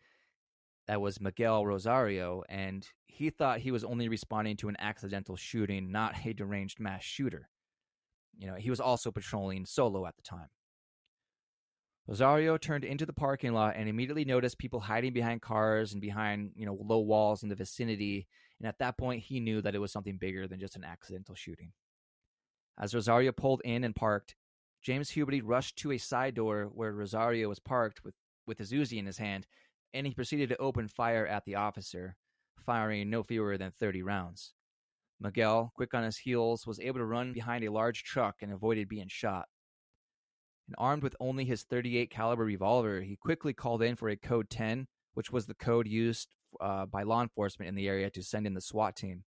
That 0.87 1.01
was 1.01 1.19
Miguel 1.19 1.65
Rosario, 1.65 2.43
and 2.47 2.87
he 3.07 3.29
thought 3.29 3.59
he 3.59 3.71
was 3.71 3.83
only 3.83 4.07
responding 4.07 4.55
to 4.57 4.69
an 4.69 4.77
accidental 4.79 5.35
shooting, 5.35 5.91
not 5.91 6.15
a 6.25 6.33
deranged 6.33 6.79
mass 6.79 7.03
shooter. 7.03 7.49
You 8.37 8.47
know, 8.47 8.55
he 8.55 8.69
was 8.69 8.79
also 8.79 9.11
patrolling 9.11 9.65
solo 9.65 10.05
at 10.05 10.15
the 10.15 10.21
time. 10.21 10.49
Rosario 12.07 12.57
turned 12.57 12.85
into 12.85 13.05
the 13.05 13.11
parking 13.11 13.51
lot 13.51 13.75
and 13.75 13.89
immediately 13.89 14.23
noticed 14.23 14.59
people 14.59 14.79
hiding 14.79 15.11
behind 15.11 15.41
cars 15.41 15.91
and 15.91 16.01
behind, 16.01 16.51
you 16.55 16.65
know, 16.65 16.77
low 16.79 16.99
walls 16.99 17.43
in 17.43 17.49
the 17.49 17.55
vicinity. 17.55 18.27
And 18.59 18.67
at 18.67 18.79
that 18.79 18.97
point, 18.97 19.23
he 19.23 19.41
knew 19.41 19.61
that 19.61 19.75
it 19.75 19.79
was 19.79 19.91
something 19.91 20.17
bigger 20.17 20.47
than 20.47 20.59
just 20.59 20.77
an 20.77 20.85
accidental 20.85 21.35
shooting. 21.35 21.73
As 22.79 22.95
Rosario 22.95 23.33
pulled 23.33 23.61
in 23.65 23.83
and 23.83 23.93
parked, 23.93 24.35
James 24.81 25.09
Huberty 25.09 25.41
rushed 25.43 25.75
to 25.79 25.91
a 25.91 25.97
side 25.97 26.35
door 26.35 26.69
where 26.73 26.93
Rosario 26.93 27.49
was 27.49 27.59
parked 27.59 28.05
with, 28.05 28.15
with 28.45 28.57
his 28.57 28.71
Uzi 28.71 28.99
in 28.99 29.05
his 29.05 29.17
hand, 29.17 29.47
and 29.93 30.05
he 30.05 30.13
proceeded 30.13 30.49
to 30.49 30.57
open 30.57 30.87
fire 30.87 31.25
at 31.25 31.45
the 31.45 31.55
officer, 31.55 32.15
firing 32.65 33.09
no 33.09 33.23
fewer 33.23 33.57
than 33.57 33.71
30 33.71 34.03
rounds. 34.03 34.53
Miguel, 35.19 35.71
quick 35.75 35.93
on 35.93 36.03
his 36.03 36.17
heels, 36.17 36.67
was 36.67 36.79
able 36.79 36.99
to 36.99 37.05
run 37.05 37.33
behind 37.33 37.63
a 37.63 37.71
large 37.71 38.03
truck 38.03 38.35
and 38.41 38.51
avoided 38.51 38.87
being 38.87 39.07
shot. 39.07 39.47
And 40.67 40.75
armed 40.77 41.01
with 41.01 41.15
only 41.19 41.45
his 41.45 41.63
38 41.63 42.09
caliber 42.09 42.45
revolver, 42.45 43.01
he 43.01 43.15
quickly 43.15 43.53
called 43.53 43.81
in 43.81 43.95
for 43.95 44.09
a 44.09 44.17
code 44.17 44.49
10, 44.49 44.87
which 45.13 45.31
was 45.31 45.45
the 45.45 45.53
code 45.55 45.87
used 45.87 46.27
uh, 46.61 46.85
by 46.85 47.03
law 47.03 47.21
enforcement 47.21 47.69
in 47.69 47.75
the 47.75 47.87
area 47.87 48.09
to 48.11 48.21
send 48.21 48.45
in 48.45 48.53
the 48.53 48.61
SWAT 48.61 48.95
team. 48.95 49.23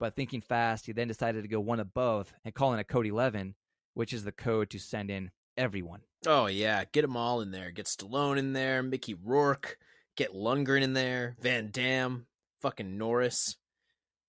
But 0.00 0.16
thinking 0.16 0.40
fast, 0.40 0.86
he 0.86 0.92
then 0.92 1.08
decided 1.08 1.42
to 1.42 1.48
go 1.48 1.60
one 1.60 1.78
above 1.78 2.32
and 2.44 2.54
call 2.54 2.72
in 2.72 2.80
a 2.80 2.84
code 2.84 3.06
11, 3.06 3.54
which 3.94 4.12
is 4.12 4.24
the 4.24 4.32
code 4.32 4.70
to 4.70 4.78
send 4.78 5.10
in 5.10 5.30
everyone. 5.60 6.00
Oh 6.26 6.46
yeah, 6.46 6.84
get 6.90 7.02
them 7.02 7.16
all 7.16 7.42
in 7.42 7.50
there. 7.50 7.70
Get 7.70 7.86
Stallone 7.86 8.38
in 8.38 8.52
there, 8.52 8.82
Mickey 8.82 9.14
Rourke, 9.14 9.78
get 10.16 10.34
Lundgren 10.34 10.82
in 10.82 10.94
there, 10.94 11.36
Van 11.40 11.70
Damme, 11.70 12.26
fucking 12.62 12.96
Norris. 12.98 13.56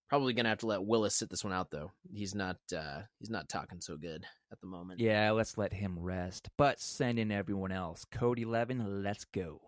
Probably 0.10 0.34
gonna 0.34 0.50
have 0.50 0.60
to 0.60 0.68
let 0.68 0.84
Willis 0.84 1.16
sit 1.16 1.30
this 1.30 1.44
one 1.44 1.54
out 1.54 1.72
though. 1.72 1.92
He's 2.14 2.36
not 2.36 2.58
uh 2.76 3.02
he's 3.20 3.30
not 3.30 3.48
talking 3.48 3.80
so 3.80 3.96
good 3.96 4.26
at 4.52 4.60
the 4.60 4.68
moment. 4.68 5.00
Yeah, 5.00 5.32
let's 5.32 5.58
let 5.58 5.72
him 5.72 5.98
rest. 5.98 6.50
But 6.58 6.82
send 6.82 7.18
in 7.18 7.32
everyone 7.32 7.72
else. 7.72 8.06
Code 8.12 8.40
11, 8.40 9.04
let's 9.04 9.24
go. 9.26 9.62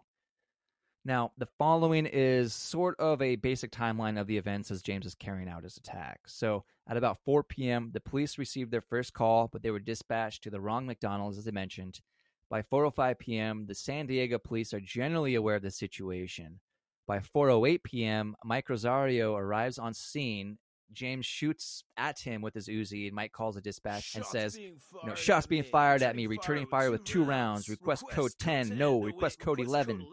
Now, 1.06 1.32
the 1.38 1.48
following 1.58 2.06
is 2.06 2.54
sort 2.54 2.98
of 3.00 3.22
a 3.22 3.36
basic 3.36 3.72
timeline 3.72 4.20
of 4.20 4.28
the 4.28 4.38
events 4.38 4.72
as 4.72 4.82
James 4.82 5.06
is 5.06 5.16
carrying 5.16 5.50
out 5.50 5.64
his 5.64 5.76
attack. 5.76 6.22
So, 6.28 6.64
at 6.88 6.98
about 6.98 7.20
4 7.24 7.44
p.m., 7.44 7.92
the 7.94 8.02
police 8.02 8.38
received 8.38 8.72
their 8.72 8.82
first 8.82 9.14
call, 9.14 9.48
but 9.48 9.62
they 9.62 9.72
were 9.72 9.80
dispatched 9.80 10.44
to 10.44 10.50
the 10.50 10.62
wrong 10.62 10.86
McDonald's, 10.86 11.38
as 11.38 11.48
I 11.48 11.52
mentioned. 11.52 12.02
By 12.50 12.62
4:05 12.62 13.18
p.m., 13.18 13.66
the 13.68 13.76
San 13.76 14.06
Diego 14.06 14.38
police 14.38 14.74
are 14.74 14.80
generally 14.80 15.36
aware 15.36 15.56
of 15.56 15.64
the 15.64 15.72
situation. 15.72 16.60
By 17.08 17.20
4:08 17.20 17.84
p.m., 17.84 18.36
Mike 18.44 18.70
Rosario 18.70 19.36
arrives 19.36 19.80
on 19.80 19.94
scene. 19.94 20.58
James 20.92 21.26
shoots 21.26 21.84
at 21.98 22.20
him 22.20 22.42
with 22.42 22.54
his 22.54 22.68
Uzi, 22.68 23.08
and 23.08 23.16
Mike 23.16 23.32
calls 23.32 23.58
a 23.58 23.62
dispatch 23.62 24.14
and 24.16 24.24
says, 24.24 24.58
"You 24.58 24.78
know, 25.04 25.16
shots 25.16 25.48
being 25.48 25.64
fired 25.64 26.04
at 26.04 26.16
me, 26.16 26.28
returning 26.28 26.68
fire 26.68 26.92
with 26.92 27.04
two 27.04 27.24
rounds. 27.24 27.68
Request 27.70 28.04
code 28.12 28.32
10. 28.38 28.78
No, 28.78 29.02
request 29.02 29.40
code 29.40 29.60
11." 29.60 30.06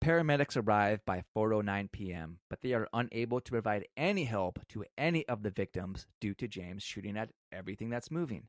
Paramedics 0.00 0.56
arrive 0.56 1.04
by 1.04 1.24
4:09 1.36 1.92
p.m., 1.92 2.38
but 2.48 2.62
they 2.62 2.72
are 2.72 2.88
unable 2.92 3.40
to 3.40 3.50
provide 3.50 3.86
any 3.98 4.24
help 4.24 4.58
to 4.70 4.84
any 4.96 5.28
of 5.28 5.42
the 5.42 5.50
victims 5.50 6.06
due 6.20 6.32
to 6.34 6.48
James 6.48 6.82
shooting 6.82 7.18
at 7.18 7.30
everything 7.52 7.90
that's 7.90 8.10
moving. 8.10 8.48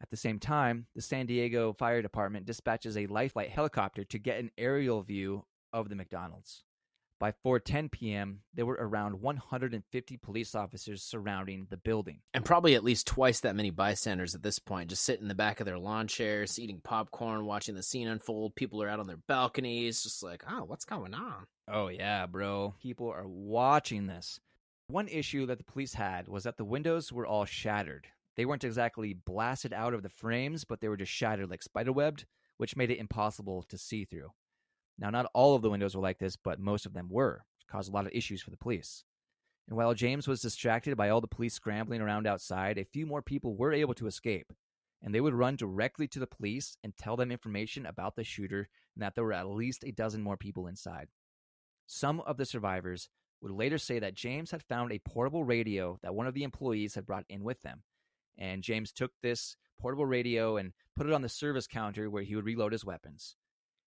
At 0.00 0.10
the 0.10 0.16
same 0.16 0.38
time, 0.38 0.86
the 0.94 1.02
San 1.02 1.26
Diego 1.26 1.72
Fire 1.72 2.02
Department 2.02 2.46
dispatches 2.46 2.96
a 2.96 3.08
Lifelight 3.08 3.50
helicopter 3.50 4.04
to 4.04 4.18
get 4.18 4.38
an 4.38 4.52
aerial 4.56 5.02
view 5.02 5.44
of 5.72 5.88
the 5.88 5.96
McDonald's. 5.96 6.62
By 7.20 7.32
4:10 7.44 7.90
p.m., 7.92 8.40
there 8.54 8.64
were 8.64 8.78
around 8.80 9.20
150 9.20 10.16
police 10.16 10.54
officers 10.54 11.02
surrounding 11.02 11.66
the 11.68 11.76
building. 11.76 12.20
And 12.32 12.46
probably 12.46 12.74
at 12.74 12.82
least 12.82 13.06
twice 13.06 13.40
that 13.40 13.54
many 13.54 13.68
bystanders 13.68 14.34
at 14.34 14.42
this 14.42 14.58
point, 14.58 14.88
just 14.88 15.04
sitting 15.04 15.24
in 15.24 15.28
the 15.28 15.34
back 15.34 15.60
of 15.60 15.66
their 15.66 15.78
lawn 15.78 16.08
chairs, 16.08 16.58
eating 16.58 16.80
popcorn, 16.82 17.44
watching 17.44 17.74
the 17.74 17.82
scene 17.82 18.08
unfold. 18.08 18.56
People 18.56 18.82
are 18.82 18.88
out 18.88 19.00
on 19.00 19.06
their 19.06 19.18
balconies, 19.18 20.02
just 20.02 20.22
like, 20.22 20.42
oh, 20.50 20.64
what's 20.64 20.86
going 20.86 21.12
on? 21.12 21.46
Oh 21.68 21.88
yeah, 21.88 22.24
bro. 22.24 22.74
People 22.80 23.10
are 23.10 23.28
watching 23.28 24.06
this. 24.06 24.40
One 24.86 25.06
issue 25.06 25.44
that 25.44 25.58
the 25.58 25.64
police 25.64 25.92
had 25.92 26.26
was 26.26 26.44
that 26.44 26.56
the 26.56 26.64
windows 26.64 27.12
were 27.12 27.26
all 27.26 27.44
shattered. 27.44 28.06
They 28.38 28.46
weren't 28.46 28.64
exactly 28.64 29.12
blasted 29.12 29.74
out 29.74 29.92
of 29.92 30.02
the 30.02 30.08
frames, 30.08 30.64
but 30.64 30.80
they 30.80 30.88
were 30.88 30.96
just 30.96 31.12
shattered 31.12 31.50
like 31.50 31.60
spiderwebbed, 31.62 32.24
which 32.56 32.76
made 32.76 32.90
it 32.90 32.98
impossible 32.98 33.62
to 33.64 33.76
see 33.76 34.06
through. 34.06 34.30
Now, 34.98 35.10
not 35.10 35.30
all 35.34 35.54
of 35.54 35.62
the 35.62 35.70
windows 35.70 35.94
were 35.94 36.02
like 36.02 36.18
this, 36.18 36.36
but 36.36 36.60
most 36.60 36.86
of 36.86 36.92
them 36.92 37.08
were, 37.10 37.44
which 37.56 37.66
caused 37.66 37.90
a 37.90 37.92
lot 37.94 38.06
of 38.06 38.12
issues 38.12 38.42
for 38.42 38.50
the 38.50 38.56
police. 38.56 39.04
And 39.68 39.76
while 39.76 39.94
James 39.94 40.26
was 40.26 40.42
distracted 40.42 40.96
by 40.96 41.08
all 41.08 41.20
the 41.20 41.28
police 41.28 41.54
scrambling 41.54 42.00
around 42.00 42.26
outside, 42.26 42.76
a 42.76 42.84
few 42.84 43.06
more 43.06 43.22
people 43.22 43.54
were 43.54 43.72
able 43.72 43.94
to 43.94 44.08
escape. 44.08 44.52
And 45.02 45.14
they 45.14 45.20
would 45.20 45.32
run 45.32 45.56
directly 45.56 46.08
to 46.08 46.18
the 46.18 46.26
police 46.26 46.76
and 46.82 46.94
tell 46.96 47.16
them 47.16 47.30
information 47.30 47.86
about 47.86 48.16
the 48.16 48.24
shooter 48.24 48.68
and 48.94 49.02
that 49.02 49.14
there 49.14 49.24
were 49.24 49.32
at 49.32 49.48
least 49.48 49.84
a 49.84 49.92
dozen 49.92 50.22
more 50.22 50.36
people 50.36 50.66
inside. 50.66 51.08
Some 51.86 52.20
of 52.20 52.36
the 52.36 52.44
survivors 52.44 53.08
would 53.40 53.52
later 53.52 53.78
say 53.78 54.00
that 54.00 54.14
James 54.14 54.50
had 54.50 54.62
found 54.62 54.92
a 54.92 54.98
portable 54.98 55.44
radio 55.44 55.98
that 56.02 56.14
one 56.14 56.26
of 56.26 56.34
the 56.34 56.42
employees 56.42 56.94
had 56.94 57.06
brought 57.06 57.24
in 57.28 57.42
with 57.42 57.62
them. 57.62 57.82
And 58.36 58.62
James 58.62 58.92
took 58.92 59.12
this 59.22 59.56
portable 59.80 60.04
radio 60.04 60.56
and 60.56 60.72
put 60.96 61.06
it 61.06 61.12
on 61.12 61.22
the 61.22 61.28
service 61.28 61.66
counter 61.66 62.10
where 62.10 62.22
he 62.22 62.34
would 62.34 62.44
reload 62.44 62.72
his 62.72 62.84
weapons 62.84 63.36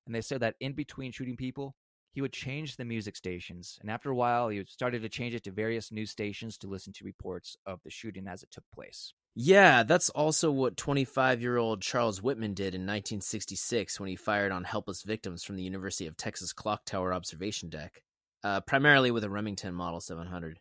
and 0.05 0.15
they 0.15 0.21
said 0.21 0.41
that 0.41 0.55
in 0.59 0.73
between 0.73 1.11
shooting 1.11 1.37
people, 1.37 1.75
he 2.13 2.21
would 2.21 2.33
change 2.33 2.75
the 2.75 2.85
music 2.85 3.15
stations, 3.15 3.79
and 3.81 3.89
after 3.89 4.11
a 4.11 4.15
while, 4.15 4.49
he 4.49 4.63
started 4.65 5.01
to 5.01 5.09
change 5.09 5.33
it 5.33 5.43
to 5.45 5.51
various 5.51 5.91
news 5.91 6.11
stations 6.11 6.57
to 6.59 6.67
listen 6.67 6.93
to 6.93 7.05
reports 7.05 7.57
of 7.65 7.79
the 7.83 7.89
shooting 7.89 8.27
as 8.27 8.43
it 8.43 8.51
took 8.51 8.65
place. 8.73 9.13
Yeah, 9.35 9.81
that's 9.81 10.09
also 10.09 10.51
what 10.51 10.77
25 10.77 11.41
year 11.41 11.57
old 11.57 11.81
Charles 11.81 12.21
Whitman 12.21 12.53
did 12.53 12.75
in 12.75 12.81
1966 12.81 13.99
when 13.99 14.09
he 14.09 14.15
fired 14.15 14.51
on 14.51 14.63
helpless 14.63 15.01
victims 15.01 15.43
from 15.43 15.55
the 15.55 15.63
University 15.63 16.05
of 16.05 16.15
Texas 16.15 16.53
Clock 16.53 16.85
Tower 16.85 17.11
observation 17.13 17.69
deck, 17.69 18.03
uh, 18.43 18.61
primarily 18.61 19.09
with 19.09 19.23
a 19.23 19.29
Remington 19.31 19.73
Model 19.73 19.99
700. 19.99 20.59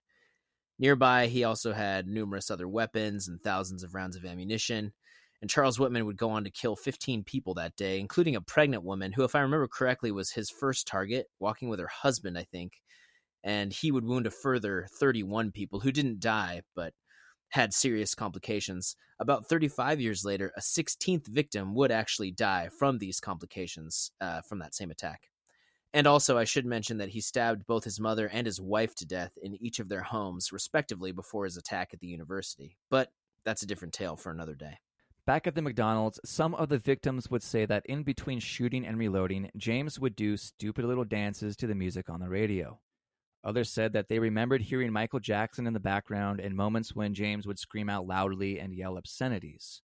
Nearby, 0.78 1.26
he 1.26 1.44
also 1.44 1.74
had 1.74 2.08
numerous 2.08 2.50
other 2.50 2.66
weapons 2.66 3.28
and 3.28 3.42
thousands 3.42 3.82
of 3.82 3.94
rounds 3.94 4.16
of 4.16 4.24
ammunition 4.24 4.94
and 5.42 5.50
Charles 5.50 5.78
Whitman 5.78 6.06
would 6.06 6.16
go 6.16 6.30
on 6.30 6.44
to 6.44 6.50
kill 6.50 6.76
15 6.76 7.24
people 7.24 7.54
that 7.54 7.74
day, 7.74 7.98
including 7.98 8.36
a 8.36 8.40
pregnant 8.40 8.84
woman 8.84 9.10
who, 9.10 9.24
if 9.24 9.34
I 9.34 9.40
remember 9.40 9.66
correctly, 9.66 10.12
was 10.12 10.30
his 10.30 10.48
first 10.48 10.86
target, 10.86 11.26
walking 11.40 11.68
with 11.68 11.80
her 11.80 11.88
husband, 11.88 12.38
I 12.38 12.44
think. 12.44 12.74
And 13.42 13.72
he 13.72 13.90
would 13.90 14.04
wound 14.04 14.28
a 14.28 14.30
further 14.30 14.86
31 15.00 15.50
people 15.50 15.80
who 15.80 15.90
didn't 15.90 16.20
die, 16.20 16.62
but 16.76 16.94
had 17.48 17.74
serious 17.74 18.14
complications. 18.14 18.94
About 19.18 19.48
35 19.48 20.00
years 20.00 20.24
later, 20.24 20.52
a 20.56 20.60
16th 20.60 21.26
victim 21.26 21.74
would 21.74 21.90
actually 21.90 22.30
die 22.30 22.68
from 22.78 22.98
these 22.98 23.18
complications 23.18 24.12
uh, 24.20 24.42
from 24.42 24.60
that 24.60 24.76
same 24.76 24.92
attack. 24.92 25.22
And 25.92 26.06
also, 26.06 26.38
I 26.38 26.44
should 26.44 26.64
mention 26.66 26.98
that 26.98 27.10
he 27.10 27.20
stabbed 27.20 27.66
both 27.66 27.82
his 27.82 27.98
mother 27.98 28.28
and 28.28 28.46
his 28.46 28.60
wife 28.60 28.94
to 28.94 29.04
death 29.04 29.32
in 29.42 29.60
each 29.60 29.80
of 29.80 29.88
their 29.88 30.02
homes, 30.02 30.52
respectively, 30.52 31.10
before 31.10 31.44
his 31.44 31.56
attack 31.56 31.90
at 31.92 31.98
the 31.98 32.06
university. 32.06 32.76
But 32.90 33.10
that's 33.44 33.64
a 33.64 33.66
different 33.66 33.92
tale 33.92 34.16
for 34.16 34.30
another 34.30 34.54
day. 34.54 34.78
Back 35.24 35.46
at 35.46 35.54
the 35.54 35.62
McDonald's, 35.62 36.18
some 36.24 36.52
of 36.56 36.68
the 36.68 36.78
victims 36.78 37.30
would 37.30 37.44
say 37.44 37.64
that 37.66 37.86
in 37.86 38.02
between 38.02 38.40
shooting 38.40 38.84
and 38.84 38.98
reloading, 38.98 39.52
James 39.56 40.00
would 40.00 40.16
do 40.16 40.36
stupid 40.36 40.84
little 40.84 41.04
dances 41.04 41.54
to 41.56 41.68
the 41.68 41.76
music 41.76 42.10
on 42.10 42.18
the 42.18 42.28
radio. 42.28 42.80
Others 43.44 43.70
said 43.70 43.92
that 43.92 44.08
they 44.08 44.18
remembered 44.18 44.62
hearing 44.62 44.92
Michael 44.92 45.20
Jackson 45.20 45.68
in 45.68 45.74
the 45.74 45.80
background 45.80 46.40
and 46.40 46.56
moments 46.56 46.96
when 46.96 47.14
James 47.14 47.46
would 47.46 47.60
scream 47.60 47.88
out 47.88 48.04
loudly 48.04 48.58
and 48.58 48.74
yell 48.74 48.96
obscenities. 48.96 49.80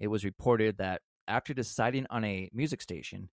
It 0.00 0.08
was 0.08 0.24
reported 0.24 0.76
that 0.78 1.02
after 1.28 1.54
deciding 1.54 2.06
on 2.10 2.24
a 2.24 2.50
music 2.52 2.82
station, 2.82 3.28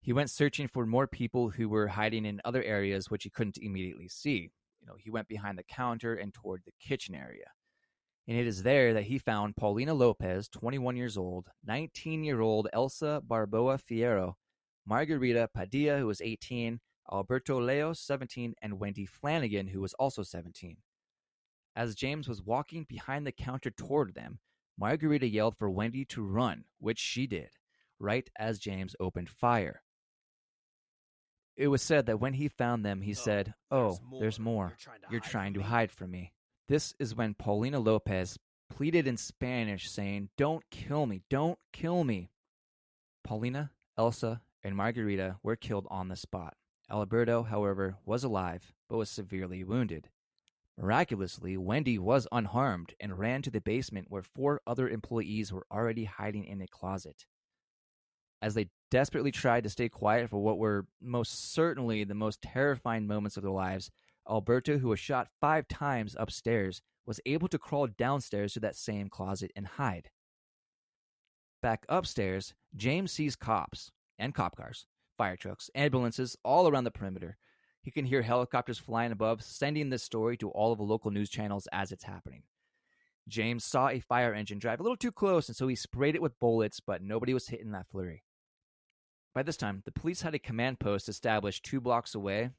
he 0.00 0.14
went 0.14 0.30
searching 0.30 0.66
for 0.66 0.86
more 0.86 1.06
people 1.06 1.50
who 1.50 1.68
were 1.68 1.88
hiding 1.88 2.24
in 2.24 2.40
other 2.42 2.62
areas 2.62 3.10
which 3.10 3.24
he 3.24 3.30
couldn't 3.30 3.58
immediately 3.60 4.08
see. 4.08 4.50
You 4.80 4.86
know, 4.86 4.96
he 4.98 5.10
went 5.10 5.28
behind 5.28 5.58
the 5.58 5.62
counter 5.62 6.14
and 6.14 6.32
toward 6.32 6.62
the 6.64 6.72
kitchen 6.80 7.14
area 7.14 7.48
and 8.26 8.38
it 8.38 8.46
is 8.46 8.62
there 8.62 8.94
that 8.94 9.04
he 9.04 9.18
found 9.18 9.56
Paulina 9.56 9.92
Lopez, 9.92 10.48
21 10.48 10.96
years 10.96 11.16
old, 11.16 11.48
19 11.66 12.24
year 12.24 12.40
old 12.40 12.68
Elsa 12.72 13.22
Barboa 13.26 13.78
Fierro, 13.78 14.34
Margarita 14.86 15.48
Padilla, 15.52 15.98
who 15.98 16.06
was 16.06 16.22
18, 16.22 16.80
Alberto 17.12 17.60
Leo, 17.60 17.92
17, 17.92 18.54
and 18.62 18.80
Wendy 18.80 19.04
Flanagan, 19.04 19.68
who 19.68 19.80
was 19.80 19.94
also 19.94 20.22
17. 20.22 20.78
As 21.76 21.94
James 21.94 22.28
was 22.28 22.42
walking 22.42 22.84
behind 22.88 23.26
the 23.26 23.32
counter 23.32 23.70
toward 23.70 24.14
them, 24.14 24.38
Margarita 24.78 25.26
yelled 25.26 25.56
for 25.56 25.70
Wendy 25.70 26.04
to 26.06 26.22
run, 26.22 26.64
which 26.78 26.98
she 26.98 27.26
did, 27.26 27.50
right 27.98 28.28
as 28.38 28.58
James 28.58 28.96
opened 28.98 29.28
fire. 29.28 29.82
It 31.56 31.68
was 31.68 31.82
said 31.82 32.06
that 32.06 32.18
when 32.18 32.32
he 32.32 32.48
found 32.48 32.84
them, 32.84 33.00
he 33.02 33.12
oh, 33.12 33.14
said, 33.14 33.54
Oh, 33.70 33.98
there's 34.18 34.40
more. 34.40 34.68
You're 34.68 34.76
trying 34.76 35.00
to, 35.00 35.06
You're 35.10 35.20
hide, 35.20 35.30
trying 35.30 35.54
from 35.54 35.62
to 35.62 35.68
hide 35.68 35.92
from 35.92 36.10
me. 36.10 36.32
This 36.68 36.94
is 36.98 37.14
when 37.14 37.34
Paulina 37.34 37.78
Lopez 37.78 38.38
pleaded 38.70 39.06
in 39.06 39.16
Spanish, 39.16 39.90
saying, 39.90 40.30
Don't 40.36 40.64
kill 40.70 41.06
me, 41.06 41.22
don't 41.30 41.58
kill 41.72 42.04
me. 42.04 42.30
Paulina, 43.24 43.72
Elsa, 43.98 44.42
and 44.62 44.76
Margarita 44.76 45.38
were 45.42 45.56
killed 45.56 45.86
on 45.90 46.08
the 46.08 46.16
spot. 46.16 46.56
Alberto, 46.90 47.42
however, 47.44 47.96
was 48.06 48.24
alive, 48.24 48.72
but 48.88 48.96
was 48.98 49.10
severely 49.10 49.64
wounded. 49.64 50.10
Miraculously, 50.78 51.56
Wendy 51.56 51.98
was 51.98 52.26
unharmed 52.32 52.94
and 53.00 53.18
ran 53.18 53.42
to 53.42 53.50
the 53.50 53.60
basement 53.60 54.06
where 54.10 54.22
four 54.22 54.60
other 54.66 54.88
employees 54.88 55.52
were 55.52 55.66
already 55.70 56.04
hiding 56.04 56.44
in 56.44 56.60
a 56.62 56.66
closet. 56.66 57.26
as 58.42 58.54
they 58.54 58.68
desperately 58.90 59.30
tried 59.32 59.64
to 59.64 59.70
stay 59.70 59.88
quiet 59.88 60.28
for 60.30 60.42
what 60.42 60.58
were 60.58 60.86
most 61.00 61.52
certainly 61.52 62.04
the 62.04 62.14
most 62.14 62.42
terrifying 62.42 63.06
moments 63.06 63.36
of 63.36 63.42
their 63.42 63.52
lives. 63.52 63.90
Alberto, 64.28 64.78
who 64.78 64.88
was 64.88 65.00
shot 65.00 65.28
five 65.40 65.68
times 65.68 66.16
upstairs, 66.18 66.82
was 67.06 67.20
able 67.26 67.48
to 67.48 67.58
crawl 67.58 67.86
downstairs 67.86 68.54
to 68.54 68.60
that 68.60 68.76
same 68.76 69.08
closet 69.08 69.52
and 69.54 69.66
hide. 69.66 70.10
Back 71.62 71.84
upstairs, 71.88 72.54
James 72.76 73.12
sees 73.12 73.36
cops 73.36 73.90
and 74.18 74.34
cop 74.34 74.56
cars, 74.56 74.86
fire 75.16 75.36
trucks, 75.36 75.70
ambulances 75.74 76.36
all 76.44 76.68
around 76.68 76.84
the 76.84 76.90
perimeter. 76.90 77.36
He 77.82 77.90
can 77.90 78.06
hear 78.06 78.22
helicopters 78.22 78.78
flying 78.78 79.12
above, 79.12 79.42
sending 79.42 79.90
this 79.90 80.02
story 80.02 80.36
to 80.38 80.50
all 80.50 80.72
of 80.72 80.78
the 80.78 80.84
local 80.84 81.10
news 81.10 81.28
channels 81.28 81.68
as 81.72 81.92
it's 81.92 82.04
happening. 82.04 82.42
James 83.28 83.64
saw 83.64 83.88
a 83.88 84.00
fire 84.00 84.34
engine 84.34 84.58
drive 84.58 84.80
a 84.80 84.82
little 84.82 84.96
too 84.96 85.12
close, 85.12 85.48
and 85.48 85.56
so 85.56 85.66
he 85.68 85.74
sprayed 85.74 86.14
it 86.14 86.22
with 86.22 86.38
bullets, 86.40 86.80
but 86.80 87.02
nobody 87.02 87.32
was 87.32 87.48
hit 87.48 87.60
in 87.60 87.72
that 87.72 87.88
flurry. 87.88 88.24
By 89.34 89.42
this 89.42 89.56
time, 89.56 89.82
the 89.84 89.92
police 89.92 90.22
had 90.22 90.34
a 90.34 90.38
command 90.38 90.78
post 90.78 91.08
established 91.08 91.64
two 91.64 91.80
blocks 91.80 92.14
away 92.14 92.50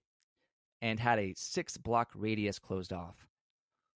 and 0.86 0.99
had 0.99 1.18
a 1.18 1.34
six 1.36 1.78
block 1.78 2.12
radius 2.14 2.60
closed 2.60 2.94
off. 2.94 3.26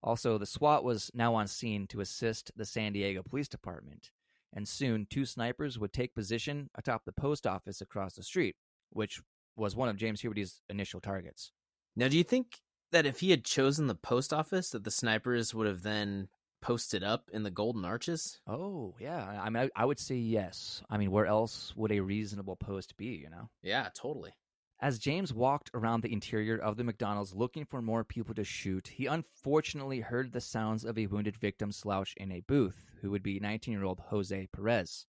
Also, 0.05 0.39
the 0.39 0.47
SWAT 0.47 0.85
was 0.85 1.11
now 1.15 1.35
on 1.35 1.49
scene 1.49 1.89
to 1.89 2.01
assist 2.01 2.53
the 2.55 2.65
San 2.65 2.93
Diego 2.93 3.25
Police 3.25 3.49
Department, 3.49 4.13
and 4.53 4.69
soon 4.69 5.05
two 5.11 5.25
snipers 5.25 5.81
would 5.81 5.93
take 5.93 6.15
position 6.15 6.71
atop 6.77 7.05
the 7.05 7.11
post 7.11 7.45
office 7.45 7.81
across 7.81 8.15
the 8.15 8.23
street, 8.23 8.55
which 8.91 9.21
was 9.57 9.75
one 9.75 9.89
of 9.89 9.97
James 9.97 10.21
Huberty's 10.21 10.63
initial 10.71 11.01
targets. 11.01 11.51
Now, 11.97 12.07
do 12.07 12.17
you 12.17 12.23
think 12.23 12.61
that 12.93 13.05
if 13.05 13.19
he 13.19 13.33
had 13.33 13.45
chosen 13.45 13.89
the 13.89 13.97
post 13.97 14.33
office, 14.33 14.71
that 14.71 14.85
the 14.85 14.93
snipers 14.93 15.53
would 15.53 15.67
have 15.67 15.83
then 15.83 16.29
posted 16.63 17.03
up 17.03 17.31
in 17.33 17.43
the 17.43 17.51
Golden 17.51 17.85
Arches? 17.85 18.39
Oh, 18.47 18.95
yeah. 19.01 19.43
I 19.43 19.51
mean, 19.51 19.71
I, 19.75 19.83
I 19.83 19.85
would 19.85 19.99
say 19.99 20.15
yes. 20.15 20.85
I 20.89 20.99
mean, 20.99 21.11
where 21.11 21.27
else 21.27 21.75
would 21.75 21.91
a 21.91 21.99
reasonable 21.99 22.55
post 22.55 22.97
be, 22.97 23.07
you 23.07 23.29
know? 23.29 23.51
Yeah, 23.61 23.89
totally. 23.93 24.35
As 24.79 24.99
James 24.99 25.33
walked 25.33 25.71
around 25.73 26.03
the 26.03 26.13
interior 26.13 26.59
of 26.59 26.77
the 26.77 26.85
McDonald's 26.85 27.35
looking 27.35 27.65
for 27.65 27.81
more 27.81 28.05
people 28.05 28.35
to 28.35 28.45
shoot, 28.45 28.89
he 28.89 29.07
unfortunately 29.07 30.01
heard 30.01 30.33
the 30.33 30.41
sounds 30.41 30.85
of 30.85 30.99
a 30.99 31.07
wounded 31.07 31.37
victim 31.37 31.73
slouch 31.73 32.13
in 32.19 32.31
a 32.31 32.43
booth, 32.43 32.91
who 33.01 33.11
would 33.11 33.23
be 33.23 33.41
19 33.41 33.73
year 33.73 33.85
old 33.85 34.01
Jose 34.09 34.49
Perez. 34.53 35.07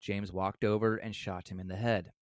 James 0.00 0.32
walked 0.32 0.64
over 0.64 0.96
and 0.96 1.16
shot 1.16 1.48
him 1.48 1.58
in 1.58 1.68
the 1.68 1.76
head. 1.76 2.12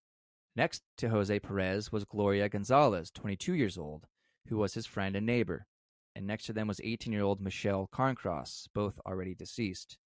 Next 0.55 0.83
to 0.97 1.09
Jose 1.09 1.37
Perez 1.39 1.91
was 1.91 2.05
Gloria 2.05 2.47
Gonzalez, 2.47 3.11
22 3.11 3.55
years 3.55 3.77
old, 3.77 4.07
who 4.47 4.55
was 4.55 4.73
his 4.73 4.85
friend 4.85 5.17
and 5.17 5.25
neighbor. 5.25 5.67
And 6.15 6.25
next 6.25 6.45
to 6.45 6.53
them 6.53 6.67
was 6.69 6.79
18 6.81 7.11
year 7.11 7.23
old 7.23 7.41
Michelle 7.41 7.89
Carncross, 7.91 8.69
both 8.73 9.01
already 9.05 9.35
deceased. 9.35 9.97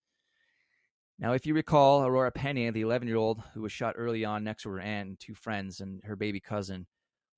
Now, 1.19 1.33
if 1.33 1.45
you 1.47 1.55
recall, 1.55 2.05
Aurora 2.05 2.31
Pena, 2.31 2.71
the 2.71 2.81
11 2.81 3.07
year 3.07 3.17
old 3.17 3.41
who 3.53 3.61
was 3.61 3.71
shot 3.71 3.95
early 3.97 4.23
on 4.23 4.43
next 4.43 4.63
to 4.63 4.69
her 4.69 4.79
aunt 4.79 5.09
and 5.09 5.19
two 5.19 5.33
friends 5.33 5.79
and 5.79 6.01
her 6.03 6.15
baby 6.15 6.39
cousin, 6.39 6.85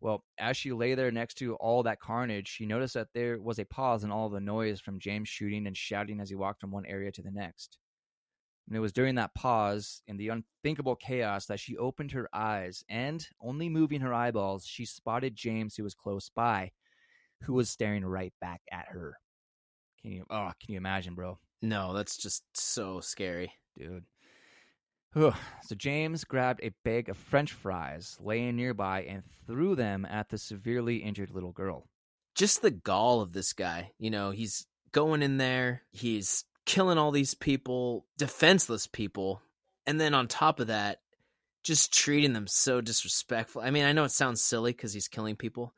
well, 0.02 0.24
as 0.38 0.58
she 0.58 0.72
lay 0.72 0.96
there 0.96 1.12
next 1.12 1.36
to 1.36 1.56
all 1.56 1.84
that 1.84 2.00
carnage, 2.00 2.48
she 2.48 2.66
noticed 2.66 2.94
that 2.94 3.08
there 3.14 3.40
was 3.40 3.60
a 3.60 3.66
pause 3.66 4.04
in 4.04 4.12
all 4.12 4.30
the 4.30 4.40
noise 4.40 4.80
from 4.80 5.00
James 5.00 5.30
shooting 5.30 5.68
and 5.68 5.76
shouting 5.76 6.20
as 6.20 6.30
he 6.30 6.36
walked 6.36 6.62
from 6.62 6.72
one 6.72 6.86
area 6.86 7.12
to 7.12 7.22
the 7.22 7.32
next. 7.32 7.78
And 8.68 8.78
it 8.78 8.82
was 8.82 8.94
during 8.94 9.16
that 9.16 9.34
pause, 9.34 10.02
in 10.08 10.18
the 10.18 10.30
unthinkable 10.30 10.96
chaos, 10.96 11.48
that 11.48 11.60
she 11.60 11.76
opened 11.78 12.12
her 12.12 12.30
eyes 12.34 12.84
and, 12.88 13.26
only 13.42 13.68
moving 13.68 14.02
her 14.02 14.14
eyeballs, 14.14 14.66
she 14.66 14.86
spotted 14.86 15.36
James, 15.36 15.76
who 15.76 15.84
was 15.84 15.96
close 15.96 16.30
by, 16.34 16.72
who 17.42 17.54
was 17.54 17.70
staring 17.70 18.06
right 18.06 18.34
back 18.40 18.62
at 18.72 18.88
her. 18.90 19.18
Can 20.02 20.12
you? 20.12 20.26
Oh, 20.30 20.52
can 20.62 20.74
you 20.74 20.78
imagine, 20.78 21.16
bro? 21.16 21.40
No, 21.62 21.94
that's 21.94 22.16
just 22.16 22.44
so 22.54 23.02
scary. 23.02 23.52
Dude. 23.78 24.06
So 25.16 25.76
James 25.76 26.24
grabbed 26.24 26.64
a 26.64 26.72
bag 26.84 27.10
of 27.10 27.18
French 27.18 27.52
fries 27.52 28.16
laying 28.20 28.56
nearby 28.56 29.02
and 29.02 29.24
threw 29.48 29.76
them 29.76 30.06
at 30.06 30.30
the 30.30 30.38
severely 30.38 30.98
injured 30.98 31.32
little 31.32 31.52
girl. 31.52 31.88
Just 32.36 32.62
the 32.62 32.72
gall 32.72 33.22
of 33.22 33.34
this 33.34 33.54
guy. 33.54 33.92
You 33.98 34.12
know, 34.12 34.32
he's 34.32 34.68
going 34.92 35.24
in 35.24 35.38
there, 35.38 35.82
he's 35.92 36.46
killing 36.66 36.98
all 36.98 37.12
these 37.12 37.34
people, 37.34 38.06
defenseless 38.18 38.86
people, 38.88 39.42
and 39.88 40.00
then 40.00 40.14
on 40.14 40.28
top 40.28 40.60
of 40.60 40.68
that, 40.68 41.00
just 41.64 41.92
treating 41.94 42.34
them 42.34 42.48
so 42.48 42.80
disrespectful. 42.80 43.62
I 43.62 43.72
mean, 43.72 43.86
I 43.86 43.92
know 43.92 44.04
it 44.04 44.12
sounds 44.12 44.44
silly 44.44 44.72
because 44.72 44.94
he's 44.94 45.08
killing 45.08 45.36
people, 45.36 45.74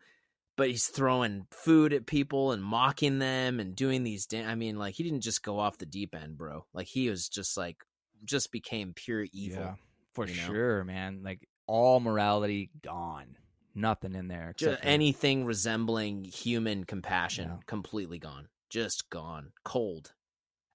but 0.58 0.70
he's 0.70 0.88
throwing 0.88 1.48
food 1.52 1.94
at 1.94 2.06
people 2.06 2.52
and 2.52 2.64
mocking 2.64 3.20
them 3.20 3.60
and 3.60 3.76
doing 3.76 4.04
these. 4.04 4.26
Da- 4.26 4.46
I 4.46 4.56
mean, 4.56 4.78
like 4.78 4.96
he 4.96 5.04
didn't 5.04 5.22
just 5.22 5.44
go 5.44 5.60
off 5.60 5.78
the 5.78 5.86
deep 5.86 6.14
end, 6.16 6.38
bro. 6.38 6.66
Like 6.74 6.88
he 6.88 7.10
was 7.10 7.28
just 7.28 7.58
like, 7.58 7.78
just 8.26 8.52
became 8.52 8.94
pure 8.94 9.26
evil. 9.34 9.78
for 10.14 10.28
you 10.28 10.36
know? 10.36 10.48
sure, 10.48 10.84
man. 10.84 11.22
Like 11.24 11.48
all 11.68 12.00
morality 12.00 12.70
gone, 12.84 13.38
nothing 13.74 14.14
in 14.14 14.28
there. 14.28 14.54
Just 14.58 14.80
for- 14.82 14.86
anything 14.86 15.46
resembling 15.46 16.26
human 16.26 16.84
compassion, 16.84 17.48
Yeah. 17.50 17.58
completely 17.66 18.20
gone, 18.20 18.48
just 18.70 19.10
gone, 19.10 19.54
cold. 19.64 20.14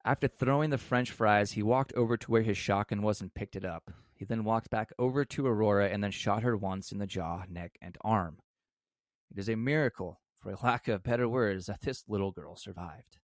After 0.05 0.29
throwing 0.29 0.71
the 0.71 0.79
French 0.79 1.11
fries, 1.11 1.51
he 1.53 1.63
walked 1.63 1.93
over 1.95 2.17
to 2.17 2.31
where 2.31 2.43
his 2.43 2.57
shotgun 2.57 3.03
was 3.03 3.21
and 3.21 3.35
picked 3.35 3.57
it 3.57 3.65
up. 3.65 3.91
He 4.15 4.25
then 4.25 4.45
walked 4.45 4.71
back 4.71 4.91
over 4.99 5.25
to 5.25 5.47
Aurora 5.47 5.89
and 5.91 6.03
then 6.03 6.13
shot 6.13 6.43
her 6.45 6.57
once 6.57 6.93
in 6.93 6.99
the 6.99 7.07
jaw, 7.09 7.43
neck, 7.51 7.73
and 7.83 7.99
arm. 8.03 8.39
It 9.31 9.39
is 9.39 9.49
a 9.49 9.57
miracle, 9.57 10.21
for 10.41 10.53
a 10.53 10.59
lack 10.63 10.89
of 10.89 11.03
better 11.03 11.29
words, 11.29 11.67
that 11.67 11.83
this 11.83 12.05
little 12.09 12.33
girl 12.33 12.57
survived. 12.57 13.19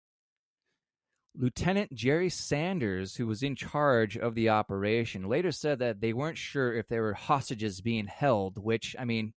Lieutenant 1.35 1.93
Jerry 1.93 2.29
Sanders, 2.29 3.15
who 3.15 3.27
was 3.27 3.43
in 3.43 3.55
charge 3.55 4.17
of 4.17 4.35
the 4.35 4.49
operation, 4.49 5.29
later 5.29 5.51
said 5.51 5.79
that 5.79 6.01
they 6.01 6.11
weren't 6.11 6.37
sure 6.37 6.73
if 6.73 6.87
there 6.87 7.03
were 7.03 7.13
hostages 7.13 7.81
being 7.81 8.07
held, 8.07 8.57
which, 8.57 8.95
I 8.97 9.05
mean, 9.05 9.33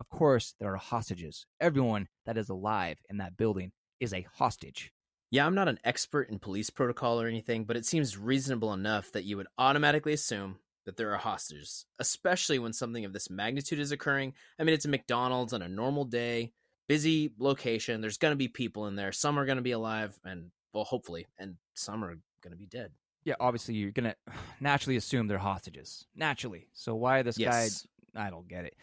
of 0.00 0.08
course, 0.08 0.54
there 0.58 0.72
are 0.72 0.78
hostages. 0.78 1.46
Everyone 1.60 2.08
that 2.26 2.36
is 2.36 2.48
alive 2.48 2.98
in 3.08 3.18
that 3.18 3.36
building 3.36 3.72
is 4.00 4.12
a 4.12 4.26
hostage. 4.34 4.92
Yeah, 5.30 5.46
I'm 5.46 5.54
not 5.54 5.68
an 5.68 5.78
expert 5.84 6.30
in 6.30 6.38
police 6.38 6.70
protocol 6.70 7.20
or 7.20 7.26
anything, 7.26 7.64
but 7.64 7.76
it 7.76 7.84
seems 7.84 8.16
reasonable 8.16 8.72
enough 8.72 9.12
that 9.12 9.24
you 9.24 9.36
would 9.36 9.48
automatically 9.58 10.12
assume 10.12 10.58
that 10.88 10.96
there 10.96 11.12
are 11.12 11.18
hostages, 11.18 11.84
especially 11.98 12.58
when 12.58 12.72
something 12.72 13.04
of 13.04 13.12
this 13.12 13.28
magnitude 13.28 13.78
is 13.78 13.92
occurring. 13.92 14.32
I 14.58 14.64
mean, 14.64 14.74
it's 14.74 14.86
a 14.86 14.88
McDonald's 14.88 15.52
on 15.52 15.60
a 15.60 15.68
normal 15.68 16.06
day, 16.06 16.52
busy 16.88 17.30
location. 17.38 18.00
There's 18.00 18.16
going 18.16 18.32
to 18.32 18.36
be 18.36 18.48
people 18.48 18.86
in 18.86 18.96
there. 18.96 19.12
Some 19.12 19.38
are 19.38 19.44
going 19.44 19.56
to 19.56 19.62
be 19.62 19.72
alive, 19.72 20.18
and 20.24 20.50
well, 20.72 20.84
hopefully, 20.84 21.26
and 21.38 21.56
some 21.74 22.02
are 22.02 22.18
going 22.40 22.52
to 22.52 22.56
be 22.56 22.64
dead. 22.64 22.92
Yeah, 23.24 23.34
obviously 23.38 23.74
you're 23.74 23.90
gonna 23.90 24.14
naturally 24.60 24.96
assume 24.96 25.26
they're 25.26 25.36
hostages. 25.36 26.06
Naturally. 26.16 26.68
So 26.72 26.94
why 26.94 27.20
this 27.20 27.38
Yes. 27.38 27.86
guy 28.14 28.26
I 28.26 28.30
don't 28.30 28.48
get 28.48 28.64
it. 28.64 28.74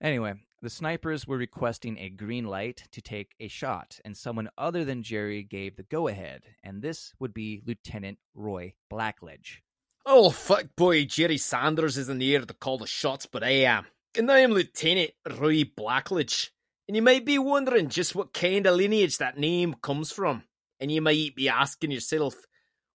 Anyway, 0.00 0.34
the 0.62 0.70
snipers 0.70 1.26
were 1.26 1.36
requesting 1.36 1.98
a 1.98 2.08
green 2.08 2.44
light 2.44 2.84
to 2.92 3.02
take 3.02 3.34
a 3.40 3.48
shot, 3.48 3.98
and 4.04 4.16
someone 4.16 4.48
other 4.56 4.84
than 4.84 5.02
Jerry 5.02 5.42
gave 5.42 5.74
the 5.74 5.82
go 5.82 6.06
ahead, 6.06 6.44
and 6.62 6.82
this 6.82 7.14
would 7.18 7.34
be 7.34 7.62
Lieutenant 7.66 8.18
Roy 8.34 8.74
Blackledge. 8.92 9.62
Oh, 10.06 10.28
fuck 10.28 10.66
boy, 10.76 11.06
Jerry 11.06 11.38
Sanders 11.38 11.96
isn't 11.96 12.20
here 12.20 12.40
to 12.40 12.52
call 12.52 12.76
the 12.76 12.86
shots, 12.86 13.24
but 13.24 13.42
I 13.42 13.64
am. 13.64 13.86
And 14.14 14.30
I 14.30 14.40
am 14.40 14.50
Lieutenant 14.50 15.12
Roy 15.38 15.64
Blackledge. 15.64 16.50
And 16.86 16.94
you 16.94 17.00
might 17.00 17.24
be 17.24 17.38
wondering 17.38 17.88
just 17.88 18.14
what 18.14 18.34
kind 18.34 18.66
of 18.66 18.76
lineage 18.76 19.16
that 19.16 19.38
name 19.38 19.74
comes 19.80 20.12
from. 20.12 20.42
And 20.78 20.92
you 20.92 21.00
might 21.00 21.34
be 21.34 21.48
asking 21.48 21.90
yourself, 21.90 22.34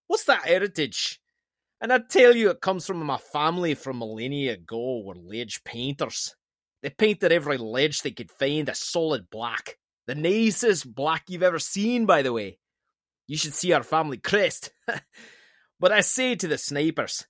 what's 0.06 0.22
that 0.26 0.46
heritage? 0.46 1.20
And 1.80 1.92
I 1.92 1.98
tell 1.98 2.36
you, 2.36 2.48
it 2.50 2.60
comes 2.60 2.86
from 2.86 3.04
my 3.04 3.18
family 3.18 3.74
from 3.74 3.98
millennia 3.98 4.52
ago 4.52 5.02
were 5.04 5.16
ledge 5.16 5.64
painters. 5.64 6.36
They 6.84 6.90
painted 6.90 7.32
every 7.32 7.56
ledge 7.56 8.02
they 8.02 8.12
could 8.12 8.30
find 8.30 8.68
a 8.68 8.74
solid 8.76 9.28
black. 9.30 9.78
The 10.06 10.14
nicest 10.14 10.94
black 10.94 11.24
you've 11.26 11.42
ever 11.42 11.58
seen, 11.58 12.06
by 12.06 12.22
the 12.22 12.32
way. 12.32 12.58
You 13.26 13.36
should 13.36 13.54
see 13.54 13.72
our 13.72 13.82
family 13.82 14.18
crest. 14.18 14.70
But 15.80 15.92
I 15.92 16.02
say 16.02 16.34
to 16.36 16.46
the 16.46 16.58
snipers, 16.58 17.26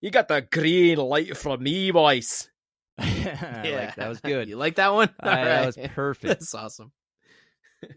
you 0.00 0.10
got 0.10 0.28
the 0.28 0.42
green 0.42 0.98
light 0.98 1.36
from 1.36 1.62
me, 1.62 1.92
boys. 1.92 2.50
I 2.98 3.70
like 3.76 3.94
that 3.96 4.08
was 4.08 4.20
good. 4.20 4.48
You 4.50 4.56
like 4.56 4.74
that 4.76 4.92
one? 4.92 5.08
I- 5.20 5.44
that 5.44 5.66
was 5.66 5.78
perfect. 5.94 6.26
That's 6.40 6.54
awesome. 6.54 6.92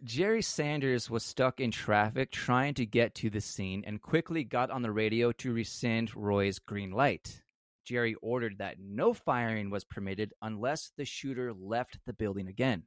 Jerry 0.04 0.42
Sanders 0.42 1.10
was 1.10 1.24
stuck 1.24 1.60
in 1.60 1.72
traffic 1.72 2.32
trying 2.32 2.74
to 2.76 2.86
get 2.86 3.16
to 3.16 3.30
the 3.30 3.42
scene 3.42 3.84
and 3.88 4.02
quickly 4.02 4.44
got 4.44 4.70
on 4.70 4.82
the 4.82 4.92
radio 4.92 5.32
to 5.34 5.54
rescind 5.54 6.16
Roy's 6.16 6.60
green 6.60 6.92
light. 6.92 7.42
Jerry 7.86 8.16
ordered 8.22 8.60
that 8.60 8.76
no 8.80 9.14
firing 9.14 9.72
was 9.72 9.86
permitted 9.86 10.34
unless 10.42 10.92
the 10.98 11.06
shooter 11.06 11.54
left 11.54 11.98
the 12.06 12.14
building 12.14 12.48
again. 12.48 12.84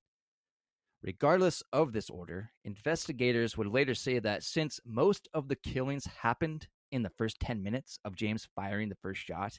Regardless 1.02 1.62
of 1.72 1.92
this 1.92 2.08
order, 2.10 2.52
investigators 2.64 3.56
would 3.56 3.66
later 3.66 3.94
say 3.94 4.20
that 4.20 4.44
since 4.44 4.78
most 4.84 5.28
of 5.34 5.48
the 5.48 5.56
killings 5.56 6.06
happened 6.22 6.68
in 6.92 7.02
the 7.02 7.10
first 7.10 7.40
10 7.40 7.62
minutes 7.62 7.98
of 8.04 8.14
James 8.14 8.46
firing 8.54 8.88
the 8.88 8.94
first 9.02 9.22
shot, 9.22 9.58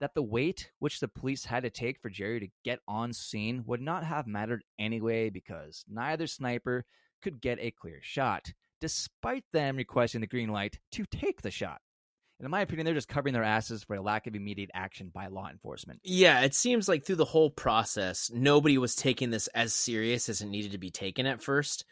that 0.00 0.14
the 0.14 0.22
wait 0.22 0.70
which 0.80 1.00
the 1.00 1.08
police 1.08 1.44
had 1.44 1.62
to 1.62 1.70
take 1.70 2.00
for 2.00 2.10
Jerry 2.10 2.40
to 2.40 2.48
get 2.64 2.80
on 2.88 3.12
scene 3.12 3.62
would 3.66 3.80
not 3.80 4.04
have 4.04 4.26
mattered 4.26 4.64
anyway 4.78 5.30
because 5.30 5.84
neither 5.88 6.26
sniper 6.26 6.84
could 7.22 7.40
get 7.40 7.58
a 7.60 7.70
clear 7.70 8.00
shot, 8.02 8.52
despite 8.80 9.44
them 9.52 9.76
requesting 9.76 10.20
the 10.20 10.26
green 10.26 10.48
light 10.48 10.78
to 10.92 11.04
take 11.06 11.42
the 11.42 11.50
shot. 11.50 11.80
And 12.38 12.46
in 12.46 12.50
my 12.50 12.62
opinion, 12.62 12.84
they're 12.84 12.94
just 12.94 13.08
covering 13.08 13.32
their 13.32 13.44
asses 13.44 13.84
for 13.84 13.94
a 13.94 14.02
lack 14.02 14.26
of 14.26 14.34
immediate 14.34 14.70
action 14.74 15.10
by 15.14 15.28
law 15.28 15.48
enforcement. 15.48 16.00
Yeah, 16.02 16.40
it 16.40 16.54
seems 16.54 16.88
like 16.88 17.04
through 17.06 17.16
the 17.16 17.24
whole 17.24 17.50
process, 17.50 18.30
nobody 18.34 18.76
was 18.76 18.96
taking 18.96 19.30
this 19.30 19.46
as 19.48 19.72
serious 19.72 20.28
as 20.28 20.40
it 20.40 20.48
needed 20.48 20.72
to 20.72 20.78
be 20.78 20.90
taken 20.90 21.26
at 21.26 21.40
first. 21.40 21.84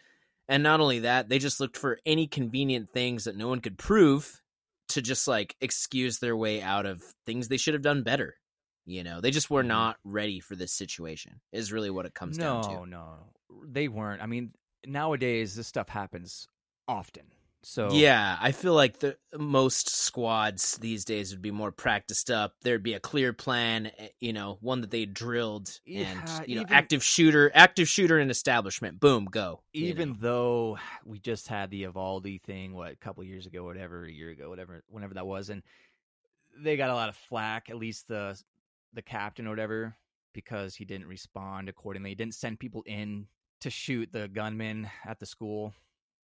And 0.48 0.62
not 0.62 0.80
only 0.80 1.00
that, 1.00 1.28
they 1.28 1.38
just 1.38 1.60
looked 1.60 1.76
for 1.76 1.98
any 2.04 2.26
convenient 2.26 2.90
things 2.92 3.24
that 3.24 3.36
no 3.36 3.48
one 3.48 3.60
could 3.60 3.78
prove 3.78 4.41
to 4.92 5.02
just 5.02 5.28
like 5.28 5.56
excuse 5.60 6.18
their 6.18 6.36
way 6.36 6.62
out 6.62 6.86
of 6.86 7.02
things 7.26 7.48
they 7.48 7.56
should 7.56 7.74
have 7.74 7.82
done 7.82 8.02
better. 8.02 8.36
You 8.84 9.04
know, 9.04 9.20
they 9.20 9.30
just 9.30 9.50
were 9.50 9.62
Mhm. 9.62 9.68
not 9.68 9.96
ready 10.04 10.40
for 10.40 10.56
this 10.56 10.72
situation, 10.72 11.40
is 11.52 11.72
really 11.72 11.90
what 11.90 12.06
it 12.06 12.14
comes 12.14 12.36
no, 12.38 12.44
down 12.44 12.62
to. 12.62 12.68
No, 12.70 12.84
no, 12.84 13.64
they 13.64 13.86
weren't. 13.88 14.22
I 14.22 14.26
mean, 14.26 14.54
nowadays 14.84 15.54
this 15.54 15.68
stuff 15.68 15.88
happens 15.88 16.48
often. 16.88 17.26
So 17.64 17.92
Yeah, 17.92 18.36
I 18.40 18.50
feel 18.52 18.74
like 18.74 18.98
the 18.98 19.16
most 19.38 19.88
squads 19.88 20.78
these 20.78 21.04
days 21.04 21.30
would 21.30 21.42
be 21.42 21.52
more 21.52 21.70
practiced 21.70 22.28
up. 22.30 22.54
There'd 22.62 22.82
be 22.82 22.94
a 22.94 23.00
clear 23.00 23.32
plan, 23.32 23.92
eh, 23.98 24.08
you 24.18 24.32
know, 24.32 24.58
one 24.60 24.80
that 24.80 24.90
they 24.90 25.06
drilled, 25.06 25.78
Yeah, 25.84 26.08
and 26.08 26.48
you 26.48 26.56
know, 26.56 26.62
even- 26.62 26.72
active 26.72 27.04
shooter, 27.04 27.52
active 27.54 27.88
shooter 27.88 28.18
in 28.18 28.30
establishment, 28.30 28.98
boom, 28.98 29.26
go. 29.26 29.62
you 29.72 29.86
even 29.86 30.10
know. 30.10 30.16
though 30.18 30.78
we 31.04 31.20
just 31.20 31.46
had 31.46 31.70
the 31.70 31.78
Uvalde 31.78 32.40
thing, 32.42 32.74
what 32.74 32.92
a 32.92 32.96
couple 32.96 33.22
years 33.22 33.46
ago, 33.46 33.62
whatever, 33.64 34.04
a 34.06 34.12
year 34.12 34.30
ago, 34.30 34.48
whatever, 34.48 34.82
whenever 34.88 35.14
that 35.14 35.26
was, 35.26 35.48
and 35.48 35.62
they 36.58 36.76
got 36.76 36.90
a 36.90 36.94
lot 36.94 37.08
of 37.08 37.16
flack. 37.16 37.70
At 37.70 37.76
least 37.76 38.08
the 38.08 38.36
the 38.92 39.02
captain 39.02 39.46
or 39.46 39.50
whatever, 39.50 39.96
because 40.34 40.74
he 40.74 40.84
didn't 40.84 41.06
respond 41.06 41.68
accordingly. 41.68 42.10
He 42.10 42.14
didn't 42.16 42.34
send 42.34 42.58
people 42.60 42.82
in 42.86 43.26
to 43.60 43.70
shoot 43.70 44.10
the 44.12 44.26
gunman 44.28 44.90
at 45.06 45.18
the 45.20 45.26
school. 45.26 45.72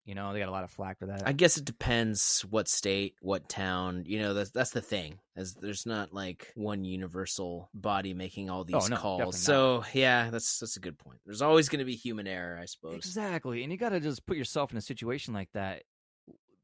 You 0.08 0.14
know, 0.14 0.32
they 0.32 0.38
got 0.38 0.48
a 0.48 0.52
lot 0.52 0.64
of 0.64 0.70
flack 0.70 0.98
for 0.98 1.04
that. 1.04 1.24
I 1.26 1.32
guess 1.32 1.58
it 1.58 1.66
depends 1.66 2.40
what 2.48 2.66
state, 2.66 3.16
what 3.20 3.46
town. 3.46 4.04
You 4.06 4.20
know, 4.20 4.32
that's 4.32 4.50
that's 4.52 4.70
the 4.70 4.80
thing. 4.80 5.18
As 5.36 5.52
there's 5.52 5.84
not 5.84 6.14
like 6.14 6.50
one 6.54 6.86
universal 6.86 7.68
body 7.74 8.14
making 8.14 8.48
all 8.48 8.60
oh, 8.60 8.64
these 8.64 8.86
Oh, 8.86 8.86
no, 8.86 8.96
calls. 8.96 9.38
So 9.38 9.84
yeah, 9.92 10.30
that's 10.30 10.60
that's 10.60 10.78
a 10.78 10.80
good 10.80 10.96
point. 10.96 11.18
There's 11.26 11.42
always 11.42 11.68
going 11.68 11.80
to 11.80 11.84
be 11.84 11.94
human 11.94 12.26
error, 12.26 12.58
I 12.58 12.64
suppose. 12.64 12.94
Exactly. 12.94 13.62
And 13.62 13.70
you 13.70 13.76
got 13.76 13.90
to 13.90 14.00
just 14.00 14.24
put 14.24 14.38
yourself 14.38 14.72
in 14.72 14.78
a 14.78 14.80
situation 14.80 15.34
like 15.34 15.52
that. 15.52 15.82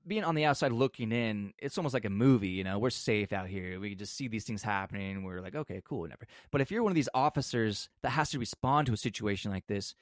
Being 0.06 0.24
on 0.24 0.36
the 0.36 0.46
outside 0.46 0.72
looking 0.72 1.12
in, 1.12 1.52
it's 1.58 1.76
almost 1.76 1.92
like 1.92 2.06
a 2.06 2.10
movie, 2.10 2.48
you 2.48 2.64
know. 2.64 2.78
We're 2.78 2.88
safe 2.88 3.34
out 3.34 3.48
here. 3.48 3.78
We 3.78 3.90
can 3.90 3.98
just 3.98 4.16
see 4.16 4.26
these 4.26 4.44
things 4.44 4.62
happening. 4.62 5.22
We're 5.22 5.42
like, 5.42 5.54
okay, 5.54 5.82
cool, 5.84 6.00
whatever. 6.00 6.26
But 6.50 6.62
if 6.62 6.70
you're 6.70 6.82
one 6.82 6.92
of 6.92 6.96
these 6.96 7.10
officers 7.12 7.90
that 8.00 8.10
has 8.10 8.30
to 8.30 8.38
respond 8.38 8.86
to 8.86 8.94
a 8.94 8.96
situation 8.96 9.50
like 9.50 9.66
this, 9.66 9.94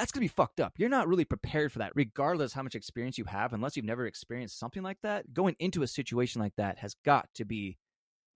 that's 0.00 0.12
going 0.12 0.26
to 0.26 0.32
be 0.32 0.34
fucked 0.34 0.60
up. 0.60 0.72
You're 0.78 0.88
not 0.88 1.08
really 1.08 1.26
prepared 1.26 1.72
for 1.72 1.80
that, 1.80 1.92
regardless 1.94 2.54
how 2.54 2.62
much 2.62 2.74
experience 2.74 3.18
you 3.18 3.24
have, 3.26 3.52
unless 3.52 3.76
you've 3.76 3.84
never 3.84 4.06
experienced 4.06 4.58
something 4.58 4.82
like 4.82 4.96
that. 5.02 5.34
Going 5.34 5.56
into 5.58 5.82
a 5.82 5.86
situation 5.86 6.40
like 6.40 6.56
that 6.56 6.78
has 6.78 6.94
got 7.04 7.28
to 7.34 7.44
be 7.44 7.76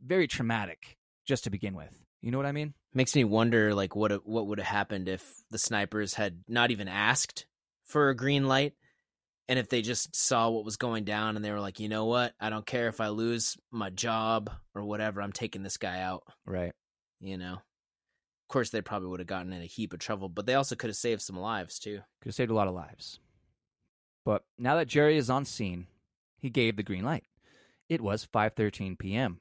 very 0.05 0.29
traumatic 0.29 0.99
just 1.27 1.45
to 1.45 1.51
begin 1.51 1.75
with. 1.75 1.99
You 2.21 2.31
know 2.31 2.37
what 2.39 2.47
I 2.47 2.53
mean? 2.53 2.75
Makes 2.93 3.17
me 3.17 3.25
wonder, 3.25 3.75
like, 3.75 3.97
what 3.97 4.27
what 4.27 4.47
would 4.47 4.59
have 4.59 4.67
happened 4.67 5.09
if 5.09 5.25
the 5.51 5.59
snipers 5.59 6.13
had 6.15 6.45
not 6.49 6.71
even 6.71 6.87
asked 6.87 7.47
for 7.87 8.11
a 8.11 8.17
green 8.17 8.47
light, 8.47 8.75
and 9.49 9.59
if 9.59 9.71
they 9.71 9.81
just 9.81 10.15
saw 10.15 10.51
what 10.51 10.67
was 10.67 10.77
going 10.77 11.05
down 11.05 11.37
and 11.37 11.45
they 11.45 11.51
were 11.51 11.61
like, 11.61 11.81
you 11.81 11.89
know 11.89 12.05
what, 12.05 12.35
I 12.39 12.51
don't 12.51 12.67
care 12.67 12.89
if 12.89 13.01
I 13.01 13.09
lose 13.09 13.57
my 13.71 13.89
job 13.89 14.51
or 14.75 14.85
whatever, 14.85 15.23
I'm 15.23 15.33
taking 15.33 15.63
this 15.63 15.79
guy 15.79 16.01
out. 16.01 16.25
Right. 16.47 16.73
You 17.21 17.39
know, 17.39 17.59
of 18.45 18.49
course 18.49 18.69
they 18.69 18.83
probably 18.83 19.09
would 19.09 19.21
have 19.21 19.27
gotten 19.27 19.53
in 19.55 19.63
a 19.63 19.67
heap 19.67 19.95
of 19.95 20.01
trouble, 20.01 20.29
but 20.29 20.45
they 20.45 20.55
also 20.55 20.77
could 20.77 20.91
have 20.91 20.97
saved 20.97 21.23
some 21.23 21.39
lives 21.39 21.79
too. 21.79 22.01
Could 22.21 22.29
have 22.29 22.35
saved 22.35 22.51
a 22.51 22.55
lot 22.55 22.69
of 22.69 22.75
lives. 22.75 23.19
But 24.25 24.45
now 24.59 24.77
that 24.77 24.87
Jerry 24.87 25.17
is 25.17 25.31
on 25.31 25.47
scene, 25.47 25.87
he 26.39 26.51
gave 26.51 26.77
the 26.77 26.83
green 26.83 27.05
light. 27.05 27.25
It 27.89 28.03
was 28.03 28.27
5:13 28.27 28.99
p.m. 28.99 29.41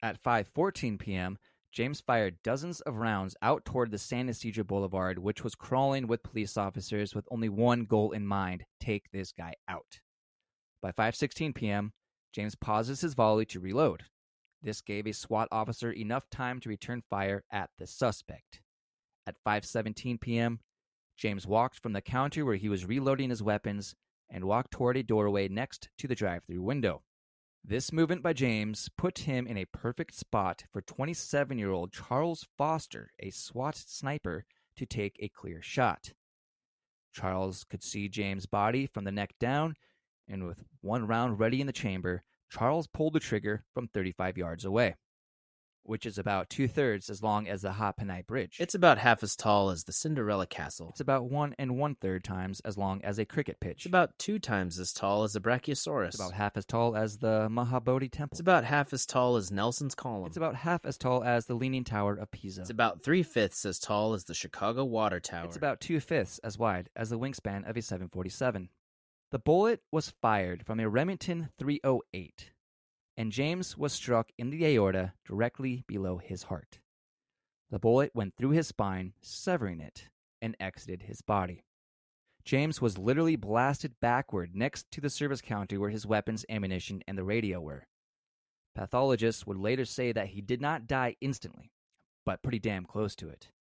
At 0.00 0.22
5:14 0.22 0.98
p.m., 0.98 1.38
James 1.72 2.00
fired 2.00 2.42
dozens 2.42 2.80
of 2.82 2.96
rounds 2.96 3.36
out 3.42 3.64
toward 3.64 3.90
the 3.90 3.98
San 3.98 4.28
Ysidro 4.28 4.64
Boulevard, 4.64 5.18
which 5.18 5.42
was 5.42 5.54
crawling 5.54 6.06
with 6.06 6.22
police 6.22 6.56
officers 6.56 7.14
with 7.14 7.28
only 7.32 7.48
one 7.48 7.84
goal 7.84 8.12
in 8.12 8.26
mind: 8.26 8.64
take 8.78 9.10
this 9.10 9.32
guy 9.32 9.54
out. 9.66 10.00
By 10.80 10.92
5:16 10.92 11.52
p.m., 11.54 11.92
James 12.32 12.54
pauses 12.54 13.00
his 13.00 13.14
volley 13.14 13.44
to 13.46 13.58
reload. 13.58 14.04
This 14.62 14.80
gave 14.80 15.06
a 15.06 15.12
SWAT 15.12 15.48
officer 15.50 15.90
enough 15.90 16.28
time 16.30 16.60
to 16.60 16.68
return 16.68 17.02
fire 17.08 17.44
at 17.50 17.70
the 17.78 17.86
suspect. 17.86 18.60
At 19.26 19.42
5:17 19.46 20.20
p.m., 20.20 20.60
James 21.16 21.46
walked 21.46 21.78
from 21.78 21.92
the 21.92 22.00
counter 22.00 22.44
where 22.44 22.56
he 22.56 22.68
was 22.68 22.86
reloading 22.86 23.30
his 23.30 23.42
weapons 23.42 23.94
and 24.28 24.44
walked 24.44 24.70
toward 24.70 24.96
a 24.96 25.02
doorway 25.02 25.48
next 25.48 25.88
to 25.98 26.08
the 26.08 26.14
drive 26.14 26.44
through 26.44 26.62
window. 26.62 27.02
This 27.64 27.92
movement 27.92 28.22
by 28.22 28.32
James 28.32 28.88
put 28.96 29.20
him 29.20 29.46
in 29.46 29.58
a 29.58 29.66
perfect 29.66 30.14
spot 30.14 30.64
for 30.72 30.80
27 30.80 31.58
year 31.58 31.70
old 31.70 31.92
Charles 31.92 32.46
Foster, 32.56 33.10
a 33.18 33.30
SWAT 33.30 33.76
sniper, 33.76 34.44
to 34.76 34.86
take 34.86 35.16
a 35.18 35.28
clear 35.28 35.60
shot. 35.60 36.14
Charles 37.12 37.64
could 37.64 37.82
see 37.82 38.08
James' 38.08 38.46
body 38.46 38.86
from 38.86 39.04
the 39.04 39.12
neck 39.12 39.34
down, 39.38 39.74
and 40.28 40.46
with 40.46 40.64
one 40.80 41.06
round 41.06 41.38
ready 41.38 41.60
in 41.60 41.66
the 41.66 41.72
chamber, 41.72 42.22
Charles 42.50 42.88
pulled 42.88 43.12
the 43.12 43.20
trigger 43.20 43.64
from 43.72 43.86
35 43.88 44.36
yards 44.36 44.64
away, 44.64 44.96
which 45.84 46.04
is 46.04 46.18
about 46.18 46.50
two 46.50 46.66
thirds 46.66 47.08
as 47.08 47.22
long 47.22 47.48
as 47.48 47.62
the 47.62 47.74
Ha'penny 47.74 48.22
Bridge. 48.22 48.56
It's 48.58 48.74
about 48.74 48.98
half 48.98 49.22
as 49.22 49.36
tall 49.36 49.70
as 49.70 49.84
the 49.84 49.92
Cinderella 49.92 50.46
Castle. 50.46 50.88
It's 50.90 51.00
about 51.00 51.30
one 51.30 51.54
and 51.58 51.78
one 51.78 51.94
third 51.94 52.24
times 52.24 52.60
as 52.60 52.76
long 52.76 53.02
as 53.04 53.18
a 53.18 53.24
cricket 53.24 53.60
pitch. 53.60 53.78
It's 53.78 53.86
about 53.86 54.18
two 54.18 54.40
times 54.40 54.80
as 54.80 54.92
tall 54.92 55.22
as 55.22 55.34
the 55.34 55.40
Brachiosaurus. 55.40 56.08
It's 56.08 56.16
about 56.16 56.32
half 56.32 56.56
as 56.56 56.66
tall 56.66 56.96
as 56.96 57.18
the 57.18 57.48
Mahabodhi 57.48 58.10
Temple. 58.10 58.34
It's 58.34 58.40
about 58.40 58.64
half 58.64 58.92
as 58.92 59.06
tall 59.06 59.36
as 59.36 59.52
Nelson's 59.52 59.94
Column. 59.94 60.26
It's 60.26 60.36
about 60.36 60.56
half 60.56 60.84
as 60.84 60.98
tall 60.98 61.22
as 61.22 61.46
the 61.46 61.54
Leaning 61.54 61.84
Tower 61.84 62.16
of 62.16 62.32
Pisa. 62.32 62.62
It's 62.62 62.70
about 62.70 63.00
three 63.00 63.22
fifths 63.22 63.64
as 63.64 63.78
tall 63.78 64.12
as 64.12 64.24
the 64.24 64.34
Chicago 64.34 64.84
Water 64.84 65.20
Tower. 65.20 65.46
It's 65.46 65.56
about 65.56 65.80
two 65.80 66.00
fifths 66.00 66.38
as 66.40 66.58
wide 66.58 66.90
as 66.96 67.10
the 67.10 67.18
wingspan 67.18 67.68
of 67.68 67.76
a 67.76 67.82
747. 67.82 68.70
The 69.30 69.38
bullet 69.38 69.80
was 69.92 70.10
fired 70.10 70.66
from 70.66 70.80
a 70.80 70.88
Remington 70.88 71.50
308, 71.56 72.50
and 73.16 73.30
James 73.30 73.78
was 73.78 73.92
struck 73.92 74.32
in 74.36 74.50
the 74.50 74.66
aorta 74.66 75.12
directly 75.24 75.84
below 75.86 76.18
his 76.18 76.44
heart. 76.44 76.80
The 77.70 77.78
bullet 77.78 78.10
went 78.12 78.34
through 78.34 78.50
his 78.50 78.66
spine, 78.66 79.12
severing 79.22 79.80
it, 79.80 80.08
and 80.42 80.56
exited 80.58 81.02
his 81.02 81.22
body. 81.22 81.62
James 82.44 82.80
was 82.80 82.98
literally 82.98 83.36
blasted 83.36 83.94
backward 84.00 84.56
next 84.56 84.90
to 84.90 85.00
the 85.00 85.08
service 85.08 85.40
counter 85.40 85.78
where 85.78 85.90
his 85.90 86.06
weapons, 86.06 86.44
ammunition, 86.48 87.04
and 87.06 87.16
the 87.16 87.22
radio 87.22 87.60
were. 87.60 87.86
Pathologists 88.74 89.46
would 89.46 89.58
later 89.58 89.84
say 89.84 90.10
that 90.10 90.28
he 90.28 90.40
did 90.40 90.60
not 90.60 90.88
die 90.88 91.14
instantly, 91.20 91.70
but 92.26 92.42
pretty 92.42 92.58
damn 92.58 92.84
close 92.84 93.14
to 93.14 93.28
it. 93.28 93.52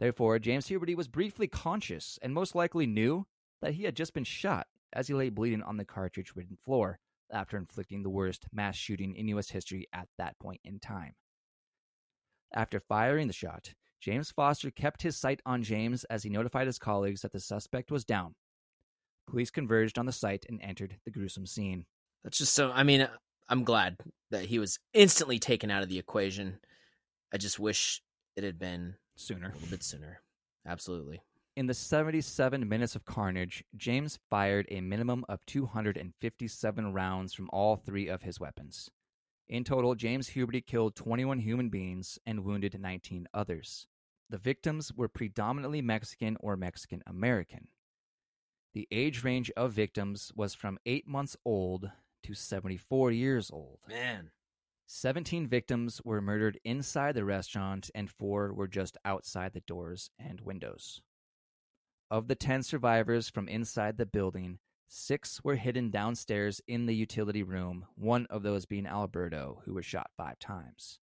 Therefore, 0.00 0.38
James 0.38 0.66
Huberty 0.66 0.94
was 0.94 1.08
briefly 1.08 1.46
conscious 1.46 2.18
and 2.20 2.34
most 2.34 2.54
likely 2.54 2.86
knew 2.86 3.26
that 3.62 3.74
he 3.74 3.84
had 3.84 3.96
just 3.96 4.12
been 4.12 4.24
shot 4.24 4.66
as 4.92 5.08
he 5.08 5.14
lay 5.14 5.30
bleeding 5.30 5.62
on 5.62 5.76
the 5.76 5.84
cartridge 5.84 6.32
ridden 6.34 6.56
floor 6.64 6.98
after 7.30 7.56
inflicting 7.56 8.02
the 8.02 8.10
worst 8.10 8.46
mass 8.52 8.76
shooting 8.76 9.14
in 9.14 9.28
U.S. 9.28 9.50
history 9.50 9.86
at 9.92 10.08
that 10.18 10.38
point 10.38 10.60
in 10.64 10.78
time. 10.78 11.14
After 12.54 12.80
firing 12.80 13.26
the 13.26 13.34
shot, 13.34 13.74
James 14.00 14.30
Foster 14.30 14.70
kept 14.70 15.02
his 15.02 15.16
sight 15.16 15.40
on 15.44 15.62
James 15.62 16.04
as 16.04 16.22
he 16.22 16.30
notified 16.30 16.66
his 16.66 16.78
colleagues 16.78 17.22
that 17.22 17.32
the 17.32 17.40
suspect 17.40 17.90
was 17.90 18.04
down. 18.04 18.34
Police 19.28 19.50
converged 19.50 19.98
on 19.98 20.06
the 20.06 20.12
site 20.12 20.46
and 20.48 20.60
entered 20.62 20.96
the 21.04 21.10
gruesome 21.10 21.46
scene. 21.46 21.84
That's 22.24 22.38
just 22.38 22.54
so. 22.54 22.70
I 22.72 22.82
mean, 22.82 23.06
I'm 23.48 23.64
glad 23.64 23.98
that 24.30 24.46
he 24.46 24.58
was 24.58 24.78
instantly 24.94 25.38
taken 25.38 25.70
out 25.70 25.82
of 25.82 25.88
the 25.88 25.98
equation. 25.98 26.58
I 27.32 27.36
just 27.36 27.58
wish 27.58 28.02
it 28.36 28.44
had 28.44 28.58
been 28.58 28.94
Sooner. 29.16 29.50
a 29.50 29.52
little 29.54 29.68
bit 29.68 29.82
sooner. 29.82 30.20
Absolutely. 30.66 31.20
In 31.58 31.66
the 31.66 31.74
77 31.74 32.68
minutes 32.68 32.94
of 32.94 33.04
carnage, 33.04 33.64
James 33.76 34.20
fired 34.30 34.68
a 34.70 34.80
minimum 34.80 35.24
of 35.28 35.44
257 35.46 36.92
rounds 36.92 37.34
from 37.34 37.50
all 37.52 37.74
three 37.74 38.06
of 38.06 38.22
his 38.22 38.38
weapons. 38.38 38.92
In 39.48 39.64
total, 39.64 39.96
James 39.96 40.30
Huberty 40.30 40.64
killed 40.64 40.94
21 40.94 41.40
human 41.40 41.68
beings 41.68 42.16
and 42.24 42.44
wounded 42.44 42.80
19 42.80 43.26
others. 43.34 43.88
The 44.30 44.38
victims 44.38 44.92
were 44.94 45.08
predominantly 45.08 45.82
Mexican 45.82 46.36
or 46.38 46.56
Mexican 46.56 47.02
American. 47.08 47.66
The 48.72 48.86
age 48.92 49.24
range 49.24 49.50
of 49.56 49.72
victims 49.72 50.30
was 50.36 50.54
from 50.54 50.78
8 50.86 51.08
months 51.08 51.36
old 51.44 51.90
to 52.22 52.34
74 52.34 53.10
years 53.10 53.50
old. 53.50 53.80
Man. 53.88 54.30
17 54.86 55.48
victims 55.48 56.00
were 56.04 56.20
murdered 56.20 56.60
inside 56.64 57.16
the 57.16 57.24
restaurant, 57.24 57.90
and 57.96 58.08
four 58.08 58.54
were 58.54 58.68
just 58.68 58.96
outside 59.04 59.54
the 59.54 59.60
doors 59.60 60.12
and 60.20 60.40
windows. 60.40 61.02
Of 62.10 62.28
the 62.28 62.34
10 62.34 62.62
survivors 62.62 63.28
from 63.28 63.48
inside 63.48 63.98
the 63.98 64.06
building, 64.06 64.58
six 64.88 65.44
were 65.44 65.56
hidden 65.56 65.90
downstairs 65.90 66.60
in 66.66 66.86
the 66.86 66.94
utility 66.94 67.42
room, 67.42 67.84
one 67.96 68.26
of 68.30 68.42
those 68.42 68.64
being 68.64 68.86
Alberto, 68.86 69.60
who 69.64 69.74
was 69.74 69.84
shot 69.84 70.10
five 70.16 70.38
times. 70.38 70.98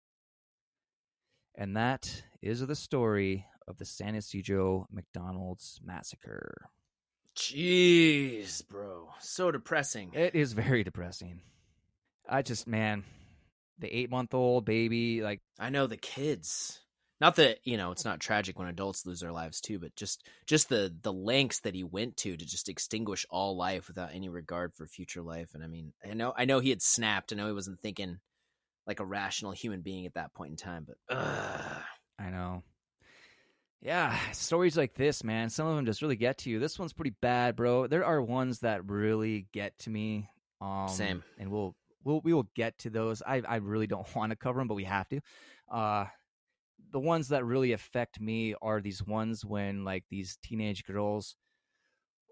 And 1.55 1.75
that 1.75 2.23
is 2.41 2.65
the 2.65 2.75
story 2.75 3.47
of 3.67 3.77
the 3.77 3.85
San 3.85 4.15
Ysidro 4.15 4.87
McDonald's 4.91 5.79
massacre. 5.83 6.69
Jeez, 7.35 8.67
bro. 8.67 9.09
So 9.19 9.51
depressing. 9.51 10.11
It 10.13 10.35
is 10.35 10.53
very 10.53 10.83
depressing. 10.83 11.41
I 12.29 12.41
just 12.41 12.67
man, 12.67 13.03
the 13.79 13.93
eight 13.93 14.09
month 14.09 14.33
old 14.33 14.65
baby, 14.65 15.21
like 15.21 15.41
I 15.59 15.69
know 15.69 15.87
the 15.87 15.97
kids. 15.97 16.79
Not 17.21 17.35
that 17.35 17.59
you 17.63 17.77
know 17.77 17.91
it's 17.91 18.03
not 18.03 18.19
tragic 18.19 18.57
when 18.57 18.67
adults 18.67 19.05
lose 19.05 19.19
their 19.19 19.31
lives 19.31 19.61
too, 19.61 19.77
but 19.77 19.95
just 19.95 20.27
just 20.47 20.69
the 20.69 20.91
the 21.03 21.13
lengths 21.13 21.59
that 21.59 21.75
he 21.75 21.83
went 21.83 22.17
to 22.17 22.35
to 22.35 22.45
just 22.45 22.67
extinguish 22.67 23.27
all 23.29 23.55
life 23.55 23.87
without 23.87 24.09
any 24.11 24.27
regard 24.27 24.73
for 24.73 24.87
future 24.87 25.21
life. 25.21 25.53
And 25.53 25.63
I 25.63 25.67
mean, 25.67 25.93
I 26.03 26.15
know 26.15 26.33
I 26.35 26.45
know 26.45 26.59
he 26.59 26.71
had 26.71 26.81
snapped. 26.81 27.31
I 27.31 27.35
know 27.35 27.45
he 27.45 27.53
wasn't 27.53 27.79
thinking 27.79 28.17
like 28.87 28.99
a 28.99 29.05
rational 29.05 29.51
human 29.51 29.81
being 29.81 30.07
at 30.07 30.15
that 30.15 30.33
point 30.33 30.49
in 30.49 30.57
time. 30.57 30.87
But 30.87 31.15
ugh. 31.15 31.83
I 32.17 32.31
know. 32.31 32.63
Yeah, 33.81 34.17
stories 34.31 34.75
like 34.75 34.95
this, 34.95 35.23
man. 35.23 35.51
Some 35.51 35.67
of 35.67 35.75
them 35.75 35.85
just 35.85 36.01
really 36.01 36.15
get 36.15 36.39
to 36.39 36.49
you. 36.49 36.57
This 36.57 36.79
one's 36.79 36.93
pretty 36.93 37.15
bad, 37.21 37.55
bro. 37.55 37.85
There 37.85 38.05
are 38.05 38.21
ones 38.21 38.59
that 38.59 38.89
really 38.89 39.45
get 39.53 39.77
to 39.79 39.91
me. 39.91 40.27
Um, 40.59 40.87
Same. 40.87 41.23
and 41.37 41.51
we'll 41.51 41.75
we'll 42.03 42.21
we 42.21 42.33
will 42.33 42.49
get 42.55 42.79
to 42.79 42.89
those. 42.89 43.21
I 43.21 43.43
I 43.47 43.57
really 43.57 43.87
don't 43.87 44.07
want 44.15 44.31
to 44.31 44.35
cover 44.35 44.59
them, 44.59 44.67
but 44.67 44.73
we 44.73 44.85
have 44.85 45.07
to. 45.09 45.21
Uh, 45.71 46.05
the 46.91 46.99
ones 46.99 47.29
that 47.29 47.45
really 47.45 47.71
affect 47.71 48.19
me 48.19 48.55
are 48.61 48.81
these 48.81 49.05
ones 49.05 49.45
when 49.45 49.83
like 49.83 50.03
these 50.09 50.37
teenage 50.43 50.85
girls, 50.85 51.35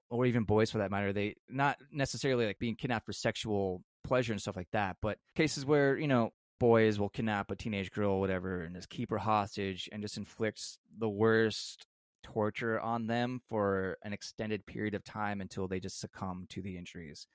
or 0.09 0.25
even 0.25 0.43
boys 0.43 0.71
for 0.71 0.79
that 0.79 0.91
matter, 0.91 1.13
they 1.13 1.35
not 1.49 1.77
necessarily 1.91 2.45
like 2.45 2.59
being 2.59 2.75
kidnapped 2.75 3.05
for 3.05 3.13
sexual 3.13 3.83
pleasure 4.03 4.33
and 4.33 4.41
stuff 4.41 4.55
like 4.55 4.71
that, 4.71 4.97
but 5.01 5.17
cases 5.35 5.65
where 5.65 5.97
you 5.97 6.07
know 6.07 6.31
boys 6.59 6.99
will 6.99 7.09
kidnap 7.09 7.51
a 7.51 7.55
teenage 7.55 7.91
girl 7.91 8.11
or 8.11 8.19
whatever 8.19 8.61
and 8.63 8.75
just 8.75 8.89
keep 8.89 9.09
her 9.09 9.17
hostage 9.17 9.87
and 9.91 10.01
just 10.01 10.17
inflicts 10.17 10.77
the 10.97 11.07
worst 11.07 11.87
torture 12.21 12.79
on 12.81 13.07
them 13.07 13.39
for 13.47 13.97
an 14.03 14.11
extended 14.11 14.65
period 14.65 14.93
of 14.93 15.03
time 15.03 15.39
until 15.39 15.67
they 15.67 15.79
just 15.79 16.01
succumb 16.01 16.45
to 16.49 16.61
the 16.61 16.77
injuries. 16.77 17.27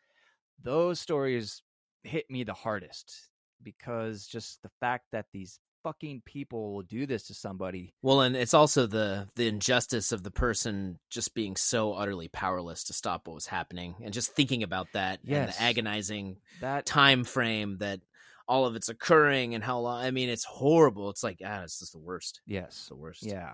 Those 0.63 1.01
stories 1.01 1.63
hit 2.03 2.31
me 2.31 2.45
the 2.45 2.53
hardest 2.53 3.31
because 3.63 4.27
just 4.27 4.63
the 4.63 4.71
fact 4.81 5.07
that 5.13 5.27
these 5.33 5.59
fucking 5.85 6.23
people 6.24 6.73
will 6.74 6.82
do 6.82 7.06
this 7.06 7.28
to 7.28 7.35
somebody. 7.35 7.94
well, 8.02 8.23
and 8.23 8.35
it's 8.35 8.55
also 8.55 8.86
the 8.86 9.28
the 9.36 9.47
injustice 9.47 10.11
of 10.11 10.24
the 10.24 10.32
person 10.32 10.98
just 11.11 11.35
being 11.35 11.55
so 11.55 11.93
utterly 11.93 12.27
powerless 12.27 12.82
to 12.85 12.93
stop 12.93 13.28
what 13.28 13.35
was 13.35 13.47
happening, 13.47 13.94
and 14.02 14.12
just 14.12 14.35
thinking 14.35 14.65
about 14.65 14.89
that 14.94 15.20
and 15.20 15.28
Yes. 15.31 15.56
the 15.56 15.62
agonizing 15.62 16.39
That 16.61 16.86
time 16.86 17.23
frame 17.23 17.78
that 17.78 18.01
all 18.48 18.66
of 18.66 18.74
it's 18.77 18.89
occurring 18.89 19.55
and 19.55 19.62
how 19.62 19.78
long. 19.78 20.02
I 20.05 20.11
mean, 20.11 20.28
it's 20.28 20.44
horrible. 20.44 21.09
It's 21.11 21.23
like 21.23 21.39
ah, 21.44 21.62
it's 21.62 21.78
just 21.78 21.93
the 21.93 21.98
worst. 22.01 22.40
It's 22.47 22.52
yes. 22.52 22.86
the 22.89 22.97
worst. 22.97 23.23
Yeah. 23.24 23.52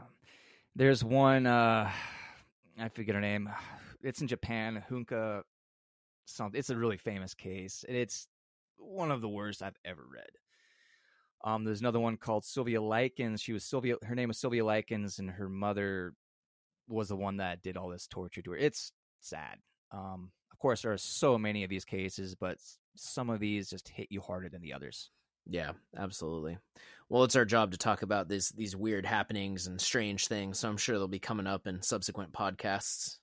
There's 0.75 1.05
one 1.05 1.47
uh 1.47 1.91
I 2.79 2.89
forget 2.89 3.15
her 3.15 3.21
name. 3.21 3.51
It's 4.03 4.23
in 4.23 4.29
Japan, 4.29 4.83
Hunka 4.91 5.43
something. 6.25 6.59
It's 6.59 6.71
a 6.71 6.77
really 6.77 6.97
famous 6.97 7.35
case. 7.35 7.85
and 7.87 7.95
It's 7.95 8.27
one 8.79 9.11
of 9.11 9.21
the 9.21 9.29
worst 9.29 9.63
I've 9.63 9.77
ever 9.85 10.01
read. 10.11 10.31
Um, 11.43 11.65
there's 11.65 11.81
another 11.81 12.01
one 12.01 12.17
called 12.17 12.45
Sylvia 12.45 12.83
Likens. 12.83 13.41
She 13.41 13.53
was 13.53 13.65
Sylvia. 13.65 13.97
Her 14.03 14.15
name 14.15 14.29
was 14.29 14.39
Sylvia 14.39 14.65
Likens, 14.65 15.19
and 15.19 15.31
her 15.31 15.49
mother 15.49 16.15
was 16.89 17.09
the 17.09 17.17
one 17.17 17.39
that 17.39 17.63
did 17.63 17.77
all 17.77 17.89
this 17.89 18.07
torture 18.07 18.43
to 18.43 18.51
her. 18.51 18.57
It's 18.57 18.93
sad. 19.21 19.57
Um, 19.93 20.33
of 20.53 20.59
course, 20.59 20.83
there 20.83 20.93
are 20.93 20.99
so 20.99 21.39
many 21.39 21.65
of 21.65 21.71
these 21.71 21.85
cases, 21.85 22.35
but 22.35 22.59
some 22.97 23.31
of 23.31 23.41
these 23.41 23.71
just 23.71 23.89
hit 23.89 24.09
you 24.11 24.21
harder 24.21 24.49
than 24.49 24.61
the 24.61 24.75
others. 24.75 25.11
Yeah, 25.47 25.73
absolutely. 25.97 26.59
Well, 27.09 27.25
it's 27.25 27.37
our 27.37 27.45
job 27.45 27.73
to 27.73 27.79
talk 27.79 28.03
about 28.03 28.29
these 28.29 28.51
these 28.51 28.77
weird 28.77 29.07
happenings 29.07 29.67
and 29.67 29.81
strange 29.81 30.29
things. 30.29 30.59
So 30.59 30.69
I'm 30.69 30.77
sure 30.77 30.97
they'll 30.97 31.09
be 31.09 31.19
coming 31.19 31.47
up 31.47 31.67
in 31.67 31.83
subsequent 31.83 32.33
podcasts. 32.33 33.17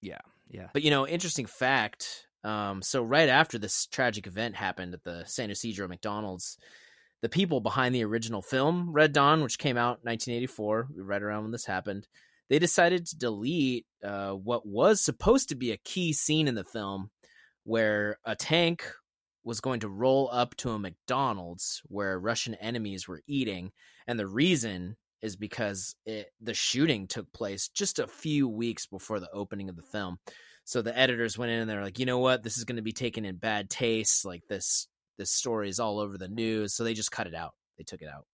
Yeah, 0.00 0.18
yeah. 0.50 0.68
But 0.72 0.82
you 0.82 0.90
know, 0.90 1.06
interesting 1.06 1.46
fact. 1.46 2.26
Um, 2.44 2.82
so 2.82 3.02
right 3.02 3.28
after 3.28 3.58
this 3.58 3.86
tragic 3.86 4.26
event 4.26 4.56
happened 4.56 4.94
at 4.94 5.04
the 5.04 5.24
San 5.26 5.50
Ysidro 5.50 5.86
McDonald's, 5.86 6.58
the 7.22 7.28
people 7.28 7.60
behind 7.60 7.94
the 7.94 8.04
original 8.04 8.42
film 8.42 8.92
Red 8.92 9.12
Dawn, 9.12 9.42
which 9.42 9.58
came 9.58 9.76
out 9.76 10.00
in 10.02 10.10
1984, 10.10 10.88
right 10.96 11.22
around 11.22 11.44
when 11.44 11.52
this 11.52 11.66
happened, 11.66 12.06
they 12.50 12.58
decided 12.58 13.06
to 13.06 13.16
delete 13.16 13.86
uh, 14.04 14.32
what 14.32 14.66
was 14.66 15.00
supposed 15.00 15.48
to 15.48 15.54
be 15.54 15.70
a 15.70 15.78
key 15.78 16.12
scene 16.12 16.48
in 16.48 16.54
the 16.54 16.64
film, 16.64 17.10
where 17.64 18.18
a 18.24 18.34
tank 18.36 18.84
was 19.44 19.60
going 19.60 19.80
to 19.80 19.88
roll 19.88 20.28
up 20.32 20.54
to 20.56 20.70
a 20.70 20.78
McDonald's 20.78 21.82
where 21.86 22.18
Russian 22.18 22.54
enemies 22.56 23.08
were 23.08 23.22
eating, 23.26 23.72
and 24.06 24.18
the 24.18 24.26
reason 24.26 24.96
is 25.22 25.36
because 25.36 25.94
it, 26.04 26.32
the 26.40 26.52
shooting 26.52 27.06
took 27.06 27.32
place 27.32 27.68
just 27.68 28.00
a 28.00 28.08
few 28.08 28.48
weeks 28.48 28.86
before 28.86 29.20
the 29.20 29.30
opening 29.30 29.68
of 29.68 29.76
the 29.76 29.82
film. 29.82 30.18
So 30.64 30.82
the 30.82 30.96
editors 30.96 31.38
went 31.38 31.52
in 31.52 31.60
and 31.60 31.70
they're 31.70 31.82
like, 31.82 31.98
you 31.98 32.06
know 32.06 32.18
what, 32.18 32.42
this 32.42 32.58
is 32.58 32.64
going 32.64 32.76
to 32.76 32.82
be 32.82 32.92
taken 32.92 33.24
in 33.24 33.36
bad 33.36 33.70
taste. 33.70 34.24
Like 34.24 34.42
this, 34.48 34.88
this 35.18 35.30
story 35.30 35.68
is 35.68 35.80
all 35.80 35.98
over 35.98 36.18
the 36.18 36.28
news. 36.28 36.74
So 36.74 36.84
they 36.84 36.94
just 36.94 37.12
cut 37.12 37.26
it 37.26 37.34
out. 37.34 37.54
They 37.78 37.84
took 37.84 38.02
it 38.02 38.08
out. 38.08 38.26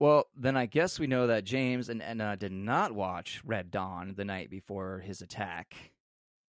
Well, 0.00 0.26
then 0.36 0.56
I 0.56 0.66
guess 0.66 0.98
we 0.98 1.08
know 1.08 1.26
that 1.26 1.44
James 1.44 1.88
and 1.88 2.00
Etna 2.00 2.36
did 2.36 2.52
not 2.52 2.92
watch 2.92 3.40
Red 3.44 3.70
Dawn 3.70 4.14
the 4.16 4.24
night 4.24 4.48
before 4.48 5.00
his 5.00 5.22
attack. 5.22 5.74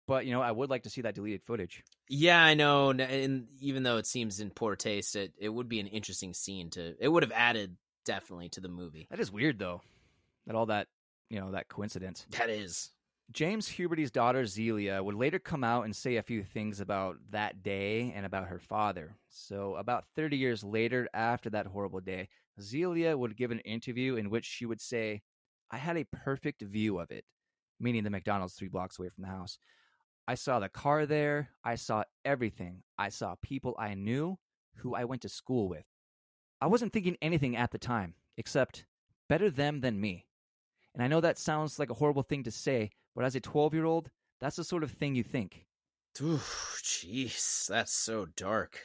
But, 0.07 0.27
you 0.27 0.33
know, 0.33 0.43
I 0.43 0.51
would 0.51 0.71
like 0.71 0.83
to 0.85 0.91
see 0.91 1.03
that 1.03 1.15
deleted 1.15 1.43
footage. 1.45 1.83
Yeah, 2.09 2.43
I 2.43 2.55
know. 2.55 2.91
And 2.91 3.47
even 3.61 3.83
though 3.83 3.97
it 3.97 4.07
seems 4.07 4.41
in 4.41 4.51
poor 4.51 4.77
taste, 4.77 5.17
it, 5.17 5.33
it 5.39 5.49
would 5.49 5.69
be 5.69 5.81
an 5.81 5.87
interesting 5.87 6.35
scene 6.35 6.71
to. 6.71 6.95
It 7.01 7.09
would 7.09 7.23
have 7.23 7.33
added 7.33 7.77
definitely 8.05 8.49
to 8.51 8.61
the 8.61 8.69
movie. 8.69 9.07
That 9.11 9.21
is 9.21 9.33
weird, 9.33 9.59
though, 9.59 9.81
that 10.47 10.57
all 10.57 10.67
that, 10.67 10.89
you 11.31 11.41
know, 11.41 11.53
that 11.53 11.69
coincidence. 11.69 12.27
That 12.31 12.51
is. 12.51 12.91
James 13.33 13.67
Huberty's 13.67 14.11
daughter 14.11 14.45
Zelia 14.45 15.03
would 15.03 15.15
later 15.15 15.39
come 15.39 15.65
out 15.65 15.85
and 15.85 15.97
say 15.97 16.17
a 16.17 16.23
few 16.23 16.43
things 16.43 16.81
about 16.81 17.17
that 17.31 17.63
day 17.63 18.13
and 18.15 18.27
about 18.27 18.49
her 18.49 18.59
father. 18.59 19.17
So, 19.31 19.75
about 19.77 20.05
30 20.15 20.37
years 20.37 20.63
later, 20.63 21.09
after 21.15 21.49
that 21.51 21.67
horrible 21.67 22.01
day, 22.01 22.29
Zelia 22.61 23.17
would 23.17 23.37
give 23.37 23.51
an 23.51 23.61
interview 23.61 24.17
in 24.17 24.29
which 24.29 24.45
she 24.45 24.67
would 24.67 24.83
say, 24.83 25.23
I 25.71 25.79
had 25.79 25.97
a 25.97 26.05
perfect 26.05 26.61
view 26.61 26.99
of 26.99 27.11
it, 27.11 27.25
meaning 27.81 28.05
the 28.05 28.11
McDonald's 28.11 28.55
three 28.55 28.69
blocks 28.69 28.99
away 28.99 29.09
from 29.09 29.23
the 29.23 29.31
house. 29.31 29.59
I 30.29 30.35
saw 30.35 30.61
the 30.61 30.69
car 30.69 31.07
there. 31.07 31.51
I 31.65 31.77
saw 31.77 32.05
everything. 32.25 32.83
I 32.99 33.09
saw 33.09 33.37
people 33.41 33.75
I 33.79 33.95
knew 33.95 34.39
who 34.77 34.95
I 34.95 35.05
went 35.05 35.23
to 35.23 35.29
school 35.31 35.69
with. 35.69 35.87
I 36.61 36.67
wasn't 36.67 36.93
thinking 36.93 37.17
anything 37.23 37.57
at 37.57 37.71
the 37.71 37.79
time, 37.79 38.15
except 38.37 38.85
better 39.29 39.51
them 39.51 39.81
than 39.81 40.01
me. 40.01 40.27
And 40.95 41.03
I 41.03 41.09
know 41.09 41.21
that 41.23 41.39
sounds 41.39 41.79
like 41.79 41.89
a 41.89 41.95
horrible 41.95 42.23
thing 42.23 42.43
to 42.45 42.51
say, 42.51 42.91
but 43.15 43.25
as 43.25 43.35
a 43.35 43.41
12 43.41 43.75
year 43.75 43.85
old, 43.85 44.11
that's 44.41 44.57
the 44.57 44.65
sort 44.65 44.83
of 44.83 44.91
thing 44.91 45.15
you 45.15 45.23
think. 45.23 45.67
Jeez, 46.17 47.67
that's 47.67 47.93
so 47.93 48.27
dark. 48.37 48.79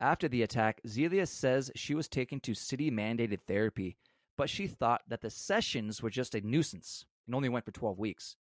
After 0.00 0.26
the 0.28 0.42
attack, 0.42 0.80
Zelia 0.86 1.26
says 1.26 1.70
she 1.76 1.94
was 1.94 2.08
taken 2.08 2.40
to 2.40 2.54
city 2.54 2.90
mandated 2.90 3.40
therapy, 3.46 3.96
but 4.36 4.50
she 4.50 4.66
thought 4.66 5.02
that 5.06 5.20
the 5.20 5.30
sessions 5.30 6.02
were 6.02 6.10
just 6.10 6.34
a 6.34 6.40
nuisance 6.40 7.04
and 7.26 7.36
only 7.36 7.48
went 7.48 7.64
for 7.64 7.70
12 7.70 7.98
weeks. 7.98 8.36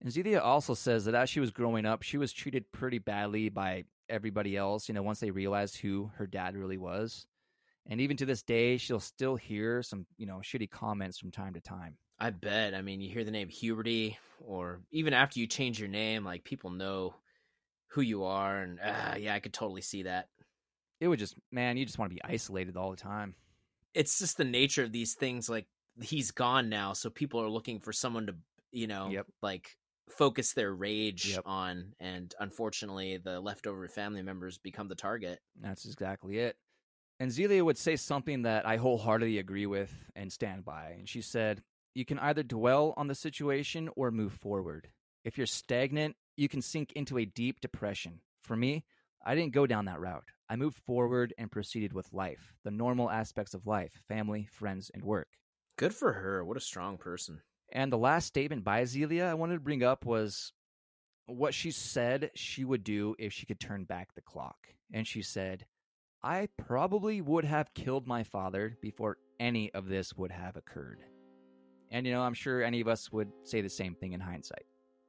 And 0.00 0.10
Zelia 0.10 0.40
also 0.40 0.74
says 0.74 1.04
that 1.04 1.14
as 1.14 1.28
she 1.28 1.40
was 1.40 1.50
growing 1.50 1.84
up, 1.84 2.02
she 2.02 2.18
was 2.18 2.32
treated 2.32 2.72
pretty 2.72 2.98
badly 2.98 3.48
by 3.48 3.84
everybody 4.08 4.56
else, 4.56 4.88
you 4.88 4.94
know, 4.94 5.02
once 5.02 5.20
they 5.20 5.30
realized 5.30 5.78
who 5.78 6.10
her 6.16 6.26
dad 6.26 6.56
really 6.56 6.78
was. 6.78 7.26
And 7.88 8.00
even 8.00 8.16
to 8.18 8.26
this 8.26 8.42
day, 8.42 8.76
she'll 8.78 9.00
still 9.00 9.36
hear 9.36 9.82
some, 9.82 10.06
you 10.16 10.26
know, 10.26 10.40
shitty 10.42 10.70
comments 10.70 11.18
from 11.18 11.30
time 11.30 11.54
to 11.54 11.60
time. 11.60 11.96
I 12.18 12.30
bet. 12.30 12.74
I 12.74 12.82
mean, 12.82 13.00
you 13.00 13.10
hear 13.10 13.24
the 13.24 13.30
name 13.30 13.48
Huberty, 13.48 14.16
or 14.40 14.80
even 14.90 15.12
after 15.12 15.38
you 15.38 15.46
change 15.46 15.78
your 15.78 15.88
name, 15.88 16.24
like 16.24 16.44
people 16.44 16.70
know 16.70 17.14
who 17.88 18.00
you 18.00 18.24
are, 18.24 18.60
and 18.60 18.78
uh, 18.80 19.14
yeah, 19.18 19.34
I 19.34 19.40
could 19.40 19.52
totally 19.52 19.82
see 19.82 20.04
that. 20.04 20.28
It 21.00 21.08
would 21.08 21.18
just, 21.18 21.34
man, 21.52 21.76
you 21.76 21.84
just 21.84 21.98
want 21.98 22.10
to 22.10 22.14
be 22.14 22.24
isolated 22.24 22.76
all 22.76 22.90
the 22.90 22.96
time. 22.96 23.34
It's 23.94 24.18
just 24.18 24.36
the 24.36 24.44
nature 24.44 24.82
of 24.82 24.92
these 24.92 25.14
things. 25.14 25.48
Like 25.48 25.66
he's 26.00 26.30
gone 26.30 26.68
now, 26.68 26.92
so 26.94 27.10
people 27.10 27.40
are 27.40 27.48
looking 27.50 27.80
for 27.80 27.92
someone 27.92 28.26
to, 28.26 28.34
you 28.72 28.86
know, 28.86 29.10
Yep. 29.10 29.26
like 29.42 29.76
focus 30.08 30.52
their 30.52 30.74
rage 30.74 31.32
Yep. 31.32 31.42
on, 31.44 31.92
and 32.00 32.34
unfortunately, 32.40 33.18
the 33.18 33.40
leftover 33.40 33.88
family 33.88 34.22
members 34.22 34.58
become 34.58 34.88
the 34.88 34.94
target. 34.94 35.40
That's 35.60 35.84
exactly 35.84 36.38
it. 36.38 36.56
And 37.18 37.32
Zelia 37.32 37.64
would 37.64 37.78
say 37.78 37.96
something 37.96 38.42
that 38.42 38.66
I 38.66 38.76
wholeheartedly 38.76 39.38
agree 39.38 39.66
with 39.66 39.92
and 40.14 40.30
stand 40.30 40.64
by. 40.64 40.96
And 40.98 41.08
she 41.08 41.22
said, 41.22 41.62
You 41.96 42.04
can 42.04 42.18
either 42.18 42.42
dwell 42.42 42.92
on 42.98 43.06
the 43.06 43.14
situation 43.14 43.88
or 43.96 44.10
move 44.10 44.34
forward. 44.34 44.90
If 45.24 45.38
you're 45.38 45.46
stagnant, 45.46 46.14
you 46.36 46.46
can 46.46 46.60
sink 46.60 46.92
into 46.92 47.16
a 47.16 47.24
deep 47.24 47.62
depression. 47.62 48.20
For 48.42 48.54
me, 48.54 48.84
I 49.24 49.34
didn't 49.34 49.54
go 49.54 49.66
down 49.66 49.86
that 49.86 49.98
route. 49.98 50.28
I 50.46 50.56
moved 50.56 50.76
forward 50.76 51.32
and 51.38 51.50
proceeded 51.50 51.94
with 51.94 52.12
life, 52.12 52.52
the 52.64 52.70
normal 52.70 53.10
aspects 53.10 53.54
of 53.54 53.66
life 53.66 54.02
family, 54.08 54.46
friends, 54.52 54.90
and 54.92 55.04
work. 55.04 55.28
Good 55.78 55.94
for 55.94 56.12
her. 56.12 56.44
What 56.44 56.58
a 56.58 56.60
strong 56.60 56.98
person. 56.98 57.40
And 57.72 57.90
the 57.90 57.96
last 57.96 58.26
statement 58.26 58.62
by 58.62 58.84
Zelia 58.84 59.24
I 59.24 59.32
wanted 59.32 59.54
to 59.54 59.60
bring 59.60 59.82
up 59.82 60.04
was 60.04 60.52
what 61.24 61.54
she 61.54 61.70
said 61.70 62.30
she 62.34 62.62
would 62.62 62.84
do 62.84 63.16
if 63.18 63.32
she 63.32 63.46
could 63.46 63.58
turn 63.58 63.84
back 63.84 64.14
the 64.14 64.20
clock. 64.20 64.58
And 64.92 65.06
she 65.06 65.22
said, 65.22 65.64
I 66.22 66.50
probably 66.58 67.22
would 67.22 67.46
have 67.46 67.72
killed 67.72 68.06
my 68.06 68.22
father 68.22 68.76
before 68.82 69.16
any 69.40 69.72
of 69.72 69.88
this 69.88 70.14
would 70.14 70.32
have 70.32 70.56
occurred. 70.56 70.98
And, 71.90 72.06
you 72.06 72.12
know, 72.12 72.22
I'm 72.22 72.34
sure 72.34 72.62
any 72.62 72.80
of 72.80 72.88
us 72.88 73.12
would 73.12 73.30
say 73.44 73.60
the 73.60 73.68
same 73.68 73.94
thing 73.94 74.12
in 74.12 74.20
hindsight. 74.20 74.64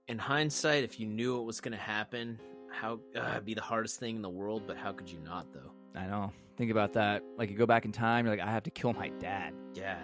In 0.07 0.17
hindsight, 0.17 0.83
if 0.83 0.99
you 0.99 1.07
knew 1.07 1.39
it 1.39 1.43
was 1.43 1.59
going 1.59 1.73
to 1.73 1.77
happen, 1.77 2.39
how 2.71 2.99
uh, 3.15 3.31
it'd 3.31 3.45
be 3.45 3.53
the 3.53 3.61
hardest 3.61 3.99
thing 3.99 4.15
in 4.15 4.21
the 4.21 4.29
world, 4.29 4.63
but 4.67 4.77
how 4.77 4.91
could 4.91 5.09
you 5.09 5.19
not, 5.19 5.51
though? 5.53 5.71
I 5.99 6.05
know. 6.05 6.31
Think 6.57 6.71
about 6.71 6.93
that. 6.93 7.23
Like 7.37 7.49
you 7.49 7.57
go 7.57 7.65
back 7.65 7.85
in 7.85 7.91
time, 7.91 8.25
you're 8.25 8.35
like, 8.35 8.45
I 8.45 8.51
have 8.51 8.63
to 8.63 8.71
kill 8.71 8.93
my 8.93 9.09
dad. 9.19 9.53
Yeah, 9.73 9.99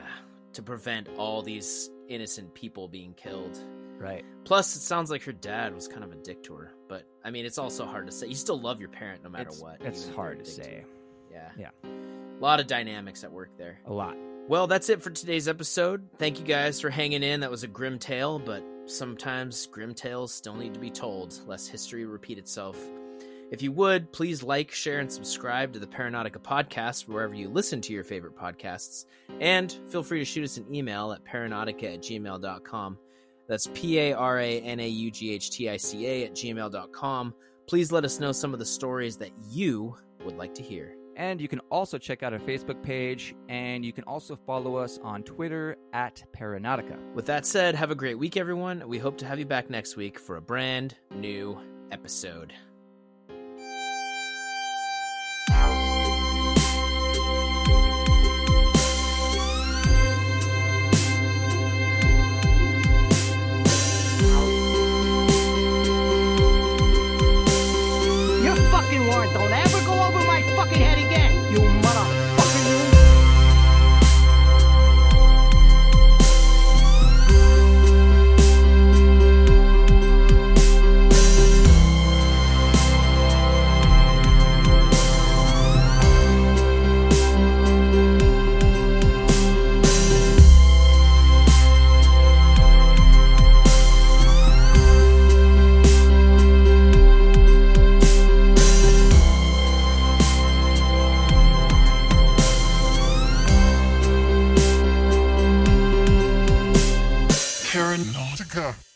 to 0.54 0.62
prevent 0.62 1.10
all 1.18 1.42
these 1.42 1.90
innocent 2.10 2.54
people 2.54 2.88
being 2.88 3.14
killed. 3.14 3.58
Right. 3.98 4.26
Plus, 4.44 4.76
it 4.76 4.82
sounds 4.82 5.10
like 5.10 5.24
her 5.24 5.32
dad 5.32 5.74
was 5.74 5.88
kind 5.88 6.04
of 6.04 6.12
a 6.12 6.16
dick 6.16 6.44
to 6.44 6.56
her. 6.56 6.74
But 6.90 7.06
I 7.24 7.32
mean, 7.32 7.46
it's 7.46 7.58
also 7.58 7.86
hard 7.86 8.06
to 8.08 8.12
say. 8.12 8.28
You 8.28 8.36
still 8.36 8.60
love 8.60 8.80
your 8.80 8.90
parent 8.90 9.24
no 9.24 9.30
matter 9.30 9.50
it's, 9.50 9.62
what. 9.62 9.78
It's 9.82 10.10
hard 10.10 10.44
to 10.44 10.50
say. 10.50 10.84
you. 10.84 10.86
Yeah. 11.32 11.50
Yeah. 11.58 11.90
A 11.90 12.42
lot 12.42 12.60
of 12.60 12.68
dynamics 12.68 13.24
at 13.24 13.32
work 13.32 13.50
there. 13.58 13.80
A 13.86 13.94
lot. 13.94 14.18
Well, 14.48 14.68
that's 14.68 14.90
it 14.90 15.02
for 15.02 15.10
today's 15.10 15.48
episode. 15.48 16.10
Thank 16.18 16.38
you 16.38 16.46
guys 16.46 16.82
for 16.82 16.90
hanging 16.90 17.24
in. 17.24 17.40
That 17.40 17.50
was 17.50 17.64
a 17.64 17.68
grim 17.68 17.98
tale, 17.98 18.40
but 18.40 18.62
sometimes 18.86 19.68
grim 19.68 19.94
tales 19.94 20.34
still 20.34 20.56
need 20.56 20.74
to 20.74 20.82
be 20.82 20.90
told, 20.90 21.40
lest 21.48 21.70
history 21.70 22.06
repeat 22.06 22.38
itself. 22.38 22.78
If 23.52 23.62
you 23.62 23.72
would, 23.72 24.12
please 24.12 24.44
like, 24.44 24.72
share, 24.72 25.00
and 25.00 25.10
subscribe 25.10 25.72
to 25.74 25.80
the 25.80 25.88
Paranaughtica 25.88 26.40
podcast 26.40 27.08
wherever 27.08 27.34
you 27.34 27.48
listen 27.48 27.80
to 27.82 27.94
your 27.94 28.04
favorite 28.04 28.36
podcasts. 28.36 29.06
And 29.40 29.72
feel 29.88 30.04
free 30.04 30.20
to 30.20 30.26
shoot 30.26 30.44
us 30.44 30.58
an 30.58 30.74
email 30.76 31.14
at 31.14 31.24
paranaughtica 31.24 31.94
at 31.94 32.02
gmail.com. 32.02 32.98
That's 33.48 33.68
P 33.74 34.00
A 34.00 34.14
R 34.14 34.40
A 34.40 34.60
N 34.60 34.80
A 34.80 34.88
U 34.88 35.12
G 35.12 35.32
H 35.34 35.52
T 35.52 35.70
I 35.70 35.78
C 35.78 36.06
A 36.06 36.26
at 36.26 36.34
gmail.com. 36.34 37.34
Please 37.68 37.92
let 37.92 38.04
us 38.04 38.20
know 38.20 38.32
some 38.34 38.54
of 38.54 38.60
the 38.60 38.66
stories 38.66 39.18
that 39.18 39.32
you 39.50 39.96
would 40.26 40.36
like 40.36 40.54
to 40.56 40.62
hear. 40.62 40.96
And 41.16 41.40
you 41.40 41.48
can 41.48 41.60
also 41.72 41.98
check 41.98 42.24
out 42.24 42.34
our 42.34 42.40
Facebook 42.40 42.82
page, 42.82 43.36
and 43.48 43.86
you 43.86 43.94
can 43.94 44.04
also 44.06 44.36
follow 44.36 44.76
us 44.78 45.00
on 45.04 45.24
Twitter 45.24 45.78
at 45.94 46.24
Paranaughtica. 46.36 46.98
With 47.14 47.26
that 47.28 47.46
said, 47.46 47.76
have 47.76 47.92
a 47.92 47.96
great 47.96 48.18
week, 48.18 48.36
everyone. 48.38 48.88
We 48.88 48.98
hope 48.98 49.18
to 49.20 49.26
have 49.26 49.40
you 49.40 49.46
back 49.46 49.70
next 49.70 49.96
week 49.96 50.18
for 50.18 50.38
a 50.38 50.42
brand 50.42 50.96
new 51.12 51.60
episode. 51.92 52.54
Paranaughtica. 108.54 108.93